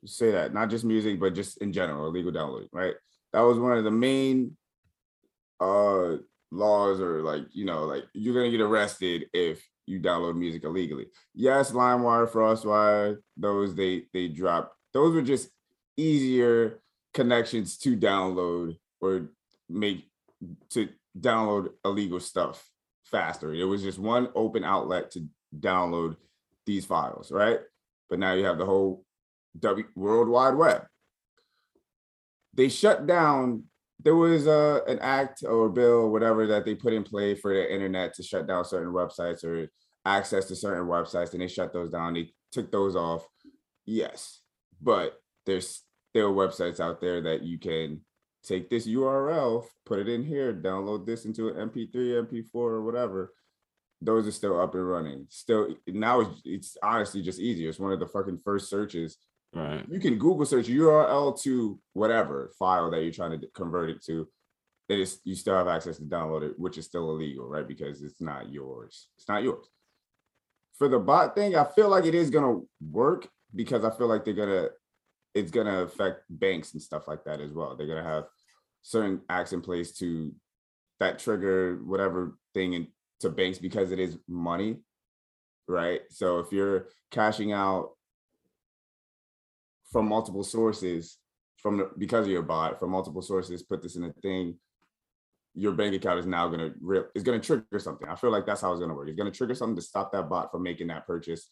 Say 0.06 0.32
that, 0.32 0.54
not 0.54 0.70
just 0.70 0.84
music, 0.84 1.20
but 1.22 1.34
just 1.34 1.62
in 1.62 1.72
general, 1.72 2.08
illegal 2.08 2.32
downloading, 2.34 2.68
right? 2.74 2.96
That 3.32 3.42
was 3.42 3.58
one 3.58 3.78
of 3.78 3.86
the 3.86 3.92
main 3.92 4.58
uh 5.62 6.18
laws 6.54 7.00
or 7.00 7.22
like 7.22 7.44
you 7.52 7.66
know 7.66 7.86
like 7.86 8.04
you're 8.14 8.36
gonna 8.36 8.52
get 8.52 8.62
arrested 8.62 9.26
if 9.34 9.68
you 9.86 10.00
download 10.00 10.38
music 10.38 10.64
illegally. 10.64 11.08
Yes 11.34 11.72
limewire 11.72 12.30
frostwire 12.30 13.18
those 13.36 13.76
they 13.76 14.04
they 14.14 14.28
dropped 14.28 14.76
those 14.94 15.14
were 15.14 15.22
just 15.22 15.50
easier 15.98 16.82
connections 17.14 17.78
to 17.78 17.98
download 17.98 18.78
or 19.02 19.30
make 19.70 20.08
to 20.70 20.90
download 21.20 21.70
illegal 21.86 22.20
stuff 22.20 22.66
faster. 23.04 23.54
It 23.54 23.66
was 23.66 23.84
just 23.84 24.00
one 24.00 24.30
open 24.36 24.64
outlet 24.64 25.12
to 25.12 25.28
download 25.60 26.16
these 26.66 26.86
files 26.86 27.32
right? 27.32 27.60
But 28.10 28.20
now 28.20 28.34
you 28.34 28.46
have 28.46 28.58
the 28.58 28.66
whole 28.66 29.06
w 29.60 29.86
world 29.96 30.30
wide 30.30 30.56
web. 30.56 30.86
They 32.54 32.70
shut 32.70 33.08
down 33.08 33.64
there 34.04 34.16
was 34.16 34.48
uh, 34.48 34.82
an 34.88 35.00
act 35.00 35.44
or 35.48 35.70
bill 35.70 36.10
whatever 36.10 36.46
that 36.48 36.66
they 36.66 36.76
put 36.76 36.94
in 36.94 37.04
play 37.04 37.36
for 37.36 37.54
the 37.54 37.74
internet 37.74 38.14
to 38.16 38.24
shut 38.24 38.48
down 38.48 38.66
certain 38.66 38.94
websites 38.94 39.44
or 39.44 39.70
access 40.06 40.46
to 40.46 40.56
certain 40.56 40.88
websites 40.88 41.34
and 41.34 41.42
they 41.42 41.48
shut 41.48 41.74
those 41.74 41.92
down. 41.92 42.14
They 42.14 42.32
took 42.52 42.72
those 42.72 42.96
off. 42.96 43.26
Yes 43.86 44.44
but 44.84 45.20
there's 45.46 45.82
still 46.12 46.34
websites 46.34 46.80
out 46.80 47.02
there 47.02 47.22
that 47.22 47.44
you 47.44 47.58
can 47.58 48.02
take 48.44 48.70
this 48.70 48.88
url 48.88 49.66
put 49.86 50.00
it 50.00 50.10
in 50.10 50.24
here 50.24 50.54
download 50.54 51.06
this 51.06 51.26
into 51.26 51.48
an 51.48 51.70
mp3 51.70 51.96
mp4 52.28 52.48
or 52.54 52.84
whatever. 52.84 53.34
Those 54.02 54.28
are 54.28 54.32
still 54.32 54.60
up 54.60 54.76
and 54.76 54.86
running. 54.86 55.28
Still 55.30 55.76
now 55.88 56.20
it's, 56.20 56.42
it's 56.44 56.78
honestly 56.84 57.22
just 57.22 57.40
easier. 57.40 57.70
It's 57.70 57.80
one 57.80 57.94
of 57.94 58.02
the 58.02 58.06
fucking 58.08 58.42
first 58.44 58.70
searches 58.70 59.18
Right. 59.54 59.86
you 59.88 60.00
can 60.00 60.18
Google 60.18 60.46
search 60.46 60.68
URL 60.68 61.40
to 61.44 61.80
whatever 61.94 62.52
file 62.58 62.90
that 62.90 63.04
you're 63.04 63.12
trying 63.12 63.40
to 63.40 63.48
convert 63.54 63.92
it 63.92 64.04
to. 64.06 64.28
It 64.90 65.00
is 65.00 65.20
you 65.24 65.36
still 65.36 65.56
have 65.56 65.68
access 65.68 65.98
to 65.98 66.04
download 66.04 66.44
it, 66.44 66.60
which 66.60 66.78
is 66.78 66.86
still 66.86 67.12
illegal, 67.12 67.48
right? 67.48 67.68
Because 67.68 68.02
it's 68.02 68.20
not 68.20 68.52
yours. 68.52 69.10
It's 69.18 69.28
not 69.28 69.44
yours. 69.44 69.68
For 70.78 70.88
the 70.88 71.00
bot 71.00 71.36
thing, 71.36 71.56
I 71.56 71.66
feel 71.66 71.90
like 71.90 72.06
it 72.06 72.16
is 72.16 72.30
gonna 72.30 72.62
work 72.82 73.30
because 73.54 73.86
I 73.86 73.92
feel 73.92 74.08
like 74.08 74.26
they're 74.26 74.34
gonna 74.34 74.70
it's 75.36 75.52
gonna 75.52 75.84
affect 75.84 76.24
banks 76.30 76.74
and 76.74 76.82
stuff 76.82 77.08
like 77.08 77.24
that 77.26 77.40
as 77.40 77.52
well. 77.52 77.76
They're 77.76 77.88
gonna 77.88 78.04
have 78.04 78.26
certain 78.82 79.22
acts 79.30 79.54
in 79.54 79.62
place 79.62 79.94
to 80.00 80.34
that 81.00 81.20
trigger 81.20 81.80
whatever 81.84 82.38
thing 82.54 82.74
in, 82.74 82.88
to 83.20 83.30
banks 83.30 83.58
because 83.58 83.92
it 83.92 84.00
is 84.00 84.18
money, 84.28 84.78
right? 85.68 86.02
So 86.10 86.40
if 86.40 86.52
you're 86.52 86.88
cashing 87.12 87.52
out 87.54 87.92
from 89.94 90.08
multiple 90.08 90.44
sources 90.44 91.18
from 91.58 91.78
the, 91.78 91.90
because 91.98 92.26
of 92.26 92.32
your 92.32 92.42
bot 92.42 92.80
from 92.80 92.90
multiple 92.90 93.22
sources 93.22 93.64
put 93.64 93.82
this 93.82 93.96
in 93.96 94.04
a 94.04 94.14
thing 94.22 94.56
your 95.56 95.72
bank 95.72 95.96
account 95.96 96.20
is 96.20 96.26
now 96.26 96.48
going 96.48 96.60
to 96.60 96.74
rip 96.82 97.12
is 97.16 97.24
going 97.24 97.40
to 97.40 97.46
trigger 97.46 97.80
something 97.80 98.10
i 98.10 98.16
feel 98.16 98.32
like 98.32 98.46
that's 98.46 98.60
how 98.60 98.72
it's 98.72 98.80
going 98.80 98.90
to 98.90 98.96
work 98.96 99.08
it's 99.08 99.18
going 99.18 99.32
to 99.32 99.38
trigger 99.38 99.56
something 99.56 99.76
to 99.76 99.82
stop 99.82 100.12
that 100.12 100.28
bot 100.28 100.52
from 100.52 100.64
making 100.64 100.88
that 100.88 101.08
purchase 101.08 101.50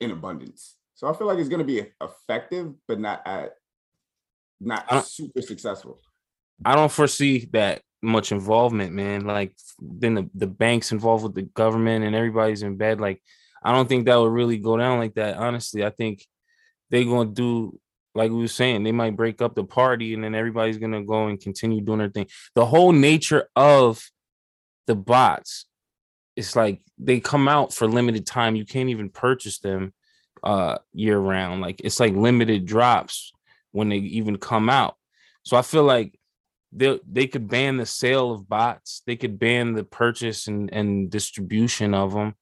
in 0.00 0.10
abundance 0.10 0.76
so 0.94 1.08
i 1.08 1.14
feel 1.14 1.26
like 1.26 1.38
it's 1.38 1.48
going 1.48 1.60
to 1.60 1.64
be 1.64 1.86
effective 2.02 2.74
but 2.86 3.00
not 3.00 3.22
at 3.26 3.52
not 4.60 5.06
super 5.06 5.40
successful 5.40 5.98
I 6.64 6.74
don't 6.74 6.92
foresee 6.92 7.46
that 7.52 7.82
much 8.02 8.32
involvement, 8.32 8.92
man. 8.92 9.24
Like 9.26 9.54
then 9.78 10.14
the, 10.14 10.30
the 10.34 10.46
banks 10.46 10.92
involved 10.92 11.24
with 11.24 11.34
the 11.34 11.42
government 11.42 12.04
and 12.04 12.14
everybody's 12.14 12.62
in 12.62 12.76
bed. 12.76 13.00
Like 13.00 13.22
I 13.62 13.72
don't 13.72 13.88
think 13.88 14.06
that 14.06 14.16
would 14.16 14.32
really 14.32 14.58
go 14.58 14.76
down 14.76 14.98
like 14.98 15.14
that. 15.14 15.36
Honestly, 15.36 15.84
I 15.84 15.90
think 15.90 16.24
they're 16.90 17.04
gonna 17.04 17.30
do 17.30 17.78
like 18.14 18.30
we 18.30 18.38
were 18.38 18.48
saying, 18.48 18.82
they 18.82 18.92
might 18.92 19.14
break 19.14 19.42
up 19.42 19.54
the 19.54 19.64
party 19.64 20.14
and 20.14 20.24
then 20.24 20.34
everybody's 20.34 20.78
gonna 20.78 21.04
go 21.04 21.26
and 21.26 21.40
continue 21.40 21.82
doing 21.82 21.98
their 21.98 22.08
thing. 22.08 22.26
The 22.54 22.64
whole 22.64 22.92
nature 22.92 23.48
of 23.54 24.02
the 24.86 24.94
bots, 24.94 25.66
it's 26.34 26.56
like 26.56 26.80
they 26.98 27.20
come 27.20 27.46
out 27.46 27.74
for 27.74 27.86
limited 27.86 28.26
time. 28.26 28.56
You 28.56 28.64
can't 28.64 28.88
even 28.88 29.10
purchase 29.10 29.58
them 29.58 29.92
uh 30.42 30.78
year 30.92 31.18
round. 31.18 31.60
Like 31.60 31.80
it's 31.84 32.00
like 32.00 32.14
limited 32.14 32.66
drops 32.66 33.32
when 33.72 33.88
they 33.90 33.96
even 33.96 34.38
come 34.38 34.70
out. 34.70 34.96
So 35.42 35.56
I 35.56 35.62
feel 35.62 35.84
like 35.84 36.18
they 36.72 36.98
they 37.10 37.26
could 37.26 37.48
ban 37.48 37.76
the 37.76 37.86
sale 37.86 38.32
of 38.32 38.48
bots. 38.48 39.02
They 39.06 39.16
could 39.16 39.38
ban 39.38 39.74
the 39.74 39.84
purchase 39.84 40.46
and, 40.46 40.72
and 40.72 41.10
distribution 41.10 41.94
of 41.94 42.12
them. 42.12 42.34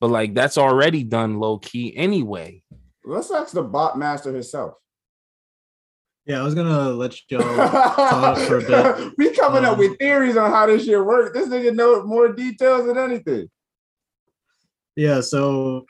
But 0.00 0.10
like 0.10 0.34
that's 0.34 0.58
already 0.58 1.04
done 1.04 1.38
low 1.38 1.58
key 1.58 1.96
anyway. 1.96 2.62
Let's 3.04 3.30
ask 3.30 3.52
the 3.52 3.62
bot 3.62 3.98
master 3.98 4.32
himself 4.32 4.74
Yeah, 6.26 6.40
I 6.40 6.42
was 6.42 6.54
gonna 6.54 6.90
let 6.90 7.18
y'all 7.30 7.40
talk 7.42 8.38
for 8.38 8.58
a 8.58 8.60
bit. 8.62 9.12
we 9.18 9.30
coming 9.34 9.64
up 9.64 9.72
Um, 9.74 9.78
with 9.78 9.98
theories 9.98 10.36
on 10.36 10.50
how 10.50 10.66
this 10.66 10.84
shit 10.84 11.04
works 11.04 11.32
this 11.36 11.48
nigga 11.48 11.74
know 11.74 12.04
more 12.04 12.32
details 12.32 12.86
than 12.86 12.98
anything 12.98 13.48
Yeah, 14.96 15.20
so 15.20 15.86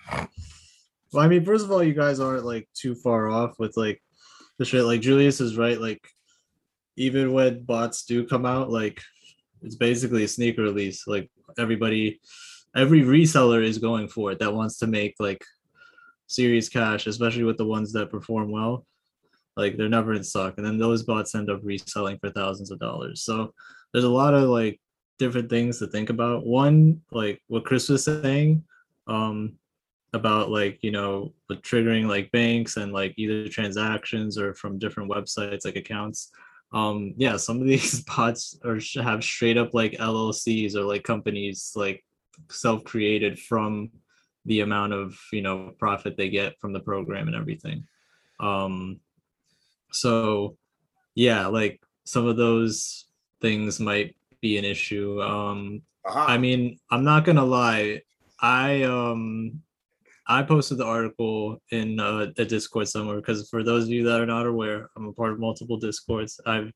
well, 1.12 1.24
I 1.24 1.28
mean, 1.28 1.44
first 1.44 1.64
of 1.66 1.70
all, 1.70 1.82
you 1.84 1.92
guys 1.92 2.20
aren't 2.20 2.46
like 2.46 2.66
too 2.74 2.94
far 2.94 3.28
off 3.28 3.58
with 3.58 3.76
like 3.76 4.00
the 4.58 4.64
shit. 4.64 4.84
Like 4.84 5.02
Julius 5.02 5.42
is 5.42 5.58
right. 5.58 5.78
Like 5.78 6.00
even 6.96 7.34
when 7.34 7.64
bots 7.64 8.06
do 8.06 8.26
come 8.26 8.46
out, 8.46 8.70
like 8.70 8.98
it's 9.60 9.74
basically 9.74 10.24
a 10.24 10.28
sneaker 10.28 10.62
release. 10.62 11.06
Like 11.06 11.30
everybody, 11.58 12.18
every 12.74 13.02
reseller 13.02 13.62
is 13.62 13.76
going 13.76 14.08
for 14.08 14.32
it 14.32 14.38
that 14.38 14.54
wants 14.54 14.78
to 14.78 14.86
make 14.86 15.16
like 15.18 15.44
serious 16.32 16.68
cash, 16.68 17.06
especially 17.06 17.44
with 17.44 17.58
the 17.58 17.66
ones 17.66 17.92
that 17.92 18.10
perform 18.10 18.50
well. 18.50 18.86
like 19.56 19.76
they're 19.76 19.88
never 19.88 20.14
in 20.14 20.24
stock. 20.24 20.54
And 20.56 20.66
then 20.66 20.78
those 20.78 21.02
bots 21.02 21.34
end 21.34 21.50
up 21.50 21.60
reselling 21.62 22.18
for 22.18 22.30
thousands 22.30 22.70
of 22.70 22.78
dollars. 22.78 23.22
So 23.22 23.52
there's 23.92 24.04
a 24.04 24.08
lot 24.22 24.32
of 24.34 24.48
like 24.48 24.80
different 25.18 25.50
things 25.50 25.78
to 25.78 25.86
think 25.86 26.08
about. 26.10 26.46
One 26.46 27.02
like 27.10 27.40
what 27.48 27.64
chris 27.64 27.88
was 27.88 28.04
saying 28.04 28.64
um 29.08 29.54
about 30.14 30.50
like 30.50 30.78
you 30.82 30.90
know 30.90 31.34
triggering 31.50 32.06
like 32.08 32.30
banks 32.32 32.76
and 32.76 32.92
like 32.92 33.12
either 33.18 33.48
transactions 33.48 34.38
or 34.38 34.54
from 34.54 34.78
different 34.78 35.10
websites 35.10 35.64
like 35.66 35.76
accounts. 35.76 36.30
Um 36.72 37.12
yeah 37.18 37.36
some 37.36 37.60
of 37.60 37.66
these 37.72 38.02
bots 38.04 38.58
are 38.64 38.80
have 39.02 39.22
straight 39.22 39.58
up 39.58 39.74
like 39.74 39.92
llcs 39.92 40.74
or 40.76 40.84
like 40.84 41.04
companies 41.04 41.72
like 41.76 42.02
self-created 42.50 43.38
from 43.38 43.90
the 44.44 44.60
amount 44.60 44.92
of 44.92 45.16
you 45.32 45.42
know 45.42 45.72
profit 45.78 46.16
they 46.16 46.28
get 46.28 46.58
from 46.60 46.72
the 46.72 46.80
program 46.80 47.26
and 47.28 47.36
everything. 47.36 47.86
Um 48.40 49.00
so 49.92 50.56
yeah 51.14 51.46
like 51.46 51.80
some 52.04 52.26
of 52.26 52.36
those 52.36 53.06
things 53.40 53.78
might 53.80 54.16
be 54.40 54.58
an 54.58 54.64
issue. 54.64 55.20
Um 55.22 55.82
Uh-huh. 56.04 56.26
i 56.34 56.36
mean 56.38 56.78
i'm 56.90 57.04
not 57.04 57.24
gonna 57.24 57.44
lie. 57.44 58.02
I 58.40 58.82
um 58.82 59.62
i 60.26 60.42
posted 60.42 60.78
the 60.78 60.84
article 60.96 61.62
in 61.70 62.00
uh, 62.00 62.26
the 62.36 62.44
discord 62.44 62.88
somewhere 62.88 63.16
because 63.20 63.48
for 63.50 63.62
those 63.62 63.84
of 63.84 63.90
you 63.90 64.02
that 64.04 64.20
are 64.20 64.26
not 64.26 64.46
aware 64.46 64.88
i'm 64.96 65.06
a 65.06 65.12
part 65.12 65.32
of 65.32 65.38
multiple 65.38 65.78
discords. 65.78 66.40
I've 66.46 66.70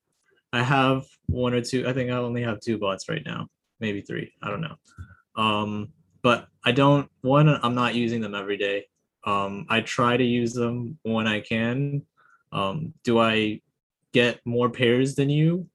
i 0.53 0.63
have 0.63 1.03
one 1.27 1.53
or 1.53 1.61
two 1.69 1.81
i 1.89 1.91
think 1.93 2.07
i 2.09 2.15
only 2.15 2.43
have 2.43 2.59
two 2.61 2.77
bots 2.77 3.09
right 3.11 3.25
now 3.25 3.41
maybe 3.83 3.99
three 4.01 4.31
i 4.43 4.47
don't 4.49 4.61
know. 4.67 4.75
Um 5.35 5.71
but 6.27 6.47
i 6.69 6.71
don't 6.71 7.09
one 7.21 7.47
i'm 7.47 7.75
not 7.75 7.95
using 8.03 8.21
them 8.21 8.35
every 8.35 8.57
day 8.57 8.77
um 9.25 9.65
i 9.69 9.79
try 9.81 10.17
to 10.17 10.23
use 10.39 10.53
them 10.53 10.97
when 11.03 11.27
i 11.27 11.39
can 11.39 12.01
um 12.51 12.93
do 13.03 13.19
i 13.19 13.59
get 14.13 14.39
more 14.45 14.69
pairs 14.69 15.15
than 15.15 15.29
you 15.29 15.67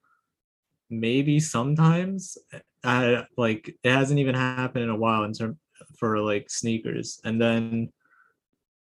maybe 0.91 1.41
sometimes 1.41 2.37
I 2.85 3.25
like 3.37 3.77
it 3.83 3.91
hasn't 3.91 4.21
even 4.21 4.35
happened 4.35 4.85
in 4.85 4.91
a 4.91 4.97
while 4.97 5.25
in 5.25 5.33
term 5.33 5.59
for 5.99 6.19
like 6.19 6.51
sneakers. 6.51 7.21
And 7.25 7.41
then 7.41 7.93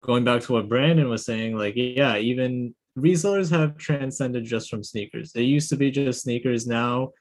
going 0.03 0.23
back 0.23 0.41
to 0.43 0.53
what 0.53 0.69
Brandon 0.69 1.09
was 1.09 1.25
saying, 1.25 1.57
like 1.57 1.73
yeah, 1.75 2.17
even 2.17 2.75
resellers 2.97 3.49
have 3.51 3.77
transcended 3.77 4.43
just 4.45 4.69
from 4.69 4.83
sneakers. 4.83 5.31
It 5.35 5.43
used 5.43 5.69
to 5.69 5.77
be 5.77 5.91
just 5.91 6.23
sneakers. 6.23 6.67
Now 6.67 7.11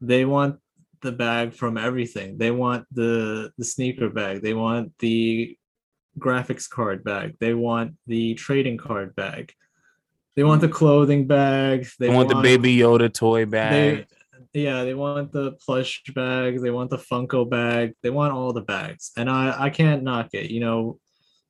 they 0.00 0.24
want 0.24 0.58
the 1.00 1.12
bag 1.12 1.54
from 1.54 1.76
everything. 1.76 2.38
They 2.38 2.50
want 2.50 2.86
the 2.92 3.50
the 3.58 3.64
sneaker 3.64 4.08
bag. 4.10 4.42
They 4.42 4.54
want 4.54 4.92
the 4.98 5.56
graphics 6.18 6.68
card 6.68 7.04
bag. 7.04 7.36
They 7.40 7.54
want 7.54 7.94
the 8.06 8.34
trading 8.34 8.78
card 8.78 9.14
bag. 9.14 9.52
They 10.36 10.44
want 10.44 10.60
the 10.60 10.68
clothing 10.68 11.26
bag. 11.26 11.86
They 11.98 12.08
want 12.08 12.28
the 12.28 12.40
baby 12.40 12.76
Yoda 12.76 13.12
toy 13.12 13.46
bag. 13.46 14.06
they 14.52 14.60
yeah 14.60 14.84
they 14.84 14.94
want 14.94 15.30
the 15.32 15.52
plush 15.64 16.02
bag 16.14 16.60
they 16.62 16.70
want 16.70 16.90
the 16.90 16.96
funko 16.96 17.48
bag 17.48 17.92
they 18.02 18.10
want 18.10 18.32
all 18.32 18.52
the 18.52 18.62
bags 18.62 19.12
and 19.16 19.28
i 19.28 19.54
i 19.64 19.68
can't 19.70 20.02
knock 20.02 20.28
it 20.32 20.50
you 20.50 20.60
know 20.60 20.98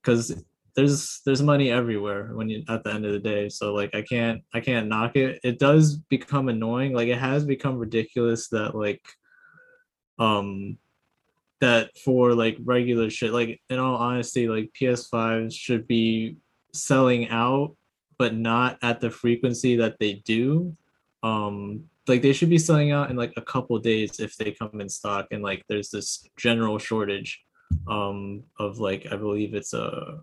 because 0.02 0.42
there's 0.74 1.20
there's 1.24 1.42
money 1.42 1.70
everywhere 1.70 2.30
when 2.34 2.48
you 2.48 2.62
at 2.68 2.84
the 2.84 2.92
end 2.92 3.04
of 3.04 3.12
the 3.12 3.18
day 3.18 3.48
so 3.48 3.74
like 3.74 3.94
i 3.94 4.02
can't 4.02 4.42
i 4.54 4.60
can't 4.60 4.88
knock 4.88 5.16
it 5.16 5.40
it 5.42 5.58
does 5.58 5.96
become 5.96 6.48
annoying 6.48 6.92
like 6.92 7.08
it 7.08 7.18
has 7.18 7.44
become 7.44 7.76
ridiculous 7.76 8.48
that 8.48 8.74
like 8.74 9.02
um 10.18 10.78
that 11.60 11.96
for 11.98 12.34
like 12.34 12.56
regular 12.64 13.10
shit 13.10 13.32
like 13.32 13.60
in 13.68 13.78
all 13.78 13.96
honesty 13.96 14.48
like 14.48 14.70
ps5 14.80 15.52
should 15.52 15.86
be 15.88 16.36
selling 16.72 17.28
out 17.28 17.74
but 18.18 18.34
not 18.34 18.78
at 18.82 19.00
the 19.00 19.10
frequency 19.10 19.76
that 19.76 19.98
they 19.98 20.14
do. 20.14 20.76
Um 21.22 21.84
like 22.08 22.22
they 22.22 22.32
should 22.32 22.50
be 22.50 22.58
selling 22.58 22.90
out 22.90 23.10
in 23.10 23.16
like 23.16 23.34
a 23.36 23.42
couple 23.42 23.78
days 23.78 24.18
if 24.18 24.34
they 24.36 24.50
come 24.50 24.80
in 24.80 24.88
stock 24.88 25.26
and 25.30 25.42
like 25.42 25.62
there's 25.68 25.90
this 25.90 26.26
general 26.38 26.78
shortage 26.78 27.44
um 27.86 28.42
of 28.58 28.78
like 28.78 29.06
i 29.12 29.16
believe 29.16 29.54
it's 29.54 29.74
a 29.74 30.18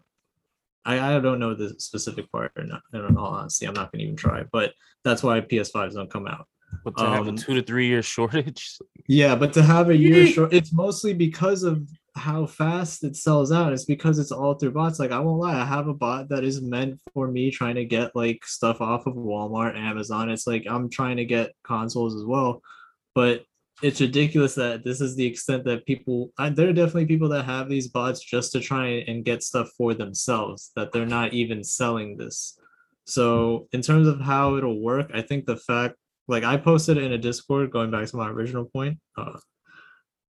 I, 0.83 1.15
I 1.15 1.19
don't 1.19 1.39
know 1.39 1.53
the 1.53 1.79
specific 1.79 2.31
part 2.31 2.51
or 2.55 2.63
not 2.63 2.81
in 2.91 3.15
all 3.15 3.27
honesty 3.27 3.67
i'm 3.67 3.75
not 3.75 3.91
gonna 3.91 4.03
even 4.03 4.15
try 4.15 4.45
but 4.51 4.73
that's 5.03 5.21
why 5.21 5.41
ps5s 5.41 5.93
don't 5.93 6.09
come 6.09 6.25
out 6.25 6.47
but 6.84 6.97
to 6.97 7.05
have 7.05 7.28
a 7.28 7.30
um, 7.30 7.36
two 7.38 7.53
to 7.55 7.61
three 7.61 7.88
year 7.88 8.01
shortage. 8.15 8.78
yeah, 9.07 9.36
but 9.36 9.53
to 9.53 9.63
have 9.63 9.89
a 9.89 9.95
year 9.95 10.28
short, 10.28 10.53
it's 10.53 10.73
mostly 10.73 11.13
because 11.13 11.63
of 11.63 11.88
how 12.15 12.45
fast 12.45 13.03
it 13.03 13.15
sells 13.15 13.51
out. 13.51 13.73
It's 13.73 13.86
because 13.86 14.19
it's 14.19 14.32
all 14.32 14.53
through 14.53 14.71
bots. 14.71 14.99
Like 14.99 15.11
I 15.11 15.19
won't 15.19 15.39
lie, 15.39 15.59
I 15.59 15.65
have 15.65 15.88
a 15.88 15.93
bot 15.93 16.30
that 16.30 16.43
is 16.43 16.61
meant 16.61 16.99
for 17.13 17.28
me 17.28 17.51
trying 17.51 17.76
to 17.76 17.86
get 17.86 18.15
like 18.15 18.45
stuff 18.45 18.82
off 18.82 19.05
of 19.05 19.15
Walmart, 19.15 19.78
Amazon. 19.78 20.30
It's 20.30 20.47
like 20.47 20.65
I'm 20.69 20.89
trying 20.89 21.17
to 21.17 21.26
get 21.26 21.53
consoles 21.63 22.15
as 22.15 22.23
well, 22.23 22.61
but 23.13 23.43
it's 23.82 23.99
ridiculous 23.99 24.55
that 24.55 24.86
this 24.86 25.01
is 25.01 25.15
the 25.15 25.26
extent 25.26 25.65
that 25.65 25.86
people. 25.86 26.32
I, 26.38 26.49
there 26.49 26.69
are 26.69 26.73
definitely 26.73 27.07
people 27.07 27.30
that 27.30 27.43
have 27.43 27.67
these 27.67 27.89
bots 27.89 28.21
just 28.21 28.53
to 28.53 28.61
try 28.61 29.03
and 29.07 29.26
get 29.26 29.43
stuff 29.43 29.69
for 29.78 29.93
themselves. 29.93 30.71
That 30.76 30.91
they're 30.91 31.05
not 31.05 31.34
even 31.34 31.63
selling 31.63 32.15
this. 32.15 32.57
So 33.05 33.67
in 33.71 33.82
terms 33.82 34.07
of 34.07 34.19
how 34.19 34.55
it'll 34.55 34.82
work, 34.82 35.11
I 35.13 35.21
think 35.21 35.45
the 35.45 35.57
fact 35.57 35.95
like 36.28 36.43
I 36.43 36.57
posted 36.57 36.97
it 36.97 37.03
in 37.03 37.13
a 37.13 37.17
Discord 37.17 37.71
going 37.71 37.91
back 37.91 38.07
to 38.07 38.17
my 38.17 38.30
original 38.30 38.65
point. 38.65 38.99
Uh, 39.17 39.38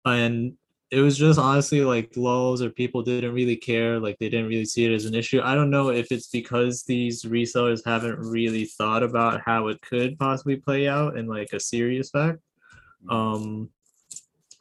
and 0.04 0.56
it 0.90 1.00
was 1.00 1.16
just 1.16 1.38
honestly 1.38 1.80
like 1.80 2.16
lulls 2.16 2.62
or 2.62 2.70
people 2.70 3.02
didn't 3.02 3.34
really 3.34 3.56
care, 3.56 3.98
like 3.98 4.18
they 4.18 4.28
didn't 4.28 4.48
really 4.48 4.64
see 4.64 4.84
it 4.84 4.94
as 4.94 5.06
an 5.06 5.14
issue. 5.14 5.40
I 5.42 5.54
don't 5.54 5.70
know 5.70 5.90
if 5.90 6.12
it's 6.12 6.28
because 6.28 6.84
these 6.84 7.22
resellers 7.22 7.84
haven't 7.84 8.18
really 8.18 8.64
thought 8.64 9.02
about 9.02 9.40
how 9.44 9.68
it 9.68 9.80
could 9.80 10.18
possibly 10.18 10.56
play 10.56 10.86
out 10.86 11.16
in 11.16 11.26
like 11.26 11.52
a 11.52 11.60
serious 11.60 12.10
fact. 12.10 12.38
Um 13.08 13.70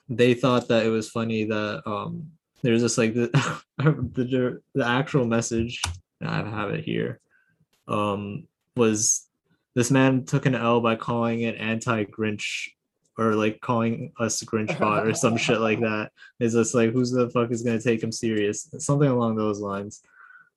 they 0.09 0.34
thought 0.34 0.67
that 0.67 0.86
it 0.86 0.89
was 0.89 1.09
funny 1.09 1.45
that 1.45 1.81
um 1.86 2.31
there's 2.61 2.81
just 2.81 2.97
like 2.97 3.13
the 3.13 3.61
the, 3.77 4.61
the 4.73 4.86
actual 4.86 5.25
message 5.25 5.81
I 6.21 6.38
have 6.38 6.71
it 6.71 6.84
here 6.84 7.19
um 7.88 8.47
was 8.75 9.27
this 9.76 9.91
man 9.91 10.26
took 10.26 10.45
an 10.45 10.55
L 10.55 10.82
by 10.82 10.95
calling 10.95 11.41
it 11.41 11.57
anti-Grinch 11.57 12.69
or 13.17 13.36
like 13.36 13.61
calling 13.61 14.11
us 14.19 14.43
Grinch 14.43 14.78
bot 14.80 15.05
or 15.05 15.13
some 15.13 15.38
shit 15.38 15.59
like 15.59 15.80
that. 15.82 16.11
It's 16.39 16.53
just 16.53 16.76
like 16.76 16.91
who's 16.91 17.11
the 17.11 17.30
fuck 17.30 17.51
is 17.51 17.63
gonna 17.63 17.82
take 17.82 18.01
him 18.01 18.11
serious? 18.11 18.69
Something 18.80 19.09
along 19.09 19.36
those 19.36 19.59
lines. 19.59 20.01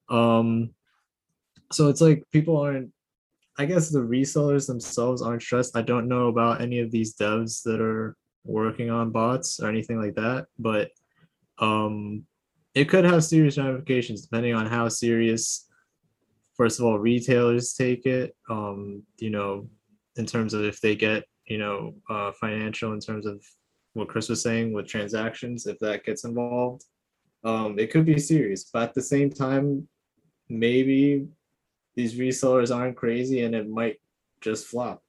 Um 0.08 0.70
so 1.72 1.88
it's 1.88 2.00
like 2.00 2.24
people 2.32 2.56
aren't 2.58 2.92
I 3.58 3.64
guess 3.64 3.88
the 3.88 4.00
resellers 4.00 4.66
themselves 4.66 5.22
aren't 5.22 5.42
stressed. 5.42 5.76
I 5.76 5.82
don't 5.82 6.08
know 6.08 6.28
about 6.28 6.60
any 6.60 6.80
of 6.80 6.90
these 6.90 7.16
devs 7.16 7.62
that 7.62 7.80
are 7.80 8.16
working 8.44 8.90
on 8.90 9.10
bots 9.10 9.60
or 9.60 9.68
anything 9.68 10.00
like 10.00 10.14
that, 10.16 10.46
but 10.58 10.90
um 11.58 12.24
it 12.74 12.90
could 12.90 13.04
have 13.04 13.24
serious 13.24 13.56
ramifications 13.56 14.22
depending 14.22 14.54
on 14.54 14.66
how 14.66 14.88
serious 14.88 15.65
first 16.56 16.78
of 16.78 16.86
all 16.86 16.98
retailers 16.98 17.74
take 17.74 18.06
it 18.06 18.34
um 18.50 19.02
you 19.18 19.30
know 19.30 19.68
in 20.16 20.26
terms 20.26 20.54
of 20.54 20.64
if 20.64 20.80
they 20.80 20.96
get 20.96 21.24
you 21.46 21.58
know 21.58 21.94
uh 22.10 22.32
financial 22.32 22.92
in 22.92 23.00
terms 23.00 23.26
of 23.26 23.42
what 23.94 24.08
chris 24.08 24.28
was 24.28 24.42
saying 24.42 24.72
with 24.72 24.86
transactions 24.86 25.66
if 25.66 25.78
that 25.78 26.04
gets 26.04 26.24
involved 26.24 26.84
um 27.44 27.78
it 27.78 27.90
could 27.90 28.04
be 28.04 28.18
serious 28.18 28.64
but 28.72 28.82
at 28.82 28.94
the 28.94 29.02
same 29.02 29.30
time 29.30 29.86
maybe 30.48 31.26
these 31.94 32.18
resellers 32.18 32.74
aren't 32.74 32.96
crazy 32.96 33.42
and 33.42 33.54
it 33.54 33.68
might 33.68 33.98
just 34.40 34.66
flop. 34.66 35.02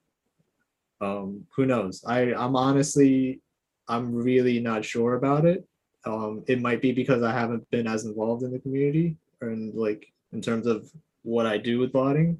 Um 1.00 1.46
who 1.54 1.66
knows? 1.66 2.02
I 2.06 2.34
i'm 2.34 2.56
honestly 2.56 3.40
i'm 3.86 4.14
really 4.14 4.58
not 4.58 4.84
sure 4.84 5.14
about 5.14 5.44
it. 5.44 5.66
Um 6.04 6.42
it 6.48 6.60
might 6.60 6.82
be 6.82 6.92
because 6.92 7.22
i 7.22 7.32
haven't 7.32 7.70
been 7.70 7.86
as 7.86 8.04
involved 8.04 8.42
in 8.42 8.50
the 8.50 8.58
community 8.58 9.16
and 9.40 9.74
like 9.74 10.12
in 10.32 10.40
terms 10.40 10.66
of 10.66 10.90
what 11.28 11.44
I 11.44 11.58
do 11.58 11.78
with 11.78 11.92
botting, 11.92 12.38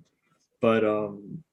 but 0.62 0.82
um, 0.84 1.45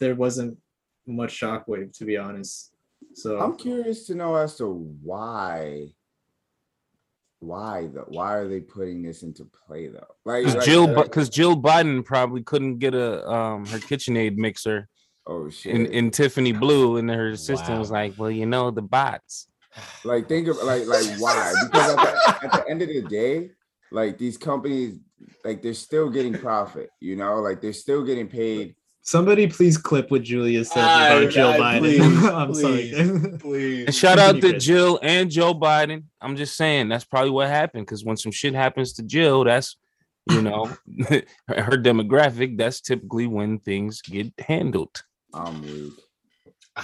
there 0.00 0.14
wasn't 0.14 0.58
much 1.06 1.40
shockwave 1.40 1.96
to 1.98 2.04
be 2.04 2.16
honest. 2.18 2.72
So 3.14 3.40
I'm 3.40 3.56
curious 3.56 4.06
to 4.08 4.14
know 4.14 4.34
as 4.36 4.56
to 4.56 4.66
why. 5.02 5.88
Why 7.40 7.88
though? 7.92 8.06
Why 8.08 8.34
are 8.34 8.48
they 8.48 8.60
putting 8.60 9.02
this 9.02 9.22
into 9.22 9.44
play 9.44 9.88
though? 9.88 10.06
Like, 10.24 10.42
Because 10.44 10.56
like- 10.56 10.64
Jill, 10.64 10.86
like- 10.92 11.06
because 11.06 11.28
Jill 11.28 11.56
Biden 11.56 12.04
probably 12.04 12.42
couldn't 12.42 12.78
get 12.78 12.94
a 12.94 13.28
um 13.30 13.66
her 13.66 13.78
KitchenAid 13.78 14.36
mixer 14.36 14.88
oh 15.26 15.48
shit! 15.50 15.74
in, 15.74 15.86
in 15.86 16.10
Tiffany 16.10 16.52
blue, 16.52 16.96
and 16.98 17.08
her 17.10 17.28
assistant 17.30 17.70
Wow. 17.70 17.78
was 17.78 17.90
like, 17.90 18.14
"Well, 18.18 18.30
you 18.30 18.46
know, 18.46 18.70
the 18.70 18.82
bots." 18.82 19.48
like 20.04 20.28
think 20.28 20.46
of 20.48 20.56
like 20.62 20.86
like 20.86 21.06
why 21.18 21.52
because 21.64 21.90
at 21.90 21.96
the, 21.96 22.44
at 22.46 22.52
the 22.52 22.70
end 22.70 22.80
of 22.80 22.86
the 22.88 23.02
day 23.02 23.50
like 23.90 24.16
these 24.18 24.38
companies 24.38 25.00
like 25.44 25.62
they're 25.62 25.74
still 25.74 26.10
getting 26.10 26.34
profit 26.36 26.90
you 27.00 27.16
know 27.16 27.40
like 27.40 27.60
they're 27.60 27.72
still 27.72 28.04
getting 28.04 28.28
paid 28.28 28.74
somebody 29.02 29.46
please 29.46 29.76
clip 29.78 30.10
what 30.10 30.22
Julius 30.22 30.70
said 30.70 30.82
I- 30.82 31.14
about 31.20 31.32
Jill 31.32 31.48
I- 31.50 31.58
Biden. 31.58 31.78
please, 31.80 32.24
I'm 32.24 32.52
please, 32.52 32.60
sorry. 32.96 33.38
Please. 33.38 33.84
And 33.86 33.94
shout 33.94 34.18
out 34.18 34.34
to 34.40 34.50
Chris. 34.50 34.64
Jill 34.64 34.98
and 35.02 35.30
Joe 35.30 35.54
Biden. 35.54 36.04
I'm 36.22 36.36
just 36.36 36.56
saying 36.56 36.88
that's 36.88 37.04
probably 37.04 37.30
what 37.30 37.48
happened 37.48 37.84
because 37.86 38.02
when 38.04 38.16
some 38.16 38.32
shit 38.32 38.54
happens 38.54 38.94
to 38.94 39.02
Jill, 39.02 39.44
that's 39.44 39.76
you 40.30 40.40
know, 40.40 40.64
her 41.48 41.76
demographic, 41.76 42.56
that's 42.56 42.80
typically 42.80 43.26
when 43.26 43.58
things 43.58 44.00
get 44.00 44.32
handled. 44.38 45.02
I'm 45.34 45.60
weak. 45.60 45.92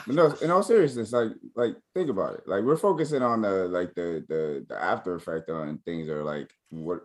No, 0.06 0.26
in 0.42 0.50
all 0.50 0.62
seriousness, 0.62 1.12
like 1.12 1.30
like 1.56 1.74
think 1.94 2.10
about 2.10 2.34
it. 2.34 2.42
Like 2.46 2.64
we're 2.64 2.76
focusing 2.76 3.22
on 3.22 3.40
the 3.40 3.66
like 3.68 3.94
the 3.94 4.22
the 4.28 4.66
the 4.68 4.76
after 4.80 5.14
effect 5.14 5.48
on 5.48 5.78
things 5.86 6.06
are 6.10 6.22
like 6.22 6.52
what 6.68 7.00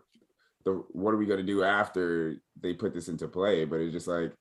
the 0.66 0.84
what 0.92 1.14
are 1.14 1.18
we 1.18 1.26
gonna 1.26 1.44
do 1.44 1.64
after 1.64 2.38
they 2.60 2.74
put 2.74 2.94
this 2.94 3.08
into 3.08 3.28
play? 3.28 3.66
But 3.66 3.80
it's 3.80 3.94
just 3.94 4.08
like 4.08 4.34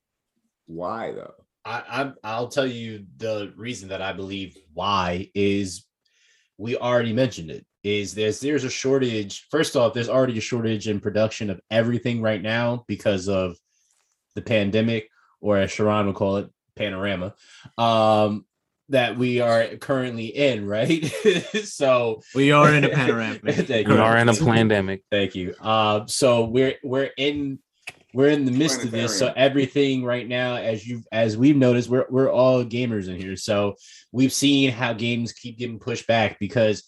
why 0.67 1.13
though? 1.13 1.35
I, 1.65 1.83
I 1.89 2.13
I'll 2.25 2.49
tell 2.49 2.67
you 2.67 3.07
the 3.17 3.53
reason 3.57 3.89
that 3.91 4.03
I 4.03 4.13
believe 4.13 4.57
why 4.73 5.31
is 5.35 5.87
we 6.59 6.77
already 6.77 7.13
mentioned 7.13 7.51
it 7.51 7.67
is 7.83 8.15
there's 8.15 8.41
there's 8.41 8.65
a 8.65 8.71
shortage. 8.71 9.47
First 9.51 9.77
off, 9.77 9.95
there's 9.95 10.09
already 10.09 10.39
a 10.39 10.43
shortage 10.43 10.89
in 10.89 11.01
production 11.01 11.51
of 11.51 11.61
everything 11.71 12.23
right 12.23 12.43
now 12.43 12.85
because 12.89 13.29
of 13.29 13.57
the 14.35 14.43
pandemic, 14.43 15.09
or 15.41 15.59
as 15.59 15.71
Sharon 15.71 16.07
would 16.07 16.17
call 16.17 16.39
it, 16.39 16.51
panorama. 16.77 17.35
Um, 17.79 18.47
that 18.91 19.17
we 19.17 19.41
are 19.41 19.67
currently 19.77 20.27
in, 20.27 20.67
right? 20.67 21.05
so 21.65 22.23
We 22.35 22.53
are 22.53 22.73
in 22.73 22.85
a 22.85 22.89
panorama. 22.95 23.53
Thank 23.53 23.89
We 23.89 23.97
are 23.97 24.17
in 24.17 24.29
a 24.29 24.35
pandemic. 24.35 25.03
Thank 25.11 25.35
you. 25.35 25.55
Uh, 25.61 26.07
so 26.07 26.45
we're 26.45 26.75
we're 26.83 27.11
in 27.17 27.59
we're 28.13 28.29
in 28.29 28.45
the 28.45 28.53
midst 28.53 28.85
of 28.85 28.91
this. 28.91 29.19
So 29.19 29.33
everything 29.37 30.05
right 30.05 30.27
now, 30.27 30.57
as 30.57 30.87
you 30.87 31.03
as 31.11 31.37
we've 31.37 31.57
noticed, 31.57 31.89
we're 31.89 32.07
we're 32.11 32.31
all 32.31 32.65
gamers 32.65 33.09
in 33.09 33.17
here. 33.17 33.37
So 33.37 33.75
we've 34.13 34.33
seen 34.33 34.71
how 34.71 34.93
games 34.93 35.33
keep 35.33 35.59
getting 35.59 35.79
pushed 35.79 36.07
back 36.07 36.39
because 36.39 36.85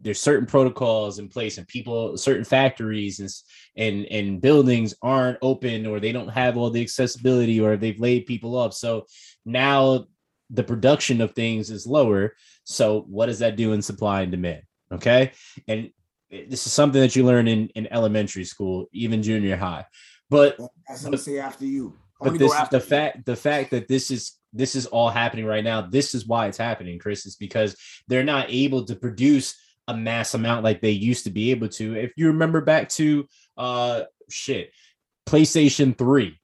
there's 0.00 0.20
certain 0.20 0.46
protocols 0.46 1.18
in 1.18 1.28
place 1.28 1.58
and 1.58 1.66
people 1.66 2.16
certain 2.16 2.44
factories 2.44 3.20
and 3.20 3.30
and 3.76 4.06
and 4.06 4.40
buildings 4.40 4.94
aren't 5.02 5.38
open 5.42 5.86
or 5.86 6.00
they 6.00 6.12
don't 6.12 6.28
have 6.28 6.56
all 6.56 6.70
the 6.70 6.82
accessibility 6.82 7.60
or 7.60 7.76
they've 7.76 7.98
laid 7.98 8.26
people 8.26 8.56
off 8.56 8.74
so 8.74 9.06
now 9.44 10.06
the 10.50 10.64
production 10.64 11.20
of 11.20 11.32
things 11.32 11.70
is 11.70 11.86
lower. 11.86 12.34
So 12.64 13.02
what 13.08 13.26
does 13.26 13.40
that 13.40 13.56
do 13.56 13.72
in 13.72 13.82
supply 13.82 14.22
and 14.22 14.30
demand? 14.30 14.62
Okay? 14.92 15.32
And 15.66 15.90
this 16.30 16.66
is 16.66 16.72
something 16.72 17.00
that 17.00 17.16
you 17.16 17.24
learn 17.24 17.48
in 17.48 17.68
in 17.74 17.86
elementary 17.92 18.44
school 18.44 18.86
even 18.92 19.22
junior 19.22 19.56
high. 19.56 19.86
But 20.30 20.58
That's 20.88 21.04
what 21.04 21.14
I'm 21.14 21.18
say 21.18 21.38
after 21.38 21.64
you. 21.64 21.94
but 22.20 22.32
this 22.32 22.40
go 22.40 22.46
is 22.46 22.52
after 22.54 22.78
the 22.78 22.84
you. 22.84 22.88
fact 22.88 23.26
the 23.26 23.36
fact 23.36 23.70
that 23.70 23.88
this 23.88 24.10
is 24.10 24.32
this 24.52 24.74
is 24.74 24.86
all 24.86 25.08
happening 25.10 25.44
right 25.44 25.62
now 25.62 25.82
this 25.82 26.14
is 26.14 26.26
why 26.26 26.46
it's 26.46 26.56
happening 26.58 26.98
chris 26.98 27.26
is 27.26 27.36
because 27.36 27.76
they're 28.08 28.24
not 28.24 28.46
able 28.48 28.84
to 28.86 28.96
produce 28.96 29.54
a 29.88 29.96
mass 29.96 30.34
amount 30.34 30.64
like 30.64 30.80
they 30.80 30.90
used 30.90 31.24
to 31.24 31.30
be 31.30 31.52
able 31.52 31.68
to. 31.68 31.94
If 31.94 32.12
you 32.16 32.28
remember 32.28 32.60
back 32.60 32.88
to 32.90 33.26
uh 33.56 34.02
shit 34.28 34.72
playstation 35.26 35.96
3 35.96 36.38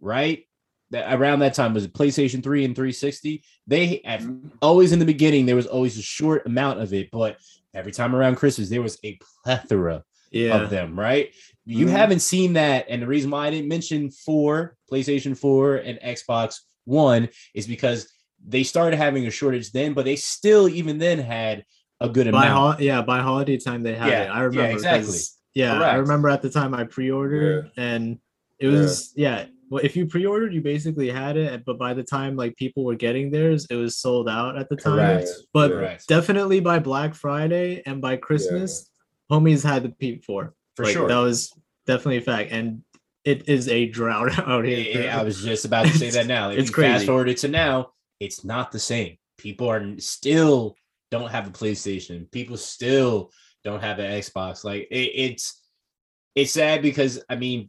right 0.00 0.44
that 0.90 1.12
around 1.14 1.40
that 1.40 1.54
time 1.54 1.74
was 1.74 1.84
it 1.84 1.92
playstation 1.92 2.42
3 2.42 2.64
and 2.64 2.74
360 2.76 3.42
they 3.66 4.00
at 4.04 4.20
Mhm. 4.20 4.50
always 4.62 4.92
in 4.92 4.98
the 4.98 5.04
beginning 5.04 5.44
there 5.46 5.56
was 5.56 5.66
always 5.66 5.98
a 5.98 6.02
short 6.02 6.46
amount 6.46 6.80
of 6.80 6.92
it 6.92 7.08
but 7.10 7.38
every 7.74 7.92
time 7.92 8.14
around 8.14 8.36
christmas 8.36 8.68
there 8.68 8.82
was 8.82 8.98
a 9.04 9.18
plethora 9.44 10.04
Yeah. 10.32 10.60
of 10.62 10.70
them, 10.70 10.98
right? 10.98 11.30
You 11.64 11.86
Mhm. 11.86 11.90
haven't 11.90 12.18
seen 12.18 12.54
that. 12.54 12.86
And 12.90 13.00
the 13.00 13.06
reason 13.06 13.30
why 13.30 13.46
I 13.46 13.50
didn't 13.50 13.68
mention 13.68 14.10
four, 14.10 14.76
PlayStation 14.92 15.38
4 15.38 15.76
and 15.76 15.98
Xbox 16.00 16.60
One 16.84 17.28
is 17.54 17.66
because 17.66 18.08
they 18.46 18.62
started 18.64 18.96
having 18.96 19.26
a 19.26 19.30
shortage 19.30 19.70
then, 19.72 19.94
but 19.94 20.04
they 20.04 20.16
still 20.16 20.68
even 20.68 20.98
then 20.98 21.18
had 21.20 21.64
a 22.00 22.08
good 22.08 22.30
By 22.32 22.46
amount. 22.46 22.76
hol- 22.78 22.84
yeah, 22.86 23.02
by 23.02 23.20
holiday 23.20 23.56
time 23.56 23.82
they 23.84 23.94
had 23.94 24.08
Yeah, 24.08 24.24
it. 24.24 24.28
I 24.28 24.38
yeah, 24.38 24.42
remember. 24.42 24.70
exactly. 24.72 25.06
'cause- 25.06 25.38
Yeah, 25.54 25.80
I 25.80 25.94
remember 25.96 26.28
at 26.28 26.42
the 26.42 26.50
time 26.50 26.74
I 26.74 26.84
pre-ordered 26.84 27.70
and 27.76 28.18
it 28.58 28.68
Yeah. 28.68 28.78
was 28.78 29.12
yeah. 29.16 29.46
Well, 29.68 29.84
if 29.84 29.96
you 29.96 30.06
pre-ordered, 30.06 30.54
you 30.54 30.60
basically 30.60 31.10
had 31.10 31.36
it, 31.36 31.64
but 31.64 31.78
by 31.78 31.92
the 31.94 32.02
time 32.04 32.36
like 32.36 32.56
people 32.56 32.84
were 32.84 32.94
getting 32.94 33.30
theirs, 33.30 33.66
it 33.68 33.74
was 33.74 33.96
sold 33.98 34.28
out 34.28 34.56
at 34.56 34.68
the 34.68 34.76
time. 34.76 34.94
Correct. 34.96 35.28
But 35.52 35.70
Correct. 35.72 36.06
definitely 36.06 36.60
by 36.60 36.78
Black 36.78 37.14
Friday 37.14 37.82
and 37.84 38.00
by 38.00 38.16
Christmas, 38.16 38.88
homies 39.30 39.64
had 39.64 39.82
the 39.82 39.88
peep 39.90 40.24
for. 40.24 40.54
For 40.76 40.84
Like, 40.84 40.92
sure. 40.92 41.08
That 41.08 41.18
was 41.18 41.52
definitely 41.86 42.18
a 42.18 42.22
fact. 42.22 42.52
And 42.52 42.82
it 43.24 43.48
is 43.48 43.66
a 43.68 43.86
drought 43.86 44.38
out 44.46 44.64
here. 44.64 44.78
Yeah, 44.78 44.98
yeah, 45.06 45.20
I 45.20 45.24
was 45.24 45.42
just 45.42 45.64
about 45.64 45.86
to 45.86 45.98
say 45.98 46.10
that 46.10 46.26
now. 46.28 46.50
If 46.50 46.58
It's 46.60 46.68
you 46.68 46.74
crazy. 46.74 46.92
fast 46.92 47.06
forward 47.06 47.28
it 47.28 47.38
to 47.38 47.48
now, 47.48 47.90
it's 48.20 48.44
not 48.44 48.70
the 48.70 48.78
same. 48.78 49.16
People 49.36 49.68
are 49.68 49.98
still 49.98 50.76
don't 51.10 51.30
have 51.30 51.46
a 51.48 51.50
PlayStation. 51.50 52.30
People 52.30 52.56
still 52.56 53.30
don't 53.64 53.82
have 53.82 53.98
an 53.98 54.10
Xbox. 54.12 54.64
Like 54.64 54.82
it, 54.90 55.10
it's 55.14 55.60
it's 56.36 56.52
sad 56.52 56.82
because 56.82 57.22
I 57.28 57.34
mean, 57.36 57.68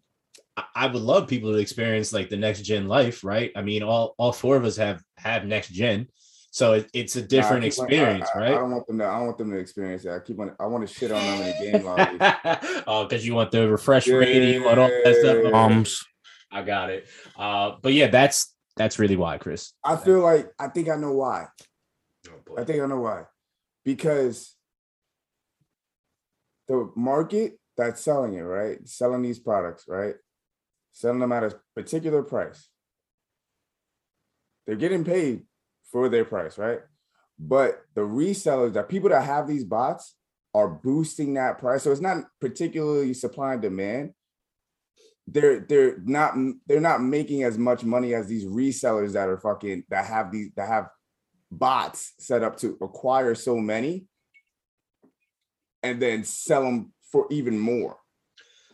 I, 0.57 0.63
I 0.75 0.87
would 0.87 1.01
love 1.01 1.27
people 1.27 1.51
to 1.51 1.57
experience 1.59 2.11
like 2.11 2.29
the 2.29 2.35
next 2.37 2.63
gen 2.63 2.87
life, 2.87 3.23
right? 3.23 3.51
I 3.55 3.61
mean, 3.61 3.83
all 3.83 4.15
all 4.17 4.31
four 4.33 4.57
of 4.57 4.65
us 4.65 4.75
have 4.77 5.01
have 5.17 5.45
next 5.45 5.69
gen, 5.69 6.07
so 6.51 6.73
it, 6.73 6.89
it's 6.93 7.15
a 7.15 7.21
I 7.21 7.25
different 7.27 7.63
on- 7.63 7.63
I- 7.63 7.67
experience, 7.67 8.29
I, 8.33 8.37
I 8.37 8.41
right? 8.41 8.55
don't 8.55 8.71
want 8.71 8.87
them 8.87 8.97
to. 8.99 9.05
I 9.05 9.17
don't 9.17 9.25
want 9.27 9.37
them 9.37 9.51
to 9.51 9.57
experience 9.57 10.03
that. 10.03 10.15
I 10.15 10.19
keep 10.19 10.39
on. 10.39 10.55
I 10.59 10.65
want 10.65 10.87
to 10.87 10.93
shit 10.93 11.11
on 11.11 11.25
them 11.25 11.47
in 11.47 11.57
the 11.57 11.65
game 11.65 11.85
lobby. 11.85 12.83
oh, 12.87 13.05
because 13.05 13.25
you 13.25 13.35
want 13.35 13.51
the 13.51 13.69
refresh 13.69 14.07
rating 14.07 14.65
and 14.65 14.79
all 14.79 14.89
that 15.03 15.15
stuff. 15.15 15.37
Yeah. 15.43 15.49
Bombs. 15.51 16.03
I 16.51 16.63
got 16.63 16.89
it. 16.89 17.07
Uh, 17.37 17.73
but 17.81 17.93
yeah, 17.93 18.07
that's 18.07 18.53
that's 18.75 18.99
really 18.99 19.17
why, 19.17 19.37
Chris. 19.37 19.73
I 19.83 19.95
feel 19.95 20.21
like 20.21 20.49
I 20.57 20.69
think 20.69 20.89
I 20.89 20.95
know 20.95 21.11
why. 21.13 21.47
Oh, 22.49 22.57
I 22.57 22.63
think 22.63 22.81
I 22.81 22.87
know 22.87 23.01
why. 23.01 23.23
Because 23.85 24.55
the 26.67 26.91
market 26.95 27.59
that's 27.77 28.01
selling 28.01 28.33
it, 28.33 28.41
right? 28.41 28.85
Selling 28.87 29.21
these 29.21 29.39
products, 29.39 29.85
right? 29.87 30.15
Selling 30.97 31.19
them 31.19 31.31
at 31.31 31.43
a 31.43 31.59
particular 31.75 32.23
price. 32.23 32.69
They're 34.65 34.75
getting 34.75 35.03
paid 35.03 35.43
for 35.91 36.09
their 36.09 36.25
price, 36.25 36.57
right? 36.57 36.79
But 37.37 37.83
the 37.93 38.01
resellers, 38.01 38.73
the 38.73 38.81
people 38.81 39.09
that 39.09 39.23
have 39.23 39.47
these 39.47 39.63
bots 39.63 40.15
are 40.55 40.67
boosting 40.67 41.35
that 41.35 41.59
price. 41.59 41.83
So 41.83 41.91
it's 41.91 42.01
not 42.01 42.23
particularly 42.41 43.13
supply 43.13 43.53
and 43.53 43.61
demand. 43.61 44.13
They're 45.27 45.59
they're 45.59 45.99
not 46.03 46.33
they're 46.65 46.81
not 46.81 47.03
making 47.03 47.43
as 47.43 47.59
much 47.59 47.83
money 47.83 48.15
as 48.15 48.25
these 48.25 48.45
resellers 48.45 49.13
that 49.13 49.29
are 49.29 49.37
fucking 49.37 49.83
that 49.89 50.05
have 50.05 50.31
these 50.31 50.49
that 50.55 50.67
have 50.67 50.87
bots 51.51 52.13
set 52.17 52.41
up 52.41 52.57
to 52.57 52.75
acquire 52.81 53.35
so 53.35 53.57
many 53.57 54.07
and 55.83 56.01
then 56.01 56.23
sell 56.23 56.63
them 56.63 56.91
for 57.11 57.27
even 57.29 57.59
more. 57.59 57.97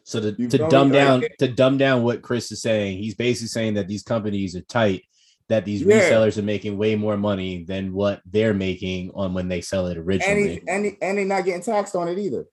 So 0.05 0.19
to, 0.19 0.35
You 0.37 0.47
to 0.49 0.57
dumb 0.69 0.91
down 0.91 1.23
it- 1.23 1.37
to 1.39 1.47
dumb 1.47 1.77
down 1.77 2.03
what 2.03 2.21
Chris 2.21 2.51
is 2.51 2.61
saying, 2.61 2.97
he's 2.97 3.15
basically 3.15 3.47
saying 3.47 3.75
that 3.75 3.87
these 3.87 4.03
companies 4.03 4.55
are 4.55 4.61
tight, 4.61 5.03
that 5.49 5.63
these 5.65 5.81
Yeah. 5.81 5.99
resellers 6.09 6.37
are 6.37 6.41
making 6.43 6.77
way 6.77 6.95
more 6.95 7.15
money 7.17 7.63
than 7.63 7.93
what 7.93 8.21
they're 8.29 8.53
making 8.53 9.11
on 9.15 9.33
when 9.33 9.47
they 9.47 9.61
sell 9.61 9.87
it 9.87 9.97
And 9.97 10.05
originally. 10.07 10.49
he, 10.55 10.61
and 10.67 10.85
he, 10.85 10.97
and 11.01 11.17
they're 11.17 11.25
not 11.25 11.45
getting 11.45 11.61
taxed 11.61 11.95
on 11.95 12.07
it 12.09 12.17
either. 12.19 12.45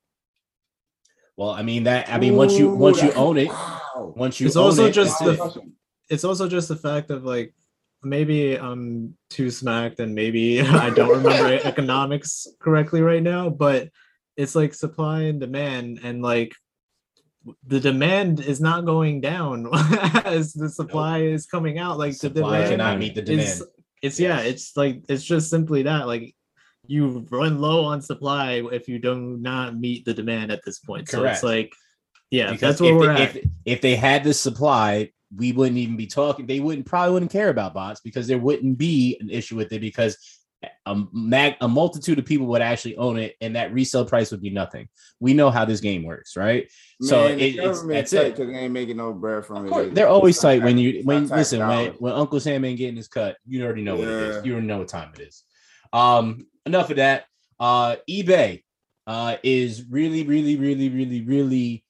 well, 1.37 1.51
I 1.51 1.63
mean 1.63 1.85
that 1.85 2.09
I 2.09 2.19
mean 2.19 2.37
once 2.37 2.57
you 2.59 2.71
Ooh, 2.71 2.75
once 2.75 3.03
you 3.03 3.13
own 3.13 3.39
it, 3.39 3.49
wow. 3.49 4.13
once 4.17 4.39
you 4.41 4.47
It's 4.47 4.57
own 4.57 4.65
also 4.67 4.87
it, 4.87 4.93
just 4.93 5.19
that's 5.25 5.39
the- 5.55 5.73
it's 6.09 6.25
also 6.25 6.49
just 6.49 6.69
the 6.69 6.77
fact 6.77 7.11
of 7.11 7.25
like 7.25 7.55
maybe 8.03 8.55
I'm 8.57 9.17
too 9.31 9.51
smacked 9.51 10.01
and 10.01 10.15
maybe 10.15 10.61
I 10.87 10.91
don't 10.91 11.09
remember 11.09 11.59
economics 11.67 12.47
correctly 12.61 13.01
right 13.03 13.23
now, 13.23 13.49
but 13.51 13.89
it's 14.37 14.55
like 14.55 14.73
supply 14.75 15.23
and 15.23 15.41
demand 15.41 16.01
and 16.03 16.23
like 16.23 16.53
the 17.67 17.81
demand 17.81 18.41
is 18.41 18.61
not 18.61 18.85
going 18.85 19.21
down 19.21 19.69
as 20.25 20.53
the 20.53 20.69
supply 20.69 21.23
is 21.23 21.47
coming 21.47 21.79
out. 21.79 21.99
Like 21.99 22.13
the 22.13 22.19
supply 22.19 22.63
demand 22.63 22.71
cannot 22.71 22.99
meet 22.99 23.15
the 23.15 23.23
demand. 23.23 23.49
is 23.49 23.65
it's 24.03 24.21
yeah, 24.21 24.41
it's 24.41 24.77
like 24.77 25.03
it's 25.09 25.25
just 25.25 25.51
simply 25.51 25.83
that 25.83 26.07
like 26.07 26.35
you 26.87 27.27
run 27.31 27.61
low 27.61 27.85
on 27.85 28.03
supply 28.03 28.63
if 28.73 28.89
you 28.89 28.99
do 28.99 29.39
not 29.41 29.77
meet 29.79 30.05
the 30.05 30.15
demand 30.15 30.51
at 30.51 30.61
this 30.65 30.79
point. 30.79 31.09
So 31.09 31.25
it's 31.25 31.43
like 31.43 31.73
yeah, 32.31 32.53
Because 32.53 32.61
that's 32.61 32.81
where 32.81 32.95
we're 32.95 33.15
they, 33.15 33.23
at. 33.23 33.37
If, 33.37 33.45
if 33.65 33.81
they 33.81 33.97
had 33.97 34.23
the 34.23 34.33
supply, 34.33 35.11
we 35.35 35.53
wouldn't 35.53 35.79
even 35.79 35.97
be 35.97 36.07
talking. 36.07 36.47
They 36.47 36.61
wouldn't 36.61 36.87
probably 36.87 37.13
wouldn't 37.13 37.33
care 37.33 37.49
about 37.49 37.75
bots 37.75 38.01
because 38.01 38.27
there 38.27 38.39
wouldn't 38.39 38.79
be 38.79 39.17
an 39.21 39.31
issue 39.31 39.57
with 39.57 39.73
it 39.73 39.81
because 39.81 40.17
a 40.87 41.03
mag 41.13 41.57
a 41.61 41.69
multitude 41.69 42.19
of 42.19 42.25
people 42.25 42.47
would 42.47 42.63
actually 42.63 42.97
own 42.97 43.19
it, 43.19 43.35
and 43.41 43.57
that 43.57 43.73
resale 43.73 44.05
price 44.05 44.31
would 44.31 44.43
be 44.43 44.51
nothing. 44.51 44.89
We 45.19 45.35
know 45.35 45.51
how 45.51 45.65
this 45.65 45.81
game 45.81 46.05
works, 46.05 46.37
right? 46.37 46.71
So 47.01 47.29
Man, 47.29 47.41
it, 47.41 47.57
it's 47.57 47.83
that's 47.83 48.11
tight 48.11 48.27
it. 48.27 48.37
'cause 48.37 48.47
they 48.49 48.55
ain't 48.55 48.73
making 48.73 48.97
no 48.99 49.13
bread 49.13 49.45
from 49.47 49.67
it. 49.67 49.71
course, 49.71 49.89
they're 49.93 50.09
always 50.09 50.39
tight 50.39 50.63
when 50.63 50.77
you 50.79 51.03
when 51.05 51.29
listen 51.29 51.67
when, 51.67 51.93
when 51.93 52.13
Uncle 52.13 52.41
Sam 52.41 52.65
ain't 52.65 52.79
getting 52.79 52.97
his 52.97 53.09
cut. 53.09 53.37
You 53.47 53.65
already 53.65 53.83
know 53.83 53.97
what 53.97 54.09
it 54.09 54.11
is. 54.11 54.45
You 54.45 54.53
already 54.53 54.67
know 54.67 54.79
what 54.79 54.89
time 54.89 55.11
it 55.15 55.21
is. 55.21 55.43
Um, 55.93 56.47
enough 56.67 56.91
of 56.91 56.97
that. 56.97 57.25
Uh, 57.59 57.97
eBay 58.09 58.63
uh 59.07 59.37
is 59.43 59.85
really, 59.89 60.25
really, 60.25 60.57
really, 60.57 60.89
really, 60.89 61.23
really 61.23 61.85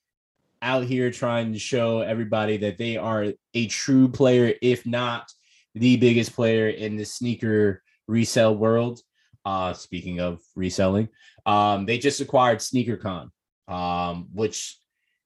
out 0.62 0.84
here 0.84 1.10
trying 1.10 1.52
to 1.52 1.58
show 1.58 2.00
everybody 2.00 2.56
that 2.58 2.78
they 2.78 2.96
are 2.96 3.32
a 3.54 3.66
true 3.66 4.08
player, 4.08 4.54
if 4.62 4.86
not 4.86 5.30
the 5.74 5.96
biggest 5.96 6.34
player 6.34 6.68
in 6.68 6.96
the 6.96 7.04
sneaker 7.04 7.82
resale 8.06 8.54
world. 8.56 9.00
Uh, 9.44 9.72
speaking 9.72 10.20
of 10.20 10.40
reselling, 10.54 11.08
um, 11.46 11.86
they 11.86 11.96
just 11.98 12.20
acquired 12.20 12.58
SneakerCon, 12.58 13.30
um, 13.68 14.28
which 14.34 14.76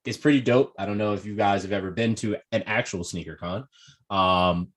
it's 0.07 0.19
pretty 0.19 0.41
dope. 0.41 0.73
I 0.79 0.87
don't 0.87 0.99
know 0.99 1.15
if 1.15 1.25
you 1.27 1.35
guys 1.35 1.63
have 1.63 1.73
ever 1.73 1.91
been 1.91 2.15
to 2.17 2.37
an 2.53 2.63
actual 2.67 3.05
sneaker 3.05 3.37
con. 3.37 3.67
Um, 4.11 4.69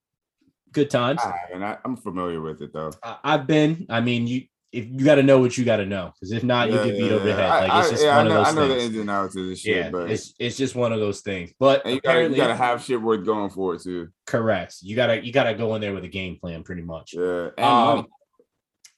good 0.72 0.90
times. 0.90 1.22
I 1.24 1.38
haven't. 1.48 1.64
I, 1.64 1.78
I'm 1.86 1.98
familiar 1.98 2.42
with 2.42 2.62
it 2.62 2.74
though. 2.74 2.92
I, 3.04 3.18
I've 3.24 3.48
been. 3.48 3.86
I 3.90 4.02
mean, 4.02 4.28
you 4.28 4.44
if 4.74 4.86
you 4.86 5.06
got 5.06 5.16
to 5.16 5.24
know 5.24 5.40
what 5.40 5.58
you 5.58 5.64
got 5.64 5.78
to 5.78 5.86
know, 5.86 6.12
because 6.14 6.32
if 6.34 6.44
not, 6.44 6.70
you 6.70 6.76
Yeah, 6.76 6.84
get 6.86 6.98
beat 6.98 7.06
yeah, 7.08 7.14
over 7.14 7.26
the 7.26 7.34
head. 7.34 7.50
I- 7.52 7.68
Like 7.68 7.80
it's 7.84 7.90
just 7.92 8.04
yeah, 8.04 8.18
one 8.18 8.26
I 8.28 8.30
know, 8.30 8.40
of 8.42 8.46
I 8.48 8.50
those 8.52 8.56
know 8.56 8.68
the 8.68 8.74
things. 8.76 8.86
ins 8.90 8.98
and 8.98 9.10
outs 9.10 9.36
of 9.38 9.46
this 9.48 9.60
shit, 9.62 9.76
yeah, 9.78 9.90
but 9.90 10.12
it's 10.12 10.34
it's 10.40 10.58
just 10.58 10.76
one 10.76 10.92
of 10.94 11.00
those 11.00 11.22
things. 11.22 11.52
But 11.60 11.86
and 11.86 11.96
you 11.96 12.02
gotta, 12.02 12.24
you 12.30 12.36
gotta 12.36 12.56
have 12.56 12.84
shit 12.84 13.02
worth 13.02 13.26
going 13.26 13.50
for 13.50 13.76
it 13.76 13.82
too. 13.82 14.10
correct. 14.26 14.76
You 14.82 14.96
gotta 14.96 15.26
you 15.26 15.32
gotta 15.32 15.54
go 15.56 15.74
in 15.76 15.82
there 15.82 15.94
with 15.94 16.04
a 16.04 16.10
game 16.10 16.38
plan, 16.40 16.64
pretty 16.64 16.82
much. 16.84 17.14
Yeah, 17.14 17.50
and 17.58 17.66
Um. 17.66 18.08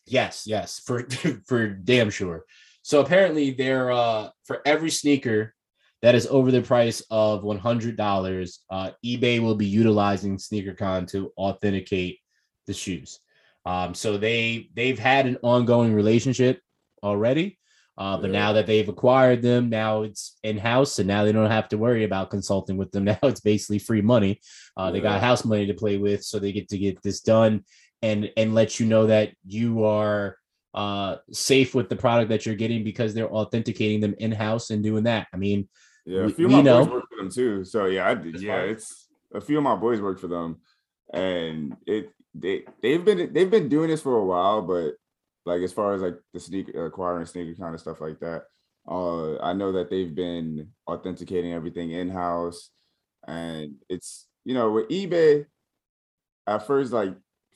Yes, 0.05 0.43
yes, 0.47 0.79
for 0.79 1.07
for 1.47 1.67
damn 1.67 2.09
sure. 2.09 2.45
So 2.81 2.99
apparently, 3.01 3.51
they're 3.51 3.91
uh 3.91 4.29
for 4.45 4.61
every 4.65 4.89
sneaker 4.89 5.53
that 6.01 6.15
is 6.15 6.27
over 6.27 6.51
the 6.51 6.61
price 6.61 7.01
of 7.11 7.43
one 7.43 7.57
hundred 7.59 7.97
dollars, 7.97 8.59
uh, 8.69 8.91
eBay 9.05 9.39
will 9.39 9.55
be 9.55 9.65
utilizing 9.65 10.37
SneakerCon 10.37 11.07
to 11.11 11.31
authenticate 11.37 12.19
the 12.67 12.73
shoes. 12.73 13.19
Um, 13.65 13.93
so 13.93 14.17
they 14.17 14.69
they've 14.75 14.97
had 14.99 15.25
an 15.25 15.37
ongoing 15.41 15.93
relationship 15.93 16.61
already, 17.03 17.59
uh, 17.97 18.17
but 18.17 18.31
Yeah. 18.31 18.39
now 18.39 18.53
that 18.53 18.65
they've 18.67 18.87
acquired 18.87 19.41
them, 19.41 19.69
now 19.69 20.03
it's 20.03 20.37
in 20.43 20.57
house, 20.57 20.99
and 20.99 21.07
now 21.07 21.25
they 21.25 21.33
don't 21.33 21.51
have 21.51 21.67
to 21.69 21.77
worry 21.77 22.05
about 22.05 22.29
consulting 22.29 22.77
with 22.77 22.91
them. 22.91 23.03
Now 23.11 23.19
it's 23.23 23.41
basically 23.41 23.79
free 23.79 24.01
money. 24.01 24.39
Uh, 24.77 24.91
They 24.91 25.01
got 25.01 25.21
house 25.21 25.43
money 25.43 25.65
to 25.67 25.73
play 25.73 25.97
with, 25.97 26.23
so 26.23 26.39
they 26.39 26.53
get 26.53 26.69
to 26.69 26.77
get 26.77 27.01
this 27.03 27.19
done 27.21 27.65
and 28.01 28.31
and 28.37 28.55
let 28.55 28.79
you 28.79 28.85
know 28.85 29.07
that 29.07 29.33
you 29.45 29.83
are 29.83 30.37
uh 30.73 31.17
safe 31.33 31.75
with 31.75 31.89
the 31.89 31.95
product 31.95 32.29
that 32.29 32.45
you're 32.45 32.55
getting 32.55 32.83
because 32.83 33.13
they're 33.13 33.29
authenticating 33.29 33.99
them 33.99 34.15
in 34.19 34.31
house 34.31 34.69
and 34.69 34.83
doing 34.83 35.03
that. 35.03 35.27
I 35.33 35.37
mean, 35.37 35.67
Yeah, 36.09 36.21
a 36.21 36.25
we- 36.25 36.33
few 36.33 36.45
of 36.45 36.51
my 36.51 36.61
know. 36.61 36.79
boys 36.83 36.91
work 36.93 37.05
for 37.09 37.17
them 37.17 37.31
too. 37.31 37.63
So 37.63 37.85
yeah, 37.85 38.09
I 38.09 38.15
did. 38.15 38.41
Yeah, 38.41 38.61
fine. 38.61 38.69
it's 38.69 39.07
a 39.33 39.39
few 39.41 39.57
of 39.57 39.63
my 39.63 39.75
boys 39.75 40.01
work 40.01 40.19
for 40.19 40.27
them, 40.27 40.57
and 41.13 41.75
it 41.85 42.11
they 42.33 42.63
they've 42.81 43.03
been 43.05 43.31
they've 43.31 43.49
been 43.51 43.69
doing 43.69 43.89
this 43.89 44.01
for 44.01 44.17
a 44.17 44.25
while, 44.25 44.61
but 44.63 44.93
like 45.45 45.61
as 45.61 45.71
far 45.73 45.93
as 45.93 46.01
like 46.01 46.17
the 46.33 46.39
sneaker 46.39 46.85
acquiring 46.87 47.25
sneaker 47.27 47.53
kind 47.61 47.75
of 47.75 47.79
stuff 47.81 48.01
like 48.01 48.19
that, 48.21 48.43
uh, 48.89 49.37
I 49.39 49.53
know 49.53 49.71
that 49.73 49.89
they've 49.89 50.13
been 50.13 50.69
authenticating 50.87 51.53
everything 51.53 51.91
in 51.91 52.09
house, 52.09 52.71
and 53.27 53.75
it's 53.87 54.27
you 54.45 54.53
know 54.55 54.71
with 54.71 54.89
eBay. 54.89 55.45
At 56.47 56.65
first, 56.65 56.91
like 56.91 57.13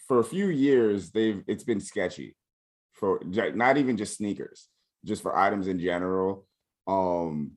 for 0.07 0.19
a 0.19 0.23
few 0.23 0.49
years, 0.49 1.09
they've 1.09 1.43
it's 1.47 1.63
been 1.63 1.79
sketchy 1.79 2.35
for 2.93 3.19
not 3.25 3.77
even 3.77 3.97
just 3.97 4.17
sneakers, 4.17 4.67
just 5.03 5.23
for 5.23 5.35
items 5.35 5.67
in 5.67 5.79
general. 5.79 6.45
Um, 6.85 7.53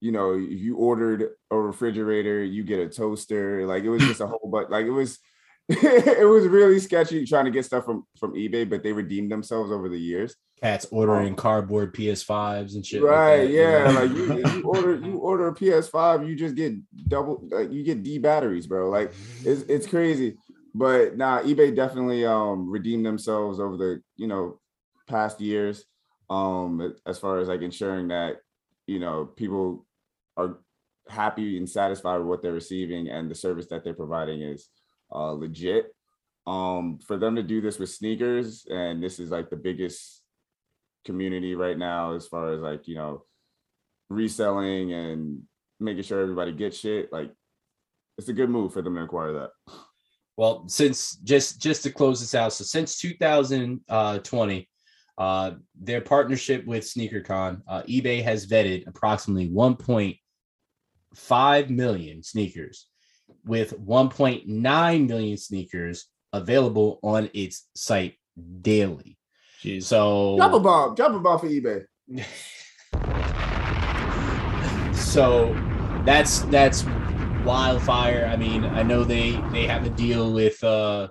you 0.00 0.12
know, 0.12 0.34
if 0.34 0.60
you 0.60 0.76
ordered 0.76 1.30
a 1.50 1.56
refrigerator, 1.56 2.42
you 2.44 2.62
get 2.64 2.78
a 2.80 2.88
toaster. 2.88 3.66
Like 3.66 3.84
it 3.84 3.90
was 3.90 4.02
just 4.02 4.20
a 4.20 4.26
whole 4.32 4.48
but 4.50 4.70
like 4.70 4.86
it 4.86 4.90
was 4.90 5.18
it 5.68 6.26
was 6.26 6.46
really 6.46 6.78
sketchy 6.80 7.26
trying 7.26 7.44
to 7.44 7.50
get 7.50 7.64
stuff 7.64 7.84
from 7.84 8.04
from 8.18 8.32
eBay, 8.34 8.68
but 8.68 8.82
they 8.82 8.92
redeemed 8.92 9.30
themselves 9.30 9.70
over 9.70 9.88
the 9.88 9.98
years. 9.98 10.34
cats 10.62 10.86
ordering 10.90 11.34
Oh. 11.34 11.36
cardboard 11.36 11.94
PS5s 11.94 12.74
and 12.74 12.84
shit. 12.86 13.02
like 13.02 13.10
Right, 13.10 13.50
you 13.50 13.60
yeah. 13.60 13.90
Like 13.90 14.10
you, 14.10 14.38
you 14.38 14.62
order 14.62 14.94
you 14.96 15.18
order 15.30 15.48
a 15.48 15.54
PS5, 15.54 16.26
you 16.26 16.34
just 16.36 16.54
get 16.54 16.72
double 17.08 17.46
like 17.50 17.70
you 17.70 17.82
get 17.84 18.02
D 18.02 18.18
batteries, 18.18 18.66
bro. 18.66 18.88
Like 18.88 19.12
it's 19.44 19.62
it's 19.62 19.86
crazy. 19.86 20.36
But 20.74 21.16
nah, 21.16 21.42
eBay 21.42 21.74
definitely 21.74 22.24
um 22.24 22.70
redeemed 22.70 23.04
themselves 23.04 23.60
over 23.60 23.76
the 23.76 24.00
you 24.16 24.26
know 24.26 24.60
past 25.06 25.40
years. 25.40 25.84
Um 26.30 26.94
as 27.06 27.18
far 27.18 27.40
as 27.40 27.48
like 27.48 27.60
ensuring 27.62 28.08
that 28.08 28.36
you 28.86 29.00
know 29.00 29.26
people 29.26 29.84
are 30.38 30.60
happy 31.08 31.58
and 31.58 31.68
satisfied 31.68 32.18
with 32.18 32.26
what 32.26 32.42
they're 32.42 32.52
receiving 32.52 33.08
and 33.08 33.30
the 33.30 33.34
service 33.34 33.66
that 33.68 33.84
they're 33.84 33.94
providing 33.94 34.40
is 34.42 34.68
uh 35.14 35.32
legit. 35.32 35.94
Um 36.46 36.98
for 37.06 37.18
them 37.18 37.36
to 37.36 37.42
do 37.42 37.60
this 37.60 37.78
with 37.78 37.90
sneakers, 37.90 38.66
and 38.70 39.02
this 39.02 39.18
is 39.18 39.30
like 39.30 39.50
the 39.50 39.56
biggest 39.56 40.22
community 41.04 41.54
right 41.54 41.78
now 41.78 42.14
as 42.14 42.26
far 42.26 42.52
as 42.52 42.60
like 42.60 42.88
you 42.88 42.94
know 42.94 43.24
reselling 44.10 44.92
and 44.92 45.42
making 45.80 46.02
sure 46.02 46.20
everybody 46.20 46.52
gets 46.52 46.78
shit 46.78 47.12
like 47.12 47.30
it's 48.16 48.28
a 48.28 48.32
good 48.32 48.50
move 48.50 48.72
for 48.72 48.82
them 48.82 48.94
to 48.94 49.02
acquire 49.02 49.32
that 49.32 49.50
Well, 50.38 50.68
since 50.68 51.16
just 51.16 51.60
just 51.60 51.82
to 51.82 51.90
close 51.90 52.20
this 52.20 52.36
out, 52.36 52.52
so 52.52 52.62
since 52.62 53.00
2020, 53.00 54.68
uh, 55.18 55.50
their 55.74 56.00
partnership 56.00 56.64
with 56.64 56.84
SneakerCon, 56.84 57.60
uh, 57.66 57.82
eBay 57.82 58.22
has 58.22 58.46
vetted 58.46 58.86
approximately 58.86 59.48
1.5 61.14 61.70
million 61.70 62.22
sneakers, 62.22 62.86
with 63.44 63.78
1.9 63.78 65.08
million 65.08 65.36
sneakers 65.36 66.06
available 66.32 66.98
on 67.02 67.30
its 67.34 67.68
site 67.74 68.14
daily. 68.60 69.16
Jeez. 69.62 69.84
So 69.84 70.36
drop 70.36 70.52
a 70.52 70.60
bomb 70.60 70.94
drop 70.94 71.12
a 71.12 71.18
bomb 71.18 71.40
for 71.40 71.48
ebay 71.48 71.84
so 74.94 75.52
that's 76.04 76.40
that's 76.42 76.84
wildfire 77.44 78.28
i 78.32 78.36
mean 78.36 78.64
i 78.64 78.82
know 78.82 79.04
they 79.04 79.32
they 79.52 79.66
have 79.66 79.84
a 79.84 79.90
deal 79.90 80.32
with 80.32 80.62
uh 80.64 81.08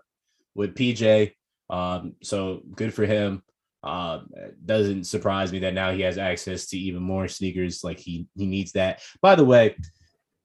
with 0.56 0.76
pj 0.76 1.34
um 1.70 2.14
so 2.24 2.62
good 2.76 2.94
for 2.94 3.06
him 3.06 3.44
uh 3.88 4.22
doesn't 4.66 5.06
surprise 5.06 5.52
me 5.52 5.60
that 5.60 5.74
now 5.74 5.92
he 5.92 6.02
has 6.02 6.18
access 6.18 6.68
to 6.68 6.78
even 6.78 7.02
more 7.02 7.28
sneakers 7.28 7.84
like 7.84 8.00
he 8.00 8.28
he 8.36 8.46
needs 8.46 8.74
that. 8.74 9.02
By 9.22 9.36
the 9.36 9.46
way 9.46 9.76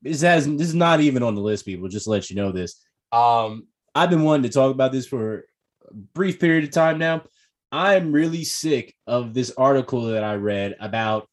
this 0.00 0.22
has 0.22 0.46
this 0.46 0.68
is 0.68 0.74
not 0.74 1.00
even 1.00 1.22
on 1.22 1.34
the 1.34 1.40
list 1.40 1.64
people 1.64 1.88
just 1.88 2.06
let 2.06 2.30
you 2.30 2.36
know 2.36 2.52
this. 2.52 2.80
Um 3.10 3.66
i've 3.94 4.10
been 4.10 4.22
wanting 4.22 4.44
to 4.44 4.48
talk 4.48 4.70
about 4.70 4.92
this 4.92 5.06
for 5.06 5.44
a 5.90 5.94
brief 6.14 6.38
period 6.40 6.64
of 6.64 6.70
time 6.70 6.98
now. 6.98 7.22
I'm 7.70 8.12
really 8.12 8.44
sick 8.44 8.94
of 9.06 9.34
this 9.34 9.52
article 9.56 10.02
that 10.02 10.24
i 10.24 10.34
read 10.34 10.76
about 10.78 11.28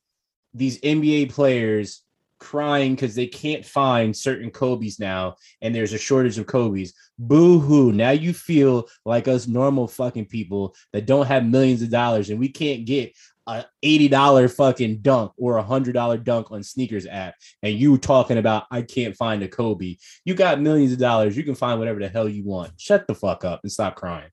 these 0.53 0.79
NBA 0.81 1.31
players 1.31 2.01
crying 2.39 2.95
because 2.95 3.15
they 3.15 3.27
can't 3.27 3.65
find 3.65 4.15
certain 4.15 4.49
Kobe's 4.49 4.99
now, 4.99 5.35
and 5.61 5.73
there's 5.73 5.93
a 5.93 5.97
shortage 5.97 6.37
of 6.37 6.47
Kobe's. 6.47 6.93
Boo 7.17 7.59
hoo. 7.59 7.91
Now 7.91 8.11
you 8.11 8.33
feel 8.33 8.87
like 9.05 9.27
us 9.27 9.47
normal 9.47 9.87
fucking 9.87 10.25
people 10.25 10.75
that 10.93 11.05
don't 11.05 11.27
have 11.27 11.45
millions 11.45 11.81
of 11.81 11.89
dollars 11.89 12.29
and 12.29 12.39
we 12.39 12.47
can't 12.47 12.85
get 12.85 13.13
a 13.45 13.65
$80 13.83 14.55
fucking 14.55 14.99
dunk 15.01 15.31
or 15.37 15.57
a 15.57 15.63
$100 15.63 16.23
dunk 16.23 16.51
on 16.51 16.61
SNKRS 16.61 17.07
app. 17.09 17.35
And 17.63 17.77
you 17.77 17.97
talking 17.97 18.37
about, 18.37 18.65
I 18.71 18.83
can't 18.83 19.17
find 19.17 19.41
a 19.43 19.47
Kobe. 19.47 19.97
You 20.23 20.35
got 20.35 20.61
millions 20.61 20.93
of 20.93 20.99
dollars. 20.99 21.35
You 21.35 21.43
can 21.43 21.55
find 21.55 21.79
whatever 21.79 21.99
the 21.99 22.07
hell 22.07 22.29
you 22.29 22.43
want. 22.43 22.73
Shut 22.77 23.07
the 23.07 23.15
fuck 23.15 23.43
up 23.43 23.61
and 23.63 23.71
stop 23.71 23.95
crying. 23.95 24.29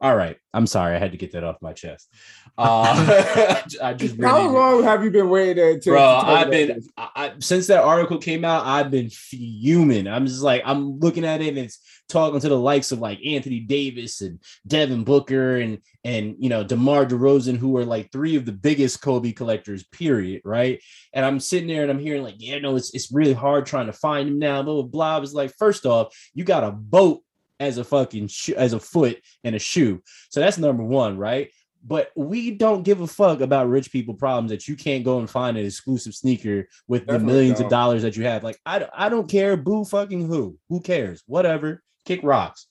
All 0.00 0.16
right. 0.16 0.36
I'm 0.54 0.66
sorry. 0.66 0.94
I 0.94 0.98
had 0.98 1.12
to 1.12 1.18
get 1.18 1.32
that 1.32 1.44
off 1.44 1.56
my 1.60 1.72
chest. 1.72 2.08
Uh, 2.56 3.62
I 3.82 3.94
just 3.94 4.16
really 4.18 4.28
how 4.28 4.50
long 4.50 4.82
have 4.82 5.04
you 5.04 5.10
been 5.10 5.28
waiting 5.28 5.56
to, 5.56 5.80
to 5.80 5.90
bro 5.90 5.98
talk 5.98 6.24
i've 6.26 6.50
been? 6.50 6.82
I, 6.96 7.08
I- 7.14 7.32
since 7.38 7.68
that 7.68 7.84
article 7.84 8.18
came 8.18 8.44
out 8.44 8.66
i've 8.66 8.90
been 8.90 9.10
fuming 9.10 10.08
i'm 10.08 10.26
just 10.26 10.42
like 10.42 10.62
i'm 10.64 10.98
looking 10.98 11.24
at 11.24 11.40
it 11.40 11.48
and 11.48 11.58
it's 11.58 11.78
talking 12.08 12.40
to 12.40 12.48
the 12.48 12.58
likes 12.58 12.90
of 12.90 12.98
like 12.98 13.20
anthony 13.24 13.60
davis 13.60 14.22
and 14.22 14.40
devin 14.66 15.04
booker 15.04 15.58
and 15.58 15.78
and 16.02 16.34
you 16.38 16.48
know 16.48 16.64
demar 16.64 17.06
DeRozan, 17.06 17.56
who 17.58 17.76
are 17.76 17.84
like 17.84 18.10
three 18.10 18.34
of 18.34 18.44
the 18.44 18.52
biggest 18.52 19.00
kobe 19.00 19.32
collectors 19.32 19.84
period 19.84 20.42
right 20.44 20.80
and 21.12 21.24
i'm 21.24 21.38
sitting 21.38 21.68
there 21.68 21.82
and 21.82 21.90
i'm 21.92 22.00
hearing 22.00 22.22
like 22.22 22.36
yeah 22.38 22.58
no 22.58 22.74
it's, 22.74 22.92
it's 22.92 23.12
really 23.12 23.34
hard 23.34 23.66
trying 23.66 23.86
to 23.86 23.92
find 23.92 24.28
him 24.28 24.38
now 24.40 24.62
blah 24.62 24.82
blah 24.82 25.20
blah 25.20 25.30
like 25.32 25.52
first 25.58 25.86
off 25.86 26.12
you 26.34 26.42
got 26.42 26.64
a 26.64 26.72
boat 26.72 27.22
as 27.60 27.78
a 27.78 27.84
fucking 27.84 28.28
shoe 28.28 28.54
as 28.56 28.72
a 28.72 28.80
foot 28.80 29.18
and 29.44 29.54
a 29.54 29.58
shoe 29.58 30.02
so 30.30 30.40
that's 30.40 30.58
number 30.58 30.82
one 30.82 31.16
right 31.18 31.50
but 31.84 32.10
we 32.16 32.50
don't 32.50 32.82
give 32.82 33.00
a 33.00 33.06
fuck 33.06 33.40
about 33.40 33.68
rich 33.68 33.92
people 33.92 34.12
problems 34.14 34.50
that 34.50 34.66
you 34.66 34.74
can't 34.74 35.04
go 35.04 35.20
and 35.20 35.30
find 35.30 35.56
an 35.56 35.64
exclusive 35.64 36.12
sneaker 36.12 36.66
with 36.88 37.06
the 37.06 37.18
millions 37.20 37.60
of 37.60 37.64
don't. 37.64 37.70
dollars 37.70 38.02
that 38.02 38.16
you 38.16 38.24
have. 38.24 38.42
Like, 38.42 38.58
I, 38.66 38.88
I 38.92 39.08
don't 39.08 39.30
care. 39.30 39.56
Boo 39.56 39.84
fucking 39.84 40.26
who? 40.26 40.58
Who 40.70 40.80
cares? 40.80 41.22
Whatever. 41.26 41.84
Kick 42.04 42.20
rocks. 42.24 42.66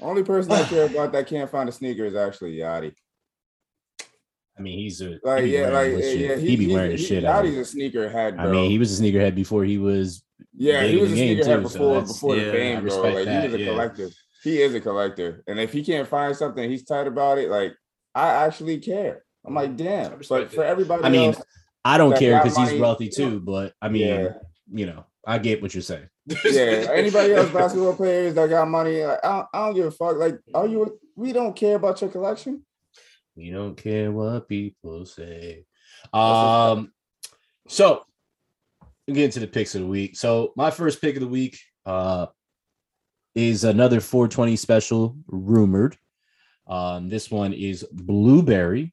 only 0.00 0.22
person 0.22 0.52
i 0.52 0.62
care 0.68 0.86
about 0.86 1.10
that 1.10 1.26
can't 1.26 1.50
find 1.50 1.68
a 1.68 1.72
sneaker 1.72 2.04
is 2.04 2.14
actually 2.14 2.56
yachty 2.56 2.94
I 4.58 4.62
mean, 4.62 4.78
he's 4.78 5.00
a 5.00 5.18
like 5.24 5.46
yeah 5.46 5.70
wearing 5.70 5.94
like 5.96 6.04
yeah 6.04 6.10
shit. 6.10 6.38
he, 6.38 6.50
he 6.50 6.56
be 6.56 6.66
he- 6.66 6.72
wearing 6.74 6.90
the 6.92 6.96
he- 6.96 7.04
shit 7.04 7.24
out. 7.24 7.44
of 7.44 7.50
yachty's 7.50 7.58
a 7.58 7.64
sneaker 7.64 8.08
head 8.08 8.36
bro 8.36 8.48
I 8.48 8.52
mean, 8.52 8.70
he 8.70 8.78
was 8.78 8.98
a 8.98 9.02
sneakerhead 9.02 9.34
before 9.34 9.64
he 9.64 9.78
was. 9.78 10.22
yeah 10.56 10.84
he 10.84 10.96
was 10.98 11.10
a 11.12 11.16
sneakerhead 11.16 11.56
too, 11.56 11.62
before 11.62 11.94
that's- 11.94 12.12
before 12.12 12.36
yeah, 12.36 12.44
the 12.44 12.52
fame 12.52 12.86
bro 12.86 12.96
like 13.00 13.24
that, 13.24 13.40
he 13.42 13.48
was 13.48 13.54
a 13.54 13.58
yeah. 13.64 13.70
collector 13.70 14.08
he 14.42 14.60
is 14.60 14.74
a 14.74 14.80
collector 14.80 15.42
and 15.46 15.58
if 15.58 15.72
he 15.72 15.84
can't 15.84 16.08
find 16.08 16.36
something 16.36 16.70
he's 16.70 16.84
tight 16.84 17.06
about 17.06 17.38
it 17.38 17.48
like 17.48 17.72
i 18.14 18.28
actually 18.44 18.78
care 18.78 19.22
i'm 19.46 19.54
like 19.54 19.76
damn 19.76 20.16
respect 20.16 20.50
but 20.50 20.54
for 20.54 20.64
everybody 20.64 21.04
I 21.04 21.08
mean, 21.08 21.34
else 21.34 21.42
I 21.84 21.98
don't 21.98 22.16
care 22.16 22.38
because 22.38 22.56
he's 22.56 22.80
wealthy 22.80 23.08
too. 23.08 23.40
But 23.40 23.72
I 23.82 23.88
mean, 23.88 24.06
yeah 24.06 24.28
you 24.72 24.86
know, 24.86 25.04
I 25.26 25.38
get 25.38 25.62
what 25.62 25.74
you're 25.74 25.82
saying. 25.82 26.08
yeah, 26.44 26.88
anybody 26.92 27.34
else 27.34 27.50
basketball 27.50 27.94
players 27.94 28.34
that 28.34 28.48
got 28.48 28.68
money, 28.68 29.04
like, 29.04 29.24
I, 29.24 29.28
don't, 29.28 29.48
I 29.52 29.66
don't 29.66 29.74
give 29.74 29.86
a 29.86 29.90
fuck. 29.90 30.16
Like, 30.16 30.38
are 30.54 30.66
you? 30.66 30.98
We 31.14 31.32
don't 31.32 31.54
care 31.54 31.76
about 31.76 32.00
your 32.00 32.10
collection. 32.10 32.64
We 33.36 33.50
don't 33.50 33.76
care 33.76 34.10
what 34.10 34.48
people 34.48 35.04
say. 35.04 35.64
Um, 36.12 36.92
so 37.68 38.04
we 39.06 39.14
get 39.14 39.24
into 39.24 39.40
the 39.40 39.46
picks 39.46 39.74
of 39.74 39.82
the 39.82 39.86
week. 39.86 40.16
So 40.16 40.52
my 40.56 40.70
first 40.70 41.00
pick 41.00 41.16
of 41.16 41.22
the 41.22 41.28
week 41.28 41.58
uh 41.84 42.26
is 43.34 43.64
another 43.64 44.00
420 44.00 44.56
special 44.56 45.16
rumored. 45.26 45.96
Um, 46.66 47.08
this 47.08 47.30
one 47.30 47.52
is 47.52 47.86
blueberry, 47.92 48.92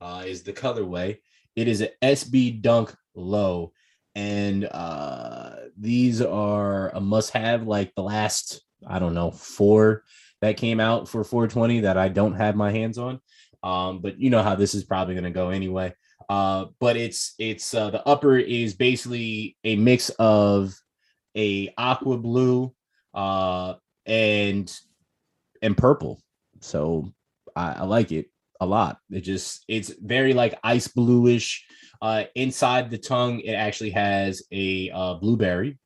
uh, 0.00 0.24
is 0.26 0.42
the 0.42 0.52
colorway. 0.52 1.18
It 1.56 1.68
is 1.68 1.80
an 1.80 1.90
SB 2.00 2.62
Dunk 2.62 2.94
Low, 3.14 3.72
and 4.14 4.64
uh, 4.64 5.56
these 5.76 6.22
are 6.22 6.90
a 6.90 7.00
must-have. 7.00 7.66
Like 7.66 7.94
the 7.94 8.02
last, 8.02 8.62
I 8.86 8.98
don't 8.98 9.14
know, 9.14 9.30
four 9.30 10.04
that 10.40 10.56
came 10.56 10.80
out 10.80 11.08
for 11.08 11.24
420 11.24 11.80
that 11.80 11.96
I 11.96 12.08
don't 12.08 12.34
have 12.34 12.56
my 12.56 12.70
hands 12.70 12.98
on. 12.98 13.20
Um, 13.62 14.00
but 14.00 14.18
you 14.18 14.30
know 14.30 14.42
how 14.42 14.54
this 14.54 14.74
is 14.74 14.84
probably 14.84 15.14
going 15.14 15.24
to 15.24 15.30
go 15.30 15.50
anyway. 15.50 15.94
Uh, 16.28 16.66
but 16.80 16.96
it's 16.96 17.34
it's 17.38 17.74
uh, 17.74 17.90
the 17.90 18.06
upper 18.06 18.38
is 18.38 18.74
basically 18.74 19.56
a 19.64 19.76
mix 19.76 20.08
of 20.18 20.74
a 21.36 21.72
aqua 21.76 22.16
blue 22.16 22.74
uh, 23.14 23.74
and 24.06 24.74
and 25.60 25.76
purple. 25.76 26.20
So 26.60 27.12
I, 27.54 27.72
I 27.72 27.82
like 27.84 28.12
it 28.12 28.26
a 28.60 28.66
lot. 28.66 28.98
It 29.10 29.20
just 29.20 29.64
it's 29.68 29.90
very 30.00 30.34
like 30.34 30.58
ice 30.62 30.88
bluish. 30.88 31.64
Uh, 32.00 32.24
inside 32.34 32.90
the 32.90 32.98
tongue, 32.98 33.40
it 33.40 33.52
actually 33.52 33.90
has 33.90 34.42
a 34.50 34.90
uh, 34.90 35.14
blueberry. 35.14 35.78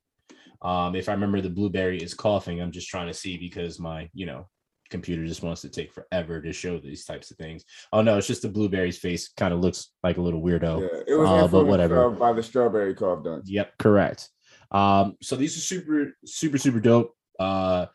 Um, 0.63 0.95
if 0.95 1.09
I 1.09 1.11
remember, 1.11 1.41
the 1.41 1.49
blueberry 1.49 1.97
is 1.99 2.15
coughing. 2.15 2.59
I'm 2.59 2.71
just 2.71 2.87
trying 2.89 3.07
to 3.07 3.13
see 3.13 3.37
because 3.37 3.79
my 3.79 4.09
you 4.13 4.25
know 4.25 4.47
computer 4.89 5.25
just 5.27 5.43
wants 5.43 5.61
to 5.61 5.69
take 5.69 5.91
forever 5.93 6.41
to 6.41 6.53
show 6.53 6.79
these 6.79 7.03
types 7.05 7.29
of 7.29 7.37
things. 7.37 7.65
Oh 7.91 8.01
no, 8.01 8.17
it's 8.17 8.25
just 8.27 8.41
the 8.41 8.49
blueberry's 8.49 8.97
face 8.97 9.27
kind 9.35 9.53
of 9.53 9.59
looks 9.59 9.91
like 10.01 10.17
a 10.17 10.21
little 10.21 10.41
weirdo. 10.41 10.81
Yeah, 10.81 10.99
it 11.07 11.15
was 11.15 11.27
Uh, 11.27 11.31
but 11.33 11.43
influenced, 11.43 11.69
whatever. 11.69 12.05
uh, 12.05 12.09
by 12.11 12.33
the 12.33 12.41
strawberry 12.41 12.95
cough 12.95 13.23
dunk. 13.23 13.43
Yep, 13.45 13.77
correct. 13.77 14.29
Um, 14.71 15.15
so 15.21 15.35
these 15.35 15.57
are 15.57 15.61
super, 15.61 16.13
super, 16.25 16.57
super 16.57 16.79
dope. 16.79 17.13
Uh, 17.39 17.87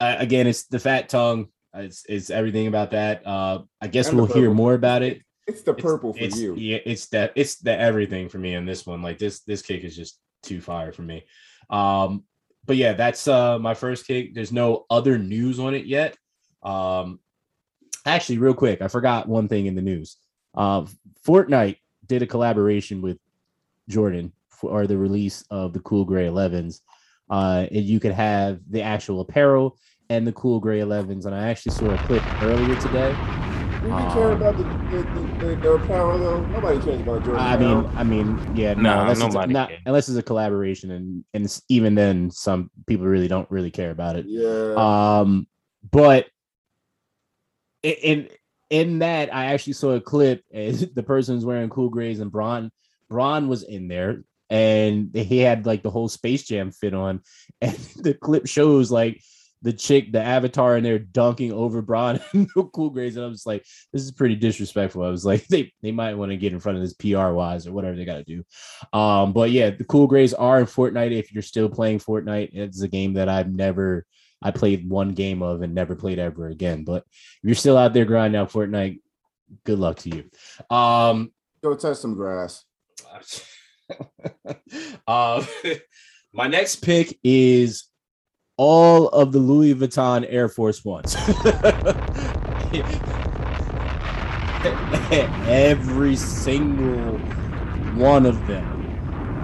again, 0.00 0.46
it's 0.46 0.64
the 0.64 0.78
fat 0.78 1.08
tongue. 1.08 1.48
It's, 1.74 2.04
it's 2.08 2.30
everything 2.30 2.66
about 2.66 2.90
that. 2.92 3.26
Uh, 3.26 3.60
I 3.80 3.86
guess 3.86 4.08
And 4.08 4.16
we'll 4.16 4.26
hear 4.26 4.50
more 4.52 4.74
about 4.74 5.02
it. 5.02 5.22
It's 5.46 5.62
the 5.62 5.72
It's- 5.72 5.82
purple 5.84 6.12
for 6.12 6.20
it's, 6.20 6.38
you. 6.38 6.54
Yeah, 6.56 6.78
it's 6.84 7.06
that. 7.08 7.32
It's 7.34 7.56
the 7.56 7.76
everything 7.78 8.28
for 8.28 8.38
me 8.38 8.54
in 8.54 8.66
this 8.66 8.86
one. 8.86 9.02
Like 9.02 9.18
this, 9.18 9.40
this 9.40 9.62
cake 9.62 9.84
is 9.84 9.96
just 9.96 10.18
too 10.42 10.60
fire 10.60 10.92
for 10.92 11.02
me. 11.02 11.24
Um, 11.70 12.24
but 12.66 12.76
yeah, 12.76 12.92
that's 12.92 13.26
uh 13.26 13.58
my 13.58 13.74
first 13.74 14.06
cake. 14.06 14.34
There's 14.34 14.52
no 14.52 14.84
other 14.90 15.18
news 15.18 15.58
on 15.58 15.74
it 15.74 15.86
yet. 15.86 16.16
Um, 16.62 17.18
actually, 18.06 18.38
real 18.38 18.54
quick, 18.54 18.82
I 18.82 18.88
forgot 18.88 19.28
one 19.28 19.48
thing 19.48 19.66
in 19.66 19.74
the 19.74 19.82
news. 19.82 20.16
Uh, 20.54 20.86
Fortnite 21.26 21.78
did 22.06 22.22
a 22.22 22.26
collaboration 22.26 23.00
with 23.02 23.18
Jordan 23.88 24.32
for 24.48 24.86
the 24.86 24.98
release 24.98 25.42
of 25.50 25.72
the 25.72 25.80
Cool 25.80 26.04
Gray 26.04 26.26
11s. 26.26 26.80
Uh, 27.30 27.66
and 27.70 27.84
you 27.84 28.00
could 28.00 28.12
have 28.12 28.60
the 28.68 28.82
actual 28.82 29.20
apparel 29.20 29.78
and 30.08 30.26
the 30.26 30.32
Cool 30.32 30.58
Gray 30.60 30.80
11s. 30.80 31.26
And 31.26 31.34
I 31.34 31.48
actually 31.48 31.72
saw 31.72 31.90
a 31.90 31.98
clip 31.98 32.22
earlier 32.42 32.80
today. 32.80 33.12
Do 33.82 33.86
we 33.86 33.90
care 34.12 34.32
Um, 34.32 34.42
about 34.42 34.56
the 34.58 34.64
the, 34.64 35.02
the, 35.04 35.46
the, 35.46 35.56
the 35.62 35.72
apparel 35.72 36.18
though? 36.18 36.44
Nobody 36.48 36.80
cares 36.80 37.00
about 37.00 37.24
Jordan. 37.24 37.36
I 37.40 37.56
mean. 37.56 37.86
I 37.96 38.04
mean, 38.04 38.56
yeah, 38.56 38.74
no, 38.74 38.82
Nah, 38.82 39.00
unless, 39.02 39.18
it's 39.18 39.24
a, 39.24 39.28
nobody 39.28 39.52
not, 39.54 39.70
unless 39.86 40.08
it's 40.08 40.18
a 40.18 40.22
collaboration, 40.22 40.90
and 40.90 41.24
and 41.32 41.44
it's, 41.46 41.62
even 41.68 41.94
then, 41.94 42.30
some 42.30 42.70
people 42.86 43.06
really 43.06 43.28
don't 43.28 43.50
really 43.50 43.70
care 43.70 43.90
about 43.90 44.16
it. 44.16 44.26
yeah. 44.28 44.74
Um, 44.76 45.46
but 45.90 46.26
in 47.82 48.28
in 48.68 48.98
that, 49.00 49.34
I 49.34 49.46
actually 49.46 49.72
saw 49.74 49.92
a 49.92 50.00
clip, 50.00 50.44
and 50.52 50.76
the 50.94 51.02
person 51.02 51.34
was 51.36 51.44
wearing 51.46 51.70
cool 51.70 51.88
grays, 51.88 52.20
and 52.20 52.30
Bron 52.30 52.70
Bron 53.08 53.48
was 53.48 53.62
in 53.62 53.88
there, 53.88 54.22
and 54.50 55.14
he 55.14 55.38
had 55.38 55.64
like 55.64 55.82
the 55.82 55.90
whole 55.90 56.08
Space 56.08 56.44
Jam 56.44 56.72
fit 56.72 56.92
on, 56.92 57.22
and 57.60 57.76
the 57.96 58.14
clip 58.14 58.46
shows 58.46 58.90
like 58.90 59.22
the 59.62 59.72
chick, 59.72 60.10
the 60.10 60.22
avatar 60.22 60.76
and 60.76 60.84
they're 60.84 60.98
dunking 60.98 61.52
over 61.52 61.82
Bron 61.82 62.18
and 62.32 62.48
the 62.54 62.64
cool 62.64 62.90
grays, 62.90 63.16
and 63.16 63.24
I 63.24 63.28
was 63.28 63.46
like, 63.46 63.64
this 63.92 64.02
is 64.02 64.10
pretty 64.10 64.36
disrespectful. 64.36 65.02
I 65.02 65.10
was 65.10 65.24
like, 65.24 65.46
they 65.48 65.72
they 65.82 65.92
might 65.92 66.14
want 66.14 66.30
to 66.30 66.36
get 66.36 66.52
in 66.52 66.60
front 66.60 66.78
of 66.78 66.82
this 66.82 66.94
PR 66.94 67.30
wise 67.30 67.66
or 67.66 67.72
whatever 67.72 67.96
they 67.96 68.04
got 68.04 68.24
to 68.24 68.24
do. 68.24 68.44
Um, 68.98 69.32
but 69.32 69.50
yeah, 69.50 69.70
the 69.70 69.84
cool 69.84 70.06
grays 70.06 70.34
are 70.34 70.60
in 70.60 70.66
Fortnite. 70.66 71.12
If 71.12 71.32
you're 71.32 71.42
still 71.42 71.68
playing 71.68 72.00
Fortnite, 72.00 72.50
it's 72.52 72.82
a 72.82 72.88
game 72.88 73.14
that 73.14 73.28
I've 73.28 73.52
never 73.52 74.06
I 74.42 74.50
played 74.50 74.88
one 74.88 75.10
game 75.10 75.42
of 75.42 75.62
and 75.62 75.74
never 75.74 75.94
played 75.94 76.18
ever 76.18 76.48
again. 76.48 76.84
But 76.84 77.04
if 77.12 77.40
you're 77.42 77.54
still 77.54 77.76
out 77.76 77.92
there 77.92 78.06
grinding 78.06 78.40
out 78.40 78.50
Fortnite, 78.50 79.00
good 79.64 79.78
luck 79.78 79.98
to 79.98 80.08
you. 80.08 80.74
Um, 80.74 81.32
Go 81.62 81.76
touch 81.76 81.98
some 81.98 82.14
grass. 82.14 82.64
Uh, 85.06 85.44
my 86.32 86.46
next 86.46 86.76
pick 86.76 87.18
is 87.24 87.84
all 88.56 89.08
of 89.08 89.32
the 89.32 89.38
Louis 89.38 89.74
Vuitton 89.74 90.26
Air 90.28 90.48
Force 90.48 90.84
Ones. 90.84 91.16
Every 95.48 96.16
single 96.16 97.18
one 97.96 98.26
of 98.26 98.46
them. 98.46 98.76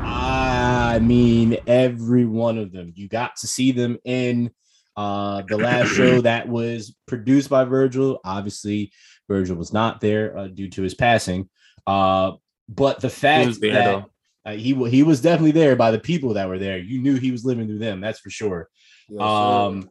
I 0.05 0.99
mean, 1.01 1.57
every 1.67 2.27
one 2.27 2.59
of 2.59 2.73
them. 2.73 2.93
You 2.95 3.09
got 3.09 3.37
to 3.37 3.47
see 3.47 3.73
them 3.73 3.99
in 4.05 4.51
uh, 4.97 5.43
the 5.49 5.57
last 5.57 5.89
show 5.89 6.21
that 6.23 6.49
was 6.49 6.95
produced 7.07 7.51
by 7.51 7.65
Virgil. 7.65 8.21
Obviously, 8.25 8.93
Virgil 9.29 9.57
was 9.57 9.73
not 9.73 10.01
there 10.01 10.37
uh, 10.37 10.49
due 10.49 10.69
to 10.71 10.83
his 10.83 10.95
passing. 10.95 11.49
Uh, 11.87 12.33
but 12.69 13.01
the 13.01 13.11
fact 13.11 13.61
there, 13.61 13.73
that 13.73 13.85
though. 13.85 14.11
Uh, 14.47 14.53
he 14.53 14.75
he 14.89 15.03
was 15.03 15.21
definitely 15.21 15.51
there 15.51 15.75
by 15.75 15.91
the 15.91 15.99
people 15.99 16.35
that 16.35 16.49
were 16.49 16.59
there. 16.59 16.79
You 16.79 17.03
knew 17.03 17.17
he 17.17 17.33
was 17.33 17.45
living 17.45 17.67
through 17.67 17.81
them. 17.81 18.01
That's 18.01 18.21
for 18.21 18.31
sure. 18.31 18.69
Yes. 19.09 19.21
Um, 19.21 19.91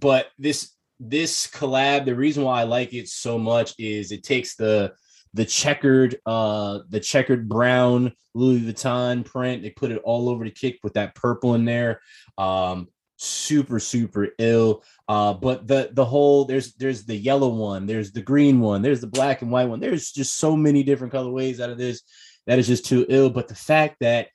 but 0.00 0.28
this 0.38 0.72
this 0.98 1.46
collab, 1.46 2.06
the 2.06 2.14
reason 2.14 2.44
why 2.44 2.60
I 2.60 2.64
like 2.64 2.94
it 2.94 3.08
so 3.08 3.38
much 3.38 3.74
is 3.78 4.10
it 4.10 4.24
takes 4.24 4.56
the 4.56 4.94
the 5.34 5.44
checkered 5.44 6.16
uh 6.24 6.80
the 6.88 7.00
checkered 7.00 7.48
brown 7.48 8.12
Louis 8.34 8.60
Vuitton 8.60 9.24
print. 9.24 9.62
They 9.62 9.70
put 9.70 9.90
it 9.90 10.00
all 10.02 10.30
over 10.30 10.44
the 10.44 10.50
kick 10.50 10.78
with 10.82 10.94
that 10.94 11.14
purple 11.14 11.54
in 11.54 11.66
there. 11.66 12.00
Um, 12.38 12.88
super 13.16 13.78
super 13.78 14.28
ill. 14.38 14.82
Uh, 15.08 15.34
but 15.34 15.66
the 15.66 15.90
the 15.92 16.04
whole 16.06 16.46
there's 16.46 16.72
there's 16.74 17.04
the 17.04 17.16
yellow 17.16 17.48
one, 17.48 17.84
there's 17.84 18.12
the 18.12 18.22
green 18.22 18.60
one, 18.60 18.80
there's 18.80 19.02
the 19.02 19.06
black 19.06 19.42
and 19.42 19.50
white 19.50 19.68
one. 19.68 19.80
There's 19.80 20.10
just 20.10 20.38
so 20.38 20.56
many 20.56 20.82
different 20.82 21.12
colorways 21.12 21.60
out 21.60 21.68
of 21.68 21.76
this 21.76 22.02
that 22.46 22.58
is 22.58 22.66
just 22.66 22.84
too 22.86 23.06
ill. 23.08 23.30
But 23.30 23.48
the 23.48 23.54
fact 23.54 23.96
that 24.00 24.28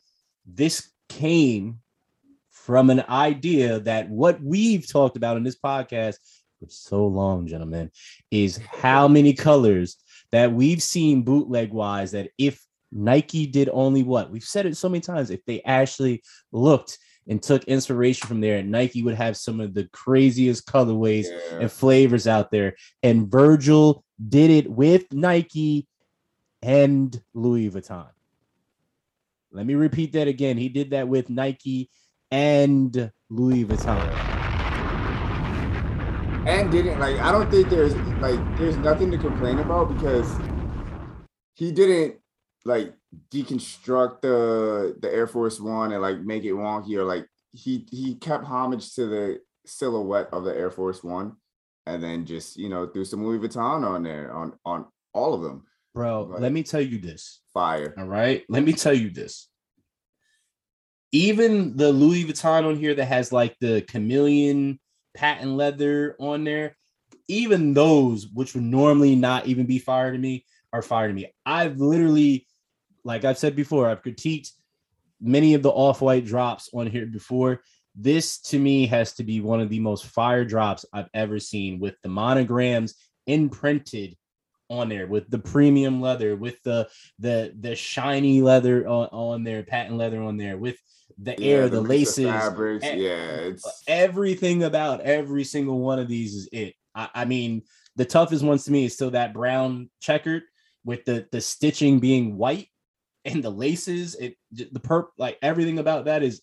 this 0.45 0.89
came 1.09 1.79
from 2.51 2.89
an 2.89 3.03
idea 3.09 3.79
that 3.81 4.09
what 4.09 4.41
we've 4.41 4.87
talked 4.87 5.17
about 5.17 5.37
in 5.37 5.43
this 5.43 5.57
podcast 5.57 6.15
for 6.59 6.67
so 6.69 7.07
long, 7.07 7.47
gentlemen, 7.47 7.91
is 8.31 8.57
how 8.57 9.07
many 9.07 9.33
colors 9.33 9.97
that 10.31 10.51
we've 10.53 10.83
seen 10.83 11.23
bootleg 11.23 11.71
wise 11.71 12.11
that 12.11 12.29
if 12.37 12.63
Nike 12.91 13.45
did 13.47 13.69
only 13.71 14.03
what 14.03 14.29
we've 14.29 14.43
said 14.43 14.65
it 14.65 14.77
so 14.77 14.89
many 14.89 15.01
times, 15.01 15.29
if 15.29 15.43
they 15.45 15.61
actually 15.63 16.21
looked 16.51 16.97
and 17.27 17.41
took 17.41 17.63
inspiration 17.65 18.27
from 18.27 18.41
there, 18.41 18.61
Nike 18.63 19.03
would 19.03 19.15
have 19.15 19.37
some 19.37 19.59
of 19.59 19.73
the 19.73 19.87
craziest 19.93 20.67
colorways 20.67 21.25
Yeah. 21.25 21.59
and 21.61 21.71
flavors 21.71 22.27
out 22.27 22.51
there. 22.51 22.75
And 23.03 23.29
Virgil 23.29 24.03
did 24.27 24.49
it 24.49 24.69
with 24.69 25.11
Nike 25.13 25.87
and 26.61 27.21
Louis 27.33 27.69
Vuitton. 27.69 28.09
Let 29.51 29.65
me 29.65 29.75
repeat 29.75 30.13
that 30.13 30.27
again. 30.27 30.57
He 30.57 30.69
did 30.69 30.91
that 30.91 31.07
with 31.07 31.29
Nike 31.29 31.89
and 32.31 33.11
Louis 33.29 33.65
Vuitton. 33.65 34.39
and 36.47 36.71
didn't 36.71 36.99
like 36.99 37.17
I 37.19 37.31
don't 37.31 37.49
think 37.51 37.69
there's 37.69 37.95
like 38.21 38.39
there's 38.57 38.77
nothing 38.77 39.11
to 39.11 39.17
complain 39.17 39.59
about 39.59 39.93
because 39.95 40.27
he 41.55 41.71
didn't 41.71 42.15
like 42.65 42.93
deconstruct 43.31 44.21
the 44.21 44.95
the 44.99 45.13
Air 45.13 45.27
Force 45.27 45.59
One 45.59 45.91
and 45.91 46.01
like 46.01 46.19
make 46.21 46.43
it 46.43 46.53
wonky 46.53 46.95
or 46.95 47.03
like 47.03 47.27
he 47.51 47.87
he 47.91 48.15
kept 48.15 48.45
homage 48.45 48.93
to 48.95 49.05
the 49.05 49.39
silhouette 49.65 50.29
of 50.31 50.43
the 50.43 50.55
Air 50.55 50.71
Force 50.71 51.03
One 51.03 51.35
and 51.85 52.01
then 52.01 52.25
just 52.25 52.57
you 52.57 52.69
know 52.69 52.87
threw 52.87 53.05
some 53.05 53.25
Louis 53.25 53.39
Vuitton 53.39 53.85
on 53.85 54.03
there 54.03 54.31
on 54.31 54.53
on 54.65 54.85
all 55.13 55.33
of 55.33 55.41
them 55.41 55.65
Bro, 55.93 56.27
Right. 56.27 56.41
let 56.41 56.51
me 56.51 56.63
tell 56.63 56.81
you 56.81 56.99
this. 56.99 57.41
fire 57.53 57.93
All 57.97 58.05
right. 58.05 58.43
Let 58.47 58.63
me 58.63 58.73
tell 58.73 58.93
you 58.93 59.09
this. 59.09 59.47
Even 61.11 61.75
the 61.75 61.91
Louis 61.91 62.25
Vuitton 62.25 62.65
on 62.65 62.75
here 62.75 62.93
that 62.93 63.05
has 63.05 63.31
like 63.31 63.57
the 63.59 63.81
chameleon 63.81 64.79
patent 65.15 65.51
leather 65.53 66.15
on 66.19 66.43
there, 66.43 66.77
even 67.27 67.73
those, 67.73 68.27
which 68.27 68.53
would 68.53 68.63
normally 68.63 69.15
not 69.15 69.47
even 69.47 69.65
be 69.65 69.79
fire 69.79 70.11
to 70.11 70.17
me, 70.17 70.45
are 70.71 70.81
fire 70.83 71.07
to 71.07 71.13
me. 71.13 71.33
I've 71.45 71.77
literally, 71.77 72.47
like 73.03 73.25
I've 73.25 73.39
said 73.39 73.55
before, 73.55 73.89
I've 73.89 74.03
critiqued 74.03 74.51
many 75.19 75.55
of 75.55 75.63
the 75.63 75.71
off 75.71 76.01
white 76.01 76.25
drops 76.25 76.69
on 76.73 76.87
here 76.87 77.07
before. 77.07 77.61
This 77.95 78.39
to 78.41 78.59
me 78.59 78.85
has 78.87 79.13
to 79.13 79.23
be 79.23 79.41
one 79.41 79.59
of 79.59 79.69
the 79.69 79.79
most 79.79 80.05
fire 80.05 80.45
drops 80.45 80.85
I've 80.93 81.09
ever 81.13 81.39
seen 81.39 81.79
with 81.79 81.95
the 82.03 82.09
monograms 82.09 82.93
imprinted 83.25 84.15
on 84.69 84.89
there 84.89 85.07
with 85.07 85.29
the 85.29 85.39
premium 85.39 86.01
leather, 86.01 86.35
with 86.35 86.61
the 86.63 86.87
the 87.19 87.53
the 87.59 87.75
shiny 87.75 88.41
leather 88.41 88.87
on, 88.87 89.07
on 89.11 89.43
there, 89.43 89.63
patent 89.63 89.97
leather 89.97 90.21
on 90.21 90.37
there, 90.37 90.57
with 90.57 90.77
the 91.17 91.39
air, 91.41 91.67
the, 91.69 91.79
of 91.79 91.87
laces, 91.87 92.25
fabrics. 92.25 92.85
e- 92.85 93.03
Yeah, 93.03 93.35
it's 93.37 93.83
everything 93.87 94.63
about 94.63 95.01
every 95.01 95.43
single 95.43 95.79
one 95.79 95.99
of 95.99 96.07
these 96.07 96.35
is 96.35 96.49
it. 96.51 96.75
I, 96.95 97.09
I 97.13 97.25
mean, 97.25 97.63
the 97.95 98.05
toughest 98.05 98.43
ones 98.43 98.63
to 98.65 98.71
me 98.71 98.85
is 98.85 98.93
still 98.93 99.11
that 99.11 99.33
brown 99.33 99.89
checkered 99.99 100.43
with 100.85 101.03
the 101.05 101.27
the 101.31 101.41
stitching 101.41 101.99
being 101.99 102.37
white 102.37 102.67
and 103.25 103.43
the 103.43 103.49
laces. 103.49 104.15
It 104.15 104.37
the 104.51 104.79
perp 104.79 105.07
like 105.17 105.37
everything 105.41 105.79
about 105.79 106.05
that 106.05 106.23
is 106.23 106.41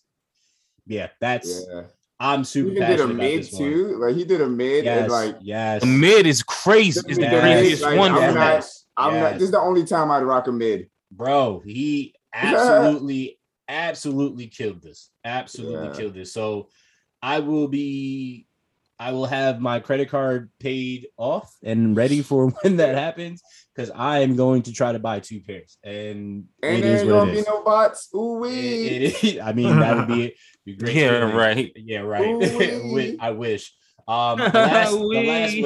yeah. 0.85 1.09
That's 1.21 1.65
yeah. 1.71 1.83
I'm 2.19 2.39
He 2.39 2.45
super 2.45 2.71
even 2.71 2.87
did 2.89 2.99
a 2.99 3.03
about 3.03 3.15
mid 3.15 3.39
this 3.43 3.53
one. 3.53 3.61
too. 3.61 3.97
Like 3.99 4.15
he 4.15 4.25
did 4.25 4.41
a 4.41 4.47
mid 4.47 4.85
Yes, 4.85 5.01
and 5.03 5.11
like 5.11 5.37
yes. 5.41 5.81
The 5.81 5.87
mid 5.87 6.25
is 6.25 6.41
crazy. 6.43 6.99
Is 7.07 7.17
the 7.17 7.27
craziest 7.27 7.83
like, 7.83 7.97
one. 7.99 8.11
I'm 8.13 8.33
for 8.33 8.39
not- 8.39 8.65
I'm 8.97 9.13
not. 9.13 9.33
This 9.33 9.43
is 9.43 9.51
the 9.51 9.59
only 9.59 9.83
time 9.85 10.09
I'd 10.09 10.23
rock 10.23 10.47
a 10.47 10.51
mid. 10.51 10.89
bro 11.11 11.61
he 11.65 12.15
absolutely 12.33 13.39
absolutely 13.69 14.47
killed 14.47 14.81
this 14.81 15.09
absolutely 15.25 15.87
Yeah. 15.89 15.93
killed 15.93 16.13
this 16.15 16.33
so 16.33 16.69
i 17.21 17.39
will 17.39 17.67
be 17.67 18.46
i 18.99 19.11
will 19.11 19.25
have 19.25 19.59
my 19.61 19.79
credit 19.79 20.09
card 20.09 20.49
paid 20.59 21.07
off 21.17 21.53
and 21.63 21.95
ready 21.95 22.21
for 22.21 22.47
when 22.61 22.77
that 22.77 22.95
happens 22.95 23.41
because 23.75 23.91
i 23.95 24.19
am 24.19 24.35
going 24.35 24.61
to 24.63 24.73
try 24.73 24.91
to 24.91 24.99
buy 24.99 25.19
two 25.19 25.39
pairs 25.41 25.77
and 25.83 26.45
And 26.63 26.77
it 26.77 26.81
there 26.81 26.95
is 26.95 27.01
ain't 27.01 27.09
gonna 27.11 27.31
be 27.31 27.41
no 27.43 27.61
bots. 27.63 28.09
Ooh 28.15 28.39
wee. 28.41 28.87
It- 28.87 29.01
it 29.01 29.23
is- 29.23 29.39
i 29.43 29.53
mean 29.53 29.79
that 29.79 29.97
would 29.97 30.07
be, 30.07 30.35
be 30.65 30.75
great 30.75 30.95
Yeah, 30.95 31.09
really- 31.19 31.33
right. 31.33 31.71
yeah 31.75 31.99
right 31.99 32.27
Ooh-wee. 32.27 33.17
I 33.21 33.31
wish 33.31 33.73
um 34.07 34.39
the 34.39 34.45
last, 34.53 34.93
the 34.93 35.23
last 35.27 35.57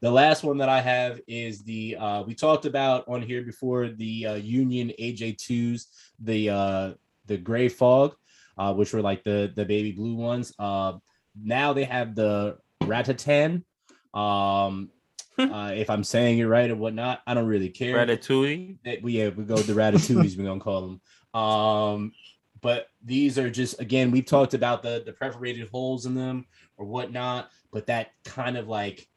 the 0.00 0.10
last 0.10 0.44
one 0.44 0.58
that 0.58 0.68
I 0.68 0.80
have 0.80 1.20
is 1.26 1.62
the 1.64 1.96
uh 1.96 2.22
we 2.22 2.34
talked 2.34 2.64
about 2.64 3.08
on 3.08 3.22
here 3.22 3.42
before 3.42 3.88
the 3.88 4.26
uh 4.26 4.34
Union 4.34 4.92
AJ2s, 5.00 5.86
the 6.20 6.50
uh 6.50 6.92
the 7.26 7.36
gray 7.38 7.68
fog, 7.68 8.14
uh, 8.58 8.74
which 8.74 8.92
were 8.92 9.02
like 9.02 9.24
the 9.24 9.52
the 9.54 9.64
baby 9.64 9.92
blue 9.92 10.14
ones. 10.14 10.52
Uh 10.58 10.94
now 11.40 11.72
they 11.72 11.84
have 11.84 12.14
the 12.14 12.58
ratatan. 12.82 13.64
Um 14.12 14.90
uh, 15.38 15.72
if 15.74 15.90
I'm 15.90 16.04
saying 16.04 16.38
it 16.38 16.44
right 16.44 16.70
or 16.70 16.76
whatnot, 16.76 17.20
I 17.26 17.34
don't 17.34 17.46
really 17.46 17.68
care. 17.68 17.96
Ratatouille. 17.96 18.78
That 18.84 19.02
we 19.02 19.12
yeah, 19.18 19.30
we 19.30 19.44
go 19.44 19.56
the 19.56 19.72
ratatouilles, 19.72 20.36
we're 20.36 20.44
gonna 20.44 20.60
call 20.60 20.98
them. 21.34 21.40
Um, 21.40 22.12
but 22.60 22.86
these 23.04 23.38
are 23.38 23.50
just 23.50 23.80
again, 23.80 24.10
we've 24.10 24.26
talked 24.26 24.54
about 24.54 24.82
the 24.82 25.02
the 25.04 25.12
perforated 25.12 25.68
holes 25.68 26.06
in 26.06 26.14
them 26.14 26.46
or 26.76 26.86
whatnot, 26.86 27.50
but 27.72 27.86
that 27.86 28.12
kind 28.24 28.56
of 28.56 28.68
like 28.68 29.08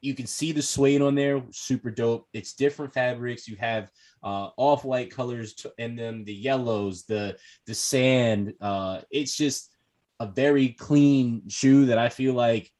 you 0.00 0.14
can 0.14 0.26
see 0.26 0.52
the 0.52 0.62
suede 0.62 1.02
on 1.02 1.14
there, 1.14 1.42
super 1.50 1.90
dope. 1.90 2.26
It's 2.32 2.54
different 2.54 2.94
fabrics. 2.94 3.46
You 3.46 3.56
have 3.56 3.90
uh 4.22 4.50
off-white 4.56 5.10
colors 5.10 5.54
to, 5.54 5.72
in 5.78 5.96
them, 5.96 6.24
the 6.24 6.34
yellows, 6.34 7.04
the 7.04 7.36
the 7.66 7.74
sand. 7.74 8.54
Uh, 8.60 9.00
it's 9.10 9.36
just 9.36 9.70
a 10.20 10.26
very 10.26 10.68
clean 10.68 11.48
shoe 11.48 11.86
that 11.86 11.98
I 11.98 12.10
feel 12.10 12.34
like 12.34 12.70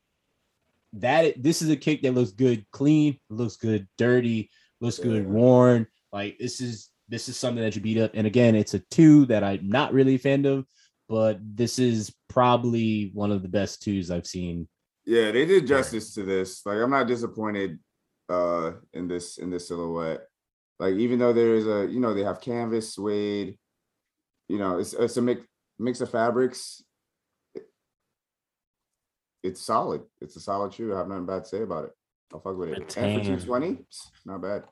that 0.95 1.43
this 1.43 1.63
is 1.63 1.71
a 1.71 1.77
kick 1.77 2.03
that 2.03 2.15
looks 2.15 2.33
good 2.33 2.67
clean, 2.71 3.19
looks 3.31 3.57
good 3.57 3.89
dirty, 3.97 4.51
looks 4.81 4.99
good 4.99 5.27
worn. 5.27 5.87
Like 6.13 6.39
this 6.39 6.61
is 6.61 6.89
this 7.09 7.29
is 7.29 7.37
something 7.37 7.63
that 7.63 7.75
you 7.75 7.83
beat 7.83 7.99
up. 7.99 8.13
And 8.15 8.27
again, 8.27 8.55
it's 8.55 8.75
a 8.75 8.81
two 8.91 9.27
that 9.27 9.43
I'm 9.43 9.69
not 9.69 9.93
really 9.93 10.17
a 10.17 10.19
fan 10.19 10.45
of, 10.47 10.67
but 11.09 11.39
this 11.43 11.79
is 11.79 12.15
probably 12.29 13.11
one 13.15 13.33
of 13.33 13.43
the 13.43 13.49
best 13.49 13.83
twos 13.83 14.11
I've 14.11 14.27
seen. 14.27 14.69
Yeah, 15.05 15.31
they 15.31 15.47
did 15.47 15.67
justice 15.67 16.15
to 16.15 16.23
this. 16.25 16.65
Like 16.67 16.79
I'm 16.79 16.91
not 16.91 17.09
disappointed 17.09 17.79
uh 18.29 18.73
in 18.93 19.09
this 19.09 19.39
in 19.39 19.51
this 19.51 19.69
silhouette. 19.69 20.27
Like 20.81 20.95
even 20.95 21.19
though 21.19 21.35
there 21.35 21.55
is 21.55 21.67
a 21.67 21.87
you 21.87 22.01
know 22.01 22.15
they 22.15 22.25
have 22.25 22.41
canvas, 22.41 22.95
suede, 22.95 23.59
you 24.49 24.59
know, 24.59 24.79
it's 24.79 24.95
it's 24.95 25.19
a 25.19 25.23
mix 25.23 25.43
mix 25.79 26.01
of 26.01 26.11
fabrics. 26.11 26.83
It's 29.43 29.61
solid. 29.61 30.03
It's 30.23 30.37
a 30.37 30.41
solid 30.41 30.73
shoe. 30.73 30.95
I 30.95 30.99
have 30.99 31.09
nothing 31.09 31.27
bad 31.27 31.45
to 31.45 31.49
say 31.49 31.63
about 31.63 31.85
it. 31.85 31.91
I'll 32.33 32.41
fuck 32.41 32.57
with 32.57 32.71
it. 32.71 32.79
And 32.97 33.19
for 33.19 33.25
220, 33.25 33.79
not 34.25 34.41
bad. 34.41 34.65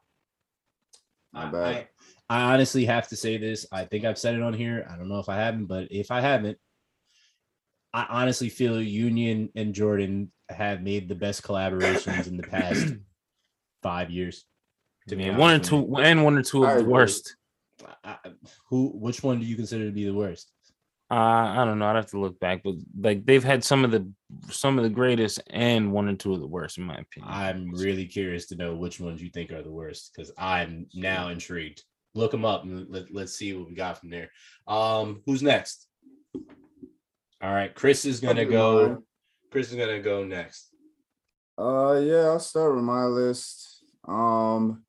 Not 1.35 1.49
I, 1.49 1.51
bad. 1.51 1.89
I, 2.31 2.41
I 2.41 2.53
honestly 2.55 2.87
have 2.87 3.09
to 3.09 3.17
say 3.17 3.37
this. 3.37 3.67
I 3.71 3.85
think 3.85 4.07
I've 4.07 4.19
said 4.19 4.35
it 4.35 4.43
on 4.43 4.55
here. 4.55 4.89
I 4.91 4.97
don't 4.97 5.09
know 5.09 5.19
if 5.19 5.29
I 5.29 5.37
haven't, 5.37 5.67
but 5.67 5.89
if 5.91 6.11
I 6.11 6.21
haven't, 6.21 6.57
I 7.93 8.07
honestly 8.09 8.49
feel 8.49 8.81
Union 8.81 9.51
and 9.55 9.75
Jordan 9.75 10.33
have 10.49 10.83
made 10.83 11.09
the 11.09 11.15
best 11.15 11.43
collaborations 11.43 12.27
in 12.29 12.39
the 12.39 12.45
past 12.45 12.95
five 13.83 14.11
years. 14.11 14.45
To 15.09 15.17
be 15.17 15.31
one 15.31 15.55
or 15.55 15.59
two, 15.59 15.97
and 15.97 16.25
one 16.25 16.37
or 16.37 16.43
two 16.43 16.65
of 16.65 16.79
the 16.79 16.85
worst. 16.85 17.37
I- 18.05 18.17
I- 18.25 18.33
who? 18.69 18.89
Which 18.91 19.23
one 19.23 19.41
do 19.41 19.47
you 19.47 19.57
consider 19.57 19.87
to 19.87 19.93
be 19.93 20.05
the 20.05 20.15
worst? 20.15 20.51
Uh, 21.11 21.15
I 21.15 21.65
don't 21.65 21.79
know. 21.79 21.87
I'd 21.87 21.97
have 21.97 22.11
to 22.11 22.21
look 22.21 22.39
back, 22.39 22.63
but 22.63 22.75
like 23.01 23.25
they've 23.25 23.43
had 23.43 23.65
some 23.65 23.85
of 23.85 23.91
the 23.91 24.07
some 24.51 24.77
of 24.79 24.85
the 24.85 24.91
greatest 24.91 25.41
and 25.49 25.91
one 25.93 26.07
or 26.09 26.15
two 26.15 26.35
of 26.35 26.41
the 26.41 26.47
worst, 26.47 26.77
in 26.77 26.85
my 26.85 26.97
opinion. 26.97 27.33
I'm 27.33 27.71
really 27.73 28.05
curious 28.05 28.47
to 28.49 28.57
know 28.57 28.75
which 28.77 29.01
ones 29.01 29.23
you 29.23 29.31
think 29.31 29.51
are 29.51 29.63
the 29.63 29.71
worst 29.73 30.13
because 30.15 30.31
I'm 30.37 30.87
now 30.95 31.29
intrigued. 31.29 31.83
Look 32.15 32.31
them 32.31 32.45
up 32.45 32.65
and 32.65 32.87
let, 32.91 33.11
let's 33.15 33.33
see 33.33 33.55
what 33.55 33.69
we 33.69 33.75
got 33.75 33.99
from 33.99 34.11
there. 34.11 34.31
Um, 34.67 35.23
who's 35.25 35.43
next? 35.43 35.87
All 37.41 37.53
right, 37.55 37.75
Chris 37.75 38.05
is 38.05 38.21
gonna 38.21 38.45
go. 38.45 39.03
Chris 39.51 39.71
is 39.71 39.77
gonna 39.77 40.01
go 40.01 40.25
next. 40.25 40.75
Uh 41.59 42.01
yeah, 42.05 42.27
I'll 42.27 42.39
start 42.41 42.75
with 42.75 42.85
my 42.85 43.05
list. 43.05 43.83
Um 44.07 44.85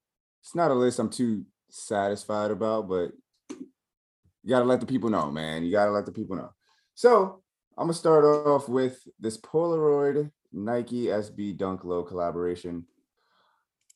it's 0.49 0.55
not 0.55 0.71
a 0.71 0.73
list 0.73 0.97
I'm 0.97 1.11
too 1.11 1.45
satisfied 1.69 2.49
about, 2.49 2.89
but 2.89 3.11
you 3.51 4.49
gotta 4.49 4.65
let 4.65 4.79
the 4.79 4.87
people 4.87 5.11
know, 5.11 5.29
man. 5.29 5.63
You 5.63 5.71
gotta 5.71 5.91
let 5.91 6.07
the 6.07 6.11
people 6.11 6.37
know. 6.37 6.49
So 6.95 7.43
I'm 7.77 7.83
gonna 7.83 7.93
start 7.93 8.25
off 8.25 8.67
with 8.67 8.97
this 9.19 9.37
Polaroid 9.37 10.31
Nike 10.51 11.03
SB 11.05 11.55
Dunk 11.55 11.83
Low 11.83 12.01
collaboration. 12.01 12.85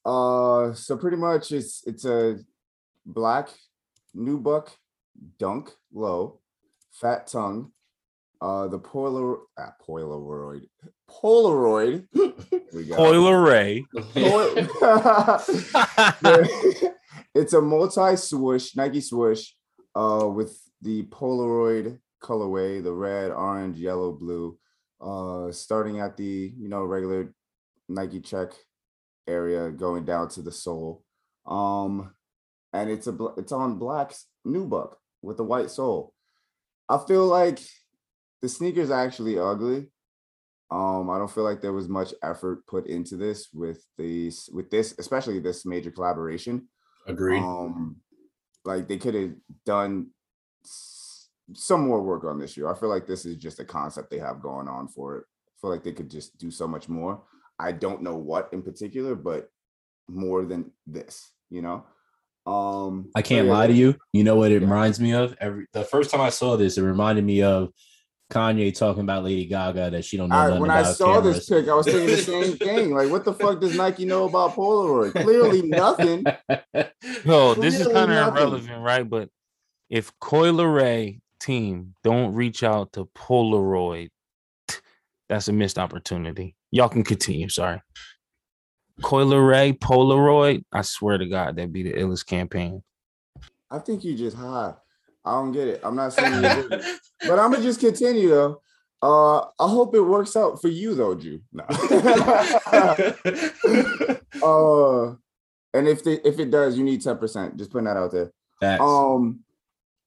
Uh 0.05 0.73
so 0.75 0.95
pretty 0.95 1.17
much 1.17 1.51
it's 1.51 1.81
it's 1.87 2.05
a 2.05 2.37
black 3.03 3.49
nubuck 4.15 4.67
dunk 5.39 5.71
low, 5.91 6.39
fat 6.91 7.25
tongue. 7.25 7.71
Uh 8.43 8.67
the 8.67 8.77
Polar 8.77 9.37
ah, 9.57 9.73
Polaroid 9.87 10.67
Polaroid. 11.09 12.07
we 12.73 12.83
got 12.85 12.97
Coil 12.97 13.33
Ray. 13.35 13.85
it's 17.33 17.53
a 17.53 17.61
multi 17.61 18.17
swoosh, 18.17 18.75
Nike 18.75 18.99
swoosh, 18.99 19.51
uh, 19.95 20.27
with 20.27 20.59
the 20.81 21.03
Polaroid 21.03 21.99
colorway, 22.21 22.83
the 22.83 22.91
red, 22.91 23.31
orange, 23.31 23.77
yellow, 23.77 24.11
blue, 24.11 24.57
uh, 24.99 25.49
starting 25.51 26.01
at 26.01 26.17
the 26.17 26.53
you 26.57 26.67
know 26.67 26.83
regular 26.83 27.33
Nike 27.87 28.19
check 28.19 28.49
area, 29.25 29.71
going 29.71 30.03
down 30.03 30.27
to 30.29 30.41
the 30.41 30.51
sole. 30.51 31.03
Um, 31.45 32.13
and 32.73 32.89
it's 32.89 33.07
a 33.07 33.15
it's 33.37 33.53
on 33.53 33.79
black 33.79 34.13
nubuck 34.45 34.95
with 35.21 35.39
a 35.39 35.43
white 35.43 35.69
sole. 35.69 36.13
I 36.89 36.97
feel 37.07 37.25
like 37.25 37.59
the 38.43 38.49
sneaker's 38.49 38.91
actually 38.91 39.39
ugly. 39.39 39.87
Um, 40.69 41.09
I 41.09 41.17
don't 41.17 41.31
feel 41.31 41.45
like 41.45 41.61
there 41.61 41.73
was 41.73 41.87
much 41.87 42.13
effort 42.21 42.67
put 42.67 42.87
into 42.87 43.15
this 43.15 43.47
with 43.53 43.85
these 43.97 44.49
with 44.51 44.69
this, 44.69 44.93
especially 44.99 45.39
this 45.39 45.65
major 45.65 45.91
collaboration. 45.91 46.67
Agreed. 47.07 47.41
Um, 47.41 47.97
like 48.65 48.87
they 48.87 48.97
could 48.97 49.13
have 49.15 49.31
done 49.65 50.07
s- 50.65 51.29
some 51.53 51.87
more 51.87 52.01
work 52.01 52.25
on 52.25 52.37
this 52.37 52.57
year. 52.57 52.69
I 52.69 52.77
feel 52.77 52.89
like 52.89 53.07
this 53.07 53.25
is 53.25 53.37
just 53.37 53.61
a 53.61 53.65
concept 53.65 54.11
they 54.11 54.19
have 54.19 54.41
going 54.41 54.67
on 54.67 54.89
for 54.89 55.17
it. 55.17 55.23
I 55.47 55.55
feel 55.61 55.69
like 55.69 55.83
they 55.83 55.93
could 55.93 56.09
just 56.09 56.37
do 56.37 56.51
so 56.51 56.67
much 56.67 56.89
more. 56.89 57.23
I 57.59 57.71
don't 57.71 58.01
know 58.01 58.17
what 58.17 58.49
in 58.51 58.61
particular, 58.61 59.15
but 59.15 59.49
more 60.09 60.43
than 60.43 60.71
this, 60.85 61.31
you 61.49 61.61
know. 61.61 61.85
Um, 62.45 63.09
I 63.15 63.21
can't 63.21 63.47
lie 63.47 63.67
to 63.67 63.73
you. 63.73 63.95
You 64.11 64.25
know 64.25 64.35
what 64.35 64.51
it 64.51 64.59
reminds 64.59 64.99
me 64.99 65.13
of? 65.13 65.33
Every 65.39 65.65
the 65.71 65.85
first 65.85 66.11
time 66.11 66.19
I 66.19 66.29
saw 66.29 66.57
this, 66.57 66.77
it 66.77 66.81
reminded 66.81 67.23
me 67.23 67.41
of 67.41 67.69
Kanye 68.31 68.75
talking 68.75 69.03
about 69.03 69.23
Lady 69.23 69.45
Gaga 69.45 69.91
that 69.91 70.05
she 70.05 70.17
don't 70.17 70.29
know 70.29 70.35
I, 70.35 70.47
nothing 70.47 70.61
when 70.61 70.71
I 70.71 70.79
about 70.81 70.95
saw 70.95 71.21
this 71.21 71.47
cameras. 71.47 71.65
pic, 71.65 71.71
I 71.71 71.75
was 71.75 71.85
thinking 71.85 72.07
the 72.07 72.17
same 72.17 72.57
thing. 72.57 72.93
Like, 72.93 73.09
what 73.09 73.25
the 73.25 73.33
fuck 73.33 73.59
does 73.59 73.75
Nike 73.75 74.05
know 74.05 74.25
about 74.25 74.55
Polaroid? 74.55 75.13
Clearly 75.13 75.61
nothing. 75.61 76.25
Yo, 77.25 77.53
this 77.55 77.79
is 77.79 77.87
kind 77.87 78.11
of 78.11 78.35
irrelevant, 78.35 78.81
right? 78.81 79.07
But 79.07 79.29
if 79.89 80.11
Coil 80.19 80.65
Ray 80.65 81.21
team 81.39 81.95
don't 82.03 82.33
reach 82.33 82.63
out 82.63 82.93
to 82.93 83.05
Polaroid, 83.15 84.09
that's 85.29 85.47
a 85.47 85.53
missed 85.53 85.77
opportunity. 85.77 86.55
Y'all 86.71 86.89
can 86.89 87.03
continue. 87.03 87.49
Sorry. 87.49 87.81
Coil 89.01 89.37
Ray, 89.37 89.73
Polaroid. 89.73 90.63
I 90.71 90.81
swear 90.81 91.17
to 91.17 91.25
God, 91.25 91.55
that'd 91.55 91.73
be 91.73 91.83
the 91.83 91.93
illest 91.93 92.25
campaign. 92.25 92.83
I 93.69 93.79
think 93.79 94.03
you 94.03 94.15
just 94.15 94.37
high. 94.37 94.73
I 95.25 95.31
don't 95.33 95.51
get 95.51 95.67
it. 95.67 95.81
I'm 95.83 95.95
not 95.95 96.13
saying 96.13 96.33
you 96.35 96.41
didn't. 96.41 96.83
but 97.21 97.39
I'm 97.39 97.51
gonna 97.51 97.63
just 97.63 97.79
continue 97.79 98.29
though. 98.29 98.61
Uh, 99.01 99.39
I 99.59 99.67
hope 99.67 99.93
it 99.95 100.01
works 100.01 100.35
out 100.37 100.61
for 100.61 100.69
you 100.69 100.95
though, 100.95 101.15
Jew. 101.15 101.41
No. 101.51 101.63
uh, 104.43 105.15
and 105.73 105.87
if 105.87 106.03
the, 106.03 106.21
if 106.27 106.39
it 106.39 106.51
does, 106.51 106.77
you 106.77 106.83
need 106.83 107.01
ten 107.01 107.17
percent. 107.17 107.57
Just 107.57 107.71
putting 107.71 107.85
that 107.85 107.97
out 107.97 108.11
there. 108.11 108.31
Facts. 108.59 108.81
Um, 108.81 109.39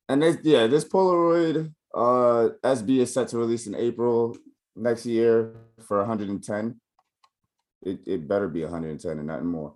and 0.09 0.23
this 0.23 0.39
yeah, 0.43 0.67
this 0.67 0.85
Polaroid 0.85 1.73
uh 1.95 2.51
SB 2.63 2.99
is 2.99 3.13
set 3.13 3.29
to 3.29 3.39
release 3.39 3.67
in 3.67 3.75
April 3.75 4.37
next 4.75 5.07
year 5.07 5.55
for 5.87 5.99
110. 5.99 6.81
It 7.83 8.01
it 8.07 8.29
better 8.29 8.49
be 8.49 8.63
110 8.63 9.19
and 9.19 9.27
nothing 9.27 9.47
more. 9.47 9.75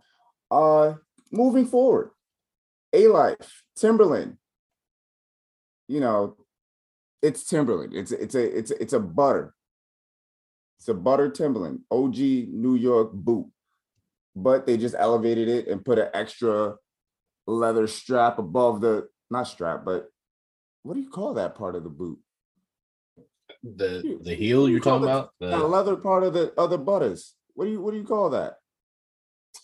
Uh, 0.50 0.94
moving 1.30 1.66
forward, 1.66 2.10
Alife, 2.94 3.48
Timberland. 3.76 4.36
You 5.90 6.00
know, 6.00 6.36
it's 7.20 7.44
Timberland. 7.44 7.94
It's 7.94 8.12
it's 8.12 8.36
a 8.36 8.58
it's 8.58 8.70
a, 8.70 8.80
it's 8.80 8.92
a 8.92 9.00
butter. 9.00 9.54
It's 10.78 10.88
a 10.88 10.94
butter 10.94 11.28
Timberland, 11.28 11.80
OG 11.90 12.16
New 12.16 12.76
York 12.76 13.12
boot, 13.12 13.46
but 14.36 14.66
they 14.66 14.76
just 14.76 14.94
elevated 14.96 15.48
it 15.48 15.66
and 15.66 15.84
put 15.84 15.98
an 15.98 16.08
extra 16.14 16.76
leather 17.46 17.86
strap 17.86 18.38
above 18.38 18.80
the 18.80 19.08
not 19.30 19.48
strap, 19.48 19.84
but 19.84 20.08
what 20.84 20.94
do 20.94 21.00
you 21.00 21.10
call 21.10 21.34
that 21.34 21.56
part 21.56 21.74
of 21.74 21.82
the 21.84 21.90
boot? 21.90 22.18
the 23.62 24.18
the 24.22 24.34
heel 24.34 24.68
you're 24.68 24.80
talking 24.80 25.04
about 25.04 25.32
The 25.40 25.48
the 25.48 25.68
leather 25.68 25.96
part 25.96 26.22
of 26.22 26.32
the 26.32 26.52
other 26.56 26.78
butters. 26.78 27.34
What 27.54 27.64
do 27.64 27.72
you 27.72 27.80
what 27.80 27.90
do 27.90 27.98
you 27.98 28.04
call 28.04 28.30
that? 28.30 28.54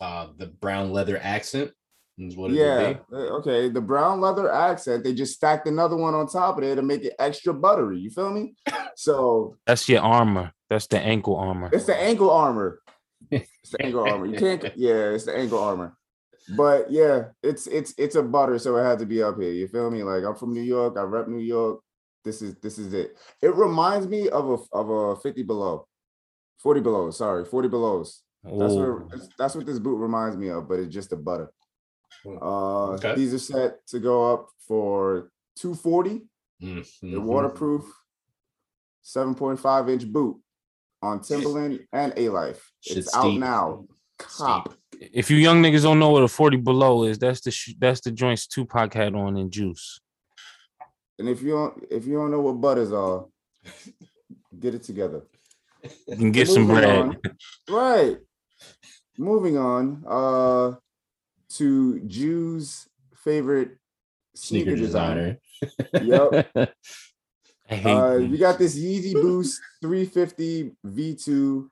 uh 0.01 0.27
the 0.36 0.48
brown 0.48 0.93
leather 0.93 1.16
accent 1.16 1.31
is 1.61 1.62
what 1.62 1.70
it 1.70 1.77
yeah. 2.18 2.36
would 2.38 2.51
be. 2.52 3.16
uh, 3.16 3.18
Okay. 3.38 3.68
The 3.68 3.80
brown 3.80 4.20
leather 4.20 4.52
accent. 4.52 5.05
They 5.05 5.14
just 5.14 5.34
stacked 5.34 5.66
another 5.68 5.97
one 5.97 6.14
on 6.14 6.26
top 6.28 6.59
of 6.59 6.64
it 6.64 6.76
to 6.76 6.82
make 6.82 7.05
it 7.05 7.14
extra 7.18 7.52
buttery. 7.55 7.98
You 7.98 8.10
feel 8.10 8.30
me? 8.30 8.55
So 8.98 9.56
That's 9.66 9.86
your 9.90 10.01
armor. 10.01 10.52
That's 10.70 10.86
the 10.86 10.98
ankle 10.98 11.36
armor. 11.36 11.68
it's 11.70 11.84
the 11.84 11.94
ankle 12.01 12.30
armor. 12.30 12.80
It's 13.30 13.70
the 13.72 13.84
ankle 13.84 14.09
armor. 14.09 14.26
You 14.26 14.38
can't. 14.38 14.62
Yeah, 14.76 15.10
it's 15.10 15.24
the 15.24 15.36
ankle 15.36 15.59
armor. 15.59 15.97
But 16.56 16.90
yeah, 16.90 17.24
it's 17.43 17.66
it's 17.66 17.93
it's 17.98 18.14
a 18.14 18.22
butter, 18.22 18.59
so 18.59 18.76
it 18.76 18.84
had 18.84 19.01
to 19.01 19.06
be 19.06 19.22
up 19.22 19.36
here. 19.40 19.51
You 19.51 19.66
feel 19.68 19.90
me? 19.90 20.02
Like 20.05 20.22
I'm 20.24 20.36
from 20.36 20.55
New 20.55 20.62
York. 20.62 20.97
I 20.97 21.02
rep 21.02 21.26
New 21.28 21.40
York. 21.43 21.80
This 22.24 22.40
is 22.40 22.55
this 22.62 22.78
is 22.78 22.94
it. 22.94 23.16
It 23.43 23.55
reminds 23.55 24.06
me 24.06 24.28
of 24.30 24.48
a 24.48 24.56
of 24.72 24.88
a 24.88 25.16
50 25.16 25.43
below, 25.43 25.86
40 26.62 26.80
below. 26.80 27.10
Sorry, 27.10 27.44
40 27.44 27.68
belows. 27.68 28.22
That's 28.44 28.55
what 28.74 28.88
Ooh. 28.88 29.09
that's- 29.10 29.28
that's 29.36 29.55
what 29.56 29.66
this 29.66 29.80
boot 29.80 29.97
reminds 29.98 30.36
me 30.36 30.48
of, 30.48 30.68
but 30.68 30.78
it's 30.78 30.94
just 30.94 31.12
a 31.12 31.16
butter. 31.16 31.51
Uh, 32.27 32.93
Okay. 32.94 33.15
these 33.15 33.32
are 33.35 33.39
set 33.39 33.86
to 33.89 33.98
go 34.01 34.32
up 34.32 34.48
for 34.66 35.31
240. 35.57 36.27
Mm, 36.62 36.85
The 37.01 37.07
mhm. 37.19 37.23
waterproof 37.24 37.85
7.5 39.05 39.89
inch 39.89 40.11
boot 40.11 40.36
on 41.03 41.20
Timberland 41.20 41.86
and 41.93 42.12
Alife. 42.15 42.61
It's 42.85 43.15
out 43.15 43.24
steep. 43.24 43.40
now. 43.40 43.86
Cop. 44.19 44.74
If 44.98 45.31
you 45.31 45.36
young 45.36 45.62
niggas 45.62 45.82
don't 45.82 45.98
know 45.98 46.11
what 46.11 46.23
a 46.23 46.28
40 46.28 46.57
below 46.57 47.05
is, 47.05 47.19
that's 47.19 47.43
the 47.43 47.51
sh- 47.51 47.74
that's 47.78 48.01
the 48.01 48.11
joints 48.11 48.47
Tupac 48.47 48.94
had 48.94 49.15
on 49.15 49.36
in 49.36 49.51
Juice. 49.51 50.01
And 51.19 51.28
if 51.28 51.43
you 51.43 51.51
don't 51.51 51.85
if 51.90 52.07
you 52.07 52.15
don't 52.15 52.31
know 52.31 52.40
what 52.40 52.55
butters 52.61 52.93
are, 52.93 53.27
get 54.59 54.74
it 54.74 54.82
together. 54.85 55.23
You 56.09 56.16
can 56.16 56.32
get 56.32 56.48
some 56.48 56.66
bread. 56.66 56.85
on. 56.85 57.20
Right. 57.69 58.16
Moving 59.19 59.59
on 59.59 60.03
uh 60.09 60.77
to 61.51 62.01
Jew's 62.01 62.89
favorite 63.14 63.77
sneaker 64.35 64.70
sneaker 64.70 64.77
designer. 64.77 65.39
designer. 65.93 66.47
Yep. 66.55 66.73
I 67.70 67.74
hate 67.74 67.97
Uh, 67.97 68.16
you 68.18 68.39
got 68.39 68.59
this 68.59 68.78
Yeezy 68.78 69.12
Boost 69.14 69.60
350 69.82 70.73
V2 70.86 71.68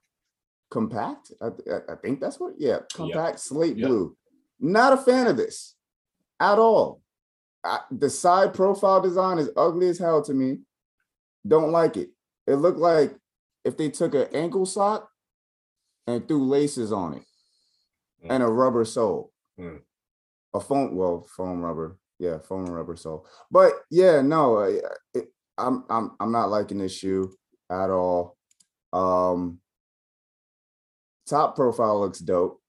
compact. 0.70 1.32
I, 1.40 1.46
I- 1.46 1.92
I 1.92 1.96
think 2.02 2.20
that's 2.20 2.40
what. 2.40 2.54
Yeah, 2.58 2.78
compact 2.92 3.38
slate 3.40 3.76
Yep. 3.76 3.88
blue. 3.88 4.16
Not 4.60 4.92
a 4.92 4.96
fan 4.96 5.26
of 5.26 5.36
this 5.36 5.74
at 6.40 6.58
all. 6.58 7.00
I, 7.62 7.80
the 7.90 8.10
side 8.10 8.54
profile 8.54 9.00
design 9.00 9.38
is 9.38 9.50
ugly 9.56 9.88
as 9.88 9.98
hell 9.98 10.22
to 10.22 10.34
me. 10.34 10.58
Don't 11.46 11.70
like 11.72 11.96
it. 11.96 12.10
It 12.46 12.56
looked 12.56 12.78
like 12.78 13.14
if 13.64 13.76
they 13.76 13.88
took 13.88 14.14
an 14.14 14.28
ankle 14.34 14.66
sock 14.66 15.08
and 16.06 16.26
threw 16.26 16.44
laces 16.44 16.92
on 16.92 17.14
it 17.14 17.22
and 18.28 18.42
a 18.42 18.46
rubber 18.46 18.84
sole. 18.84 19.32
Mm. 19.58 19.80
A 20.54 20.60
foam, 20.60 20.94
well, 20.94 21.26
foam 21.36 21.60
rubber. 21.60 21.98
Yeah, 22.18 22.38
foam 22.38 22.64
and 22.64 22.74
rubber 22.74 22.96
sole. 22.96 23.26
But 23.50 23.72
yeah, 23.90 24.22
no, 24.22 24.60
it, 24.60 25.26
I'm 25.58 25.84
I'm 25.90 26.12
I'm 26.20 26.32
not 26.32 26.50
liking 26.50 26.78
this 26.78 26.96
shoe 26.96 27.32
at 27.70 27.90
all. 27.90 28.36
Um 28.92 29.58
top 31.28 31.56
profile 31.56 32.00
looks 32.00 32.20
dope. 32.20 32.60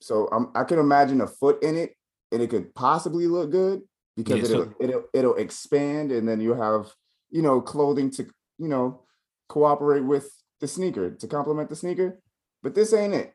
So 0.00 0.28
I'm 0.30 0.50
I 0.54 0.64
can 0.64 0.78
imagine 0.78 1.20
a 1.20 1.26
foot 1.26 1.62
in 1.62 1.76
it 1.76 1.94
and 2.30 2.42
it 2.42 2.50
could 2.50 2.74
possibly 2.74 3.26
look 3.26 3.50
good 3.50 3.82
because 4.16 4.50
it'll, 4.50 4.74
it'll 4.80 5.04
it'll 5.12 5.36
expand 5.36 6.12
and 6.12 6.28
then 6.28 6.40
you'll 6.40 6.60
have 6.60 6.92
you 7.30 7.42
know 7.42 7.60
clothing 7.60 8.10
to 8.12 8.24
you 8.58 8.68
know 8.68 9.02
cooperate 9.48 10.04
with 10.04 10.30
the 10.60 10.68
sneaker 10.68 11.10
to 11.10 11.26
complement 11.26 11.68
the 11.68 11.76
sneaker. 11.76 12.20
But 12.62 12.74
this 12.74 12.92
ain't 12.92 13.14
it. 13.14 13.32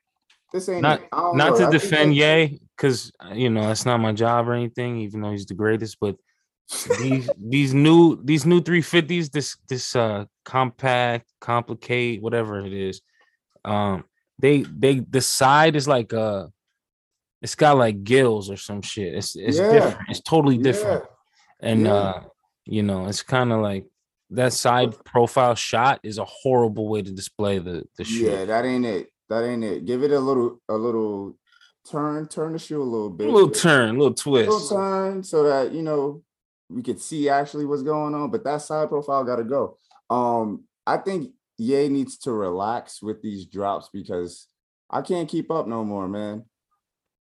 This 0.53 0.69
ain't 0.69 0.83
Not- 0.83 1.01
know. 1.11 1.57
to 1.57 1.69
defend 1.71 2.15
Ye, 2.15 2.59
because 2.77 3.11
you 3.33 3.49
know 3.49 3.67
that's 3.67 3.85
not 3.87 3.99
my 3.99 4.13
job 4.13 4.47
or 4.47 4.53
anything, 4.53 4.99
even 4.99 5.21
though 5.21 5.31
he's 5.31 5.47
the 5.47 5.55
greatest. 5.55 5.97
But 5.99 6.15
these 6.99 7.27
these 7.37 7.73
new 7.73 8.23
these 8.23 8.45
new 8.45 8.61
350s, 8.61 9.31
this 9.31 9.57
this 9.67 9.95
uh 9.95 10.25
compact, 10.45 11.25
complicate, 11.41 12.21
whatever 12.21 12.59
it 12.59 12.71
is, 12.71 13.01
um, 13.65 14.03
they 14.39 14.61
they 14.61 14.99
the 14.99 15.21
side 15.21 15.75
is 15.75 15.87
like 15.87 16.13
uh 16.13 16.47
it's 17.41 17.55
got 17.55 17.77
like 17.77 18.03
gills 18.03 18.49
or 18.51 18.55
some 18.57 18.81
shit. 18.83 19.15
It's 19.15 19.35
it's 19.35 19.57
Yeah. 19.57 19.71
different. 19.71 19.97
It's 20.09 20.21
totally 20.21 20.59
different. 20.59 21.03
And 21.61 21.85
Yeah. 21.85 21.93
uh, 21.95 22.23
you 22.65 22.83
know, 22.83 23.07
it's 23.07 23.23
kind 23.23 23.51
of 23.51 23.59
like 23.59 23.85
that 24.29 24.53
side 24.53 25.03
profile 25.03 25.55
shot 25.55 25.99
is 26.03 26.17
a 26.19 26.25
horrible 26.25 26.87
way 26.89 27.01
to 27.01 27.11
display 27.11 27.57
the 27.57 27.83
the 27.97 28.03
shit. 28.03 28.31
Yeah, 28.31 28.45
that 28.45 28.65
ain't 28.65 28.85
it. 28.85 29.09
That 29.33 29.47
ain't 29.47 29.63
it. 29.63 29.85
Give 29.85 30.03
it 30.03 30.11
a 30.11 30.19
little, 30.19 30.61
a 30.69 30.75
little 30.75 31.35
turn, 31.89 32.27
turn 32.27 32.53
the 32.53 32.59
shoe 32.59 32.79
a 32.79 32.83
little 32.83 33.09
bit. 33.09 33.27
A 33.27 33.31
little 33.31 33.49
turn, 33.49 33.97
little 33.97 34.13
twist. 34.13 34.47
A 34.47 34.51
little 34.51 34.69
turn 34.69 35.23
so 35.23 35.43
that 35.43 35.71
you 35.71 35.81
know 35.81 36.21
we 36.69 36.83
could 36.83 37.01
see 37.01 37.29
actually 37.29 37.65
what's 37.65 37.81
going 37.81 38.13
on. 38.13 38.29
But 38.29 38.43
that 38.43 38.61
side 38.61 38.89
profile 38.89 39.23
got 39.23 39.37
to 39.37 39.43
go. 39.43 39.77
Um, 40.11 40.65
I 40.85 40.97
think 40.97 41.31
Ye 41.57 41.87
needs 41.89 42.17
to 42.19 42.31
relax 42.31 43.01
with 43.01 43.23
these 43.23 43.47
drops 43.47 43.89
because 43.91 44.47
I 44.87 45.01
can't 45.01 45.27
keep 45.29 45.49
up 45.49 45.67
no 45.67 45.83
more, 45.83 46.07
man. 46.07 46.45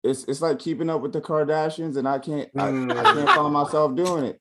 It's 0.03 0.25
it's 0.25 0.41
like 0.43 0.59
keeping 0.59 0.91
up 0.91 1.03
with 1.03 1.13
the 1.13 1.21
Kardashians, 1.21 1.97
and 1.97 2.09
I 2.09 2.19
can't 2.19 2.51
I, 2.57 2.67
I 2.69 3.03
can't 3.15 3.29
find 3.29 3.53
myself 3.53 3.95
doing 3.95 4.25
it. 4.25 4.41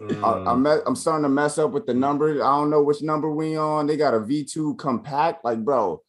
I, 0.00 0.04
Mm. 0.04 0.48
I'm, 0.48 0.66
I'm 0.66 0.96
starting 0.96 1.24
to 1.24 1.28
mess 1.28 1.58
up 1.58 1.72
with 1.72 1.84
the 1.86 1.92
numbers. 1.92 2.40
I 2.40 2.46
don't 2.56 2.70
know 2.70 2.82
which 2.82 3.02
number 3.02 3.30
we 3.30 3.56
on. 3.56 3.86
They 3.86 3.98
got 3.98 4.14
a 4.14 4.20
V2 4.20 4.78
compact. 4.78 5.44
Like, 5.44 5.62
bro, 5.62 6.02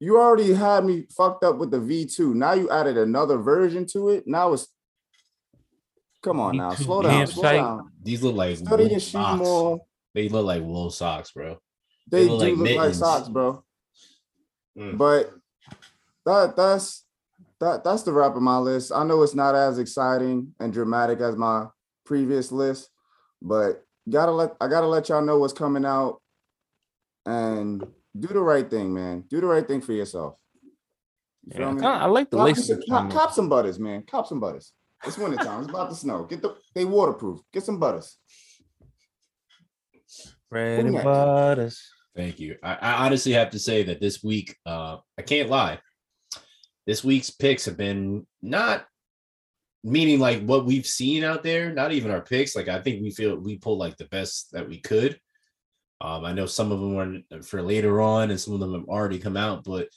you 0.00 0.18
already 0.18 0.52
had 0.54 0.84
me 0.84 1.06
fucked 1.16 1.44
up 1.44 1.58
with 1.58 1.70
the 1.70 1.78
V2. 1.78 2.34
Now 2.34 2.52
you 2.52 2.70
added 2.70 2.96
another 2.96 3.38
version 3.38 3.86
to 3.86 4.10
it. 4.10 4.26
Now 4.26 4.52
it's 4.52 4.68
come 6.22 6.40
on 6.40 6.56
now. 6.56 6.70
Slow 6.74 7.02
down. 7.02 7.26
Slow 7.26 7.42
down. 7.42 7.92
These 8.02 8.22
look 8.22 8.36
like 8.36 8.56
Study 8.56 8.84
wool 8.84 8.90
your 8.90 9.00
socks. 9.00 9.38
more. 9.40 9.80
They 10.14 10.28
look 10.28 10.46
like 10.46 10.62
wool 10.62 10.90
socks, 10.90 11.32
bro. 11.32 11.58
They, 12.10 12.22
They 12.22 12.28
do 12.28 12.34
look 12.34 12.58
look 12.58 12.68
like 12.68 12.76
like 12.76 12.94
socks, 12.94 13.28
bro. 13.28 13.64
Mm. 14.76 14.96
But 14.96 15.32
that 16.24 16.56
that's 16.56 17.04
that 17.60 17.82
that's 17.82 18.02
the 18.02 18.12
wrap 18.12 18.36
of 18.36 18.42
my 18.42 18.58
list. 18.58 18.92
I 18.94 19.04
know 19.04 19.22
it's 19.22 19.34
not 19.34 19.54
as 19.54 19.78
exciting 19.78 20.54
and 20.60 20.72
dramatic 20.72 21.20
as 21.20 21.36
my 21.36 21.66
previous 22.04 22.52
list, 22.52 22.88
but 23.42 23.84
gotta 24.08 24.30
let 24.32 24.54
I 24.60 24.68
gotta 24.68 24.86
let 24.86 25.08
y'all 25.08 25.22
know 25.22 25.38
what's 25.38 25.52
coming 25.52 25.84
out 25.84 26.20
and 27.26 27.84
do 28.18 28.28
the 28.28 28.40
right 28.40 28.68
thing, 28.68 28.92
man. 28.92 29.24
Do 29.28 29.40
the 29.40 29.46
right 29.46 29.66
thing 29.66 29.80
for 29.80 29.92
yourself. 29.92 30.34
You 31.44 31.52
feel 31.52 31.60
Yeah, 31.60 31.68
I, 31.68 31.72
me? 31.72 31.80
kinda- 31.80 31.88
I 31.96 32.06
like 32.06 32.30
the 32.30 32.36
Cop, 32.36 32.46
laces. 32.46 32.66
some- 32.68 32.78
that 32.78 32.86
cop, 32.88 33.10
cop 33.10 33.32
some 33.32 33.48
butters, 33.48 33.78
man. 33.78 34.02
Cop 34.06 34.26
some 34.26 34.40
butters. 34.40 34.72
It's 35.04 35.16
winter 35.16 35.36
time. 35.36 35.60
It's 35.60 35.68
about 35.70 35.90
to 35.90 35.96
snow. 35.96 36.24
Get 36.24 36.42
the 36.42 36.56
they 36.74 36.84
waterproof. 36.84 37.40
Get 37.52 37.62
some 37.64 37.78
butters. 37.78 38.16
with. 38.80 40.34
bread 40.50 40.84
and 40.86 40.94
butters. 41.02 41.82
Thank 42.16 42.40
you. 42.40 42.56
I, 42.62 42.74
I 42.74 43.06
honestly 43.06 43.32
have 43.32 43.50
to 43.50 43.58
say 43.58 43.84
that 43.84 44.00
this 44.00 44.22
week, 44.24 44.56
uh, 44.66 44.96
I 45.16 45.22
can't 45.22 45.48
lie. 45.48 45.78
This 46.86 47.04
week's 47.04 47.30
picks 47.30 47.66
have 47.66 47.76
been 47.76 48.26
not 48.42 48.86
meaning 49.84 50.18
like 50.18 50.42
what 50.42 50.64
we've 50.66 50.86
seen 50.86 51.22
out 51.22 51.42
there, 51.44 51.72
not 51.72 51.92
even 51.92 52.10
our 52.10 52.22
picks. 52.22 52.56
Like 52.56 52.66
I 52.68 52.80
think 52.80 53.02
we 53.02 53.10
feel 53.10 53.36
we 53.38 53.58
pulled 53.58 53.78
like 53.78 53.96
the 53.98 54.06
best 54.06 54.50
that 54.52 54.68
we 54.68 54.80
could. 54.80 55.20
Um, 56.00 56.24
I 56.24 56.32
know 56.32 56.46
some 56.46 56.70
of 56.70 56.80
them 56.80 56.94
were 56.94 57.42
for 57.42 57.62
later 57.62 58.00
on, 58.00 58.30
and 58.30 58.40
some 58.40 58.54
of 58.54 58.60
them 58.60 58.74
have 58.74 58.88
already 58.88 59.18
come 59.18 59.36
out, 59.36 59.64
but 59.64 59.88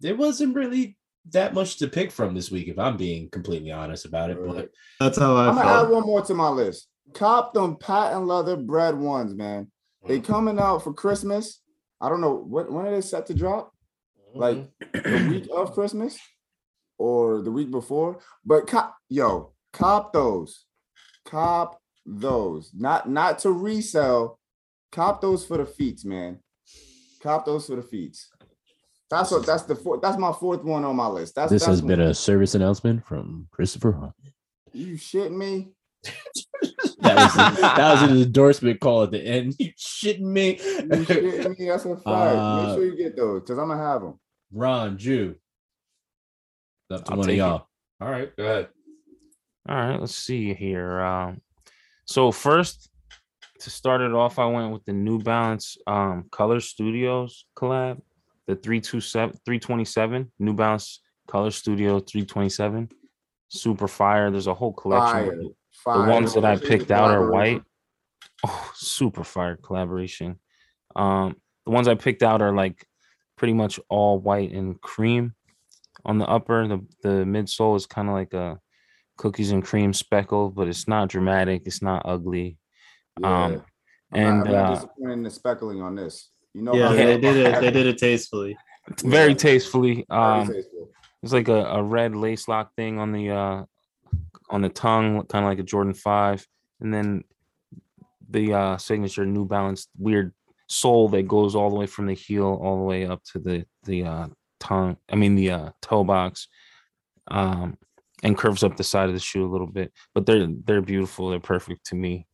there 0.00 0.16
wasn't 0.16 0.54
really 0.54 0.96
that 1.30 1.54
much 1.54 1.76
to 1.78 1.88
pick 1.88 2.10
from 2.10 2.34
this 2.34 2.50
week, 2.50 2.68
if 2.68 2.78
I'm 2.78 2.96
being 2.96 3.28
completely 3.30 3.70
honest 3.70 4.06
about 4.06 4.30
it. 4.30 4.38
But 4.44 4.70
That's 4.98 5.18
how 5.18 5.36
I 5.36 5.48
I'm 5.48 5.54
gonna 5.54 5.82
add 5.82 5.90
one 5.90 6.06
more 6.06 6.22
to 6.22 6.34
my 6.34 6.48
list. 6.48 6.88
Cop 7.12 7.52
them 7.52 7.76
patent 7.76 8.26
leather 8.26 8.56
bread 8.56 8.96
ones, 8.96 9.34
man. 9.34 9.70
They 10.06 10.20
coming 10.20 10.58
out 10.58 10.82
for 10.82 10.94
Christmas. 10.94 11.60
I 12.00 12.08
don't 12.08 12.22
know 12.22 12.34
what 12.34 12.72
when 12.72 12.86
are 12.86 12.90
they 12.90 13.02
set 13.02 13.26
to 13.26 13.34
drop? 13.34 13.72
Like 14.34 14.70
the 14.92 15.28
week 15.28 15.48
of 15.54 15.74
Christmas 15.74 16.18
or 16.98 17.42
the 17.42 17.50
week 17.50 17.70
before. 17.70 18.20
But 18.44 18.66
cop, 18.66 18.96
yo, 19.08 19.52
cop 19.72 20.12
those, 20.12 20.64
cop 21.26 21.78
those. 22.06 22.70
Not 22.74 23.10
not 23.10 23.40
to 23.40 23.52
resell. 23.52 24.38
Cop 24.92 25.20
those 25.20 25.44
for 25.46 25.58
the 25.58 25.66
feats, 25.66 26.04
man. 26.04 26.38
Cop 27.22 27.44
those 27.44 27.66
for 27.66 27.76
the 27.76 27.82
feats. 27.82 28.30
That's 29.08 29.30
what. 29.30 29.44
That's 29.46 29.64
the 29.64 29.74
fourth. 29.74 30.00
That's 30.00 30.18
my 30.18 30.32
fourth 30.32 30.62
one 30.62 30.84
on 30.84 30.96
my 30.96 31.06
list. 31.06 31.34
That's 31.34 31.50
this 31.50 31.62
that's 31.62 31.70
has 31.70 31.82
been 31.82 32.00
a 32.00 32.14
service 32.14 32.54
announcement 32.54 33.04
from 33.04 33.48
Christopher 33.50 33.92
Hunt. 33.92 34.12
You 34.72 34.94
shitting 34.94 35.36
me? 35.36 35.72
That 37.02 37.14
was 37.16 37.34
that 37.34 37.92
was 37.92 38.10
an 38.10 38.22
endorsement 38.22 38.78
call 38.78 39.04
at 39.04 39.10
the 39.10 39.24
end. 39.24 39.54
You 39.58 39.72
shitting 39.78 40.20
me? 40.20 40.58
You 40.58 40.82
shitting 40.82 41.58
me? 41.58 41.68
That's 41.68 41.86
a 41.86 41.96
fact. 41.96 42.06
Uh, 42.06 42.66
Make 42.66 42.74
sure 42.76 42.84
you 42.84 42.96
get 42.96 43.16
those 43.16 43.40
because 43.40 43.58
I'm 43.58 43.68
gonna 43.68 43.82
have 43.82 44.02
them. 44.02 44.20
Ron, 44.52 44.98
Jew. 44.98 45.36
Up 46.90 47.04
to 47.06 47.12
I'll 47.12 47.18
one 47.18 47.30
of 47.30 47.34
y'all. 47.34 47.68
All 48.00 48.10
right, 48.10 48.36
go 48.36 48.44
ahead. 48.44 48.68
All 49.68 49.76
right, 49.76 50.00
let's 50.00 50.14
see 50.14 50.52
here. 50.52 51.00
Um, 51.00 51.40
so 52.04 52.32
first, 52.32 52.89
to 53.60 53.70
start 53.70 54.00
it 54.00 54.12
off, 54.12 54.38
I 54.38 54.46
went 54.46 54.72
with 54.72 54.84
the 54.84 54.92
New 54.92 55.18
Balance 55.18 55.76
um, 55.86 56.26
Color 56.30 56.60
Studios 56.60 57.44
collab, 57.56 58.00
the 58.46 58.56
327 58.56 59.38
327 59.44 60.32
New 60.38 60.54
Balance 60.54 61.00
Color 61.26 61.50
Studio 61.50 62.00
327. 62.00 62.90
Super 63.48 63.88
fire. 63.88 64.30
There's 64.30 64.46
a 64.46 64.54
whole 64.54 64.72
collection. 64.72 65.30
Fire. 65.30 65.42
Fire. 65.72 66.06
The 66.06 66.12
ones 66.12 66.34
that 66.34 66.44
I 66.44 66.56
picked 66.56 66.90
out 66.90 67.10
are 67.10 67.30
white. 67.30 67.62
Oh, 68.46 68.72
super 68.74 69.24
fire 69.24 69.56
collaboration. 69.56 70.38
Um, 70.96 71.36
the 71.66 71.72
ones 71.72 71.88
I 71.88 71.94
picked 71.94 72.22
out 72.22 72.42
are 72.42 72.54
like 72.54 72.86
pretty 73.36 73.52
much 73.52 73.78
all 73.88 74.18
white 74.18 74.52
and 74.52 74.80
cream 74.80 75.34
on 76.04 76.18
the 76.18 76.26
upper. 76.26 76.66
The 76.66 76.84
the 77.02 77.24
midsole 77.24 77.76
is 77.76 77.86
kind 77.86 78.08
of 78.08 78.14
like 78.14 78.32
a 78.32 78.58
cookies 79.16 79.50
and 79.50 79.62
cream 79.62 79.92
speckle, 79.92 80.50
but 80.50 80.68
it's 80.68 80.88
not 80.88 81.08
dramatic. 81.08 81.62
It's 81.66 81.82
not 81.82 82.02
ugly. 82.06 82.56
Yeah. 83.20 83.44
Um, 83.44 83.44
I'm 83.44 83.52
not- 83.52 83.64
and 84.12 84.28
I'm 84.28 84.44
not 84.44 84.54
uh, 84.54 84.74
disappointed 84.74 85.12
in 85.12 85.22
the 85.22 85.30
speckling 85.30 85.82
on 85.82 85.94
this. 85.94 86.30
You 86.54 86.62
know, 86.62 86.74
Yeah, 86.74 86.88
how 86.88 86.94
they 86.94 87.14
I- 87.14 87.16
did 87.18 87.36
it. 87.36 87.60
They 87.60 87.70
did 87.70 87.86
it 87.86 87.98
tastefully. 88.06 88.56
very 89.04 89.30
Yeah. 89.30 89.36
tastefully. 89.36 90.04
Very 90.08 90.20
Um, 90.20 90.48
tasteful. 90.48 90.90
It's 91.22 91.32
like 91.32 91.48
a, 91.48 91.64
a 91.66 91.82
red 91.82 92.16
lace 92.16 92.48
lock 92.48 92.74
thing 92.74 92.98
on 92.98 93.12
the 93.12 93.30
uh 93.30 93.64
on 94.48 94.62
the 94.62 94.68
tongue, 94.68 95.24
kind 95.26 95.44
of 95.44 95.48
like 95.50 95.58
a 95.60 95.62
Jordan 95.62 95.94
Five, 95.94 96.44
and 96.80 96.92
then 96.92 97.22
the 98.30 98.52
uh 98.54 98.76
signature 98.78 99.26
New 99.26 99.44
Balance 99.44 99.86
weird 99.98 100.32
sole 100.68 101.08
that 101.10 101.28
goes 101.28 101.54
all 101.54 101.68
the 101.70 101.76
way 101.76 101.86
from 101.86 102.06
the 102.06 102.14
heel 102.14 102.58
all 102.62 102.76
the 102.78 102.84
way 102.84 103.06
up 103.06 103.22
to 103.32 103.38
the 103.38 103.64
the 103.84 104.04
uh 104.04 104.28
tongue. 104.58 104.96
I 105.12 105.16
mean 105.16 105.34
the 105.36 105.50
uh 105.50 105.70
toe 105.82 106.04
box, 106.04 106.48
um, 107.28 107.76
and 108.22 108.36
curves 108.36 108.64
up 108.64 108.76
the 108.76 108.84
side 108.84 109.08
of 109.08 109.14
the 109.14 109.20
shoe 109.20 109.44
a 109.46 109.52
little 109.52 109.66
bit. 109.66 109.92
But 110.14 110.26
they're 110.26 110.46
they're 110.64 110.80
beautiful. 110.82 111.28
They're 111.28 111.38
perfect 111.38 111.86
to 111.86 111.94
me, 111.96 112.26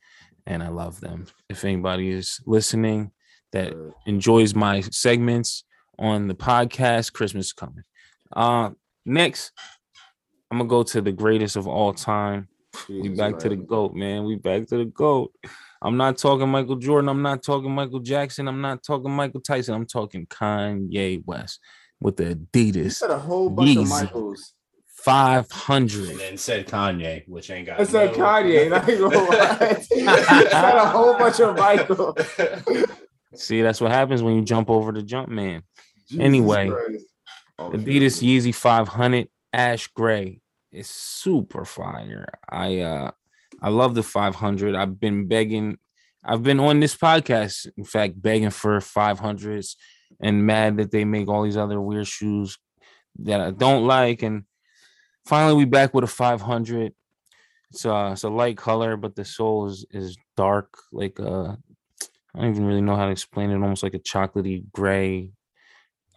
and 0.46 0.62
I 0.62 0.68
love 0.68 1.00
them. 1.00 1.26
If 1.48 1.64
anybody 1.64 2.10
is 2.10 2.40
listening 2.46 3.10
that 3.52 3.74
enjoys 4.06 4.54
my 4.54 4.80
segments 4.80 5.64
on 5.98 6.28
the 6.28 6.34
podcast. 6.34 7.12
Christmas 7.12 7.46
is 7.46 7.52
coming. 7.52 7.84
Uh, 8.34 8.70
next, 9.04 9.52
I'm 10.50 10.58
gonna 10.58 10.68
go 10.68 10.82
to 10.82 11.00
the 11.00 11.12
greatest 11.12 11.56
of 11.56 11.66
all 11.66 11.92
time. 11.92 12.48
We 12.88 13.02
Jesus 13.02 13.18
back 13.18 13.38
to 13.38 13.48
the 13.48 13.56
goat, 13.56 13.94
man. 13.94 14.24
We 14.24 14.36
back 14.36 14.66
to 14.68 14.78
the 14.78 14.84
goat. 14.84 15.32
I'm 15.80 15.96
not 15.96 16.18
talking 16.18 16.48
Michael 16.48 16.76
Jordan. 16.76 17.08
I'm 17.08 17.22
not 17.22 17.42
talking 17.42 17.70
Michael 17.70 18.00
Jackson. 18.00 18.48
I'm 18.48 18.60
not 18.60 18.82
talking 18.82 19.10
Michael 19.10 19.40
Tyson. 19.40 19.74
I'm 19.74 19.86
talking 19.86 20.26
Kanye 20.26 21.22
West 21.24 21.60
with 22.00 22.16
the 22.16 22.28
You 22.28 22.34
Adidas 22.52 22.92
said 22.94 23.10
a 23.10 23.18
whole 23.18 23.48
bunch 23.48 23.76
of 23.76 23.84
Yeezy. 23.84 24.52
Michaels. 25.06 25.52
500. 25.52 26.10
And 26.10 26.20
then 26.20 26.36
said 26.36 26.66
Kanye, 26.66 27.28
which 27.28 27.50
ain't 27.50 27.66
got. 27.66 27.80
I 27.80 27.84
said 27.84 28.16
no- 28.16 28.24
Kanye. 28.24 28.70
Not 28.70 28.88
even 28.88 29.10
what. 29.10 29.40
I 29.40 29.80
said 29.80 30.06
a 30.76 30.86
whole 30.88 31.14
bunch 31.18 31.40
of 31.40 31.56
Michael. 31.56 32.16
See, 33.34 33.62
that's 33.62 33.80
what 33.80 33.92
happens 33.92 34.22
when 34.22 34.34
you 34.36 34.42
jump 34.42 34.70
over 34.70 34.92
the 34.92 35.02
jump 35.02 35.28
man. 35.28 35.62
Jesus 36.08 36.24
Anyway, 36.24 36.68
Christ. 36.68 37.04
Okay. 37.58 37.78
Adidas 37.78 38.22
Yeezy 38.22 38.54
500 38.54 39.28
ash 39.52 39.88
gray 39.88 40.40
is 40.72 40.88
super 40.88 41.64
fire. 41.64 42.26
I 42.48 42.80
uh 42.80 43.10
I 43.62 43.70
love 43.70 43.94
the 43.94 44.02
500. 44.02 44.74
I've 44.74 45.00
been 45.00 45.26
begging 45.26 45.78
I've 46.24 46.42
been 46.42 46.60
on 46.60 46.80
this 46.80 46.96
podcast 46.96 47.66
in 47.76 47.84
fact 47.84 48.20
begging 48.20 48.50
for 48.50 48.78
500s 48.78 49.76
and 50.20 50.46
mad 50.46 50.78
that 50.78 50.90
they 50.90 51.04
make 51.04 51.28
all 51.28 51.42
these 51.44 51.56
other 51.56 51.80
weird 51.80 52.06
shoes 52.06 52.58
that 53.20 53.40
I 53.40 53.50
don't 53.50 53.86
like 53.86 54.22
and 54.22 54.44
finally 55.26 55.54
we 55.54 55.64
back 55.64 55.92
with 55.94 56.04
a 56.04 56.08
500. 56.08 56.92
It's 57.70 57.84
uh 57.84 58.10
it's 58.12 58.22
a 58.22 58.28
light 58.28 58.56
color 58.56 58.96
but 58.96 59.16
the 59.16 59.24
sole 59.24 59.66
is 59.66 59.84
is 59.90 60.16
dark 60.36 60.78
like 60.92 61.18
uh 61.18 61.56
I 62.34 62.40
don't 62.40 62.50
even 62.50 62.66
really 62.66 62.80
know 62.80 62.96
how 62.96 63.06
to 63.06 63.10
explain 63.10 63.50
it 63.50 63.54
almost 63.54 63.82
like 63.82 63.94
a 63.94 63.98
chocolatey 63.98 64.64
gray 64.72 65.32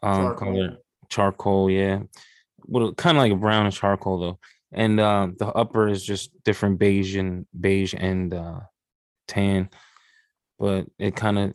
um 0.03 0.21
Charcoal. 0.21 0.53
color 0.53 0.77
charcoal 1.09 1.71
yeah 1.71 1.99
well 2.65 2.93
kind 2.93 3.17
of 3.17 3.23
like 3.23 3.31
a 3.31 3.35
brownish 3.35 3.79
charcoal 3.79 4.19
though 4.19 4.39
and 4.71 4.99
uh, 4.99 5.27
the 5.39 5.47
upper 5.47 5.87
is 5.87 6.05
just 6.05 6.29
different 6.43 6.77
beige 6.77 7.15
and 7.15 7.47
beige 7.59 7.95
and 7.97 8.33
uh 8.33 8.59
tan 9.27 9.69
but 10.59 10.85
it 10.99 11.15
kind 11.15 11.39
of 11.39 11.53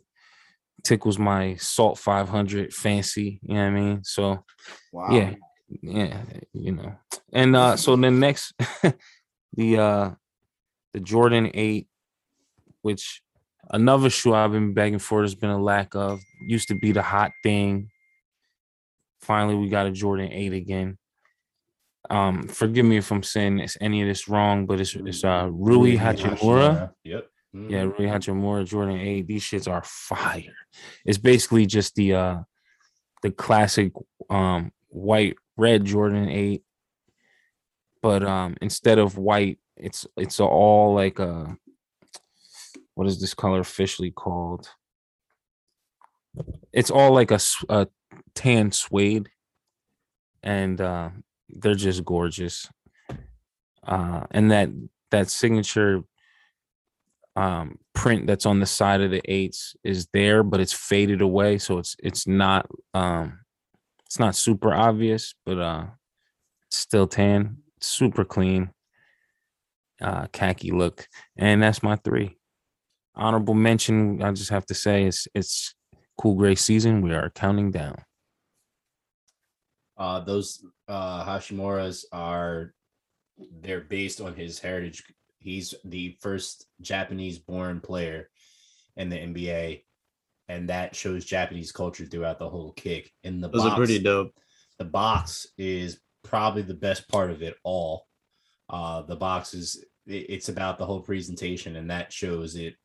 tickles 0.83 1.17
my 1.17 1.55
salt 1.55 1.97
500 1.97 2.73
fancy 2.73 3.39
you 3.43 3.53
know 3.53 3.61
what 3.61 3.67
i 3.67 3.69
mean 3.69 4.03
so 4.03 4.43
Wow. 4.91 5.07
yeah 5.11 5.33
yeah 5.81 6.21
you 6.53 6.71
know 6.71 6.95
and 7.33 7.55
uh 7.55 7.75
so 7.75 7.95
then 7.95 8.19
next 8.19 8.53
the 9.53 9.77
uh 9.77 10.11
the 10.93 10.99
jordan 10.99 11.49
8 11.53 11.87
which 12.81 13.21
another 13.71 14.09
shoe 14.09 14.33
i've 14.33 14.51
been 14.51 14.73
begging 14.73 14.99
for 14.99 15.21
there's 15.21 15.35
been 15.35 15.49
a 15.49 15.61
lack 15.61 15.95
of 15.95 16.21
used 16.47 16.67
to 16.67 16.75
be 16.75 16.91
the 16.91 17.01
hot 17.01 17.31
thing 17.41 17.89
finally 19.21 19.55
we 19.55 19.67
got 19.69 19.87
a 19.87 19.91
jordan 19.91 20.31
8 20.31 20.53
again 20.53 20.97
um 22.11 22.47
forgive 22.47 22.85
me 22.85 22.97
if 22.97 23.11
i'm 23.11 23.23
saying 23.23 23.57
this, 23.57 23.77
any 23.81 24.01
of 24.03 24.07
this 24.07 24.27
wrong 24.27 24.67
but 24.67 24.79
it's 24.79 24.95
it's 24.95 25.23
uh 25.23 25.49
rui 25.51 25.97
hachimura 25.97 26.91
Yep. 27.03 27.69
yeah, 27.69 27.83
Rui 27.83 28.07
Hachimura, 28.09 28.65
Jordan 28.65 28.99
8. 28.99 29.27
These 29.27 29.43
shits 29.43 29.71
are 29.71 29.81
fire. 29.85 30.53
It's 31.05 31.17
basically 31.17 31.65
just 31.65 31.95
the 31.95 32.13
uh 32.13 32.37
the 33.23 33.31
classic 33.31 33.93
um 34.29 34.71
white 34.89 35.37
red 35.57 35.85
Jordan 35.85 36.29
8. 36.29 36.63
But 38.01 38.23
um 38.23 38.55
instead 38.61 38.99
of 38.99 39.17
white, 39.17 39.59
it's 39.75 40.05
it's 40.17 40.39
all 40.39 40.93
like 40.93 41.19
a 41.19 41.57
what 42.93 43.07
is 43.07 43.19
this 43.19 43.33
color 43.33 43.59
officially 43.59 44.11
called? 44.11 44.69
It's 46.71 46.91
all 46.91 47.13
like 47.13 47.31
a, 47.31 47.39
a 47.69 47.87
tan 48.35 48.71
suede. 48.71 49.29
And 50.43 50.79
uh 50.79 51.09
they're 51.49 51.75
just 51.75 52.05
gorgeous. 52.05 52.69
Uh 53.85 54.25
and 54.31 54.51
that 54.51 54.69
that 55.11 55.29
signature 55.29 56.03
um 57.35 57.77
print 57.93 58.27
that's 58.27 58.45
on 58.45 58.59
the 58.59 58.65
side 58.65 59.01
of 59.01 59.11
the 59.11 59.21
eights 59.25 59.75
is 59.83 60.07
there 60.13 60.41
but 60.43 60.59
it's 60.59 60.73
faded 60.73 61.21
away 61.21 61.57
so 61.57 61.77
it's 61.77 61.95
it's 62.01 62.27
not 62.27 62.65
um 62.93 63.39
it's 64.05 64.19
not 64.19 64.35
super 64.35 64.73
obvious 64.73 65.33
but 65.45 65.59
uh 65.59 65.85
still 66.69 67.07
tan 67.07 67.57
super 67.81 68.23
clean 68.23 68.69
uh 70.01 70.27
khaki 70.33 70.71
look 70.71 71.07
and 71.37 71.61
that's 71.61 71.83
my 71.83 71.95
three 71.97 72.37
honorable 73.15 73.53
mention 73.53 74.21
i 74.21 74.31
just 74.31 74.49
have 74.49 74.65
to 74.65 74.73
say 74.73 75.05
it's 75.05 75.27
it's 75.33 75.73
cool 76.17 76.35
gray 76.35 76.55
season 76.55 77.01
we 77.01 77.13
are 77.13 77.29
counting 77.31 77.71
down 77.71 77.95
Uh, 79.97 80.19
those 80.19 80.65
uh, 80.87 81.23
Hashimura's 81.25 82.05
are 82.11 82.73
they're 83.61 83.81
based 83.81 84.21
on 84.21 84.35
his 84.35 84.59
heritage. 84.59 85.03
He's 85.39 85.73
the 85.85 86.17
first 86.19 86.67
Japanese-born 86.81 87.79
player 87.81 88.29
in 88.97 89.09
the 89.09 89.17
NBA, 89.17 89.83
and 90.47 90.69
that 90.69 90.95
shows 90.95 91.25
Japanese 91.25 91.71
culture 91.71 92.05
throughout 92.05 92.39
the 92.39 92.49
whole 92.49 92.71
kick. 92.73 93.11
In 93.23 93.41
the 93.41 93.49
Those 93.49 93.63
box, 93.63 93.73
are 93.73 93.77
pretty 93.77 93.99
dope. 93.99 94.33
the 94.77 94.85
box 94.85 95.47
is 95.57 95.99
probably 96.23 96.61
the 96.61 96.73
best 96.73 97.07
part 97.07 97.31
of 97.31 97.41
it 97.41 97.55
all. 97.63 98.05
Uh, 98.69 99.01
the 99.03 99.15
box 99.15 99.53
is 99.53 99.83
it- 100.05 100.29
it's 100.29 100.49
about 100.49 100.77
the 100.77 100.85
whole 100.85 101.01
presentation, 101.01 101.75
and 101.75 101.89
that 101.89 102.11
shows 102.13 102.55
it 102.55 102.75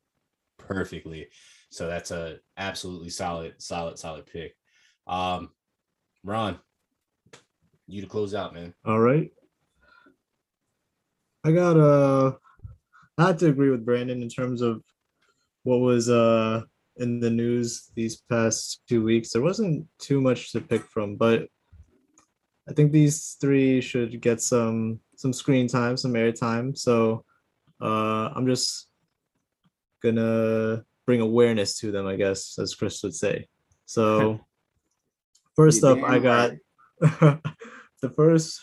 perfectly. 0.57 1.29
So 1.69 1.87
that's 1.87 2.11
a 2.11 2.39
absolutely 2.57 3.09
solid, 3.09 3.61
solid, 3.61 3.97
solid 3.99 4.25
pick. 4.25 4.55
Um, 5.07 5.51
Ron, 6.23 6.59
you 7.87 8.01
to 8.01 8.07
close 8.07 8.33
out, 8.33 8.53
man. 8.53 8.73
All 8.85 8.99
right. 8.99 9.31
I 11.43 11.51
got 11.51 11.77
uh 11.77 12.33
I 13.17 13.27
had 13.27 13.39
to 13.39 13.47
agree 13.49 13.69
with 13.69 13.85
Brandon 13.85 14.21
in 14.21 14.29
terms 14.29 14.61
of 14.61 14.83
what 15.63 15.77
was 15.77 16.09
uh 16.09 16.61
in 16.97 17.19
the 17.19 17.29
news 17.29 17.91
these 17.95 18.17
past 18.29 18.81
two 18.87 19.03
weeks. 19.03 19.31
There 19.31 19.41
wasn't 19.41 19.87
too 19.99 20.21
much 20.21 20.51
to 20.51 20.61
pick 20.61 20.83
from, 20.83 21.15
but 21.15 21.47
I 22.69 22.73
think 22.73 22.91
these 22.91 23.37
three 23.41 23.81
should 23.81 24.21
get 24.21 24.41
some 24.41 24.99
some 25.15 25.33
screen 25.33 25.67
time, 25.67 25.97
some 25.97 26.15
air 26.15 26.31
time. 26.31 26.75
So 26.75 27.25
uh, 27.81 28.29
I'm 28.35 28.47
just 28.47 28.87
gonna 30.03 30.83
bring 31.05 31.21
awareness 31.21 31.77
to 31.79 31.91
them, 31.91 32.07
I 32.07 32.15
guess, 32.15 32.57
as 32.59 32.75
Chris 32.75 33.01
would 33.03 33.15
say. 33.15 33.47
So 33.85 34.39
first 35.55 35.83
up, 35.83 36.03
I 36.03 36.19
got 36.19 36.51
the 36.99 38.09
first 38.15 38.61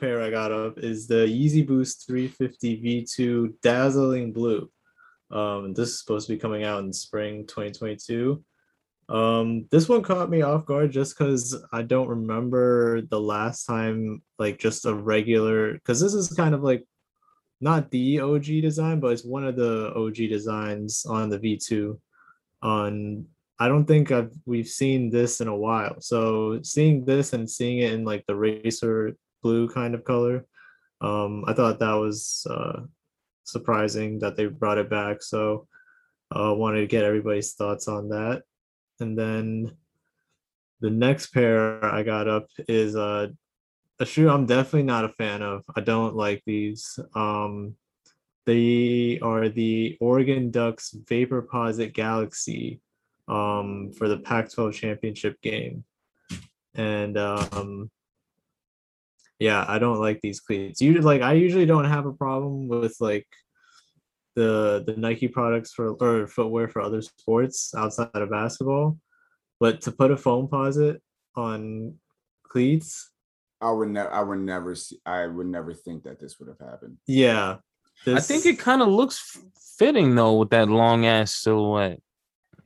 pair 0.00 0.20
I 0.20 0.30
got 0.30 0.52
up 0.52 0.78
is 0.78 1.06
the 1.06 1.26
Yeezy 1.26 1.66
Boost 1.66 2.06
350 2.06 2.82
V2 2.82 3.54
Dazzling 3.62 4.32
Blue. 4.32 4.70
Um, 5.34 5.74
this 5.74 5.90
is 5.90 5.98
supposed 5.98 6.28
to 6.28 6.34
be 6.34 6.38
coming 6.38 6.64
out 6.64 6.84
in 6.84 6.92
spring 6.92 7.46
2022. 7.46 8.42
Um, 9.08 9.66
this 9.70 9.88
one 9.88 10.02
caught 10.02 10.30
me 10.30 10.42
off 10.42 10.64
guard 10.64 10.92
just 10.92 11.18
because 11.18 11.62
I 11.72 11.82
don't 11.82 12.08
remember 12.08 13.02
the 13.02 13.20
last 13.20 13.66
time, 13.66 14.22
like 14.38 14.58
just 14.58 14.86
a 14.86 14.94
regular, 14.94 15.74
because 15.74 16.00
this 16.00 16.14
is 16.14 16.32
kind 16.32 16.54
of 16.54 16.62
like 16.62 16.86
not 17.60 17.90
the 17.90 18.20
OG 18.20 18.44
design, 18.44 19.00
but 19.00 19.12
it's 19.12 19.24
one 19.24 19.44
of 19.44 19.56
the 19.56 19.92
OG 19.94 20.16
designs 20.30 21.04
on 21.04 21.28
the 21.28 21.38
V2. 21.38 21.98
On 22.62 23.26
I 23.58 23.68
don't 23.68 23.84
think 23.84 24.10
I've 24.10 24.32
we've 24.46 24.68
seen 24.68 25.10
this 25.10 25.40
in 25.40 25.48
a 25.48 25.56
while. 25.56 26.00
So 26.00 26.60
seeing 26.62 27.04
this 27.04 27.32
and 27.32 27.50
seeing 27.50 27.78
it 27.78 27.92
in 27.92 28.04
like 28.04 28.24
the 28.26 28.36
racer 28.36 29.16
blue 29.42 29.68
kind 29.68 29.94
of 29.94 30.04
color, 30.04 30.46
um, 31.00 31.44
I 31.46 31.52
thought 31.52 31.78
that 31.80 31.92
was 31.92 32.46
uh, 32.48 32.80
surprising 33.44 34.18
that 34.18 34.36
they 34.36 34.46
brought 34.46 34.78
it 34.78 34.90
back. 34.90 35.22
So 35.22 35.66
uh, 36.34 36.54
wanted 36.54 36.80
to 36.80 36.86
get 36.86 37.04
everybody's 37.04 37.54
thoughts 37.54 37.88
on 37.88 38.08
that. 38.08 38.42
And 39.00 39.18
then 39.18 39.76
the 40.80 40.90
next 40.90 41.28
pair 41.28 41.84
I 41.84 42.02
got 42.02 42.28
up 42.28 42.48
is 42.68 42.96
uh, 42.96 43.28
a 44.00 44.06
shoe 44.06 44.28
I'm 44.28 44.46
definitely 44.46 44.84
not 44.84 45.04
a 45.04 45.10
fan 45.10 45.42
of. 45.42 45.64
I 45.76 45.80
don't 45.80 46.16
like 46.16 46.42
these. 46.46 46.98
Um, 47.14 47.76
they 48.46 49.18
are 49.20 49.48
the 49.48 49.96
Oregon 50.00 50.50
Ducks 50.50 50.94
Vaporposite 51.04 51.94
Galaxy 51.94 52.80
um, 53.28 53.92
for 53.96 54.08
the 54.08 54.18
Pac-12 54.18 54.74
championship 54.74 55.40
game, 55.40 55.84
and 56.74 57.16
um, 57.16 57.90
yeah, 59.38 59.64
I 59.66 59.78
don't 59.78 60.00
like 60.00 60.20
these 60.20 60.40
cleats. 60.40 60.80
You 60.80 61.00
like 61.00 61.22
I 61.22 61.34
usually 61.34 61.66
don't 61.66 61.84
have 61.84 62.06
a 62.06 62.12
problem 62.12 62.68
with 62.68 62.96
like 63.00 63.26
the 64.36 64.84
the 64.86 64.96
Nike 64.96 65.28
products 65.28 65.72
for 65.72 65.92
or 65.94 66.26
footwear 66.26 66.68
for 66.68 66.82
other 66.82 67.02
sports 67.02 67.72
outside 67.76 68.10
of 68.14 68.30
basketball, 68.30 68.98
but 69.60 69.80
to 69.82 69.92
put 69.92 70.10
a 70.10 70.16
Foamposite 70.16 70.98
on 71.36 71.94
cleats, 72.44 73.10
I 73.60 73.70
would 73.70 73.90
never. 73.90 74.12
I 74.12 74.22
would 74.22 74.40
never. 74.40 74.74
See, 74.74 74.98
I 75.04 75.26
would 75.26 75.46
never 75.46 75.74
think 75.74 76.04
that 76.04 76.20
this 76.20 76.38
would 76.38 76.48
have 76.48 76.68
happened. 76.68 76.98
yeah. 77.06 77.56
I 78.06 78.20
think 78.20 78.44
it 78.44 78.58
kind 78.58 78.82
of 78.82 78.88
looks 78.88 79.38
fitting 79.78 80.16
though 80.16 80.34
with 80.34 80.50
that 80.50 80.68
long 80.68 81.06
ass 81.06 81.34
silhouette. 81.34 82.00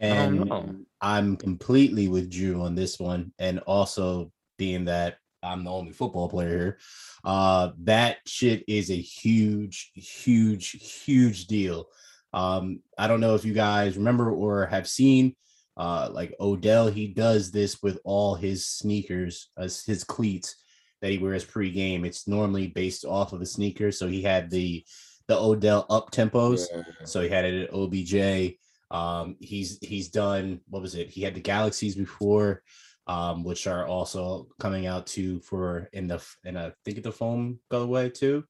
And. 0.01 0.87
I'm 1.01 1.37
completely 1.37 2.09
with 2.09 2.31
Drew 2.31 2.63
on 2.63 2.75
this 2.75 2.99
one. 2.99 3.33
And 3.39 3.61
also 3.61 4.33
being 4.57 4.87
that 4.87 5.19
I'm 5.43 5.65
the 5.65 5.71
only 5.71 5.93
football 5.93 6.29
player 6.29 6.59
here, 6.59 6.79
uh, 7.25 7.71
that 7.85 8.19
shit 8.27 8.65
is 8.69 8.91
a 8.91 8.97
huge, 8.97 9.91
huge, 9.95 10.71
huge 11.05 11.47
deal. 11.47 11.87
Um, 12.33 12.81
I 12.97 13.09
don't 13.09 13.21
know 13.21 13.35
if 13.35 13.45
you 13.45 13.55
guys 13.55 13.97
remember 13.97 14.31
or 14.31 14.67
have 14.67 14.89
seen 14.89 15.35
uh 15.77 16.09
like 16.13 16.35
Odell, 16.41 16.89
he 16.89 17.07
does 17.07 17.53
this 17.53 17.83
with 17.83 17.99
all 18.05 18.35
his 18.35 18.67
sneakers, 18.67 19.51
as 19.57 19.85
his 19.85 20.03
cleats 20.05 20.57
that 21.01 21.11
he 21.11 21.19
wears 21.19 21.45
pre-game. 21.45 22.05
It's 22.05 22.27
normally 22.27 22.67
based 22.67 23.05
off 23.05 23.33
of 23.33 23.41
the 23.41 23.47
sneakers. 23.47 23.99
So 23.99 24.09
he 24.09 24.23
had 24.23 24.51
the 24.51 24.85
the 25.29 25.39
Odell 25.39 25.87
up 25.91 26.11
tempos. 26.11 26.67
Yeah. 26.73 26.83
So 27.05 27.21
he 27.21 27.29
had 27.29 27.45
it 27.45 27.65
at 27.65 27.75
OBJ. 27.75 28.57
Um, 28.91 29.37
he's 29.41 29.79
he's 29.83 30.09
done 30.09 30.61
what 30.69 30.83
was 30.83 30.95
it? 30.95 31.11
He 31.11 31.23
had 31.23 31.35
the 31.35 31.41
Galaxies 31.41 31.95
before, 31.95 32.63
um, 33.09 33.43
which 33.43 33.67
are 33.67 33.87
also 33.87 34.49
coming 34.61 34.87
out 34.87 35.07
too 35.07 35.41
for 35.41 35.89
in 35.93 36.07
the 36.07 36.23
in 36.45 36.57
a 36.57 36.69
I 36.69 36.73
think 36.85 37.03
the 37.03 37.11
foam 37.13 37.59
colorway 37.73 38.13
too. 38.13 38.45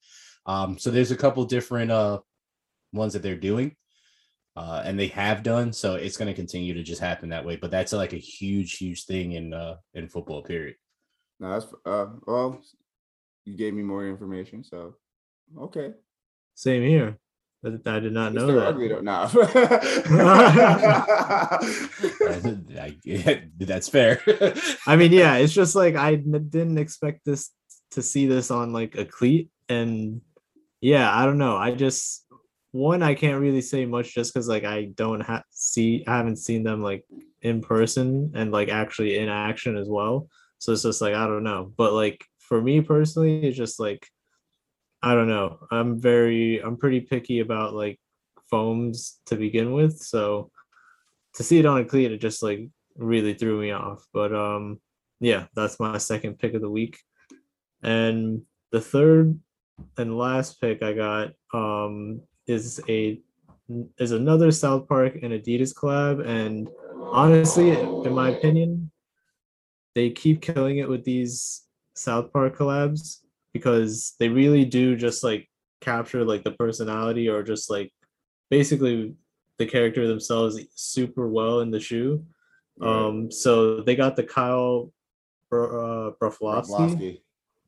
Um, 0.46 0.78
so 0.78 0.90
there's 0.90 1.12
a 1.12 1.16
couple 1.16 1.44
different 1.44 1.90
uh 1.90 2.20
ones 2.92 3.12
that 3.12 3.22
they're 3.22 3.36
doing. 3.36 3.76
Uh, 4.56 4.82
and 4.84 4.98
they 4.98 5.06
have 5.06 5.44
done 5.44 5.72
so 5.72 5.94
it's 5.94 6.16
going 6.16 6.26
to 6.26 6.34
continue 6.34 6.74
to 6.74 6.82
just 6.82 7.00
happen 7.00 7.28
that 7.28 7.44
way 7.44 7.54
but 7.54 7.70
that's 7.70 7.92
like 7.92 8.12
a 8.12 8.16
huge 8.16 8.76
huge 8.76 9.04
thing 9.04 9.32
in 9.32 9.54
uh 9.54 9.76
in 9.94 10.08
football 10.08 10.42
period 10.42 10.74
No, 11.38 11.50
that's 11.50 11.72
uh. 11.86 12.06
Well, 12.26 12.60
you 13.44 13.56
gave 13.56 13.72
me 13.74 13.82
more 13.82 14.04
information, 14.06 14.64
so 14.64 14.96
okay. 15.56 15.92
Same 16.56 16.82
here. 16.82 17.18
I, 17.64 17.68
I 17.86 18.00
did 18.00 18.12
not 18.12 18.34
know 18.34 18.46
that. 18.46 18.76
though. 18.76 19.00
Nah. 19.00 19.28
I- 22.80 23.42
that's 23.58 23.88
fair 23.88 24.20
I 24.86 24.96
mean, 24.96 25.12
yeah, 25.12 25.36
it's 25.36 25.52
just 25.52 25.74
like 25.74 25.96
I 25.96 26.14
didn't 26.16 26.78
expect 26.78 27.24
this 27.24 27.50
to 27.92 28.02
see 28.02 28.26
this 28.26 28.50
on 28.50 28.72
like 28.72 28.96
a 28.96 29.04
cleat, 29.04 29.50
and 29.68 30.20
yeah, 30.80 31.12
I 31.14 31.24
don't 31.24 31.38
know. 31.38 31.56
I 31.56 31.72
just 31.74 32.24
one 32.70 33.02
I 33.02 33.14
can't 33.14 33.40
really 33.40 33.62
say 33.62 33.86
much 33.86 34.14
just 34.14 34.32
because 34.32 34.48
like 34.48 34.64
I 34.64 34.84
don't 34.94 35.20
have 35.20 35.42
see 35.50 36.04
I 36.06 36.16
haven't 36.16 36.36
seen 36.36 36.62
them 36.62 36.82
like 36.82 37.04
in 37.42 37.60
person 37.60 38.32
and 38.34 38.52
like 38.52 38.68
actually 38.68 39.18
in 39.18 39.28
action 39.28 39.76
as 39.76 39.88
well. 39.88 40.28
So 40.58 40.72
it's 40.72 40.82
just 40.82 41.00
like 41.00 41.14
I 41.14 41.26
don't 41.26 41.44
know. 41.44 41.72
But 41.76 41.92
like 41.92 42.24
for 42.38 42.60
me 42.60 42.80
personally, 42.80 43.42
it's 43.46 43.56
just 43.56 43.80
like 43.80 44.06
I 45.02 45.14
don't 45.14 45.28
know. 45.28 45.58
I'm 45.70 46.00
very 46.00 46.60
I'm 46.62 46.76
pretty 46.76 47.00
picky 47.00 47.40
about 47.40 47.74
like 47.74 48.00
foams 48.50 49.20
to 49.26 49.36
begin 49.36 49.72
with. 49.72 49.98
So 49.98 50.50
to 51.34 51.42
see 51.42 51.58
it 51.58 51.66
on 51.66 51.80
a 51.80 51.84
cleat, 51.84 52.10
it 52.10 52.20
just 52.20 52.42
like 52.42 52.68
really 52.96 53.34
threw 53.34 53.60
me 53.60 53.70
off. 53.70 54.04
But 54.12 54.34
um 54.34 54.80
yeah, 55.20 55.46
that's 55.54 55.78
my 55.78 55.98
second 55.98 56.38
pick 56.38 56.54
of 56.54 56.62
the 56.62 56.70
week. 56.70 56.98
And 57.82 58.42
the 58.72 58.80
third 58.80 59.38
and 59.96 60.18
last 60.18 60.60
pick 60.60 60.82
I 60.82 60.92
got 60.92 61.30
um 61.54 62.22
is 62.46 62.80
a 62.88 63.20
is 63.98 64.12
another 64.12 64.50
South 64.50 64.88
Park 64.88 65.18
and 65.22 65.32
Adidas 65.32 65.74
collab. 65.74 66.26
And 66.26 66.68
honestly, 67.12 67.70
in 67.70 68.12
my 68.12 68.30
opinion, 68.30 68.90
they 69.94 70.10
keep 70.10 70.42
killing 70.42 70.78
it 70.78 70.88
with 70.88 71.04
these 71.04 71.62
South 71.94 72.32
Park 72.32 72.56
collabs 72.56 73.20
because 73.52 74.14
they 74.18 74.28
really 74.28 74.64
do 74.64 74.96
just 74.96 75.24
like 75.24 75.48
capture 75.80 76.24
like 76.24 76.44
the 76.44 76.52
personality 76.52 77.28
or 77.28 77.42
just 77.42 77.70
like 77.70 77.92
basically 78.50 79.14
the 79.58 79.66
character 79.66 80.06
themselves 80.06 80.58
super 80.74 81.28
well 81.28 81.60
in 81.60 81.70
the 81.70 81.80
shoe. 81.80 82.24
Um, 82.80 83.30
so 83.30 83.80
they 83.80 83.96
got 83.96 84.14
the 84.14 84.22
Kyle 84.22 84.92
Br- 85.50 85.64
uh. 85.64 86.10
Broflovsky. 86.20 87.20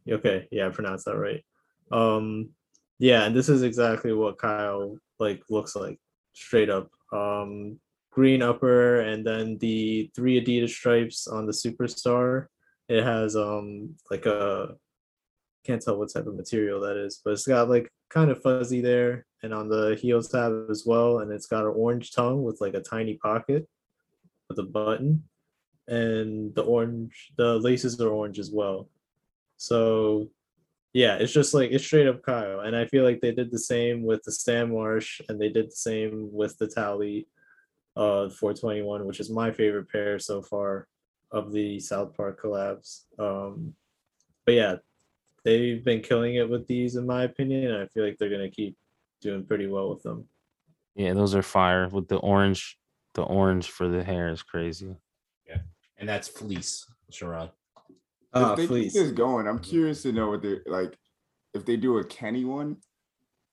Okay, 0.09 0.49
yeah, 0.51 0.67
I 0.67 0.71
pronounced 0.71 1.05
that 1.07 1.19
right. 1.19 1.45
Um, 1.91 2.51
yeah, 2.99 3.25
and 3.25 3.35
this 3.35 3.49
is 3.49 3.63
exactly 3.63 4.13
what 4.13 4.39
Kyle 4.39 4.97
like 5.19 5.43
looks 5.51 5.75
like, 5.75 5.99
straight 6.33 6.71
up. 6.71 6.91
Um, 7.13 7.81
green 8.13 8.43
upper, 8.43 9.01
and 9.01 9.27
then 9.27 9.59
the 9.59 10.11
three 10.15 10.41
Adidas 10.41 10.71
stripes 10.71 11.27
on 11.27 11.47
the 11.47 11.53
Superstar. 11.53 12.47
It 12.89 13.03
has 13.03 13.37
um 13.37 13.97
like 14.11 14.27
a 14.27 14.77
can't 15.65 15.83
tell 15.83 15.99
what 15.99 16.13
type 16.13 16.27
of 16.27 16.37
material 16.37 16.81
that 16.81 16.97
is, 16.97 17.21
but 17.25 17.33
it's 17.33 17.47
got 17.47 17.69
like 17.69 17.91
kind 18.09 18.31
of 18.31 18.43
fuzzy 18.43 18.81
there, 18.81 19.27
and 19.43 19.55
on 19.55 19.69
the 19.69 19.97
heel 20.01 20.23
tab 20.23 20.67
as 20.71 20.85
well, 20.87 21.21
and 21.21 21.33
it's 21.33 21.47
got 21.47 21.65
an 21.65 21.73
orange 21.77 22.13
tongue 22.13 22.43
with 22.43 22.61
like 22.61 22.75
a 22.75 22.81
tiny 22.81 23.15
pocket 23.15 23.69
with 24.49 24.59
a 24.59 24.65
button, 24.65 25.25
and 25.89 26.55
the 26.55 26.63
orange 26.63 27.33
the 27.37 27.59
laces 27.59 28.01
are 28.01 28.09
orange 28.09 28.39
as 28.39 28.51
well. 28.51 28.89
So 29.57 30.31
yeah, 30.93 31.17
it's 31.17 31.33
just 31.33 31.55
like 31.55 31.71
it's 31.71 31.85
straight 31.85 32.09
up 32.09 32.23
Kyle. 32.23 32.61
And 32.61 32.75
I 32.75 32.87
feel 32.87 33.05
like 33.05 33.21
they 33.21 33.33
did 33.33 33.51
the 33.51 33.59
same 33.59 34.03
with 34.03 34.23
the 34.25 34.33
Stan 34.33 34.73
Marsh 34.73 35.21
and 35.29 35.41
they 35.41 35.49
did 35.49 35.69
the 35.69 35.77
same 35.77 36.29
with 36.33 36.59
the 36.59 36.67
Towelie 36.67 37.27
uh 37.97 38.29
421, 38.31 39.07
which 39.07 39.21
is 39.21 39.31
my 39.31 39.51
favorite 39.51 39.91
pair 39.91 40.19
so 40.19 40.43
far 40.43 40.89
of 41.31 41.53
the 41.53 41.79
South 41.79 42.17
Park 42.17 42.43
collabs. 42.43 43.03
Um 43.19 43.75
but 44.47 44.55
yeah, 44.55 44.77
they've 45.45 45.85
been 45.85 46.01
killing 46.03 46.35
it 46.37 46.49
with 46.49 46.67
these 46.67 46.97
in 46.97 47.07
my 47.07 47.25
opinion. 47.25 47.71
And 47.73 47.83
I 47.83 47.87
feel 47.87 48.05
like 48.05 48.19
they're 48.19 48.31
gonna 48.31 48.51
keep 48.51 48.77
doing 49.21 49.45
pretty 49.45 49.67
well 49.67 49.91
with 49.91 50.03
them. 50.03 50.27
Yeah, 50.95 51.15
those 51.15 51.35
are 51.35 51.43
fire 51.43 51.89
with 51.89 52.09
the 52.09 52.17
orange. 52.17 52.79
The 53.15 53.23
orange 53.23 53.71
for 53.71 53.89
the 53.89 54.05
hair 54.05 54.29
is 54.29 54.43
crazy. 54.43 54.95
Yeah, 55.49 55.59
and 55.99 56.09
that's 56.09 56.29
fleece 56.29 56.87
sharon 57.11 57.51
Ah, 58.33 58.53
if 58.53 58.57
they 58.59 58.67
please. 58.69 58.93
keep 58.93 59.03
this 59.03 59.11
going, 59.11 59.49
I'm 59.49 59.59
curious 59.59 60.03
to 60.03 60.13
know 60.13 60.31
what 60.31 60.43
they're 60.43 60.63
like. 60.67 60.97
If 61.55 61.65
they 61.67 61.77
do 61.77 61.99
a 61.99 62.05
Kenny 62.05 62.45
one, 62.45 62.77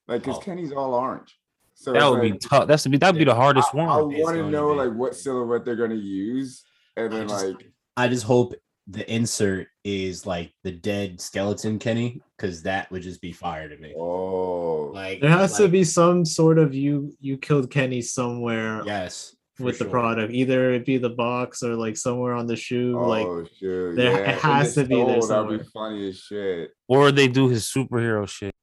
like 0.08 0.22
because 0.22 0.38
Oh. 0.38 0.42
Kenny's 0.42 0.72
all 0.72 0.94
orange. 0.94 1.40
So 1.74 1.94
That 1.94 2.04
it's 2.04 2.10
would 2.12 2.22
be 2.22 2.38
tough. 2.38 2.68
That's 2.68 2.84
to 2.84 2.90
be 2.90 2.98
that'd 2.98 3.18
be 3.18 3.26
the 3.26 3.34
hardest 3.36 3.70
I, 3.74 3.78
one. 3.78 3.90
I 3.90 4.02
want 4.02 4.36
to 4.38 4.50
know 4.50 4.68
like 4.70 4.94
what 4.94 5.16
silhouette 5.16 5.66
they're 5.66 5.76
gonna 5.76 5.96
use, 5.96 6.64
and 6.96 7.12
I 7.14 7.18
then 7.18 7.28
just- 7.28 7.46
like 7.46 7.72
I 7.96 8.08
just 8.08 8.24
hope 8.26 8.54
the 8.90 9.10
insert 9.14 9.68
is 9.84 10.26
like 10.26 10.54
the 10.64 10.72
dead 10.72 11.20
skeleton 11.20 11.78
Kenny, 11.78 12.22
because 12.38 12.64
that 12.64 12.90
would 12.92 13.02
just 13.02 13.22
be 13.22 13.32
fire 13.34 13.68
to 13.68 13.78
me. 13.78 13.94
oh, 13.98 14.92
Like 14.94 15.20
There 15.20 15.30
has 15.30 15.58
to 15.58 15.68
be 15.68 15.84
some 15.84 16.24
sort 16.26 16.58
of 16.58 16.74
you 16.74 17.14
you 17.20 17.38
killed 17.38 17.70
Kenny 17.70 18.02
somewhere 18.02 18.82
yes 18.86 19.36
for 19.56 19.64
with 19.66 19.78
the 19.80 19.86
sure. 19.86 19.92
product. 19.92 20.32
Either 20.34 20.72
it 20.74 20.86
be 20.86 20.98
the 20.98 21.10
box 21.10 21.64
or 21.64 21.76
like 21.76 21.98
somewhere 21.98 22.34
on 22.34 22.48
the 22.48 22.56
shoe. 22.56 22.98
like 23.00 23.26
oh 23.28 23.44
shit, 23.60 23.96
there- 23.98 24.12
yeah, 24.24 24.32
it 24.32 24.40
has 24.40 24.78
in 24.78 24.84
to 24.84 24.90
be 24.90 25.04
there 25.04 25.22
soul, 25.22 25.44
That'd 25.46 25.60
be 25.60 25.66
funny 25.74 26.08
as 26.10 26.20
shit. 26.20 26.72
Or 26.88 27.12
they 27.12 27.28
do 27.28 27.50
his 27.50 27.66
superhero 27.66 28.28
shit. 28.28 28.54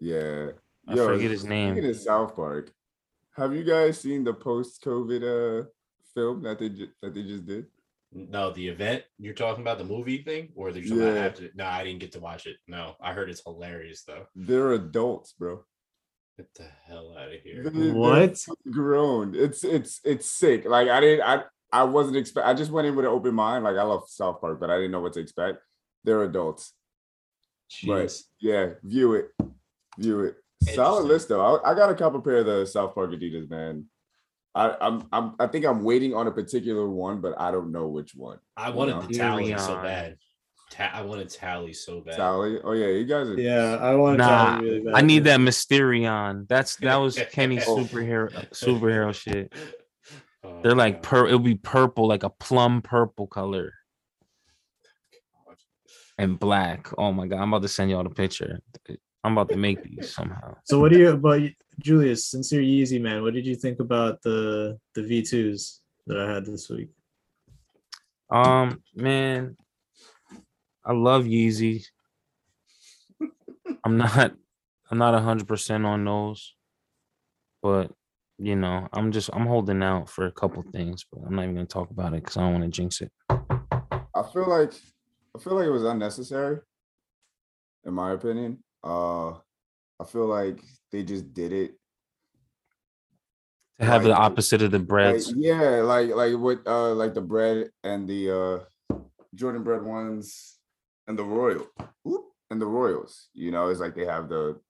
Yeah, 0.00 0.48
I 0.86 0.96
forget 0.96 1.30
his 1.30 1.44
name. 1.44 1.82
of 1.82 1.96
South 1.96 2.36
Park, 2.36 2.70
have 3.36 3.54
you 3.54 3.64
guys 3.64 3.98
seen 4.00 4.24
the 4.24 4.34
post-COVID 4.34 5.22
uh 5.22 5.66
film 6.14 6.42
that 6.42 6.58
they 6.58 6.68
ju- 6.68 6.90
that 7.00 7.14
they 7.14 7.22
just 7.22 7.46
did? 7.46 7.66
No, 8.14 8.52
the 8.52 8.68
event 8.68 9.02
you're 9.18 9.34
talking 9.34 9.62
about, 9.62 9.78
the 9.78 9.84
movie 9.84 10.22
thing, 10.22 10.50
or 10.54 10.70
the 10.72 10.80
yeah. 10.80 10.94
Yeah. 10.94 11.24
after. 11.26 11.50
No, 11.54 11.66
I 11.66 11.82
didn't 11.84 11.98
get 12.00 12.12
to 12.12 12.20
watch 12.20 12.46
it. 12.46 12.56
No, 12.68 12.94
I 13.02 13.12
heard 13.12 13.28
it's 13.28 13.42
hilarious 13.44 14.04
though. 14.04 14.26
They're 14.36 14.72
adults, 14.74 15.32
bro. 15.32 15.64
Get 16.36 16.46
the 16.54 16.66
hell 16.86 17.14
out 17.18 17.32
of 17.32 17.40
here. 17.42 17.62
They're- 17.64 17.72
they're 17.72 17.94
What? 17.94 18.38
grown? 18.70 19.34
It's 19.34 19.64
it's 19.64 20.00
it's 20.04 20.30
sick. 20.30 20.64
Like 20.64 20.88
I 20.88 21.00
didn't 21.00 21.24
I 21.26 21.42
I 21.72 21.82
wasn't 21.84 22.16
expect. 22.16 22.46
I 22.46 22.54
just 22.54 22.70
went 22.70 22.86
in 22.86 22.94
with 22.94 23.04
an 23.04 23.10
open 23.10 23.34
mind. 23.34 23.64
Like 23.64 23.76
I 23.76 23.82
love 23.82 24.04
South 24.08 24.40
Park, 24.40 24.60
but 24.60 24.70
I 24.70 24.76
didn't 24.76 24.92
know 24.92 25.00
what 25.00 25.12
to 25.14 25.20
expect. 25.20 25.58
They're 26.04 26.22
adults. 26.22 26.72
But 27.86 28.16
yeah, 28.40 28.74
view 28.84 29.14
it, 29.14 29.30
view 29.98 30.20
it. 30.20 30.36
Solid 30.74 31.04
list 31.06 31.28
though. 31.28 31.56
I, 31.56 31.72
I 31.72 31.74
got 31.74 31.90
a 31.90 31.94
couple 31.94 32.20
pair 32.20 32.38
of 32.38 32.46
the 32.46 32.64
South 32.66 32.94
Park 32.94 33.10
Adidas, 33.10 33.50
man. 33.50 33.86
I, 34.54 34.76
I'm, 34.80 35.06
I'm 35.12 35.34
I 35.40 35.46
think 35.48 35.64
I'm 35.64 35.82
waiting 35.82 36.14
on 36.14 36.26
a 36.28 36.30
particular 36.30 36.88
one, 36.88 37.20
but 37.20 37.34
I 37.38 37.50
don't 37.50 37.72
know 37.72 37.88
which 37.88 38.14
one. 38.14 38.38
I 38.56 38.70
wanted 38.70 38.92
know. 38.92 39.02
the 39.02 39.18
Towelie 39.18 39.58
so 39.58 39.74
bad. 39.82 40.16
Ta- 40.70 40.92
I 40.94 41.02
wanted 41.02 41.28
Towelie 41.28 41.74
so 41.74 42.00
bad. 42.00 42.14
Sally. 42.14 42.58
Oh 42.62 42.72
yeah, 42.72 42.86
you 42.86 43.04
guys 43.04 43.28
are. 43.28 43.38
yeah, 43.38 43.76
I 43.80 43.94
want 43.96 44.18
Nah, 44.18 44.60
really 44.60 44.80
bad. 44.80 44.94
I 44.94 45.00
need 45.02 45.24
that 45.24 45.40
Mysterion. 45.40 46.46
That's 46.48 46.76
that 46.76 46.96
was 46.96 47.20
Kenny's 47.32 47.66
Oh. 47.66 47.78
superhero 47.78 48.30
superhero 48.54 49.12
shit. 49.12 49.52
Oh, 50.44 50.60
They're 50.62 50.76
like 50.76 50.96
God. 50.96 51.02
pur 51.02 51.26
it'll 51.26 51.38
be 51.40 51.56
purple, 51.56 52.06
like 52.06 52.22
a 52.22 52.30
plum 52.30 52.80
purple 52.80 53.26
color 53.26 53.72
and 56.16 56.38
black. 56.38 56.88
Oh 56.96 57.12
my 57.12 57.26
god, 57.26 57.40
I'm 57.40 57.48
about 57.52 57.62
to 57.62 57.68
send 57.68 57.90
y'all 57.90 58.04
the 58.04 58.10
picture. 58.10 58.60
I'm 59.24 59.32
about 59.32 59.50
to 59.50 59.56
make 59.56 59.82
these 59.82 60.14
somehow. 60.14 60.56
So 60.64 60.78
what 60.78 60.92
do 60.92 60.98
you 60.98 61.16
but 61.16 61.40
Julius, 61.78 62.26
since 62.26 62.52
you're 62.52 62.62
Yeezy 62.62 63.00
man, 63.00 63.22
what 63.22 63.34
did 63.34 63.46
you 63.46 63.56
think 63.56 63.80
about 63.80 64.22
the 64.22 64.78
the 64.94 65.02
V2s 65.02 65.80
that 66.06 66.18
I 66.18 66.32
had 66.32 66.44
this 66.46 66.68
week? 66.68 66.90
Um, 68.30 68.82
man, 68.94 69.56
I 70.84 70.92
love 70.92 71.24
Yeezy. 71.24 71.84
I'm 73.84 73.96
not 73.96 74.32
I'm 74.90 74.98
not 74.98 75.20
hundred 75.22 75.48
percent 75.48 75.86
on 75.86 76.04
those, 76.04 76.54
but 77.62 77.90
you 78.38 78.56
know, 78.56 78.88
I'm 78.92 79.12
just 79.12 79.30
I'm 79.32 79.46
holding 79.46 79.82
out 79.82 80.08
for 80.08 80.26
a 80.26 80.32
couple 80.32 80.62
things, 80.72 81.04
but 81.10 81.22
I'm 81.26 81.36
not 81.36 81.42
even 81.42 81.54
gonna 81.54 81.66
talk 81.66 81.90
about 81.90 82.14
it 82.14 82.22
because 82.22 82.36
I 82.36 82.40
don't 82.42 82.52
want 82.52 82.64
to 82.64 82.70
jinx 82.70 83.00
it. 83.00 83.12
I 83.30 84.22
feel 84.32 84.48
like 84.48 84.72
I 85.36 85.40
feel 85.40 85.54
like 85.54 85.66
it 85.66 85.70
was 85.70 85.84
unnecessary, 85.84 86.60
in 87.84 87.94
my 87.94 88.12
opinion. 88.12 88.62
Uh, 88.82 89.34
I 90.00 90.04
feel 90.04 90.26
like 90.26 90.60
they 90.90 91.02
just 91.02 91.32
did 91.32 91.52
it 91.52 91.74
To 93.78 93.84
have 93.84 94.02
the 94.04 94.14
opposite 94.14 94.62
of 94.62 94.70
the 94.70 94.78
Like, 94.78 94.88
breads. 94.88 95.32
yeah, 95.36 95.82
like 95.82 96.10
like 96.10 96.34
what 96.36 96.66
uh 96.66 96.94
like 96.94 97.14
the 97.14 97.20
bread 97.20 97.70
and 97.82 98.08
the 98.08 98.30
uh 98.30 98.58
Jordan 99.34 99.62
bread 99.64 99.82
ones 99.82 100.58
and 101.08 101.18
the 101.18 101.24
Royal 101.24 101.66
Oop, 102.08 102.24
and 102.50 102.60
the 102.60 102.66
Royals. 102.66 103.28
You 103.34 103.50
know, 103.50 103.68
it's 103.68 103.80
like 103.80 103.94
they 103.94 104.06
have 104.06 104.28
the 104.28 104.60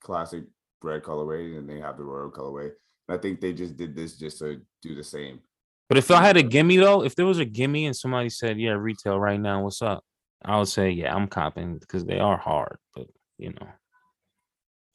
classic 0.00 0.44
bread 0.80 1.02
colorway 1.02 1.56
and 1.58 1.68
they 1.68 1.78
have 1.80 1.96
the 1.96 2.04
Royal 2.04 2.30
colorway. 2.30 2.70
And 3.08 3.18
I 3.18 3.20
think 3.20 3.40
they 3.40 3.52
just 3.52 3.76
did 3.76 3.94
this 3.96 4.16
just 4.18 4.38
to 4.40 4.60
do 4.82 4.94
the 4.94 5.04
same. 5.04 5.40
But 5.88 5.98
if 5.98 6.10
I 6.10 6.20
had 6.22 6.36
a 6.36 6.42
gimme 6.42 6.76
though, 6.76 7.02
if 7.04 7.14
there 7.14 7.26
was 7.26 7.38
a 7.38 7.44
gimme 7.44 7.86
and 7.86 7.96
somebody 7.96 8.28
said, 8.28 8.58
"Yeah, 8.60 8.72
retail 8.72 9.18
right 9.18 9.40
now, 9.40 9.62
what's 9.64 9.80
up?" 9.82 10.04
I 10.44 10.58
would 10.58 10.68
say, 10.68 10.90
"Yeah, 10.90 11.14
I'm 11.14 11.26
copping 11.28 11.78
because 11.78 12.04
they 12.04 12.18
are 12.18 12.36
hard." 12.36 12.76
But 12.94 13.06
you 13.38 13.50
know, 13.50 13.68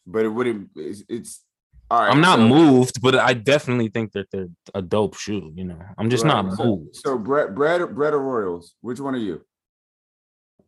But 0.06 0.26
it 0.26 0.30
wouldn't. 0.30 0.70
It's, 0.76 1.04
it's 1.08 1.42
all 1.90 2.02
right. 2.02 2.12
I'm 2.12 2.22
not 2.22 2.40
so- 2.40 2.48
moved, 2.48 3.02
but 3.02 3.16
I 3.16 3.34
definitely 3.34 3.90
think 3.90 4.12
that 4.14 4.30
they're 4.32 4.48
a 4.74 4.82
dope 4.82 5.16
shoe. 5.16 5.52
You 5.56 5.66
know, 5.66 5.80
I'm 5.98 6.10
just 6.10 6.24
right, 6.26 6.44
not 6.44 6.58
so- 6.58 6.64
moved. 6.66 6.96
So 6.96 7.18
bread, 7.18 7.56
bread, 7.56 7.96
bread 7.96 8.14
or 8.14 8.22
Royals? 8.22 8.76
Which 8.82 9.00
one 9.00 9.16
are 9.16 9.20
you? 9.20 9.42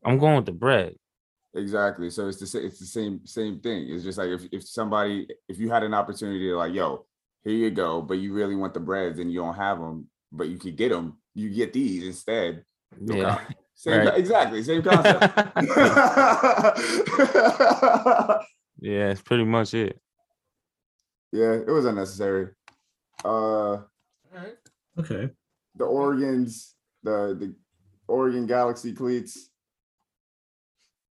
I'm 0.04 0.18
going 0.20 0.36
with 0.38 0.46
the 0.46 0.52
bread. 0.52 0.96
Exactly. 1.56 2.10
So 2.10 2.28
it's 2.28 2.38
the 2.52 2.66
it's 2.66 2.80
the 2.80 2.86
same 2.86 3.26
same 3.26 3.60
thing. 3.60 3.88
It's 3.90 4.04
just 4.04 4.18
like 4.18 4.30
if 4.30 4.44
if 4.52 4.68
somebody 4.68 5.28
if 5.48 5.58
you 5.58 5.70
had 5.70 5.84
an 5.84 5.94
opportunity 5.94 6.50
to 6.50 6.58
like, 6.58 6.74
yo, 6.74 7.06
here 7.44 7.54
you 7.54 7.72
go, 7.72 8.02
but 8.02 8.16
you 8.16 8.34
really 8.34 8.56
want 8.56 8.74
the 8.74 8.80
breads 8.82 9.20
and 9.20 9.32
you 9.32 9.40
don't 9.40 9.56
have 9.56 9.80
them, 9.80 10.08
but 10.32 10.48
you 10.50 10.58
could 10.58 10.76
get 10.76 10.90
them, 10.90 11.18
you 11.34 11.50
get 11.50 11.72
these 11.74 12.06
instead. 12.06 12.64
Yeah. 13.02 13.40
Same, 13.74 14.00
Right. 14.08 14.18
exactly, 14.20 14.64
same 14.64 14.84
concept. 14.84 15.56
yeah, 18.80 19.10
it's 19.12 19.22
pretty 19.22 19.46
much 19.46 19.74
it. 19.74 20.00
yeah, 21.32 21.54
it 21.54 21.68
was 21.68 21.86
unnecessary. 21.86 22.50
Uh, 23.24 23.78
Okay. 24.98 25.30
the 25.76 25.86
Oregon's 25.86 26.76
the 27.04 27.36
the 27.40 27.54
Oregon 28.08 28.46
Galaxy 28.48 28.94
cleats. 28.94 29.50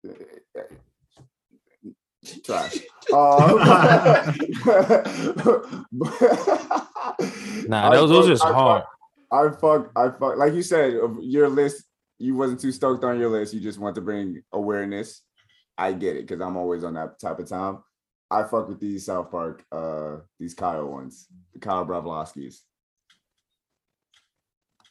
Trash. 2.45 2.79
Uh, 3.13 4.33
Nah, 7.69 7.91
I 7.91 7.97
those 7.97 8.11
those 8.11 8.25
fuck- 8.25 8.33
just 8.33 8.45
I 8.45 8.53
hard. 8.53 8.85
I 9.31 9.49
fuck, 9.51 9.91
I 9.97 10.09
fuck. 10.11 10.37
Like 10.37 10.53
you 10.55 10.63
said, 10.63 10.95
your 11.21 11.49
list, 11.49 11.85
you 12.19 12.35
wasn't 12.37 12.61
too 12.61 12.73
stoked 12.73 13.03
on 13.05 13.19
your 13.19 13.31
list. 13.31 13.55
You 13.55 13.61
just 13.61 13.79
want 13.79 13.95
to 13.97 14.01
bring 14.01 14.43
awareness. 14.53 15.23
I 15.79 15.93
get 15.93 16.17
it 16.17 16.27
because 16.27 16.41
I'm 16.41 16.57
always 16.57 16.85
on 16.85 16.95
that 16.95 17.19
type 17.19 17.39
of 17.39 17.49
time. 17.49 17.83
I 18.31 18.45
fuck 18.45 18.69
with 18.69 18.81
these 18.81 19.07
South 19.07 19.31
Park, 19.31 19.65
uh, 19.71 20.17
these 20.39 20.55
Kyle 20.55 20.87
ones, 20.87 21.27
the 21.53 21.59
Kyle 21.59 21.85
Broflovskis. 21.85 22.61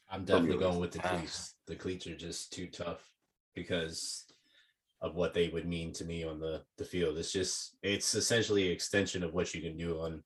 I'm 0.09 0.25
definitely 0.25 0.57
going 0.57 0.79
with 0.79 0.91
the 0.91 0.99
cleats. 0.99 1.55
The 1.67 1.75
cleats 1.75 2.05
are 2.05 2.15
just 2.15 2.51
too 2.51 2.67
tough 2.67 3.09
because 3.55 4.25
of 5.01 5.15
what 5.15 5.33
they 5.33 5.47
would 5.49 5.65
mean 5.65 5.93
to 5.93 6.05
me 6.05 6.23
on 6.23 6.39
the, 6.39 6.61
the 6.77 6.85
field. 6.85 7.17
It's 7.17 7.31
just 7.31 7.77
it's 7.81 8.13
essentially 8.13 8.67
an 8.67 8.73
extension 8.73 9.23
of 9.23 9.33
what 9.33 9.53
you 9.53 9.61
can 9.61 9.77
do 9.77 10.01
on 10.01 10.23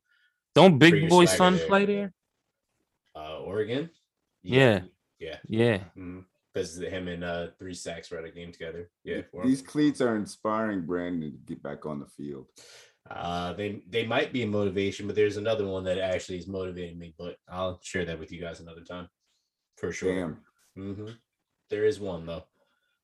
Don't 0.53 0.79
Big 0.79 0.95
your 0.95 1.09
Boy 1.09 1.25
swagger 1.25 1.37
Son 1.37 1.57
there. 1.57 1.67
play 1.67 1.85
there? 1.85 2.13
uh 3.15 3.39
Oregon. 3.39 3.89
Yeah. 4.43 4.81
Yeah. 5.19 5.37
Yeah. 5.47 5.79
Because 6.55 6.77
him 6.79 7.09
and 7.09 7.21
uh 7.23 7.47
three 7.59 7.73
sacks 7.73 8.09
were 8.09 8.17
at 8.17 8.23
a 8.23 8.31
game 8.31 8.51
together. 8.53 8.89
Yeah. 9.03 9.21
These 9.43 9.61
cleats 9.61 9.99
are 9.99 10.15
inspiring 10.15 10.85
Brandon 10.85 11.31
to 11.33 11.37
get 11.53 11.61
back 11.61 11.85
on 11.85 11.99
the 11.99 12.05
field. 12.07 12.47
Uh, 13.11 13.51
they 13.53 13.83
they 13.89 14.05
might 14.05 14.31
be 14.31 14.43
a 14.43 14.47
motivation, 14.47 15.05
but 15.05 15.15
there's 15.17 15.35
another 15.37 15.67
one 15.67 15.83
that 15.83 15.99
actually 15.99 16.37
is 16.37 16.47
motivating 16.47 16.97
me. 16.97 17.13
But 17.19 17.35
I'll 17.49 17.79
share 17.83 18.05
that 18.05 18.17
with 18.17 18.31
you 18.31 18.39
guys 18.39 18.61
another 18.61 18.81
time, 18.81 19.09
for 19.75 19.91
sure. 19.91 20.15
Damn. 20.15 20.37
hmm 20.75 21.09
There 21.69 21.83
is 21.83 21.99
one 21.99 22.25
though 22.25 22.45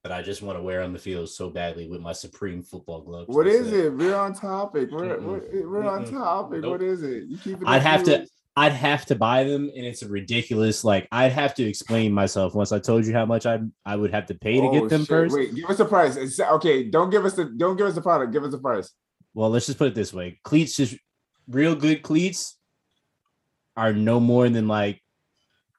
that 0.03 0.13
I 0.13 0.21
just 0.21 0.41
want 0.41 0.57
to 0.57 0.63
wear 0.63 0.81
on 0.81 0.93
the 0.93 0.97
field 0.99 1.29
so 1.29 1.49
badly 1.49 1.87
with 1.87 2.01
my 2.01 2.13
Supreme 2.13 2.63
football 2.63 3.01
gloves. 3.01 3.27
What 3.27 3.45
is 3.47 3.71
it? 3.71 3.93
We're 3.93 4.15
on 4.15 4.33
topic. 4.33 4.89
We're 4.91 5.19
we're, 5.19 5.69
we're 5.69 5.87
on 5.87 6.05
topic. 6.05 6.61
Nope. 6.61 6.71
What 6.71 6.81
is 6.81 7.03
it? 7.03 7.25
You 7.25 7.37
keep 7.37 7.61
it. 7.61 7.67
I'd 7.67 7.83
have 7.83 8.03
to. 8.05 8.25
I'd 8.55 8.73
have 8.73 9.05
to 9.05 9.15
buy 9.15 9.45
them, 9.45 9.71
and 9.75 9.85
it's 9.85 10.01
a 10.01 10.07
ridiculous. 10.09 10.83
Like 10.83 11.07
I'd 11.11 11.31
have 11.31 11.55
to 11.55 11.63
explain 11.63 12.11
myself 12.11 12.53
once 12.53 12.71
I 12.71 12.79
told 12.79 13.05
you 13.05 13.13
how 13.13 13.25
much 13.25 13.45
I 13.45 13.59
I 13.85 13.95
would 13.95 14.11
have 14.11 14.25
to 14.27 14.35
pay 14.35 14.59
to 14.59 14.67
Oh, 14.67 14.71
get 14.71 14.89
them 14.89 15.01
shit. 15.01 15.07
first. 15.09 15.35
Wait, 15.35 15.55
give 15.55 15.69
us 15.69 15.79
a 15.79 15.85
price. 15.85 16.17
It's, 16.17 16.39
okay, 16.39 16.89
don't 16.89 17.09
give 17.09 17.25
us 17.25 17.33
the 17.35 17.45
don't 17.45 17.77
give 17.77 17.87
us 17.87 17.95
the 17.95 18.01
product. 18.01 18.33
Give 18.33 18.43
us 18.43 18.51
the 18.51 18.57
price. 18.59 18.91
Well, 19.33 19.49
let's 19.49 19.65
just 19.67 19.77
put 19.77 19.87
it 19.87 19.95
this 19.95 20.13
way: 20.13 20.39
cleats, 20.43 20.75
just 20.75 20.97
real 21.47 21.75
good 21.75 22.01
cleats, 22.03 22.57
are 23.77 23.93
no 23.93 24.19
more 24.19 24.49
than 24.49 24.67
like 24.67 25.01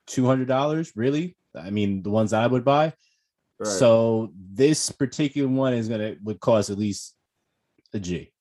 two 0.06 0.24
hundred 0.26 0.48
dollars. 0.48 0.92
Really, 0.96 1.36
I 1.54 1.68
mean, 1.68 2.02
the 2.02 2.10
ones 2.10 2.32
I 2.32 2.46
would 2.46 2.64
buy. 2.64 2.94
Right. 3.58 3.68
So 3.68 4.32
this 4.34 4.90
particular 4.90 5.46
one 5.48 5.74
is 5.74 5.88
gonna 5.88 6.16
would 6.22 6.40
cost 6.40 6.70
at 6.70 6.78
least 6.78 7.14
a 7.92 8.00
G, 8.00 8.32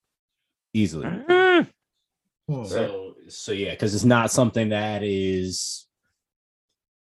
easily. 0.74 1.06
Mm, 1.08 1.68
So 2.66 3.11
so 3.36 3.52
yeah, 3.52 3.72
because 3.72 3.95
it's 3.95 4.03
not 4.03 4.32
something 4.32 4.70
that 4.70 5.03
is 5.03 5.88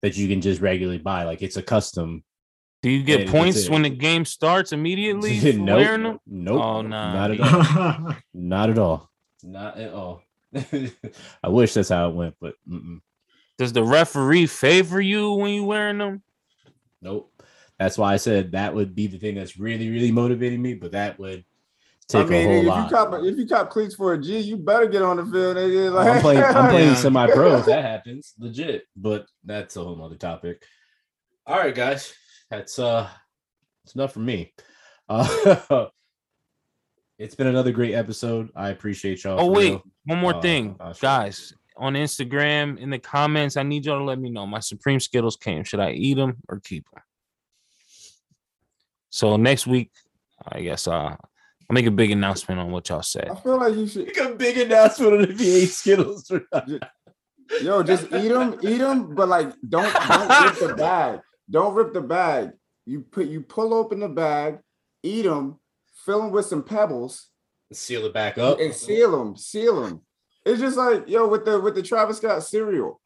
that 0.01 0.17
you 0.17 0.27
can 0.27 0.41
just 0.41 0.61
regularly 0.61 0.97
buy. 0.97 1.23
Like 1.23 1.41
it's 1.41 1.57
a 1.57 1.61
custom. 1.61 2.23
Do 2.81 2.89
you 2.89 3.03
get 3.03 3.29
points 3.29 3.69
when 3.69 3.83
the 3.83 3.89
game 3.89 4.25
starts 4.25 4.71
immediately? 4.71 5.53
nope, 5.57 6.19
nope, 6.25 6.61
Oh, 6.61 6.81
nah, 6.81 7.13
not 7.13 7.31
at 7.31 7.39
all, 7.41 8.15
not 8.33 8.69
at 8.71 8.77
all, 8.79 9.09
not 9.43 9.77
at 9.77 9.93
all. 9.93 10.23
I 11.43 11.47
wish 11.49 11.73
that's 11.73 11.89
how 11.89 12.09
it 12.09 12.15
went, 12.15 12.35
but 12.41 12.55
mm-mm. 12.67 12.99
Does 13.57 13.73
the 13.73 13.83
referee 13.83 14.47
favor 14.47 14.99
you 14.99 15.33
when 15.33 15.53
you 15.53 15.63
wearing 15.63 15.99
them? 15.99 16.23
nope. 17.01 17.27
That's 17.77 17.97
why 17.97 18.13
I 18.13 18.17
said 18.17 18.51
that 18.51 18.75
would 18.75 18.93
be 18.93 19.07
the 19.07 19.17
thing 19.17 19.33
that's 19.33 19.57
really, 19.57 19.89
really 19.89 20.11
motivating 20.11 20.61
me. 20.61 20.75
But 20.75 20.91
that 20.91 21.17
would 21.17 21.43
I 22.19 22.23
mean, 22.25 22.33
a 22.33 22.43
whole 22.45 22.61
if 22.61 22.67
lot. 22.67 22.83
you 22.91 22.95
cop 22.95 23.23
if 23.23 23.37
you 23.37 23.47
cop 23.47 23.69
cleats 23.69 23.95
for 23.95 24.13
a 24.13 24.21
G, 24.21 24.39
you 24.39 24.57
better 24.57 24.87
get 24.87 25.01
on 25.01 25.17
the 25.17 25.23
field. 25.25 25.57
Nigga. 25.57 25.91
Like, 25.93 26.07
I'm 26.07 26.21
playing. 26.21 26.43
I'm 26.43 26.69
playing 26.71 26.95
semi-pro. 26.95 27.57
If 27.57 27.65
that 27.65 27.83
happens, 27.85 28.33
legit. 28.39 28.83
But 28.95 29.25
that's 29.43 29.75
a 29.77 29.83
whole 29.83 30.03
other 30.03 30.15
topic. 30.15 30.63
All 31.45 31.57
right, 31.57 31.73
guys, 31.75 32.13
that's 32.49 32.79
uh, 32.79 33.07
it's 33.83 33.95
enough 33.95 34.13
for 34.13 34.19
me. 34.19 34.53
Uh, 35.09 35.87
it's 37.17 37.35
been 37.35 37.47
another 37.47 37.71
great 37.71 37.93
episode. 37.93 38.49
I 38.55 38.69
appreciate 38.69 39.23
y'all. 39.23 39.39
Oh 39.39 39.51
wait, 39.51 39.71
real. 39.71 39.83
one 40.05 40.19
more 40.19 40.35
Uh, 40.35 40.41
thing, 40.41 40.75
uh, 40.79 40.93
guys. 40.99 41.53
On 41.77 41.93
Instagram, 41.93 42.77
in 42.77 42.89
the 42.89 42.99
comments, 42.99 43.57
I 43.57 43.63
need 43.63 43.85
y'all 43.85 43.97
to 43.97 44.03
let 44.03 44.19
me 44.19 44.29
know. 44.29 44.45
My 44.45 44.59
Supreme 44.59 44.99
Skittles 44.99 45.35
came. 45.37 45.63
Should 45.63 45.79
I 45.79 45.91
eat 45.93 46.15
them 46.15 46.37
or 46.47 46.59
keep 46.59 46.85
them? 46.93 47.01
So 49.09 49.35
next 49.35 49.65
week, 49.67 49.89
I 50.47 50.61
guess 50.61 50.87
uh, 50.87 51.15
I'll 51.71 51.73
make 51.73 51.85
a 51.85 51.91
big 51.91 52.11
announcement 52.11 52.59
on 52.59 52.69
what 52.69 52.89
y'all 52.89 53.01
said. 53.01 53.29
I 53.29 53.35
feel 53.35 53.57
like 53.57 53.73
you 53.77 53.87
should. 53.87 54.05
Make 54.07 54.17
a 54.17 54.35
big 54.35 54.57
announcement 54.57 55.13
on 55.13 55.21
if 55.31 55.39
he 55.39 55.61
ate 55.63 55.69
Skittles 55.69 56.29
or 56.29 56.43
not. 56.51 56.67
Yo, 57.61 57.81
just 57.81 58.03
eat 58.11 58.27
them, 58.27 58.59
eat 58.61 58.79
them, 58.79 59.15
but 59.15 59.29
like 59.29 59.53
don't 59.69 59.93
don't 59.93 60.43
rip 60.43 60.59
the 60.59 60.75
bag. 60.75 61.21
Don't 61.49 61.73
rip 61.73 61.93
the 61.93 62.01
bag. 62.01 62.51
You 62.85 62.99
put 62.99 63.27
you 63.27 63.39
pull 63.39 63.73
open 63.73 64.01
the 64.01 64.09
bag, 64.09 64.59
eat 65.01 65.21
them, 65.21 65.61
fill 66.05 66.23
them 66.23 66.31
with 66.31 66.45
some 66.45 66.61
pebbles, 66.61 67.29
Seal 67.71 68.05
it 68.05 68.13
back 68.13 68.37
up. 68.37 68.59
and 68.59 68.73
seal 68.73 69.17
them. 69.17 69.37
Seal 69.37 69.81
them. 69.81 70.01
It's 70.45 70.59
just 70.59 70.75
like 70.75 71.07
yo 71.07 71.25
with 71.29 71.45
the 71.45 71.57
with 71.61 71.75
the 71.75 71.83
Travis 71.83 72.17
Scott 72.17 72.43
cereal. 72.43 72.99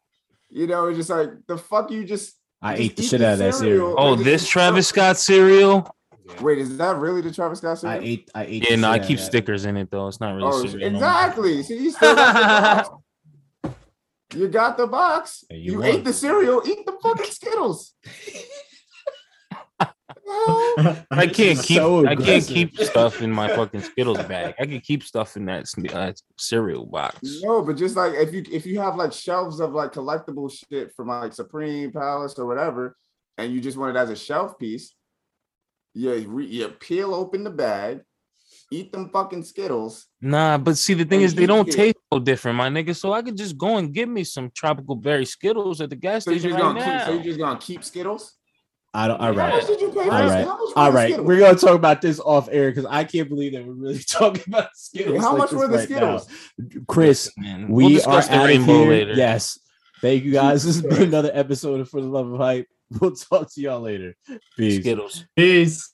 You 0.49 0.65
know, 0.65 0.87
it's 0.87 0.97
just 0.97 1.11
like 1.11 1.29
the 1.47 1.59
fuck 1.59 1.91
you 1.91 2.03
just. 2.03 2.33
I 2.63 2.77
just 2.77 2.81
ate 2.83 2.95
the 2.95 3.03
shit 3.03 3.19
the 3.19 3.27
out 3.27 3.33
of 3.33 3.39
that 3.39 3.53
cereal. 3.53 3.89
cereal. 3.91 3.95
Oh, 3.99 4.13
Like, 4.13 4.25
this 4.25 4.47
Travis 4.47 4.87
Scott 4.87 5.17
cereal? 5.17 5.95
Wait, 6.41 6.57
is 6.57 6.77
that 6.77 6.95
really 6.97 7.21
the 7.21 7.31
Travis 7.31 7.59
Scott 7.59 7.77
cereal? 7.79 8.01
I 8.01 8.03
ate. 8.05 8.31
I 8.33 8.43
ate. 8.45 8.63
Yeah, 8.63 8.69
the 8.71 8.77
no, 8.81 8.89
I 8.91 8.97
keep 8.99 9.03
out 9.05 9.11
of 9.11 9.17
that. 9.17 9.25
stickers 9.25 9.65
in 9.65 9.77
it 9.77 9.91
though. 9.91 10.07
It's 10.07 10.19
not 10.19 10.35
really 10.35 10.47
Oh, 10.47 10.65
cereal. 10.65 10.89
no 10.91 10.95
exactly. 10.97 11.63
See, 11.63 11.77
you 11.83 11.91
still 11.91 12.15
got 12.15 12.33
the 12.33 12.41
box. 12.41 12.89
You 14.33 14.47
got 14.49 14.75
the 14.75 14.87
box. 14.87 15.43
And 15.49 15.61
you 15.61 15.73
You, 15.73 15.83
ate 15.83 16.03
the 16.03 16.11
cereal. 16.11 16.61
Eat 16.67 16.85
the 16.85 16.97
fucking 17.01 17.25
Skittles. 17.31 17.93
I 19.79 21.27
can't 21.33 21.59
keep 21.61 21.77
so 21.77 22.05
I 22.05 22.15
can't 22.15 22.45
keep 22.45 22.75
stuff 22.79 23.21
in 23.21 23.31
my 23.31 23.47
fucking 23.55 23.81
Skittles 23.81 24.17
bag. 24.23 24.55
I 24.59 24.65
can 24.65 24.81
keep 24.81 25.03
stuff 25.03 25.37
in 25.37 25.45
that 25.45 25.65
uh, 25.93 26.11
cereal 26.37 26.85
box. 26.85 27.19
No, 27.43 27.61
but 27.61 27.77
just 27.77 27.95
like 27.95 28.13
if 28.13 28.33
you 28.33 28.43
if 28.51 28.65
you 28.65 28.79
have 28.81 28.95
like 28.95 29.13
shelves 29.13 29.59
of 29.59 29.73
like 29.73 29.93
collectible 29.93 30.51
shit 30.51 30.91
from 30.95 31.07
like 31.07 31.31
Supreme 31.33 31.91
Palace 31.91 32.37
or 32.39 32.45
whatever, 32.47 32.97
and 33.37 33.53
you 33.53 33.61
just 33.61 33.77
want 33.77 33.95
it 33.95 33.99
as 33.99 34.09
a 34.09 34.15
shelf 34.15 34.57
piece, 34.57 34.93
you 35.95 36.27
re, 36.27 36.45
you 36.45 36.67
peel 36.67 37.15
open 37.15 37.43
the 37.43 37.49
bag, 37.49 38.01
eat 38.71 38.91
them 38.91 39.09
fucking 39.09 39.43
Skittles. 39.43 40.05
Nah, 40.21 40.57
but 40.57 40.77
see 40.77 40.93
the 40.93 41.05
thing 41.05 41.21
is 41.21 41.33
they 41.33 41.45
don't 41.45 41.67
it. 41.67 41.71
taste 41.75 41.95
so 42.13 42.19
different, 42.19 42.57
my 42.57 42.69
nigga. 42.69 42.95
So 42.95 43.13
I 43.13 43.21
could 43.21 43.37
just 43.37 43.57
go 43.57 43.77
and 43.77 43.93
get 43.93 44.07
me 44.09 44.23
some 44.23 44.51
tropical 44.53 44.95
berry 44.95 45.25
Skittles 45.25 45.81
at 45.81 45.89
the 45.89 45.95
gas 45.95 46.25
So 46.25 46.31
you 46.31 46.39
station 46.39 46.57
just 46.57 46.63
right 46.63 46.75
gonna 46.75 46.97
keep, 46.99 47.05
so 47.07 47.13
you 47.13 47.23
just 47.23 47.39
gonna 47.39 47.59
keep 47.59 47.83
Skittles? 47.83 48.33
I 48.93 49.09
don't. 49.09 49.19
All 49.19 49.33
How 49.33 49.39
right. 49.39 49.53
much 49.55 49.67
did 49.67 49.81
you 49.81 49.89
pay 49.89 50.05
for 50.05 50.11
All 50.13 50.21
this? 50.23 50.31
right. 50.31 50.45
How 50.45 50.51
much 50.57 50.59
were 50.75 50.79
All 50.81 50.91
the 50.91 50.95
right, 50.95 51.07
Skittles? 51.09 51.27
we're 51.27 51.39
gonna 51.39 51.57
talk 51.57 51.75
about 51.75 52.01
this 52.01 52.19
off 52.19 52.47
air 52.51 52.71
because 52.71 52.85
I 52.85 53.03
can't 53.03 53.27
believe 53.29 53.53
that 53.53 53.65
we're 53.65 53.73
really 53.73 53.99
talking 54.07 54.43
about 54.47 54.69
Skittles. 54.75 55.21
How 55.21 55.31
like 55.31 55.37
much 55.39 55.51
were 55.51 55.67
the 55.67 55.77
right 55.77 55.89
now. 55.89 56.17
Skittles? 56.19 56.27
Chris? 56.87 57.31
Man, 57.37 57.67
We 57.69 57.83
we'll 57.83 57.93
are 57.93 57.95
discuss 57.95 58.27
the 58.29 58.35
out 58.35 58.43
of 58.43 58.47
rainbow 58.49 58.73
here. 58.83 58.89
later. 58.89 59.13
Yes, 59.13 59.59
thank 60.01 60.23
you 60.23 60.31
guys. 60.31 60.63
This 60.63 60.75
has 60.77 60.85
been 60.85 61.03
another 61.09 61.31
episode 61.33 61.81
of 61.81 61.89
For 61.89 61.99
the 62.01 62.07
Love 62.07 62.31
of 62.31 62.39
Hype. 62.39 62.67
We'll 62.99 63.15
talk 63.15 63.51
to 63.53 63.61
y'all 63.61 63.81
later. 63.81 64.15
Peace. 64.57 64.81
Skittles. 64.81 65.25
Peace. 65.35 65.89